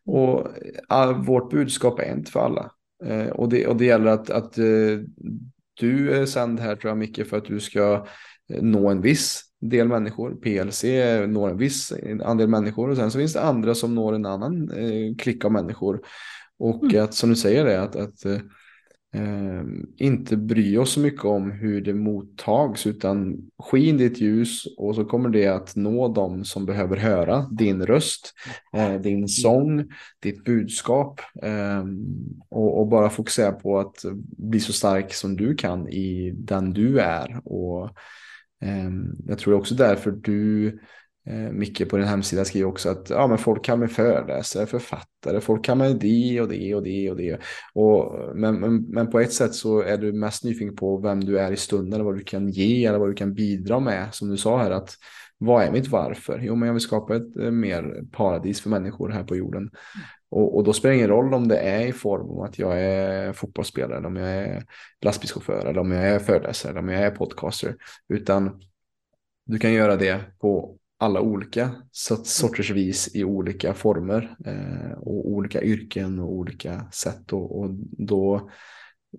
Och 0.05 0.47
all, 0.87 1.13
vårt 1.13 1.51
budskap 1.51 1.99
är 1.99 2.13
inte 2.13 2.31
för 2.31 2.39
alla. 2.39 2.71
Eh, 3.05 3.27
och, 3.27 3.49
det, 3.49 3.67
och 3.67 3.75
det 3.75 3.85
gäller 3.85 4.11
att, 4.11 4.29
att 4.29 4.57
eh, 4.57 4.99
du 5.79 6.11
är 6.11 6.25
sänd 6.25 6.59
här 6.59 6.75
tror 6.75 6.89
jag 6.89 6.97
mycket 6.97 7.29
för 7.29 7.37
att 7.37 7.45
du 7.45 7.59
ska 7.59 8.07
eh, 8.53 8.61
nå 8.61 8.89
en 8.89 9.01
viss 9.01 9.43
del 9.61 9.87
människor. 9.87 10.35
PLC 10.41 10.83
når 11.27 11.49
en 11.49 11.57
viss 11.57 11.93
andel 12.23 12.47
människor 12.47 12.89
och 12.89 12.97
sen 12.97 13.11
så 13.11 13.17
finns 13.17 13.33
det 13.33 13.41
andra 13.41 13.75
som 13.75 13.95
når 13.95 14.13
en 14.13 14.25
annan 14.25 14.71
eh, 14.71 15.15
klick 15.17 15.45
av 15.45 15.51
människor. 15.51 16.01
Och 16.59 16.83
mm. 16.83 17.03
att 17.03 17.13
som 17.13 17.29
du 17.29 17.35
säger 17.35 17.65
det, 17.65 17.81
att, 17.81 17.95
att 17.95 18.25
eh, 18.25 19.63
inte 19.97 20.37
bry 20.37 20.77
oss 20.77 20.91
så 20.91 20.99
mycket 20.99 21.25
om 21.25 21.51
hur 21.51 21.81
det 21.81 21.93
mottags 21.93 22.87
utan 22.87 23.37
skin 23.59 23.97
ditt 23.97 24.21
ljus 24.21 24.65
och 24.77 24.95
så 24.95 25.05
kommer 25.05 25.29
det 25.29 25.47
att 25.47 25.75
nå 25.75 26.07
dem 26.07 26.45
som 26.45 26.65
behöver 26.65 26.97
höra 26.97 27.49
din 27.51 27.85
röst, 27.85 28.33
eh, 28.73 28.93
din 28.93 29.27
sång, 29.27 29.85
ditt 30.19 30.43
budskap 30.43 31.21
eh, 31.41 31.83
och, 32.49 32.79
och, 32.79 32.87
bara 32.87 33.09
fokusera 33.09 33.51
på 33.51 33.79
att 33.79 34.05
bli 34.37 34.59
så 34.59 34.73
stark 34.73 35.13
som 35.13 35.35
du 35.35 35.55
kan 35.55 35.89
i 35.89 36.31
den 36.35 36.73
du 36.73 36.99
är. 36.99 37.41
Och 37.43 37.89
Ehm, 37.89 37.91
Ehm, 38.61 39.15
jag 39.27 39.39
tror 39.39 39.53
också 39.53 39.75
därför 39.75 40.11
du, 40.11 40.67
eh, 41.27 41.51
Micke, 41.51 41.89
på 41.89 41.97
din 41.97 42.07
hemsida 42.07 42.45
skriver 42.45 42.67
också 42.67 42.89
att 42.89 43.09
ja, 43.09 43.27
men 43.27 43.37
folk 43.37 43.65
kan 43.65 43.79
med 43.79 43.91
föreläsare, 43.91 44.65
författare, 44.65 45.41
folk 45.41 45.65
kan 45.65 45.77
med 45.77 45.99
det 45.99 46.41
och 46.41 46.47
det 46.47 46.75
och 46.75 46.83
det 46.83 47.09
och 47.11 47.17
det. 47.17 47.39
Och, 47.73 48.19
men, 48.35 48.59
men, 48.59 48.81
men 48.81 49.09
på 49.11 49.19
ett 49.19 49.33
sätt 49.33 49.53
så 49.53 49.81
är 49.81 49.97
du 49.97 50.13
mest 50.13 50.43
nyfiken 50.43 50.75
på 50.75 50.97
vem 50.97 51.23
du 51.23 51.39
är 51.39 51.51
i 51.51 51.57
stunden, 51.57 51.93
eller 51.93 52.03
vad 52.03 52.17
du 52.17 52.23
kan 52.23 52.49
ge 52.49 52.85
eller 52.85 52.99
vad 52.99 53.09
du 53.09 53.13
kan 53.13 53.33
bidra 53.33 53.79
med. 53.79 54.13
Som 54.13 54.29
du 54.29 54.37
sa 54.37 54.57
här, 54.57 54.71
att 54.71 54.95
vad 55.37 55.63
är 55.63 55.71
mitt 55.71 55.87
varför? 55.87 56.39
Jo, 56.43 56.55
men 56.55 56.67
jag 56.67 56.73
vill 56.73 56.81
skapa 56.81 57.15
ett 57.15 57.37
eh, 57.37 57.51
mer 57.51 58.03
paradis 58.11 58.61
för 58.61 58.69
människor 58.69 59.09
här 59.09 59.23
på 59.23 59.35
jorden. 59.35 59.69
Och, 60.29 60.57
och, 60.57 60.63
då 60.63 60.73
spelar 60.73 60.91
det 60.91 60.97
ingen 60.97 61.09
roll 61.09 61.33
om 61.33 61.47
det 61.47 61.57
är 61.57 61.87
i 61.87 61.91
form 61.91 62.29
av 62.29 62.41
att 62.41 62.59
jag 62.59 62.81
är 62.81 63.33
fotbollsspelare, 63.33 63.97
eller 63.97 64.07
om 64.07 64.15
jag 64.15 64.29
är 64.29 64.65
lastbilschaufför, 65.01 65.65
eller 65.65 65.79
om 65.79 65.91
jag 65.91 66.03
är 66.03 66.19
föreläsare, 66.19 66.69
eller 66.71 66.79
om 66.79 66.89
jag 66.89 67.01
är 67.01 67.11
podcaster. 67.11 67.75
Utan 68.09 68.61
du 69.45 69.59
kan 69.59 69.73
göra 69.73 69.95
det 69.95 70.21
på 70.39 70.77
alla 70.97 71.21
olika 71.21 71.71
sorters 71.91 72.71
vis 72.71 73.15
i 73.15 73.23
olika 73.23 73.73
former 73.73 74.35
eh, 74.45 74.97
och 74.97 75.29
olika 75.29 75.63
yrken 75.63 76.19
och 76.19 76.31
olika 76.31 76.85
sätt. 76.91 77.33
Och, 77.33 77.59
och, 77.59 77.69
då 77.97 78.49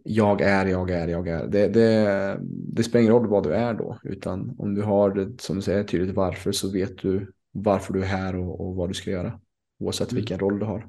jag 0.05 0.41
är, 0.41 0.67
jag 0.67 0.91
är, 0.91 1.09
jag 1.09 1.29
är. 1.29 1.47
Det, 1.47 1.69
det, 1.69 2.41
det 2.43 2.83
spelar 2.83 3.01
ingen 3.01 3.15
roll 3.15 3.29
vad 3.29 3.43
du 3.43 3.55
är 3.55 3.75
då, 3.75 3.99
utan 4.03 4.55
om 4.59 4.75
du 4.75 4.83
har 4.83 5.15
det 5.15 5.41
som 5.41 5.57
du 5.57 5.63
säger 5.63 5.85
tydligt 5.85 6.17
varför 6.17 6.53
så 6.53 6.73
vet 6.73 6.99
du 6.99 7.33
varför 7.53 7.93
du 7.93 8.03
är 8.03 8.07
här 8.07 8.37
och, 8.37 8.61
och 8.61 8.77
vad 8.77 8.91
du 8.91 8.95
ska 8.95 9.11
göra. 9.11 9.41
Oavsett 9.79 10.11
mm. 10.11 10.21
vilken 10.21 10.39
roll 10.39 10.59
du 10.59 10.67
har. 10.67 10.89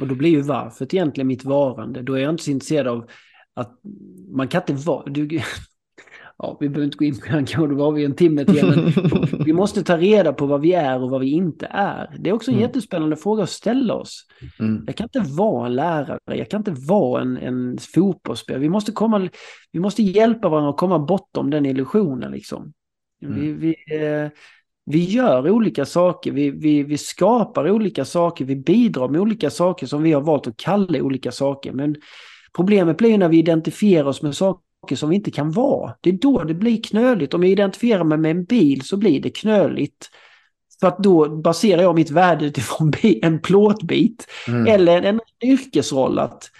Och 0.00 0.08
då 0.08 0.14
blir 0.14 0.30
ju 0.30 0.40
varför 0.40 0.84
egentligen 0.94 1.28
mitt 1.28 1.44
varande. 1.44 2.02
Då 2.02 2.14
är 2.14 2.18
jag 2.22 2.30
inte 2.30 2.44
så 2.44 2.50
intresserad 2.50 2.88
av 2.88 3.06
att 3.54 3.80
man 4.30 4.48
kan 4.48 4.60
inte 4.68 4.72
vara... 4.86 5.04
Du, 5.06 5.28
ja, 6.38 6.56
vi 6.60 6.68
behöver 6.68 6.84
inte 6.84 6.96
gå 6.96 7.04
in 7.04 7.14
på 7.14 7.26
den 7.26 7.46
kanske, 7.46 7.74
då 7.74 7.84
har 7.84 7.92
vi 7.92 8.04
en 8.04 8.14
timme 8.14 8.44
till. 8.44 8.66
Men 8.66 8.92
vi 9.44 9.52
måste 9.52 9.82
ta 9.82 9.96
reda 9.96 10.32
på 10.32 10.46
vad 10.46 10.60
vi 10.60 10.72
är 10.72 11.02
och 11.02 11.10
vad 11.10 11.20
vi 11.20 11.30
inte 11.30 11.66
är. 11.70 12.16
Det 12.18 12.30
är 12.30 12.34
också 12.34 12.50
en 12.50 12.56
Mm. 12.56 12.68
jättespännande 12.68 13.16
fråga 13.16 13.42
att 13.42 13.50
ställa 13.50 13.94
oss. 13.94 14.26
Mm. 14.60 14.84
Jag 14.86 14.96
kan 14.96 15.04
inte 15.04 15.32
vara 15.32 15.66
en 15.66 15.74
lärare, 15.74 16.18
jag 16.24 16.50
kan 16.50 16.60
inte 16.60 16.74
vara 16.88 17.22
en, 17.22 17.36
en 17.36 17.78
fotbollsspelare. 17.94 18.60
Vi 18.60 18.68
måste, 18.68 18.92
komma, 18.92 19.28
vi 19.72 19.80
måste 19.80 20.02
hjälpa 20.02 20.48
varandra 20.48 20.70
att 20.70 20.76
komma 20.76 20.98
bortom 20.98 21.50
den 21.50 21.66
illusionen. 21.66 22.32
Liksom. 22.32 22.72
Vi, 23.20 23.26
Mm. 23.26 23.58
vi, 23.58 23.74
eh, 23.96 24.28
vi 24.90 25.04
gör 25.04 25.50
olika 25.50 25.86
saker, 25.86 26.32
vi, 26.32 26.50
vi, 26.50 26.82
vi 26.82 26.98
skapar 26.98 27.70
olika 27.70 28.04
saker, 28.04 28.44
vi 28.44 28.56
bidrar 28.56 29.08
med 29.08 29.20
olika 29.20 29.50
saker 29.50 29.86
som 29.86 30.02
vi 30.02 30.12
har 30.12 30.20
valt 30.20 30.46
att 30.46 30.56
kalla 30.56 31.02
olika 31.02 31.32
saker. 31.32 31.72
Men 31.72 31.96
problemet 32.56 32.98
blir 32.98 33.18
när 33.18 33.28
vi 33.28 33.38
identifierar 33.38 34.04
oss 34.04 34.22
med 34.22 34.36
saker 34.36 34.96
som 34.96 35.10
vi 35.10 35.16
inte 35.16 35.30
kan 35.30 35.50
vara. 35.50 35.94
Det 36.00 36.10
är 36.10 36.14
då 36.14 36.44
det 36.44 36.54
blir 36.54 36.82
knöligt. 36.82 37.34
Om 37.34 37.42
jag 37.42 37.52
identifierar 37.52 38.04
mig 38.04 38.18
med 38.18 38.30
en 38.30 38.44
bil 38.44 38.82
så 38.82 38.96
blir 38.96 39.22
det 39.22 39.30
knöligt. 39.30 40.10
För 40.80 40.86
att 40.86 40.98
då 40.98 41.28
baserar 41.28 41.82
jag 41.82 41.94
mitt 41.94 42.10
värde 42.10 42.44
utifrån 42.44 42.92
en 43.22 43.40
plåtbit. 43.40 44.26
Mm. 44.48 44.66
Eller 44.66 45.02
en 45.02 45.20
yrkesroll 45.44 46.18
att 46.18 46.50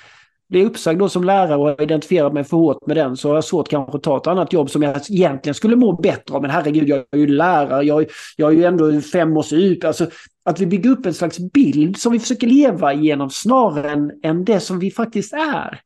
bli 0.49 0.65
uppsagd 0.65 0.99
då 0.99 1.09
som 1.09 1.25
lärare 1.25 1.57
och 1.57 1.65
har 1.65 1.83
identifierat 1.83 2.33
mig 2.33 2.45
för 2.45 2.57
hårt 2.57 2.87
med 2.87 2.97
den 2.97 3.17
så 3.17 3.29
har 3.29 3.35
jag 3.35 3.45
svårt 3.45 3.69
kanske 3.69 3.97
att 3.97 4.03
ta 4.03 4.17
ett 4.17 4.27
annat 4.27 4.53
jobb 4.53 4.71
som 4.71 4.83
jag 4.83 4.97
egentligen 5.11 5.55
skulle 5.55 5.77
må 5.77 5.93
bättre 5.93 6.35
av. 6.35 6.43
Men 6.43 6.51
herregud, 6.51 6.89
jag 6.89 7.05
är 7.11 7.19
ju 7.19 7.27
lärare, 7.27 7.83
jag, 7.85 8.07
jag 8.37 8.53
är 8.53 8.57
ju 8.57 8.65
ändå 8.65 9.01
fem 9.01 9.37
års 9.37 9.53
ut. 9.53 9.85
Alltså 9.85 10.07
att 10.45 10.61
vi 10.61 10.67
bygger 10.67 10.91
upp 10.91 11.07
en 11.07 11.15
slags 11.15 11.39
bild 11.39 11.97
som 11.99 12.13
vi 12.13 12.19
försöker 12.19 12.47
leva 12.47 12.93
igenom 12.93 13.31
snarare 13.31 13.91
än, 13.91 14.11
än 14.23 14.45
det 14.45 14.61
som 14.61 14.79
vi 14.79 14.91
faktiskt 14.91 15.33
är. 15.33 15.81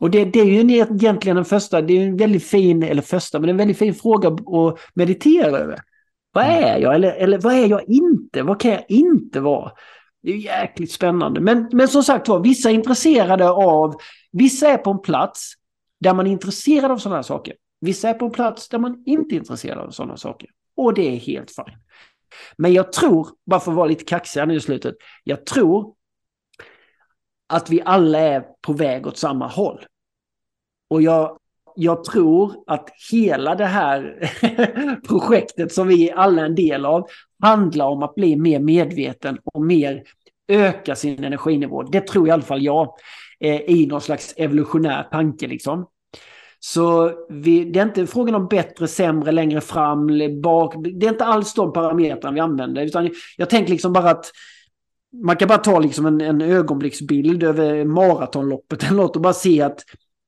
Och 0.00 0.10
det, 0.10 0.24
det 0.24 0.40
är 0.40 0.44
ju 0.44 0.60
en- 0.60 0.70
egentligen 0.70 1.36
den 1.36 1.44
första, 1.44 1.82
det 1.82 1.98
är 1.98 2.06
en 2.06 2.16
väldigt 2.16 2.44
fin, 2.44 2.82
eller 2.82 3.02
första, 3.02 3.40
men 3.40 3.50
en 3.50 3.56
väldigt 3.56 3.78
fin 3.78 3.94
fråga 3.94 4.28
att 4.28 4.78
meditera 4.94 5.58
över. 5.58 5.78
Vad 6.32 6.44
är 6.44 6.78
jag? 6.78 6.94
Eller, 6.94 7.12
eller 7.12 7.38
vad 7.38 7.54
är 7.54 7.66
jag 7.66 7.82
inte? 7.88 8.42
Vad 8.42 8.60
kan 8.60 8.70
jag 8.70 8.84
inte 8.88 9.40
vara? 9.40 9.72
Det 10.24 10.32
är 10.32 10.36
jäkligt 10.36 10.92
spännande. 10.92 11.40
Men, 11.40 11.68
men 11.72 11.88
som 11.88 12.02
sagt 12.02 12.28
var, 12.28 12.40
vissa 12.40 12.70
är 12.70 12.74
intresserade 12.74 13.50
av... 13.50 13.94
Vissa 14.32 14.68
är 14.68 14.78
på 14.78 14.90
en 14.90 14.98
plats 14.98 15.52
där 16.00 16.14
man 16.14 16.26
är 16.26 16.30
intresserad 16.30 16.90
av 16.90 16.98
sådana 16.98 17.16
här 17.16 17.22
saker. 17.22 17.54
Vissa 17.80 18.08
är 18.08 18.14
på 18.14 18.24
en 18.24 18.30
plats 18.30 18.68
där 18.68 18.78
man 18.78 19.02
inte 19.06 19.34
är 19.34 19.36
intresserad 19.36 19.78
av 19.78 19.90
sådana 19.90 20.16
saker. 20.16 20.50
Och 20.76 20.94
det 20.94 21.08
är 21.08 21.16
helt 21.16 21.50
fint. 21.50 21.78
Men 22.56 22.72
jag 22.72 22.92
tror, 22.92 23.28
bara 23.46 23.60
för 23.60 23.70
att 23.70 23.76
vara 23.76 23.86
lite 23.86 24.04
kaxig 24.04 24.40
här 24.40 24.46
nu 24.46 24.54
i 24.54 24.60
slutet, 24.60 24.94
jag 25.24 25.46
tror 25.46 25.94
att 27.46 27.70
vi 27.70 27.82
alla 27.84 28.18
är 28.18 28.44
på 28.62 28.72
väg 28.72 29.06
åt 29.06 29.18
samma 29.18 29.46
håll. 29.46 29.84
Och 30.90 31.02
jag, 31.02 31.38
jag 31.76 32.04
tror 32.04 32.54
att 32.66 32.88
hela 33.12 33.54
det 33.54 33.64
här 33.64 34.30
projektet 35.08 35.72
som 35.72 35.88
vi 35.88 36.10
alla 36.10 36.42
är 36.42 36.46
en 36.46 36.54
del 36.54 36.86
av 36.86 37.06
handlar 37.42 37.86
om 37.86 38.02
att 38.02 38.14
bli 38.14 38.36
mer 38.36 38.60
medveten 38.60 39.38
och 39.44 39.62
mer 39.62 40.02
öka 40.48 40.96
sin 40.96 41.24
energinivå. 41.24 41.82
Det 41.82 42.06
tror 42.06 42.28
i 42.28 42.30
alla 42.30 42.42
fall 42.42 42.62
jag 42.62 42.94
eh, 43.40 43.60
i 43.60 43.86
någon 43.86 44.00
slags 44.00 44.34
evolutionär 44.36 45.02
tanke 45.02 45.46
liksom. 45.46 45.86
Så 46.60 47.12
vi, 47.28 47.64
det 47.64 47.80
är 47.80 47.84
inte 47.84 48.06
frågan 48.06 48.34
om 48.34 48.48
bättre, 48.48 48.88
sämre, 48.88 49.32
längre 49.32 49.60
fram, 49.60 50.06
bak. 50.42 50.74
Det 50.94 51.06
är 51.06 51.10
inte 51.10 51.24
alls 51.24 51.54
de 51.54 51.72
parametrarna 51.72 52.34
vi 52.34 52.40
använder. 52.40 52.82
Utan 52.82 53.10
jag 53.36 53.50
tänker 53.50 53.70
liksom 53.70 53.92
bara 53.92 54.10
att 54.10 54.30
man 55.22 55.36
kan 55.36 55.48
bara 55.48 55.58
ta 55.58 55.78
liksom 55.78 56.06
en, 56.06 56.20
en 56.20 56.40
ögonblicksbild 56.40 57.42
över 57.42 57.84
maratonloppet 57.84 58.82
eller 58.82 58.96
något 58.96 59.16
och 59.16 59.22
bara 59.22 59.32
se 59.32 59.62
att 59.62 59.84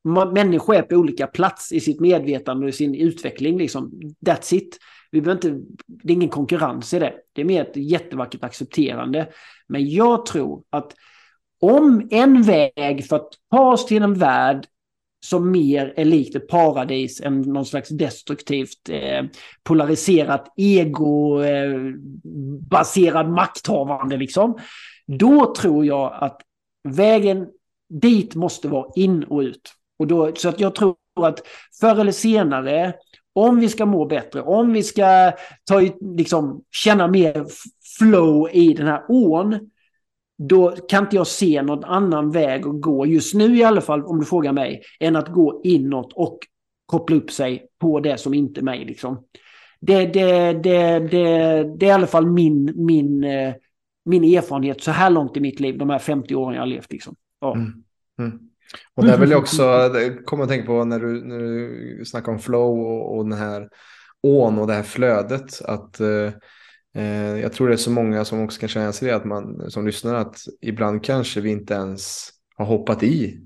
människor 0.07 0.75
är 0.75 0.83
på 0.83 0.97
olika 0.97 1.27
plats 1.27 1.73
i 1.73 1.81
sitt 1.81 2.01
medvetande 2.01 2.65
och 2.65 2.71
i 2.71 2.73
sin 2.73 2.95
utveckling. 2.95 3.59
Liksom. 3.59 4.01
That's 4.27 4.55
it. 4.55 4.79
Vi 5.11 5.21
behöver 5.21 5.47
inte, 5.47 5.65
det 5.87 6.13
är 6.13 6.17
ingen 6.17 6.29
konkurrens 6.29 6.95
i 6.95 6.99
det. 6.99 7.15
Det 7.33 7.41
är 7.41 7.45
mer 7.45 7.63
ett 7.63 7.77
jättevackert 7.77 8.45
accepterande. 8.45 9.29
Men 9.69 9.91
jag 9.91 10.27
tror 10.27 10.63
att 10.71 10.93
om 11.61 12.09
en 12.11 12.43
väg 12.43 13.07
för 13.09 13.17
att 13.17 13.29
ta 13.51 13.73
oss 13.73 13.87
till 13.87 14.03
en 14.03 14.15
värld 14.15 14.67
som 15.27 15.51
mer 15.51 15.95
är 15.97 16.05
likt 16.05 16.37
ett 16.37 16.49
paradis 16.49 17.21
än 17.21 17.41
någon 17.41 17.67
slags 17.67 17.89
destruktivt 17.89 18.89
eh, 18.89 19.25
polariserat 19.63 20.53
ego-baserad 20.57 21.77
eh, 23.27 23.33
makthavande 23.33 24.17
liksom. 24.17 24.59
Då 25.07 25.55
tror 25.55 25.87
jag 25.87 26.19
att 26.21 26.41
vägen 26.89 27.47
dit 27.89 28.35
måste 28.35 28.69
vara 28.69 28.93
in 28.97 29.25
och 29.25 29.41
ut. 29.41 29.73
Och 29.99 30.07
då, 30.07 30.33
så 30.35 30.49
att 30.49 30.61
jag 30.61 30.75
tror 30.75 30.97
att 31.21 31.41
förr 31.81 32.01
eller 32.01 32.13
senare, 32.13 32.95
om 33.33 33.61
vi 33.61 33.69
ska 33.69 33.87
må 33.87 34.05
bättre, 34.05 34.43
om 34.43 34.73
vi 34.73 34.83
ska 34.83 35.33
ta, 35.65 35.81
liksom, 36.01 36.63
känna 36.71 37.09
mer 37.09 37.47
flow 37.99 38.51
i 38.53 38.75
den 38.75 38.87
här 38.87 39.03
ån, 39.09 39.71
då 40.39 40.71
kan 40.71 41.05
inte 41.05 41.17
jag 41.17 41.27
se 41.27 41.63
någon 41.63 41.85
annan 41.85 42.31
väg 42.31 42.67
att 42.67 42.81
gå, 42.81 43.07
just 43.07 43.35
nu 43.35 43.57
i 43.57 43.65
alla 43.65 43.81
fall 43.81 44.05
om 44.05 44.21
du 44.21 44.27
frågar 44.27 44.53
mig, 44.53 44.83
än 45.01 45.17
att 45.17 45.29
gå 45.29 45.61
inåt 45.65 46.13
och 46.13 46.39
koppla 46.87 47.17
upp 47.17 47.31
sig 47.31 47.67
på 47.79 48.01
det 48.01 48.19
som 48.19 48.35
inte 48.35 48.61
är 48.61 48.63
mig. 48.63 48.85
Liksom. 48.85 49.25
Det, 49.81 50.07
det, 50.07 50.53
det, 50.53 50.99
det, 50.99 51.77
det 51.77 51.87
är 51.87 51.91
i 51.91 51.91
alla 51.91 52.07
fall 52.07 52.27
min, 52.27 52.73
min, 52.77 53.25
eh, 53.25 53.55
min 54.05 54.25
erfarenhet 54.25 54.83
så 54.83 54.91
här 54.91 55.11
långt 55.11 55.37
i 55.37 55.41
mitt 55.41 55.61
liv, 55.61 55.79
de 55.79 55.91
här 55.91 55.99
50 55.99 56.35
åren 56.35 56.55
jag 56.55 56.63
har 56.63 56.67
levt. 56.67 56.93
Liksom. 56.93 57.15
Ja. 57.41 57.55
Mm. 57.55 57.73
Mm. 58.19 58.46
Och 58.95 59.05
där 59.05 59.19
vill 59.19 59.31
jag 59.31 59.39
också 59.39 59.93
komma 60.25 60.43
att 60.43 60.49
tänka 60.49 60.67
på 60.67 60.85
när 60.85 61.01
du, 61.01 61.25
när 61.25 61.39
du 61.39 62.05
snackar 62.05 62.33
om 62.33 62.39
flow 62.39 62.81
och, 62.81 63.17
och 63.17 63.25
den 63.29 63.39
här 63.39 63.69
ån 64.23 64.59
och 64.59 64.67
det 64.67 64.73
här 64.73 64.83
flödet. 64.83 65.63
Att 65.65 66.01
eh, 66.01 66.33
eh, 66.97 67.41
jag 67.41 67.53
tror 67.53 67.69
det 67.69 67.75
är 67.75 67.77
så 67.77 67.91
många 67.91 68.25
som 68.25 68.45
också 68.45 68.61
kan 68.61 68.69
känna 68.69 68.93
sig 68.93 69.09
det, 69.09 69.17
att 69.17 69.25
man 69.25 69.71
som 69.71 69.87
lyssnar, 69.87 70.15
att 70.15 70.39
ibland 70.61 71.05
kanske 71.05 71.41
vi 71.41 71.51
inte 71.51 71.75
ens 71.75 72.29
har 72.57 72.67
hoppat 72.67 73.03
i 73.03 73.43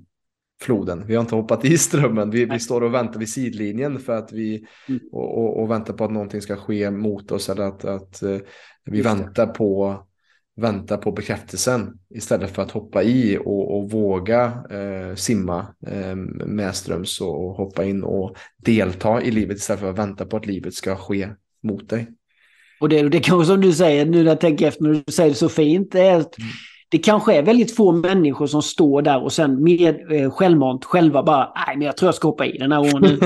floden. 0.63 1.07
Vi 1.07 1.15
har 1.15 1.21
inte 1.21 1.35
hoppat 1.35 1.65
i 1.65 1.79
strömmen. 1.79 2.31
Vi, 2.31 2.45
vi 2.45 2.61
står 2.61 2.81
och 2.81 2.95
väntar 2.95 3.19
vid 3.21 3.29
sidlinjen 3.29 3.99
för 3.99 4.13
att 4.17 4.33
vi 4.33 4.67
Mm. 4.89 5.01
och, 5.13 5.39
och, 5.39 5.63
och 5.63 5.71
väntar 5.71 5.95
på 5.95 6.05
att 6.05 6.11
någonting 6.13 6.43
ska 6.43 6.57
ske 6.57 6.91
mot 6.91 7.33
oss 7.33 7.49
eller 7.49 7.65
att, 7.65 7.85
att 7.85 8.23
eh, 8.23 8.39
vi 8.85 8.97
det. 8.99 9.03
väntar 9.03 9.47
på 9.47 10.01
vänta 10.57 10.97
på 10.97 11.13
bekräftelsen 11.13 11.99
istället 12.15 12.51
för 12.51 12.63
att 12.63 12.71
hoppa 12.71 13.03
i 13.03 13.39
och, 13.39 13.77
och 13.77 13.91
våga 13.91 14.45
eh, 14.71 15.15
simma 15.15 15.67
eh, 15.87 16.15
medströms 16.47 17.21
och, 17.21 17.47
och 17.47 17.55
hoppa 17.55 17.85
in 17.85 18.03
och 18.03 18.37
delta 18.57 19.23
i 19.23 19.31
livet 19.31 19.57
istället 19.57 19.81
för 19.81 19.91
att 19.91 19.99
vänta 19.99 20.27
på 20.27 20.37
att 20.37 20.47
livet 20.47 20.75
ska 20.75 20.97
ske 20.97 21.29
mot 21.63 21.89
dig. 21.89 22.09
Och 22.81 22.89
det, 22.89 23.09
det 23.09 23.21
kanske 23.21 23.53
som 23.53 23.61
du 23.61 23.73
säger, 23.73 24.07
nu 24.07 24.23
när 24.23 24.31
jag 24.31 24.41
tänker 24.41 24.69
efter 24.69 24.83
när 24.83 25.03
du 25.07 25.13
säger 25.13 25.31
det 25.31 25.37
så 25.37 25.49
fint, 25.49 25.95
är 25.95 26.15
att 26.15 26.35
det 26.91 26.99
kanske 26.99 27.35
är 27.35 27.43
väldigt 27.43 27.77
få 27.77 27.93
människor 27.93 28.47
som 28.47 28.63
står 28.63 29.03
där 29.03 29.23
och 29.23 29.33
sen 29.33 29.65
med 29.65 30.13
eh, 30.13 30.31
självmant 30.31 30.85
själva 30.85 31.23
bara, 31.23 31.53
nej 31.67 31.77
men 31.77 31.87
jag 31.87 31.97
tror 31.97 32.07
jag 32.07 32.15
ska 32.15 32.29
hoppa 32.29 32.47
i 32.47 32.59
den 32.59 32.73
här 32.73 32.95
ån 32.95 33.19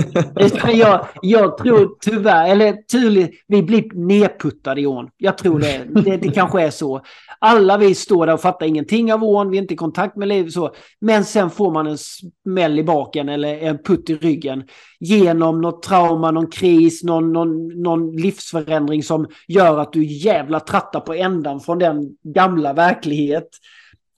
jag, 0.78 1.06
jag 1.22 1.58
tror 1.58 1.96
tyvärr, 2.00 2.50
eller 2.50 2.72
tydligt, 2.92 3.44
vi 3.46 3.62
blir 3.62 3.84
nedputtade 3.94 4.80
i 4.80 4.86
ån. 4.86 5.08
Jag 5.16 5.38
tror 5.38 5.60
det, 5.60 5.84
det, 6.04 6.16
det 6.16 6.28
kanske 6.28 6.62
är 6.62 6.70
så. 6.70 7.00
Alla 7.38 7.76
vi 7.78 7.94
står 7.94 8.26
där 8.26 8.34
och 8.34 8.40
fattar 8.40 8.66
ingenting 8.66 9.12
av 9.12 9.24
ån, 9.24 9.50
vi 9.50 9.58
är 9.58 9.62
inte 9.62 9.74
i 9.74 9.76
kontakt 9.76 10.16
med 10.16 10.28
livet 10.28 10.52
så. 10.52 10.74
Men 11.00 11.24
sen 11.24 11.50
får 11.50 11.72
man 11.72 11.86
en 11.86 11.98
smäll 11.98 12.78
i 12.78 12.84
baken 12.84 13.28
eller 13.28 13.58
en 13.58 13.78
putt 13.78 14.10
i 14.10 14.14
ryggen 14.14 14.64
genom 15.00 15.60
något 15.60 15.82
trauma, 15.82 16.30
någon 16.30 16.50
kris, 16.50 17.02
någon, 17.02 17.32
någon, 17.32 17.82
någon 17.82 18.16
livsförändring 18.16 19.02
som 19.02 19.26
gör 19.48 19.78
att 19.78 19.92
du 19.92 20.04
jävla 20.04 20.60
trattar 20.60 21.00
på 21.00 21.14
ändan 21.14 21.60
från 21.60 21.78
den 21.78 22.16
gamla 22.22 22.72
verklighet. 22.72 23.48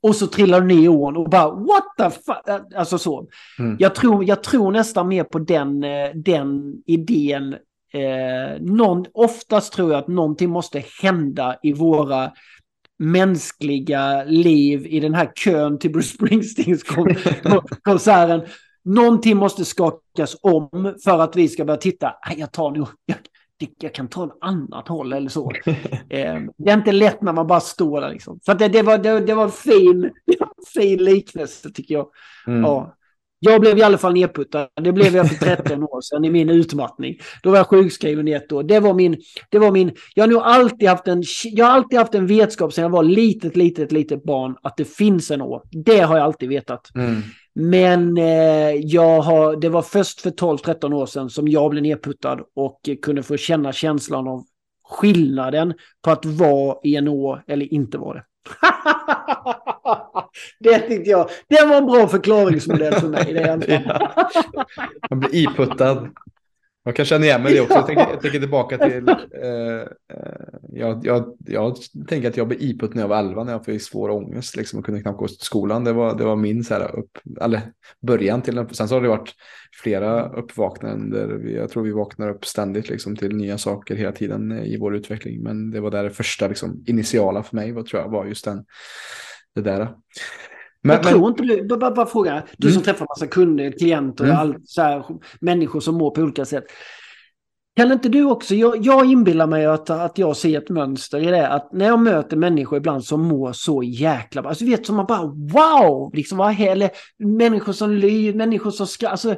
Och 0.07 0.17
så 0.17 0.27
trillar 0.27 0.61
du 0.61 0.67
ner 0.67 0.83
i 0.83 0.89
ån 0.89 1.17
och 1.17 1.31
bara 1.31 1.51
what 1.51 1.85
the 1.99 2.11
fuck? 2.11 2.75
Alltså 2.77 2.99
så. 2.99 3.27
Mm. 3.59 3.77
Jag, 3.79 3.95
tror, 3.95 4.25
jag 4.25 4.43
tror 4.43 4.73
nästan 4.73 5.09
mer 5.09 5.25
på 5.25 5.39
den, 5.39 5.85
eh, 5.85 6.11
den 6.15 6.75
idén. 6.87 7.53
Eh, 7.93 8.61
någon, 8.61 9.05
oftast 9.13 9.73
tror 9.73 9.93
jag 9.93 9.99
att 9.99 10.09
någonting 10.09 10.51
måste 10.51 10.83
hända 11.03 11.57
i 11.63 11.73
våra 11.73 12.33
mänskliga 12.99 14.25
liv 14.25 14.87
i 14.87 15.01
den 15.01 15.15
här 15.15 15.33
kön 15.35 15.79
till 15.79 15.93
Bruce 15.93 16.15
Springsteens 16.15 16.83
kon 16.83 17.15
konserten. 17.83 18.43
Någonting 18.85 19.37
måste 19.37 19.65
skakas 19.65 20.37
om 20.43 20.95
för 21.05 21.19
att 21.19 21.37
vi 21.37 21.49
ska 21.49 21.65
börja 21.65 21.77
titta. 21.81 22.15
"Nej, 22.29 22.37
Jag 22.41 22.53
tar 22.53 22.71
nog, 22.71 22.89
jag, 23.07 23.17
jag 23.79 23.95
kan 23.95 24.09
ta 24.09 24.23
en 24.23 24.33
annat 24.41 24.89
håll 24.89 25.13
eller 25.13 25.29
så. 25.29 25.53
Eh, 26.09 26.41
det 26.57 26.71
är 26.71 26.75
inte 26.75 26.93
lätt 26.93 27.23
när 27.23 27.33
man 27.33 27.47
bara 27.47 27.61
står 27.61 28.01
där 28.01 28.11
liksom. 28.11 28.41
Så 28.43 28.55
det, 28.55 28.69
det, 28.69 28.83
var, 28.83 28.99
det, 28.99 29.21
det 29.21 29.35
var 29.35 29.45
en 29.45 29.51
fin, 29.51 30.11
fin 30.75 31.05
liknelse 31.05 31.71
tycker 31.71 31.95
jag. 31.95 32.09
Mm. 32.47 32.63
Ja. 32.63 32.97
Jag 33.39 33.61
blev 33.61 33.79
i 33.79 33.83
alla 33.83 33.99
fall 33.99 34.13
nedputtad. 34.13 34.69
Det 34.81 34.93
blev 34.93 35.17
jag 35.17 35.29
för 35.29 35.57
13 35.57 35.83
år 35.83 36.01
sedan 36.01 36.25
i 36.25 36.31
min 36.31 36.51
utmattning. 36.51 37.19
Då 37.43 37.51
var 37.51 37.57
jag 37.57 37.67
sjukskriven 37.67 38.29
i 38.29 38.33
ett 38.33 38.53
år. 38.53 38.63
Det 38.63 38.81
var 38.81 38.95
min... 38.95 39.17
Det 39.51 39.59
var 39.59 39.71
min 39.71 39.93
jag, 40.15 40.25
har 40.25 40.29
nog 40.29 40.43
alltid 40.43 40.89
haft 40.89 41.09
en, 41.09 41.23
jag 41.45 41.67
har 41.67 41.73
alltid 41.73 41.99
haft 41.99 42.15
en 42.15 42.27
vetskap 42.27 42.73
sedan 42.73 42.83
jag 42.83 42.91
var 42.91 43.03
litet, 43.03 43.57
litet, 43.57 43.93
litet 43.93 44.25
barn 44.25 44.57
att 44.63 44.77
det 44.77 44.85
finns 44.85 45.31
en 45.31 45.43
å. 45.43 45.63
Det 45.71 46.01
har 46.01 46.17
jag 46.17 46.25
alltid 46.25 46.49
vetat. 46.49 46.95
Mm. 46.95 47.23
Men 47.59 48.19
eh, 48.19 48.71
jag 48.75 49.21
har, 49.21 49.57
det 49.57 49.69
var 49.69 49.83
först 49.83 50.21
för 50.21 50.31
12-13 50.31 50.95
år 50.95 51.07
sedan 51.07 51.31
som 51.31 51.49
jag 51.49 51.71
blev 51.71 51.83
nedputtad 51.83 52.41
och 52.55 52.81
kunde 53.03 53.23
få 53.23 53.37
känna 53.37 53.73
känslan 53.73 54.29
av 54.29 54.45
skillnaden 54.89 55.75
på 56.03 56.11
att 56.11 56.25
vara 56.25 56.77
i 56.83 56.97
en 56.97 57.09
å 57.09 57.39
eller 57.47 57.73
inte 57.75 57.99
vara 57.99 58.15
det. 58.15 58.25
det 60.71 60.79
tyckte 60.79 61.11
jag, 61.11 61.31
det 61.49 61.67
var 61.67 61.77
en 61.77 61.87
bra 61.87 62.09
förklaringsmodell 62.09 62.95
för 62.95 63.09
mig. 63.09 63.33
Det. 63.35 64.01
Man 65.11 65.21
blir 65.21 65.35
iputtad. 65.35 66.09
Jag 66.87 66.97
kan 66.97 67.05
känna 67.05 67.25
igen 67.25 67.43
mig 67.43 67.55
det 67.55 67.61
också. 67.61 67.75
Jag 67.75 67.87
tänker, 67.87 68.07
jag 68.11 68.21
tänker 68.21 68.41
tillbaka 68.41 68.79
till... 68.79 69.09
Eh, 69.43 69.81
eh, 69.83 70.47
jag, 70.73 71.07
jag, 71.07 71.37
jag 71.47 71.77
tänker 72.09 72.29
att 72.29 72.37
jag 72.37 72.49
blev 72.49 72.63
iputt 72.63 72.95
när 72.95 73.03
jag 73.03 73.09
var 73.09 73.19
11 73.19 73.45
när 73.45 73.53
jag 73.53 73.65
fick 73.65 73.83
svår 73.83 74.11
ångest 74.11 74.57
liksom, 74.57 74.79
och 74.79 74.85
kunde 74.85 75.03
knappt 75.03 75.19
gå 75.19 75.29
till 75.29 75.37
skolan. 75.37 75.85
Det 75.85 75.93
var, 75.93 76.19
det 76.19 76.25
var 76.25 76.37
min 76.37 76.65
så 76.65 76.75
här, 76.75 76.97
upp, 76.99 77.19
eller, 77.41 77.61
början 78.03 78.43
till 78.43 78.55
den. 78.55 78.75
Sen 78.75 78.89
så 78.89 78.95
har 78.95 79.03
det 79.03 79.09
varit 79.09 79.35
flera 79.83 80.29
uppvaknanden 80.29 81.11
där 81.11 81.27
vi, 81.27 81.57
jag 81.57 81.71
tror 81.71 81.83
vi 81.83 81.91
vaknar 81.91 82.29
upp 82.29 82.45
ständigt 82.45 82.89
liksom, 82.89 83.17
till 83.17 83.37
nya 83.37 83.59
saker 83.59 83.97
hela 83.97 84.13
tiden 84.13 84.53
i 84.53 84.77
vår 84.77 84.97
utveckling. 84.97 85.43
Men 85.43 85.71
det 85.71 85.81
var 85.81 85.91
där 85.91 86.05
det 86.05 86.11
första 86.11 86.49
liksom, 86.49 86.85
initiala 86.87 87.43
för 87.43 87.57
mig 87.57 87.73
var, 87.73 87.83
tror 87.83 88.03
jag, 88.03 88.09
var 88.09 88.27
just 88.27 88.45
den, 88.45 88.65
det 89.55 89.63
där. 89.63 89.89
Men, 90.87 90.97
jag 90.97 91.03
tror 91.05 91.29
inte 91.29 91.43
du, 91.43 91.77
bara, 91.77 91.91
bara 91.91 92.07
fråga, 92.07 92.43
du 92.57 92.69
mm. 92.69 92.75
som 92.75 92.83
träffar 92.83 93.07
massa 93.09 93.27
kunder, 93.27 93.71
klienter, 93.79 94.25
mm. 94.25 94.37
all, 94.37 94.57
så 94.65 94.83
här, 94.83 95.05
människor 95.41 95.81
som 95.81 95.95
mår 95.95 96.11
på 96.11 96.21
olika 96.21 96.45
sätt. 96.45 96.65
Kan 97.77 97.93
inte 97.93 98.09
du 98.09 98.25
också, 98.25 98.55
jag, 98.55 98.87
jag 98.87 99.07
inbillar 99.07 99.47
mig 99.47 99.67
att, 99.67 99.91
att 99.91 100.19
jag 100.19 100.37
ser 100.37 100.59
ett 100.59 100.69
mönster 100.69 101.19
i 101.19 101.27
det, 101.27 101.49
att 101.49 101.73
när 101.73 101.87
jag 101.87 102.01
möter 102.01 102.37
människor 102.37 102.79
ibland 102.79 103.05
som 103.05 103.23
mår 103.23 103.53
så 103.53 103.83
jäkla 103.83 104.43
bra, 104.43 104.49
alltså 104.49 104.65
vet 104.65 104.87
som 104.87 104.97
man 104.97 105.07
bara 105.07 105.27
wow, 105.27 106.15
liksom 106.15 106.39
vad 106.39 106.61
eller 106.61 106.91
människor 107.19 107.73
som 107.73 107.91
lyr, 107.91 108.35
människor 108.35 108.71
som 108.71 108.87
ska, 108.87 109.09
alltså 109.09 109.37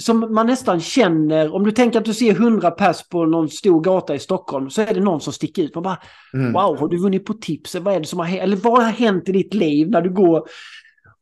som 0.00 0.34
man 0.34 0.46
nästan 0.46 0.80
känner, 0.80 1.54
om 1.54 1.64
du 1.64 1.72
tänker 1.72 1.98
att 1.98 2.04
du 2.04 2.14
ser 2.14 2.34
hundra 2.34 2.70
pers 2.70 3.08
på 3.08 3.26
någon 3.26 3.48
stor 3.48 3.80
gata 3.80 4.14
i 4.14 4.18
Stockholm 4.18 4.70
så 4.70 4.82
är 4.82 4.94
det 4.94 5.00
någon 5.00 5.20
som 5.20 5.32
sticker 5.32 5.62
ut. 5.62 5.74
Man 5.74 5.82
bara, 5.82 5.98
mm. 6.34 6.52
wow, 6.52 6.78
har 6.78 6.88
du 6.88 6.98
vunnit 6.98 7.24
på 7.24 7.34
tips? 7.34 7.74
Vad 7.74 7.94
är 7.94 8.00
det 8.00 8.06
som 8.06 8.18
har 8.18 8.26
hänt? 8.26 8.42
Eller 8.42 8.56
vad 8.56 8.82
har 8.82 8.90
hänt 8.90 9.28
i 9.28 9.32
ditt 9.32 9.54
liv 9.54 9.90
när 9.90 10.02
du 10.02 10.10
går? 10.10 10.48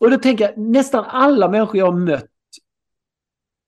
Och 0.02 0.10
då 0.10 0.18
tänker 0.18 0.44
jag, 0.44 0.58
nästan 0.58 1.04
alla 1.04 1.48
människor 1.48 1.76
jag 1.76 1.86
har 1.86 1.98
mött 1.98 2.30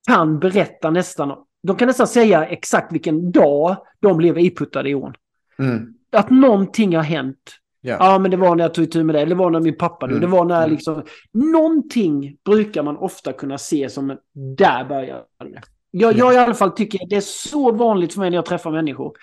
kan 0.07 0.39
berätta 0.39 0.89
nästan, 0.89 1.37
de 1.63 1.75
kan 1.75 1.87
nästan 1.87 2.07
säga 2.07 2.45
exakt 2.45 2.93
vilken 2.93 3.31
dag 3.31 3.77
de 3.99 4.17
blev 4.17 4.39
iputtade 4.39 4.89
i 4.89 4.95
ån. 4.95 5.13
Mm. 5.59 5.93
Att 6.11 6.29
någonting 6.29 6.95
har 6.95 7.03
hänt. 7.03 7.37
Yeah. 7.83 8.05
Ja, 8.05 8.19
men 8.19 8.31
det 8.31 8.37
var 8.37 8.55
när 8.55 8.63
jag 8.63 8.73
tog 8.73 8.83
itu 8.83 9.03
med 9.03 9.15
det. 9.15 9.21
Eller 9.21 9.29
det 9.29 9.35
var 9.35 9.49
när 9.49 9.59
min 9.59 9.77
pappa 9.77 10.05
mm. 10.05 10.21
Det 10.21 10.27
var 10.27 10.45
när 10.45 10.63
mm. 10.63 10.71
liksom... 10.71 11.03
Någonting 11.31 12.37
brukar 12.45 12.83
man 12.83 12.97
ofta 12.97 13.33
kunna 13.33 13.57
se 13.57 13.89
som 13.89 14.17
där 14.57 14.85
börjar 14.85 15.23
det. 15.39 15.61
Jag, 15.91 16.17
jag 16.17 16.33
i 16.33 16.37
alla 16.37 16.53
fall 16.53 16.71
tycker 16.71 17.07
det 17.09 17.15
är 17.15 17.21
så 17.21 17.71
vanligt 17.71 18.13
för 18.13 18.19
mig 18.19 18.29
när 18.29 18.37
jag 18.37 18.45
träffar 18.45 18.71
människor. 18.71 19.13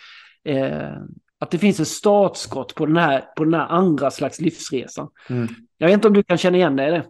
Eh, 0.44 0.92
att 1.42 1.50
det 1.50 1.58
finns 1.58 1.80
ett 1.80 1.88
startskott 1.88 2.74
på 2.74 2.86
den 2.86 2.96
här, 2.96 3.24
på 3.36 3.44
den 3.44 3.54
här 3.54 3.66
andra 3.66 4.10
slags 4.10 4.40
livsresan. 4.40 5.08
Mm. 5.30 5.48
Jag 5.78 5.86
vet 5.86 5.94
inte 5.94 6.08
om 6.08 6.14
du 6.14 6.22
kan 6.22 6.38
känna 6.38 6.56
igen 6.56 6.76
dig 6.76 6.88
i 6.88 6.90
det. 6.90 7.04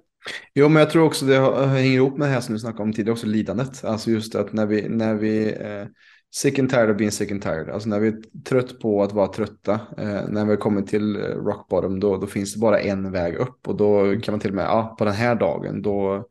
Jo, 0.55 0.69
men 0.69 0.81
jag 0.81 0.91
tror 0.91 1.05
också 1.05 1.25
det 1.25 1.67
hänger 1.67 1.91
ihop 1.91 2.19
med 2.19 2.29
det 2.29 2.33
här 2.33 2.41
som 2.41 2.55
du 2.55 2.59
snackade 2.59 2.83
om 2.83 2.93
tidigare, 2.93 3.13
också 3.13 3.27
lidandet. 3.27 3.85
Alltså 3.85 4.11
just 4.11 4.35
att 4.35 4.53
när 4.53 4.67
vi, 4.67 4.89
när 4.89 5.15
vi 5.15 5.53
eh, 5.53 5.87
sick 6.35 6.59
and 6.59 6.71
tired 6.71 6.91
of 6.91 6.97
being 6.97 7.11
sick 7.11 7.31
and 7.31 7.43
tired, 7.43 7.71
alltså 7.71 7.89
när 7.89 8.01
vi 8.01 8.09
är 8.09 8.43
trött 8.49 8.81
på 8.81 9.03
att 9.03 9.13
vara 9.13 9.29
trötta, 9.29 9.73
eh, 9.99 10.29
när 10.29 10.45
vi 10.45 10.57
kommer 10.57 10.83
till 10.83 11.17
eh, 11.17 11.23
rock 11.23 11.69
bottom, 11.69 12.01
då, 12.01 12.17
då 12.17 12.27
finns 12.27 12.55
det 12.55 12.61
bara 12.61 12.81
en 12.81 13.13
väg 13.13 13.35
upp 13.35 13.69
och 13.69 13.77
då 13.77 14.21
kan 14.21 14.33
man 14.33 14.41
till 14.41 14.51
och 14.51 14.57
med, 14.57 14.65
ja, 14.65 14.97
på 14.99 15.05
den 15.05 15.15
här 15.15 15.35
dagen, 15.35 15.83
då, 15.83 16.27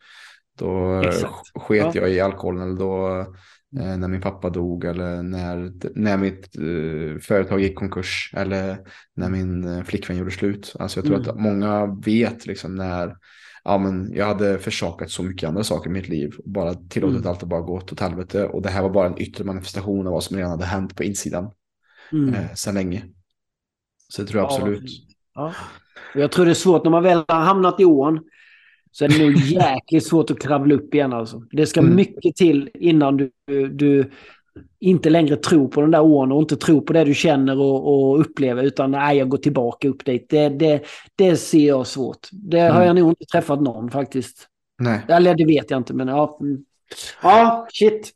då 0.57 1.01
Exakt. 1.01 1.33
sket 1.55 1.95
ja. 1.95 2.01
jag 2.01 2.11
i 2.11 2.19
alkoholen 2.19 2.61
eller 2.61 2.79
då 2.79 3.25
när 3.71 4.07
min 4.07 4.21
pappa 4.21 4.49
dog 4.49 4.85
eller 4.85 5.23
när, 5.23 5.71
när 5.95 6.17
mitt 6.17 6.57
eh, 6.57 7.19
företag 7.21 7.61
gick 7.61 7.75
konkurs 7.75 8.33
eller 8.37 8.77
när 9.15 9.29
min 9.29 9.63
eh, 9.63 9.83
flickvän 9.83 10.17
gjorde 10.17 10.31
slut. 10.31 10.75
Alltså 10.79 10.99
jag 10.99 11.05
tror 11.05 11.17
mm. 11.17 11.29
att 11.29 11.39
många 11.39 11.85
vet 12.05 12.45
liksom 12.45 12.75
när 12.75 13.15
ja, 13.63 13.77
men 13.77 14.13
jag 14.13 14.25
hade 14.25 14.59
försakat 14.59 15.11
så 15.11 15.23
mycket 15.23 15.49
andra 15.49 15.63
saker 15.63 15.89
i 15.89 15.93
mitt 15.93 16.09
liv 16.09 16.33
och 16.43 16.49
bara 16.49 16.73
tillåtit 16.73 17.17
mm. 17.17 17.29
allt 17.29 17.43
att 17.43 17.49
bara 17.49 17.61
gå 17.61 17.73
åt 17.73 17.99
helvete. 17.99 18.45
Och 18.45 18.61
det 18.61 18.69
här 18.69 18.81
var 18.81 18.89
bara 18.89 19.07
en 19.07 19.21
yttre 19.21 19.43
manifestation 19.43 20.07
av 20.07 20.13
vad 20.13 20.23
som 20.23 20.37
redan 20.37 20.51
hade 20.51 20.65
hänt 20.65 20.95
på 20.95 21.03
insidan 21.03 21.51
mm. 22.11 22.33
eh, 22.33 22.53
sedan 22.53 22.73
länge. 22.73 23.03
Så 24.07 24.21
det 24.21 24.27
tror 24.27 24.41
jag 24.41 24.51
absolut. 24.51 24.91
Ja. 25.35 25.53
Jag 26.15 26.31
tror 26.31 26.45
det 26.45 26.51
är 26.51 26.55
svårt 26.55 26.83
när 26.83 26.91
man 26.91 27.03
väl 27.03 27.23
har 27.27 27.41
hamnat 27.41 27.79
i 27.79 27.85
ån 27.85 28.19
så 28.91 29.05
är 29.05 29.09
det 29.09 29.23
nog 29.23 29.35
jäkligt 29.35 30.05
svårt 30.05 30.31
att 30.31 30.39
kravla 30.39 30.75
upp 30.75 30.93
igen 30.93 31.13
alltså. 31.13 31.43
Det 31.51 31.65
ska 31.65 31.79
mm. 31.79 31.95
mycket 31.95 32.35
till 32.35 32.69
innan 32.73 33.17
du, 33.17 33.31
du 33.67 34.11
inte 34.79 35.09
längre 35.09 35.35
tror 35.35 35.67
på 35.67 35.81
den 35.81 35.91
där 35.91 36.01
ån 36.01 36.31
och 36.31 36.41
inte 36.41 36.57
tror 36.57 36.81
på 36.81 36.93
det 36.93 37.03
du 37.03 37.13
känner 37.13 37.59
och, 37.59 37.93
och 37.93 38.19
upplever 38.19 38.63
utan 38.63 38.91
nej, 38.91 39.17
jag 39.17 39.29
går 39.29 39.37
tillbaka 39.37 39.87
upp 39.87 40.05
dit. 40.05 40.25
Det, 40.29 40.49
det, 40.49 40.81
det 41.15 41.37
ser 41.37 41.67
jag 41.67 41.87
svårt. 41.87 42.27
Det 42.31 42.59
mm. 42.59 42.75
har 42.75 42.83
jag 42.83 42.95
nog 42.95 43.09
inte 43.09 43.25
träffat 43.25 43.61
någon 43.61 43.91
faktiskt. 43.91 44.47
Nej. 44.79 45.01
Eller 45.07 45.35
det 45.35 45.45
vet 45.45 45.71
jag 45.71 45.77
inte 45.77 45.93
men 45.93 46.07
ja. 46.07 46.39
Ja, 47.23 47.67
shit. 47.73 48.11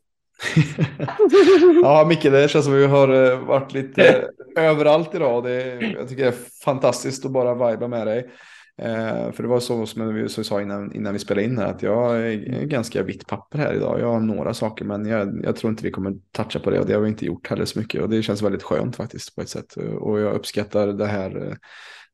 ja, 1.82 2.04
Micke, 2.08 2.22
det 2.22 2.50
känns 2.50 2.64
som 2.64 2.74
vi 2.74 2.86
har 2.86 3.32
eh, 3.32 3.38
varit 3.38 3.72
lite 3.72 4.28
överallt 4.56 5.14
idag. 5.14 5.44
Det, 5.44 5.80
jag 5.98 6.08
tycker 6.08 6.22
det 6.22 6.28
är 6.28 6.64
fantastiskt 6.64 7.24
att 7.24 7.30
bara 7.30 7.70
viba 7.70 7.88
med 7.88 8.06
dig. 8.06 8.30
Eh, 8.78 9.32
för 9.32 9.42
det 9.42 9.48
var 9.48 9.60
så 9.60 9.86
som 9.86 10.14
vi 10.14 10.28
sa 10.28 10.62
innan, 10.62 10.92
innan 10.92 11.12
vi 11.12 11.18
spelade 11.18 11.46
in 11.46 11.58
här 11.58 11.66
att 11.66 11.82
jag 11.82 12.16
är 12.16 12.64
ganska 12.64 13.02
vitt 13.02 13.26
papper 13.26 13.58
här 13.58 13.74
idag. 13.74 14.00
Jag 14.00 14.12
har 14.12 14.20
några 14.20 14.54
saker 14.54 14.84
men 14.84 15.06
jag, 15.06 15.40
jag, 15.44 15.56
tror 15.56 15.70
inte 15.70 15.82
vi 15.82 15.90
kommer 15.90 16.14
toucha 16.32 16.58
på 16.58 16.70
det 16.70 16.80
och 16.80 16.86
det 16.86 16.94
har 16.94 17.00
vi 17.00 17.08
inte 17.08 17.26
gjort 17.26 17.48
heller 17.48 17.64
så 17.64 17.78
mycket. 17.78 18.02
Och 18.02 18.08
det 18.08 18.22
känns 18.22 18.42
väldigt 18.42 18.62
skönt 18.62 18.96
faktiskt 18.96 19.34
på 19.34 19.40
ett 19.40 19.48
sätt. 19.48 19.76
Och 20.00 20.20
jag 20.20 20.34
uppskattar 20.34 20.86
det 20.86 21.06
här 21.06 21.48
eh, 21.48 21.56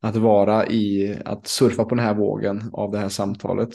att 0.01 0.17
vara 0.17 0.67
i, 0.67 1.17
att 1.25 1.47
surfa 1.47 1.85
på 1.85 1.95
den 1.95 2.05
här 2.05 2.15
vågen 2.15 2.71
av 2.73 2.91
det 2.91 2.99
här 2.99 3.09
samtalet. 3.09 3.71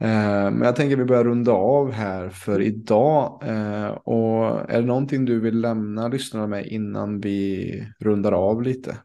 Eh, 0.00 0.50
men 0.50 0.62
jag 0.62 0.76
tänker 0.76 0.96
att 0.96 1.00
vi 1.00 1.04
börjar 1.04 1.24
runda 1.24 1.52
av 1.52 1.92
här 1.92 2.28
för 2.28 2.60
idag. 2.60 3.42
Eh, 3.46 3.88
och 3.88 4.70
är 4.70 4.80
det 4.80 4.86
någonting 4.86 5.24
du 5.24 5.40
vill 5.40 5.60
lämna 5.60 6.08
lyssnarna 6.08 6.46
med 6.46 6.66
innan 6.66 7.20
vi 7.20 7.86
rundar 7.98 8.32
av 8.32 8.62
lite? 8.62 8.96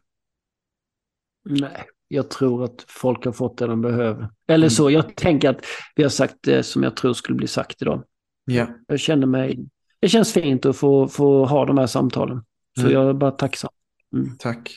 Nej, 1.44 1.84
jag 2.08 2.30
tror 2.30 2.64
att 2.64 2.84
folk 2.88 3.24
har 3.24 3.32
fått 3.32 3.58
det 3.58 3.66
de 3.66 3.80
behöver. 3.82 4.28
Eller 4.48 4.68
så, 4.68 4.90
jag 4.90 5.16
tänker 5.16 5.50
att 5.50 5.60
vi 5.96 6.02
har 6.02 6.10
sagt 6.10 6.34
det 6.40 6.62
som 6.62 6.82
jag 6.82 6.96
tror 6.96 7.12
skulle 7.12 7.36
bli 7.36 7.46
sagt 7.46 7.82
idag. 7.82 8.02
Yeah. 8.50 8.68
Jag 8.86 9.00
känner 9.00 9.26
mig, 9.26 9.66
det 10.00 10.08
känns 10.08 10.32
fint 10.32 10.66
att 10.66 10.76
få, 10.76 11.08
få 11.08 11.44
ha 11.44 11.64
de 11.64 11.78
här 11.78 11.86
samtalen. 11.86 12.42
Så 12.76 12.80
mm. 12.80 12.92
jag 12.92 13.08
är 13.08 13.12
bara 13.12 13.30
tacksam. 13.30 13.70
Mm. 14.14 14.36
Tack. 14.38 14.70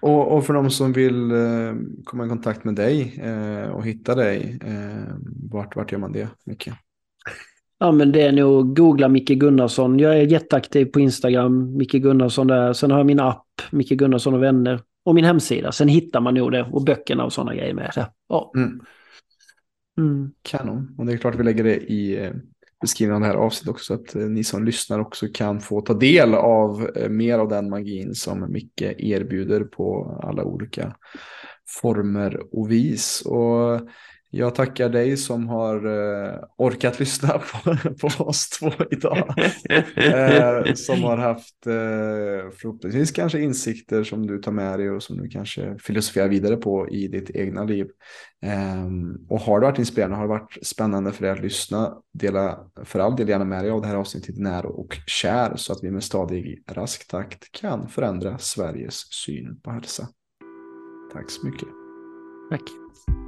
Och, 0.00 0.36
och, 0.36 0.46
för 0.46 0.54
de 0.54 0.70
som 0.70 0.92
vill 0.92 1.30
eh, 1.30 1.74
komma 2.04 2.26
i 2.26 2.28
kontakt 2.28 2.64
med 2.64 2.74
dig 2.74 3.20
eh, 3.22 3.70
och 3.70 3.86
hitta 3.86 4.14
dig, 4.14 4.58
eh, 4.64 5.14
vart, 5.50 5.76
vart 5.76 5.92
gör 5.92 5.98
man 5.98 6.12
det, 6.12 6.28
Micke? 6.44 6.68
Ja 7.80 7.92
men 7.92 8.12
det 8.12 8.22
är 8.22 8.32
nog 8.32 8.76
googla 8.76 9.08
Micke 9.08 9.28
Gunnarsson. 9.28 9.98
Jag 9.98 10.18
är 10.18 10.22
jätteaktiv 10.22 10.84
på 10.84 11.00
Instagram, 11.00 11.76
Micke 11.76 11.92
Gunnarsson 11.92 12.46
där. 12.46 12.72
Sen 12.72 12.90
har 12.90 12.98
jag 12.98 13.06
min 13.06 13.20
app, 13.20 13.46
Micke 13.70 13.90
Gunnarsson 13.90 14.34
och 14.34 14.42
vänner 14.42 14.80
och 15.04 15.14
min 15.14 15.24
hemsida. 15.24 15.72
Sen 15.72 15.88
hittar 15.88 16.20
man 16.20 16.34
nog 16.34 16.52
det 16.52 16.68
och 16.72 16.84
böckerna 16.84 17.24
och 17.24 17.32
sådana 17.32 17.54
grejer 17.54 17.74
med. 17.74 17.92
det. 17.94 18.10
Ja. 18.28 18.52
Mm. 18.56 18.80
Mm. 19.98 20.32
Kanon. 20.42 20.94
Och 20.98 21.06
det 21.06 21.12
är 21.12 21.16
klart 21.16 21.34
vi 21.34 21.44
lägger 21.44 21.64
det 21.64 21.76
i 21.76 22.24
eh, 22.24 22.32
beskrivningen 22.80 23.22
av 23.22 23.28
det 23.28 23.34
här 23.36 23.44
avsnittet 23.44 23.70
också. 23.70 23.84
Så 23.84 23.94
att 23.94 24.14
eh, 24.14 24.22
ni 24.22 24.44
som 24.44 24.64
lyssnar 24.64 24.98
också 24.98 25.26
kan 25.34 25.60
få 25.60 25.80
ta 25.80 25.94
del 25.94 26.34
av 26.34 26.90
eh, 26.96 27.08
mer 27.08 27.38
av 27.38 27.48
den 27.48 27.70
magin 27.70 28.14
som 28.14 28.52
Micke 28.52 28.82
erbjuder 28.98 29.64
på 29.64 30.18
alla 30.22 30.44
olika 30.44 30.96
former 31.82 32.42
och 32.52 32.70
vis. 32.70 33.22
Och 33.26 33.80
jag 34.30 34.54
tackar 34.54 34.88
dig 34.88 35.16
som 35.16 35.48
har 35.48 35.86
eh, 35.86 36.34
orkat 36.56 37.00
lyssna 37.00 37.28
på, 37.28 37.76
på 38.00 38.24
oss 38.24 38.48
två 38.48 38.70
idag. 38.90 39.34
eh, 39.96 40.74
som 40.74 41.02
har 41.02 41.16
haft 41.16 41.66
eh, 41.66 42.50
förhoppningsvis 42.52 43.10
kanske 43.10 43.40
insikter 43.40 44.04
som 44.04 44.26
du 44.26 44.38
tar 44.38 44.52
med 44.52 44.78
dig 44.78 44.90
och 44.90 45.02
som 45.02 45.16
du 45.16 45.28
kanske 45.28 45.78
filosoferar 45.78 46.28
vidare 46.28 46.56
på 46.56 46.88
i 46.88 47.08
ditt 47.08 47.30
egna 47.30 47.64
liv. 47.64 47.86
Ehm, 48.42 49.26
och 49.28 49.40
har 49.40 49.60
det 49.60 49.66
varit 49.66 49.78
inspirerande, 49.78 50.16
har 50.16 50.22
det 50.22 50.28
varit 50.28 50.58
spännande 50.62 51.12
för 51.12 51.22
dig 51.22 51.32
att 51.32 51.42
lyssna, 51.42 51.94
dela 52.12 52.58
för 52.84 52.98
all 52.98 53.16
del 53.16 53.28
gärna 53.28 53.44
med 53.44 53.64
dig 53.64 53.70
av 53.70 53.80
det 53.80 53.86
här 53.86 53.96
avsnittet 53.96 54.38
nära 54.38 54.68
och 54.68 54.98
kär 55.06 55.56
så 55.56 55.72
att 55.72 55.78
vi 55.82 55.90
med 55.90 56.04
stadig 56.04 56.62
rask 56.70 57.08
takt 57.08 57.52
kan 57.52 57.88
förändra 57.88 58.38
Sveriges 58.38 59.12
syn 59.12 59.60
på 59.60 59.70
hälsa. 59.70 60.08
Tack 61.12 61.30
så 61.30 61.46
mycket. 61.46 61.68
Tack. 62.50 63.27